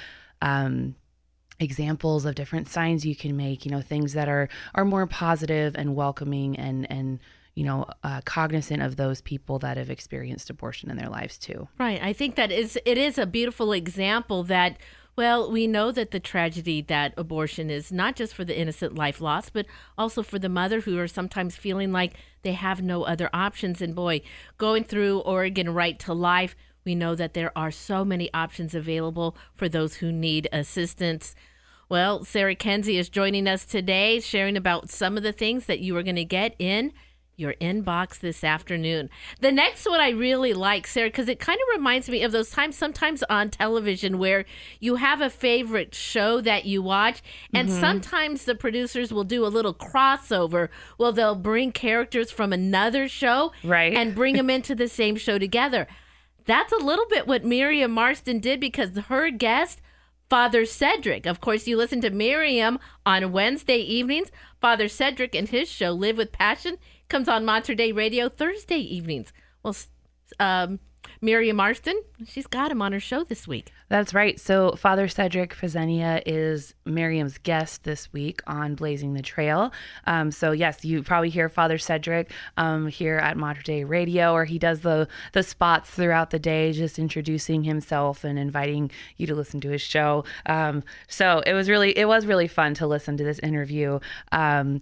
Um, 0.42 0.94
examples 1.58 2.26
of 2.26 2.34
different 2.34 2.68
signs 2.68 3.06
you 3.06 3.16
can 3.16 3.34
make 3.34 3.64
you 3.64 3.70
know 3.70 3.80
things 3.80 4.12
that 4.12 4.28
are 4.28 4.46
are 4.74 4.84
more 4.84 5.06
positive 5.06 5.74
and 5.74 5.96
welcoming 5.96 6.54
and 6.58 6.86
and 6.90 7.18
you 7.56 7.64
know 7.64 7.86
uh, 8.04 8.20
cognizant 8.24 8.82
of 8.82 8.94
those 8.94 9.20
people 9.20 9.58
that 9.58 9.76
have 9.76 9.90
experienced 9.90 10.50
abortion 10.50 10.90
in 10.90 10.96
their 10.96 11.08
lives 11.08 11.36
too 11.38 11.66
Right. 11.78 12.00
I 12.02 12.12
think 12.12 12.36
that 12.36 12.52
is 12.52 12.78
it 12.84 12.98
is 12.98 13.18
a 13.18 13.26
beautiful 13.26 13.72
example 13.72 14.44
that 14.44 14.78
well, 15.16 15.50
we 15.50 15.66
know 15.66 15.92
that 15.92 16.10
the 16.10 16.20
tragedy 16.20 16.82
that 16.82 17.14
abortion 17.16 17.70
is 17.70 17.90
not 17.90 18.16
just 18.16 18.34
for 18.34 18.44
the 18.44 18.58
innocent 18.58 18.94
life 18.94 19.18
lost, 19.18 19.54
but 19.54 19.64
also 19.96 20.22
for 20.22 20.38
the 20.38 20.50
mother 20.50 20.80
who 20.80 20.98
are 20.98 21.08
sometimes 21.08 21.56
feeling 21.56 21.90
like 21.90 22.12
they 22.42 22.52
have 22.52 22.82
no 22.82 23.04
other 23.04 23.30
options. 23.32 23.80
And 23.80 23.94
boy, 23.94 24.20
going 24.58 24.84
through 24.84 25.20
Oregon 25.20 25.72
Right 25.72 25.98
to 26.00 26.12
Life, 26.12 26.54
we 26.84 26.94
know 26.94 27.14
that 27.14 27.32
there 27.32 27.50
are 27.56 27.70
so 27.70 28.04
many 28.04 28.32
options 28.34 28.74
available 28.74 29.38
for 29.54 29.70
those 29.70 29.96
who 29.96 30.12
need 30.12 30.48
assistance. 30.52 31.34
Well, 31.88 32.22
Sarah 32.22 32.54
Kenzie 32.54 32.98
is 32.98 33.08
joining 33.08 33.48
us 33.48 33.64
today, 33.64 34.20
sharing 34.20 34.56
about 34.56 34.90
some 34.90 35.16
of 35.16 35.22
the 35.22 35.32
things 35.32 35.64
that 35.64 35.80
you 35.80 35.96
are 35.96 36.02
going 36.02 36.16
to 36.16 36.26
get 36.26 36.54
in 36.58 36.92
your 37.36 37.54
inbox 37.60 38.18
this 38.18 38.42
afternoon. 38.42 39.10
The 39.40 39.52
next 39.52 39.84
one 39.86 40.00
I 40.00 40.10
really 40.10 40.54
like, 40.54 40.86
Sarah, 40.86 41.08
because 41.08 41.28
it 41.28 41.38
kind 41.38 41.58
of 41.60 41.76
reminds 41.78 42.08
me 42.08 42.22
of 42.22 42.32
those 42.32 42.50
times 42.50 42.76
sometimes 42.76 43.22
on 43.28 43.50
television 43.50 44.18
where 44.18 44.46
you 44.80 44.96
have 44.96 45.20
a 45.20 45.28
favorite 45.28 45.94
show 45.94 46.40
that 46.40 46.64
you 46.64 46.80
watch, 46.82 47.20
and 47.52 47.68
Mhm. 47.68 47.78
sometimes 47.80 48.44
the 48.44 48.54
producers 48.54 49.12
will 49.12 49.24
do 49.24 49.44
a 49.44 49.48
little 49.48 49.74
crossover. 49.74 50.68
Well, 50.98 51.12
they'll 51.12 51.34
bring 51.34 51.72
characters 51.72 52.30
from 52.30 52.52
another 52.52 53.06
show 53.08 53.52
right. 53.62 53.92
and 53.92 54.14
bring 54.14 54.34
them 54.36 54.48
into 54.50 54.74
the 54.74 54.88
same 54.88 55.16
show 55.16 55.38
together. 55.38 55.86
That's 56.46 56.72
a 56.72 56.76
little 56.76 57.06
bit 57.10 57.26
what 57.26 57.44
Miriam 57.44 57.90
Marston 57.90 58.38
did 58.38 58.60
because 58.60 58.96
her 58.96 59.30
guest, 59.30 59.82
Father 60.30 60.64
Cedric. 60.64 61.26
Of 61.26 61.40
course, 61.40 61.66
you 61.68 61.76
listen 61.76 62.00
to 62.00 62.10
Miriam 62.10 62.78
on 63.04 63.30
Wednesday 63.32 63.78
evenings. 63.78 64.30
Father 64.60 64.88
Cedric 64.88 65.34
and 65.34 65.48
his 65.48 65.68
show, 65.68 65.90
Live 65.92 66.16
with 66.16 66.32
Passion, 66.32 66.78
comes 67.08 67.28
on 67.28 67.44
Mater 67.44 67.74
Dei 67.74 67.92
Radio 67.92 68.28
Thursday 68.28 68.78
evenings. 68.78 69.32
Well, 69.62 69.76
um, 70.40 70.80
Miriam 71.20 71.56
Marston, 71.56 72.00
she's 72.26 72.46
got 72.46 72.70
him 72.70 72.82
on 72.82 72.92
her 72.92 73.00
show 73.00 73.24
this 73.24 73.46
week. 73.46 73.72
That's 73.88 74.12
right. 74.12 74.38
So, 74.40 74.72
Father 74.72 75.06
Cedric 75.06 75.54
Pisegna 75.54 76.22
is 76.26 76.74
Miriam's 76.84 77.38
guest 77.38 77.84
this 77.84 78.12
week 78.12 78.42
on 78.46 78.74
Blazing 78.74 79.14
the 79.14 79.22
Trail. 79.22 79.72
Um, 80.06 80.30
so, 80.30 80.50
yes, 80.50 80.84
you 80.84 81.02
probably 81.02 81.30
hear 81.30 81.48
Father 81.48 81.78
Cedric 81.78 82.32
um, 82.56 82.88
here 82.88 83.18
at 83.18 83.36
Mater 83.36 83.62
Dei 83.62 83.84
Radio, 83.84 84.32
or 84.32 84.44
he 84.44 84.58
does 84.58 84.80
the 84.80 85.08
the 85.32 85.42
spots 85.42 85.90
throughout 85.90 86.30
the 86.30 86.38
day, 86.38 86.72
just 86.72 86.98
introducing 86.98 87.62
himself 87.62 88.24
and 88.24 88.38
inviting 88.38 88.90
you 89.16 89.26
to 89.28 89.34
listen 89.34 89.60
to 89.60 89.70
his 89.70 89.82
show. 89.82 90.24
Um, 90.46 90.82
so, 91.06 91.42
it 91.46 91.54
was 91.54 91.68
really 91.70 91.96
it 91.96 92.08
was 92.08 92.26
really 92.26 92.48
fun 92.48 92.74
to 92.74 92.86
listen 92.86 93.16
to 93.16 93.24
this 93.24 93.38
interview, 93.38 94.00
um, 94.32 94.80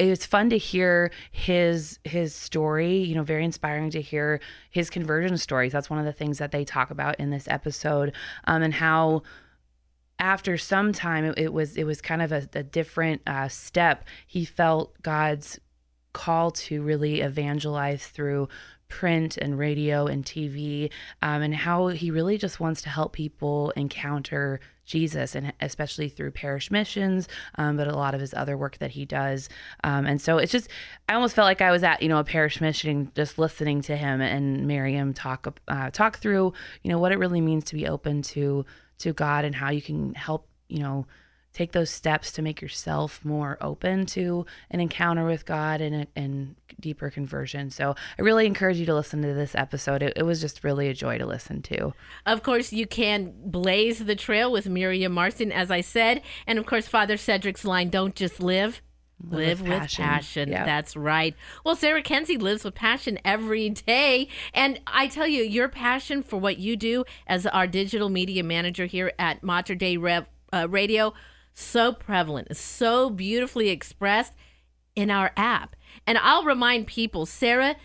and 0.00 0.10
was 0.10 0.26
fun 0.26 0.50
to 0.50 0.58
hear 0.58 1.10
his 1.30 1.98
his 2.04 2.34
story 2.34 2.98
you 2.98 3.14
know 3.14 3.22
very 3.22 3.44
inspiring 3.44 3.90
to 3.90 4.00
hear 4.00 4.40
his 4.70 4.90
conversion 4.90 5.36
stories. 5.36 5.72
That's 5.72 5.90
one 5.90 5.98
of 5.98 6.04
the 6.04 6.12
things 6.12 6.38
that 6.38 6.52
they 6.52 6.64
talk 6.64 6.90
about 6.90 7.18
in 7.20 7.30
this 7.30 7.46
episode 7.48 8.12
um, 8.44 8.62
and 8.62 8.74
how 8.74 9.22
after 10.18 10.56
some 10.56 10.92
time 10.92 11.24
it, 11.24 11.38
it 11.38 11.52
was 11.52 11.76
it 11.76 11.84
was 11.84 12.00
kind 12.00 12.22
of 12.22 12.32
a, 12.32 12.48
a 12.54 12.62
different 12.62 13.22
uh, 13.26 13.48
step. 13.48 14.04
He 14.26 14.44
felt 14.44 15.00
god's 15.02 15.58
call 16.12 16.52
to 16.52 16.80
really 16.82 17.20
evangelize 17.20 18.06
through 18.06 18.48
print 18.88 19.36
and 19.36 19.58
radio 19.58 20.06
and 20.06 20.24
TV, 20.24 20.90
um, 21.20 21.42
and 21.42 21.54
how 21.54 21.88
he 21.88 22.10
really 22.10 22.38
just 22.38 22.60
wants 22.60 22.82
to 22.82 22.88
help 22.88 23.12
people 23.12 23.70
encounter 23.76 24.60
Jesus, 24.84 25.34
and 25.34 25.52
especially 25.60 26.08
through 26.08 26.30
parish 26.32 26.70
missions, 26.70 27.28
um, 27.56 27.76
but 27.76 27.88
a 27.88 27.96
lot 27.96 28.14
of 28.14 28.20
his 28.20 28.34
other 28.34 28.56
work 28.56 28.78
that 28.78 28.90
he 28.90 29.04
does. 29.04 29.48
Um, 29.82 30.06
and 30.06 30.20
so 30.20 30.38
it's 30.38 30.52
just, 30.52 30.68
I 31.08 31.14
almost 31.14 31.34
felt 31.34 31.46
like 31.46 31.62
I 31.62 31.70
was 31.70 31.82
at 31.82 32.02
you 32.02 32.08
know 32.08 32.18
a 32.18 32.24
parish 32.24 32.60
mission, 32.60 33.10
just 33.14 33.38
listening 33.38 33.80
to 33.82 33.96
him 33.96 34.20
and 34.20 34.66
Miriam 34.66 35.14
talk 35.14 35.58
uh, 35.68 35.90
talk 35.90 36.18
through 36.18 36.52
you 36.82 36.90
know 36.90 36.98
what 36.98 37.12
it 37.12 37.18
really 37.18 37.40
means 37.40 37.64
to 37.64 37.74
be 37.74 37.86
open 37.86 38.22
to 38.22 38.64
to 38.98 39.12
God 39.12 39.44
and 39.44 39.54
how 39.54 39.70
you 39.70 39.82
can 39.82 40.14
help 40.14 40.48
you 40.68 40.80
know 40.80 41.06
take 41.54 41.72
those 41.72 41.88
steps 41.88 42.32
to 42.32 42.42
make 42.42 42.60
yourself 42.60 43.24
more 43.24 43.56
open 43.60 44.04
to 44.04 44.44
an 44.70 44.80
encounter 44.80 45.24
with 45.24 45.46
God 45.46 45.80
and 45.80 45.94
a 45.94 46.06
and 46.16 46.56
deeper 46.80 47.08
conversion. 47.08 47.70
So 47.70 47.94
I 48.18 48.22
really 48.22 48.44
encourage 48.44 48.76
you 48.76 48.86
to 48.86 48.94
listen 48.94 49.22
to 49.22 49.32
this 49.32 49.54
episode. 49.54 50.02
It, 50.02 50.14
it, 50.16 50.24
was 50.24 50.40
just 50.40 50.64
really 50.64 50.88
a 50.88 50.94
joy 50.94 51.16
to 51.18 51.24
listen 51.24 51.62
to. 51.62 51.94
Of 52.26 52.42
course, 52.42 52.72
you 52.72 52.86
can 52.86 53.32
blaze 53.44 54.04
the 54.04 54.16
trail 54.16 54.50
with 54.50 54.68
Miriam 54.68 55.12
Marston, 55.12 55.52
as 55.52 55.70
I 55.70 55.80
said, 55.80 56.20
and 56.46 56.58
of 56.58 56.66
course, 56.66 56.88
Father 56.88 57.16
Cedric's 57.16 57.64
line: 57.64 57.88
"Don't 57.88 58.14
just 58.14 58.40
live." 58.40 58.82
Live, 59.22 59.60
live 59.60 59.62
with 59.62 59.70
passion. 59.70 60.04
passion. 60.04 60.50
That's 60.50 60.96
right. 60.96 61.34
Well, 61.64 61.76
Sarah 61.76 62.02
Kenzie 62.02 62.36
lives 62.36 62.64
with 62.64 62.74
passion 62.74 63.18
every 63.24 63.70
day. 63.70 64.28
And 64.52 64.80
I 64.88 65.06
tell 65.06 65.26
you, 65.26 65.44
your 65.44 65.68
passion 65.68 66.22
for 66.22 66.36
what 66.36 66.58
you 66.58 66.76
do 66.76 67.04
as 67.26 67.46
our 67.46 67.68
digital 67.68 68.10
media 68.10 68.42
manager 68.42 68.86
here 68.86 69.12
at 69.18 69.42
Mater 69.42 69.76
Dei 69.76 69.96
Rev, 69.96 70.26
uh, 70.52 70.66
Radio 70.68 71.14
so 71.54 71.92
prevalent, 71.92 72.54
so 72.56 73.08
beautifully 73.08 73.68
expressed 73.70 74.32
in 74.94 75.10
our 75.10 75.32
app. 75.36 75.76
And 76.06 76.18
I'll 76.18 76.44
remind 76.44 76.86
people, 76.86 77.24
Sarah, 77.24 77.76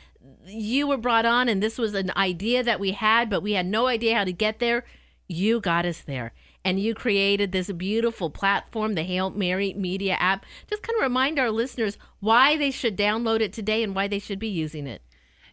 you 0.45 0.87
were 0.87 0.97
brought 0.97 1.25
on, 1.25 1.47
and 1.47 1.61
this 1.61 1.77
was 1.77 1.93
an 1.93 2.11
idea 2.17 2.63
that 2.63 2.79
we 2.79 2.91
had, 2.91 3.29
but 3.29 3.43
we 3.43 3.53
had 3.53 3.65
no 3.65 3.87
idea 3.87 4.17
how 4.17 4.23
to 4.23 4.33
get 4.33 4.59
there. 4.59 4.85
You 5.27 5.59
got 5.59 5.85
us 5.85 6.01
there. 6.01 6.33
And 6.65 6.79
you 6.79 6.93
created 6.93 7.51
this 7.51 7.71
beautiful 7.71 8.29
platform, 8.29 8.95
the 8.95 9.03
Hail 9.03 9.29
Mary 9.29 9.73
Media 9.73 10.17
app. 10.19 10.45
Just 10.69 10.83
kind 10.83 10.97
of 10.97 11.03
remind 11.03 11.39
our 11.39 11.51
listeners 11.51 11.97
why 12.19 12.57
they 12.57 12.71
should 12.71 12.97
download 12.97 13.39
it 13.39 13.53
today 13.53 13.81
and 13.81 13.95
why 13.95 14.07
they 14.07 14.19
should 14.19 14.39
be 14.39 14.49
using 14.49 14.85
it. 14.85 15.01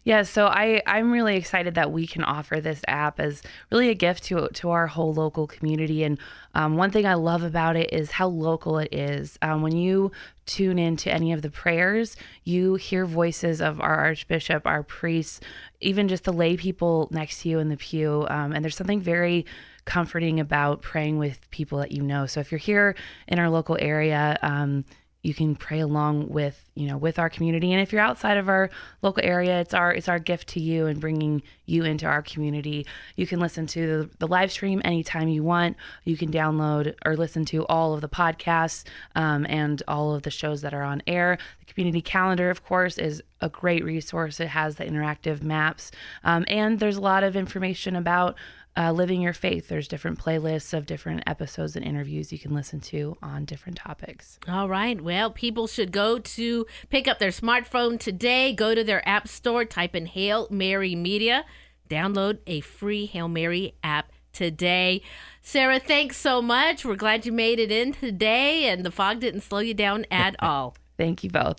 Yeah, 0.07 0.23
so 0.23 0.47
I 0.47 0.83
I'm 0.87 1.11
really 1.11 1.35
excited 1.35 1.75
that 1.75 1.91
we 1.91 2.07
can 2.07 2.23
offer 2.23 2.61
this 2.61 2.81
app 2.87 3.19
as 3.19 3.43
really 3.73 3.89
a 3.89 3.95
gift 3.95 4.23
to 4.27 4.49
to 4.55 4.71
our 4.71 4.87
whole 4.87 5.13
local 5.13 5.49
community. 5.49 6.05
And 6.05 6.21
um, 6.55 6.77
one 6.77 6.93
thing 6.93 7.07
I 7.07 7.15
love 7.15 7.43
about 7.43 7.75
it 7.75 7.93
is 7.93 8.13
how 8.13 8.29
local 8.29 8.79
it 8.79 8.95
is. 8.95 9.37
Um, 9.43 9.63
when 9.63 9.77
you 9.77 10.13
tune 10.47 10.79
into 10.79 11.13
any 11.13 11.33
of 11.33 11.43
the 11.43 11.51
prayers, 11.51 12.17
you 12.45 12.77
hear 12.77 13.05
voices 13.05 13.61
of 13.61 13.81
our 13.81 13.97
archbishop, 13.97 14.65
our 14.65 14.85
priests, 14.85 15.41
even 15.81 16.07
just 16.07 16.23
the 16.23 16.33
lay 16.33 16.57
people 16.57 17.09
next 17.11 17.43
to 17.43 17.49
you 17.49 17.59
in 17.59 17.69
the 17.69 17.77
pew. 17.77 18.29
Um, 18.31 18.53
and 18.53 18.65
there's 18.65 18.77
something 18.77 19.01
very 19.01 19.45
comforting 19.87 20.39
about 20.39 20.83
praying 20.83 21.19
with 21.19 21.51
people 21.51 21.79
that 21.79 21.91
you 21.91 22.03
know. 22.03 22.27
So 22.27 22.39
if 22.39 22.53
you're 22.53 22.59
here 22.59 22.95
in 23.27 23.41
our 23.41 23.51
local 23.51 23.77
area 23.81 24.39
um, 24.43 24.85
you 25.27 25.35
can 25.35 25.57
pray 25.57 25.81
along 25.81 26.29
with 26.29 26.65
you 26.77 26.87
know 26.87 26.97
with 26.97 27.19
our 27.19 27.29
community. 27.29 27.73
And 27.73 27.83
if 27.83 27.93
you're 27.93 28.01
outside 28.01 28.37
of 28.37 28.49
our 28.49 28.71
local 29.03 29.25
area 29.25 29.61
it's 29.61 29.75
our 29.75 29.93
it's 29.93 30.09
our 30.09 30.21
gift 30.21 30.47
to 30.51 30.61
you 30.61 30.87
and 30.87 31.01
bringing 31.01 31.43
you 31.65 31.83
into 31.83 32.07
our 32.07 32.23
community. 32.23 32.87
You 33.17 33.27
can 33.27 33.41
listen 33.41 33.67
to 33.67 33.87
the, 33.87 34.11
the 34.19 34.29
live 34.29 34.53
stream 34.53 34.81
anytime 34.85 35.27
you 35.27 35.43
want. 35.43 35.77
You 36.05 36.17
can 36.17 36.31
download 36.31 36.95
or 37.05 37.17
listen 37.17 37.45
to 37.47 37.67
all 37.67 37.93
of 37.93 38.03
the 38.03 38.09
podcasts 38.09 38.85
um, 39.17 39.45
and 39.49 39.83
all 39.89 40.15
of 40.15 40.23
the 40.23 40.31
shows 40.31 40.61
that 40.61 40.73
are 40.73 40.85
on 40.85 41.03
air. 41.09 41.39
The 41.59 41.73
community 41.73 42.03
calendar 42.03 42.49
of 42.49 42.65
course 42.65 42.97
is 42.97 43.21
a 43.41 43.49
great 43.49 43.85
resource. 43.85 44.39
It 44.39 44.49
has 44.49 44.77
the 44.77 44.85
interactive 44.85 45.43
maps 45.43 45.91
um, 46.23 46.45
and 46.47 46.79
there's 46.79 46.99
a 46.99 47.01
lot 47.01 47.25
of 47.25 47.35
information 47.35 47.97
about 47.97 48.37
uh, 48.77 48.93
Living 48.93 49.21
Your 49.23 49.33
Faith. 49.33 49.69
There's 49.69 49.89
different 49.89 50.19
playlists 50.19 50.77
of 50.77 50.87
different 50.87 51.23
episodes 51.27 51.77
and 51.77 51.85
interviews 51.85 52.33
you 52.33 52.39
can 52.39 52.55
listen 52.55 52.81
to 52.81 53.17
on 53.23 53.45
different 53.45 53.79
topics. 53.79 54.39
All 54.49 54.69
right. 54.69 55.01
Well, 55.01 55.31
people 55.31 55.67
should 55.67 55.93
go 55.93 56.19
to 56.19 56.67
pick 56.91 57.09
up 57.09 57.19
their 57.19 57.31
smartphone 57.31 57.99
today, 57.99 58.53
go 58.53 58.75
to 58.75 58.85
their 58.85 59.07
app 59.09 59.29
store, 59.29 59.65
type 59.65 59.95
in 59.95 60.07
Hail 60.07 60.47
Mary 60.51 60.95
Media, 60.95 61.45
download 61.89 62.39
a 62.47 62.61
free 62.61 63.07
Hail 63.07 63.29
Mary 63.29 63.75
app 63.83 64.13
today. 64.33 65.01
Sarah, 65.41 65.81
thanks 65.81 66.17
so 66.19 66.43
much. 66.43 66.85
We're 66.85 66.97
glad 66.97 67.25
you 67.25 67.33
made 67.33 67.59
it 67.59 67.73
in 67.73 67.93
today 67.93 68.69
and 68.69 68.85
the 68.85 68.91
fog 68.91 69.21
didn't 69.21 69.41
slow 69.41 69.61
you 69.61 69.75
down 69.75 70.05
at 70.11 70.37
all. 70.43 70.77
Thank 70.99 71.25
you 71.25 71.31
both. 71.31 71.59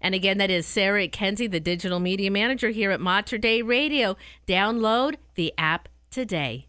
And 0.00 0.14
again, 0.14 0.38
that 0.38 0.50
is 0.50 0.66
Sarah 0.66 1.08
Kenzie, 1.08 1.46
the 1.46 1.60
digital 1.60 2.00
media 2.00 2.30
manager 2.30 2.70
here 2.70 2.90
at 2.90 3.00
Mater 3.00 3.38
Dei 3.38 3.62
Radio. 3.62 4.16
Download 4.46 5.16
the 5.34 5.52
app 5.58 5.88
today. 6.10 6.66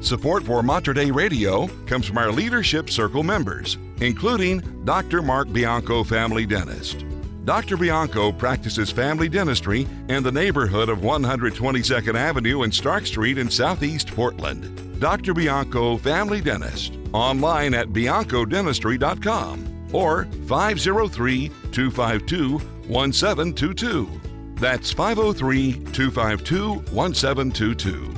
Support 0.00 0.44
for 0.44 0.62
Mater 0.62 0.92
Dei 0.92 1.10
Radio 1.10 1.66
comes 1.86 2.06
from 2.06 2.18
our 2.18 2.30
Leadership 2.30 2.90
Circle 2.90 3.22
members, 3.22 3.78
including 4.02 4.84
Dr. 4.84 5.22
Mark 5.22 5.50
Bianco, 5.50 6.04
family 6.04 6.44
dentist. 6.44 7.06
Dr. 7.44 7.76
Bianco 7.76 8.32
practices 8.32 8.90
family 8.90 9.28
dentistry 9.28 9.86
in 10.08 10.22
the 10.22 10.32
neighborhood 10.32 10.88
of 10.88 10.98
122nd 10.98 12.14
Avenue 12.14 12.62
and 12.62 12.74
Stark 12.74 13.06
Street 13.06 13.38
in 13.38 13.50
Southeast 13.50 14.08
Portland. 14.08 15.00
Dr. 15.00 15.34
Bianco, 15.34 15.96
family 15.96 16.40
dentist, 16.40 16.98
online 17.12 17.74
at 17.74 17.88
biancodentistry.com 17.88 19.73
or 19.94 20.24
503 20.46 21.48
252 21.70 22.58
1722. 22.88 24.20
That's 24.56 24.92
503 24.92 25.72
252 25.92 26.74
1722. 26.92 28.10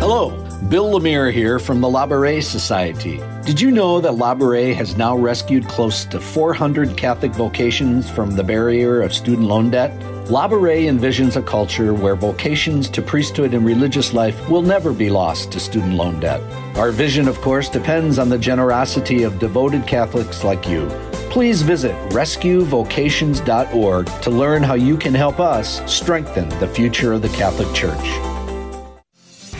Hello, 0.00 0.30
Bill 0.68 0.92
Lemire 0.92 1.32
here 1.32 1.58
from 1.58 1.80
the 1.80 1.88
Labouré 1.88 2.42
Society. 2.42 3.20
Did 3.44 3.60
you 3.60 3.70
know 3.70 4.00
that 4.00 4.12
Labouré 4.12 4.74
has 4.74 4.96
now 4.96 5.16
rescued 5.16 5.66
close 5.68 6.04
to 6.06 6.20
400 6.20 6.96
Catholic 6.96 7.32
vocations 7.32 8.08
from 8.10 8.30
the 8.32 8.44
barrier 8.44 9.02
of 9.02 9.12
student 9.12 9.48
loan 9.48 9.70
debt? 9.70 9.90
Labouré 10.28 10.84
envisions 10.84 11.36
a 11.36 11.42
culture 11.42 11.94
where 11.94 12.14
vocations 12.14 12.90
to 12.90 13.00
priesthood 13.00 13.54
and 13.54 13.64
religious 13.64 14.12
life 14.12 14.46
will 14.50 14.60
never 14.60 14.92
be 14.92 15.08
lost 15.08 15.50
to 15.50 15.58
student 15.58 15.94
loan 15.94 16.20
debt. 16.20 16.42
Our 16.76 16.90
vision, 16.90 17.28
of 17.28 17.40
course, 17.40 17.70
depends 17.70 18.18
on 18.18 18.28
the 18.28 18.36
generosity 18.36 19.22
of 19.22 19.38
devoted 19.38 19.86
Catholics 19.86 20.44
like 20.44 20.68
you. 20.68 20.86
Please 21.30 21.62
visit 21.62 21.94
rescuevocations.org 22.10 24.06
to 24.20 24.30
learn 24.30 24.62
how 24.62 24.74
you 24.74 24.98
can 24.98 25.14
help 25.14 25.40
us 25.40 25.80
strengthen 25.90 26.50
the 26.60 26.68
future 26.68 27.14
of 27.14 27.22
the 27.22 27.30
Catholic 27.30 27.74
Church. 27.74 28.37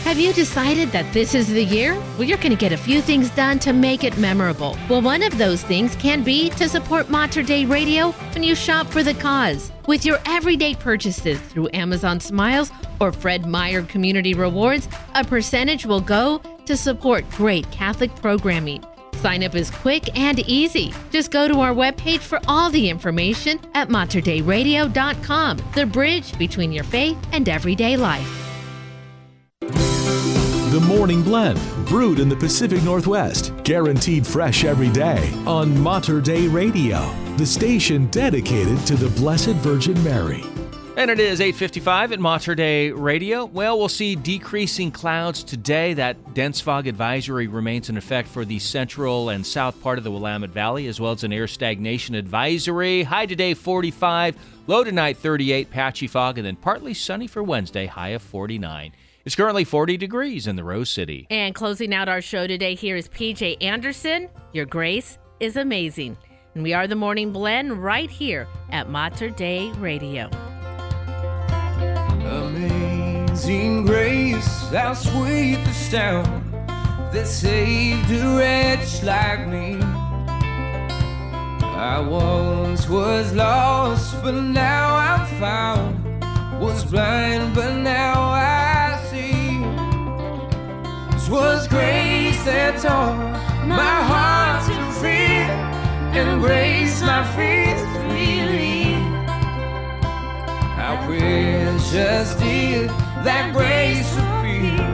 Have 0.09 0.19
you 0.19 0.33
decided 0.33 0.89
that 0.93 1.13
this 1.13 1.35
is 1.35 1.49
the 1.49 1.63
year? 1.63 1.93
Well, 2.17 2.23
you're 2.25 2.39
going 2.39 2.49
to 2.49 2.57
get 2.57 2.73
a 2.73 2.79
few 2.79 3.03
things 3.03 3.29
done 3.29 3.59
to 3.59 3.75
make 3.75 4.05
it 4.05 4.17
memorable. 4.17 4.75
Well, 4.89 5.03
one 5.03 5.23
of 5.23 5.37
those 5.37 5.63
things 5.63 5.95
can 5.97 6.23
be 6.23 6.49
to 6.53 6.67
support 6.67 7.11
Mater 7.11 7.43
Dei 7.43 7.67
Radio 7.67 8.13
when 8.33 8.43
you 8.43 8.55
shop 8.55 8.87
for 8.87 9.03
the 9.03 9.13
cause. 9.13 9.71
With 9.87 10.07
your 10.07 10.19
everyday 10.25 10.75
purchases 10.75 11.39
through 11.39 11.69
Amazon 11.75 12.21
Smiles 12.21 12.73
or 13.01 13.13
Fred 13.13 13.45
Meyer 13.45 13.83
Community 13.83 14.33
Rewards, 14.33 14.89
a 15.15 15.23
percentage 15.25 15.85
will 15.85 16.01
go 16.01 16.41
to 16.65 16.75
support 16.75 17.29
great 17.33 17.71
Catholic 17.71 18.17
programming. 18.17 18.83
Sign 19.17 19.45
up 19.45 19.55
is 19.55 19.71
quick 19.71 20.17
and 20.19 20.39
easy. 20.39 20.95
Just 21.11 21.31
go 21.31 21.49
to 21.49 21.61
our 21.61 21.75
webpage 21.75 22.21
for 22.21 22.41
all 22.49 22.71
the 22.71 22.89
information 22.89 23.61
at 23.75 23.91
materdeiradio.com, 23.91 25.59
the 25.75 25.85
bridge 25.85 26.39
between 26.39 26.73
your 26.73 26.85
faith 26.85 27.19
and 27.33 27.47
everyday 27.47 27.99
life. 27.99 28.48
The 30.79 30.81
Morning 30.81 31.23
Blend, 31.23 31.59
brewed 31.87 32.21
in 32.21 32.29
the 32.29 32.37
Pacific 32.37 32.83
Northwest, 32.83 33.53
guaranteed 33.65 34.27
fresh 34.27 34.65
every 34.65 34.91
day 34.91 35.33
on 35.47 35.77
Mater 35.81 36.21
Dei 36.21 36.47
Radio, 36.47 37.11
the 37.37 37.47
station 37.47 38.07
dedicated 38.11 38.79
to 38.87 38.95
the 38.95 39.09
Blessed 39.19 39.57
Virgin 39.57 40.01
Mary. 40.05 40.45
And 40.99 41.11
it 41.11 41.19
is 41.19 41.41
8:55 41.41 42.13
at 42.13 42.21
Mater 42.21 42.55
Dei 42.55 42.93
Radio. 42.93 43.47
Well, 43.47 43.79
we'll 43.79 43.89
see 43.89 44.15
decreasing 44.15 44.91
clouds 44.91 45.43
today. 45.43 45.95
That 45.95 46.35
dense 46.35 46.61
fog 46.61 46.87
advisory 46.87 47.47
remains 47.47 47.89
in 47.89 47.97
effect 47.97 48.29
for 48.29 48.45
the 48.45 48.59
central 48.59 49.31
and 49.31 49.47
south 49.47 49.83
part 49.83 49.97
of 49.97 50.05
the 50.05 50.11
Willamette 50.11 50.51
Valley, 50.51 50.87
as 50.87 51.01
well 51.01 51.13
as 51.13 51.25
an 51.25 51.33
air 51.33 51.49
stagnation 51.49 52.15
advisory. 52.15 53.05
High 53.05 53.27
today 53.27 53.55
45, 53.55 54.37
low 54.67 54.85
tonight 54.85 55.17
38, 55.17 55.71
patchy 55.71 56.07
fog, 56.07 56.37
and 56.37 56.47
then 56.47 56.57
partly 56.57 56.93
sunny 56.93 57.27
for 57.27 57.43
Wednesday, 57.43 57.87
high 57.87 58.11
of 58.11 58.23
49. 58.23 58.93
It's 59.29 59.37
currently 59.37 59.65
40 59.65 59.99
degrees 59.99 60.47
in 60.47 60.57
the 60.57 60.65
Rose 60.65 60.89
City. 60.89 61.27
And 61.29 61.55
closing 61.55 61.93
out 61.93 62.09
our 62.09 62.23
show 62.23 62.47
today, 62.47 62.75
here 62.75 62.97
is 62.97 63.11
PJ 63.11 63.63
Anderson. 63.63 64.31
Your 64.55 64.65
grace 64.65 65.19
is 65.39 65.57
amazing. 65.57 66.17
And 66.55 66.63
we 66.63 66.73
are 66.73 66.87
the 66.87 66.97
Morning 66.97 67.31
Blend 67.31 67.85
right 67.85 68.11
here 68.11 68.49
at 68.71 68.89
Mater 68.89 69.29
Dei 69.29 69.71
Radio. 69.73 70.31
Amazing 72.25 73.85
grace, 73.85 74.71
how 74.71 74.95
sweet 74.95 75.63
the 75.63 75.75
sound 75.75 76.51
that 77.13 77.27
saved 77.27 78.11
a 78.11 78.35
wretch 78.35 79.03
like 79.03 79.47
me. 79.47 79.79
I 81.77 82.01
once 82.01 82.89
was 82.89 83.35
lost, 83.35 84.23
but 84.23 84.41
now 84.41 84.97
I'm 84.97 85.27
found. 85.39 86.63
Was 86.63 86.83
blind, 86.87 87.55
but 87.55 87.77
now 87.77 88.23
I 88.31 88.63
see. 88.63 88.68
Was 91.31 91.69
grace 91.69 92.43
that 92.45 92.81
taught 92.81 93.17
my 93.67 94.03
heart 94.11 94.65
to 94.67 94.73
fear, 94.99 95.45
and 96.17 96.41
grace 96.41 97.03
my 97.03 97.23
faith 97.37 97.85
believe. 98.09 98.97
How 100.79 100.97
precious 101.07 102.35
did 102.37 102.89
that 103.25 103.53
grace 103.53 104.11
appear 104.17 104.89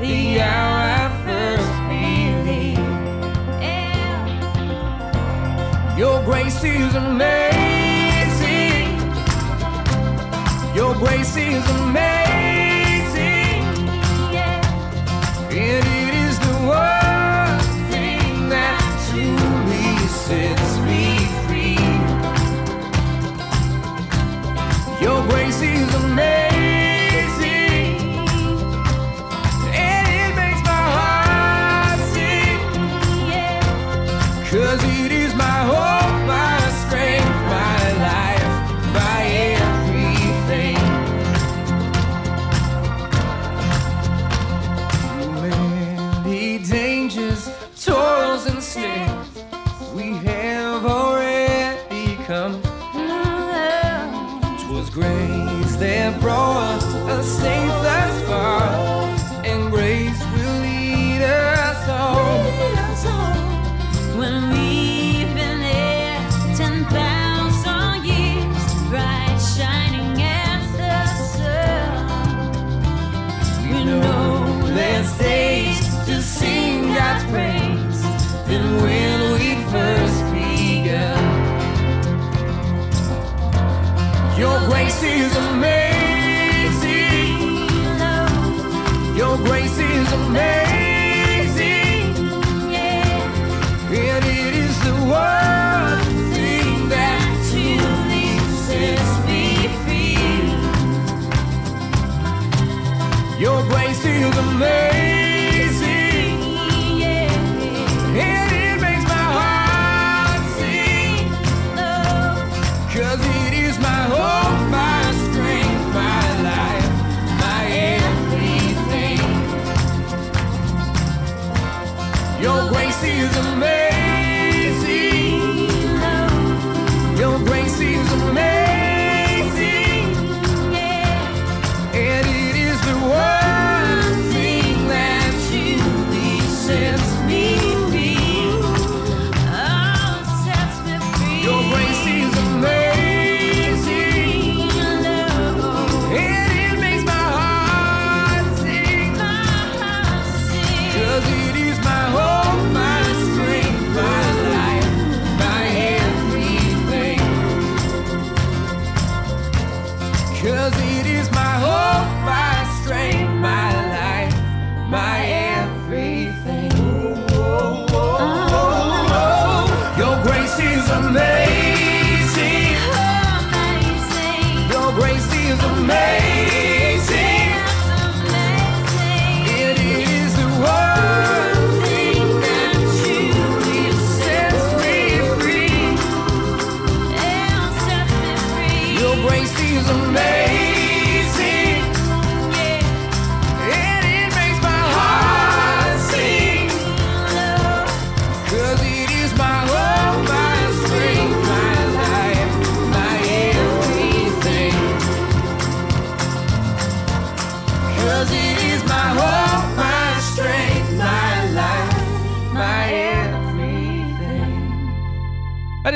the 0.00 0.40
hour 0.40 0.76
I 0.98 1.08
first 1.24 1.72
believed. 1.88 2.80
Your 5.96 6.24
grace 6.24 6.64
is 6.64 6.94
amazing. 6.96 8.88
Your 10.74 10.94
grace 10.94 11.36
is 11.36 11.64
amazing. 11.82 12.39
And 15.62 15.86
it 15.86 16.14
is 16.14 16.38
the 16.38 16.54
one 16.66 17.60
thing 17.90 18.48
that 18.48 18.80
truly 19.10 20.08
sets 20.08 20.59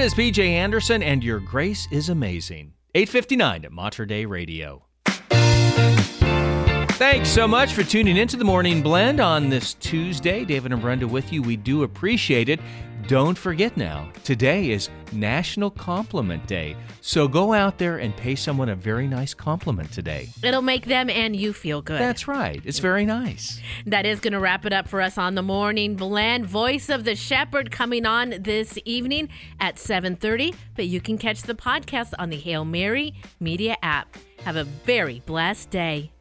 is 0.04 0.12
PJ 0.12 0.38
Anderson, 0.38 1.02
and 1.02 1.24
your 1.24 1.40
grace 1.40 1.88
is 1.90 2.10
amazing. 2.10 2.74
859 2.94 3.64
at 3.64 3.72
Mater 3.72 4.04
Dei 4.04 4.26
Radio. 4.26 4.84
Thanks 6.98 7.30
so 7.30 7.48
much 7.48 7.72
for 7.72 7.82
tuning 7.82 8.18
into 8.18 8.36
the 8.36 8.44
Morning 8.44 8.82
Blend 8.82 9.18
on 9.18 9.48
this 9.48 9.72
Tuesday. 9.74 10.44
David 10.44 10.72
and 10.72 10.82
Brenda 10.82 11.08
with 11.08 11.32
you. 11.32 11.40
We 11.40 11.56
do 11.56 11.84
appreciate 11.84 12.50
it. 12.50 12.60
Don't 13.06 13.36
forget 13.36 13.76
now, 13.76 14.10
today 14.24 14.70
is 14.70 14.88
National 15.12 15.70
Compliment 15.70 16.46
Day. 16.46 16.76
So 17.00 17.28
go 17.28 17.52
out 17.52 17.78
there 17.78 17.98
and 17.98 18.16
pay 18.16 18.34
someone 18.34 18.70
a 18.70 18.74
very 18.74 19.06
nice 19.06 19.34
compliment 19.34 19.92
today. 19.92 20.30
It'll 20.42 20.62
make 20.62 20.86
them 20.86 21.10
and 21.10 21.36
you 21.36 21.52
feel 21.52 21.82
good. 21.82 22.00
That's 22.00 22.26
right. 22.26 22.62
It's 22.64 22.78
very 22.78 23.04
nice. 23.04 23.60
That 23.86 24.06
is 24.06 24.20
going 24.20 24.32
to 24.32 24.40
wrap 24.40 24.64
it 24.64 24.72
up 24.72 24.88
for 24.88 25.02
us 25.02 25.18
on 25.18 25.34
the 25.34 25.42
morning 25.42 25.96
blend. 25.96 26.46
Voice 26.46 26.88
of 26.88 27.04
the 27.04 27.14
Shepherd 27.14 27.70
coming 27.70 28.06
on 28.06 28.36
this 28.40 28.78
evening 28.84 29.28
at 29.60 29.76
7:30, 29.76 30.54
but 30.74 30.86
you 30.86 31.00
can 31.00 31.18
catch 31.18 31.42
the 31.42 31.54
podcast 31.54 32.14
on 32.18 32.30
the 32.30 32.38
Hail 32.38 32.64
Mary 32.64 33.14
Media 33.38 33.76
app. 33.82 34.16
Have 34.44 34.56
a 34.56 34.64
very 34.64 35.22
blessed 35.26 35.70
day. 35.70 36.13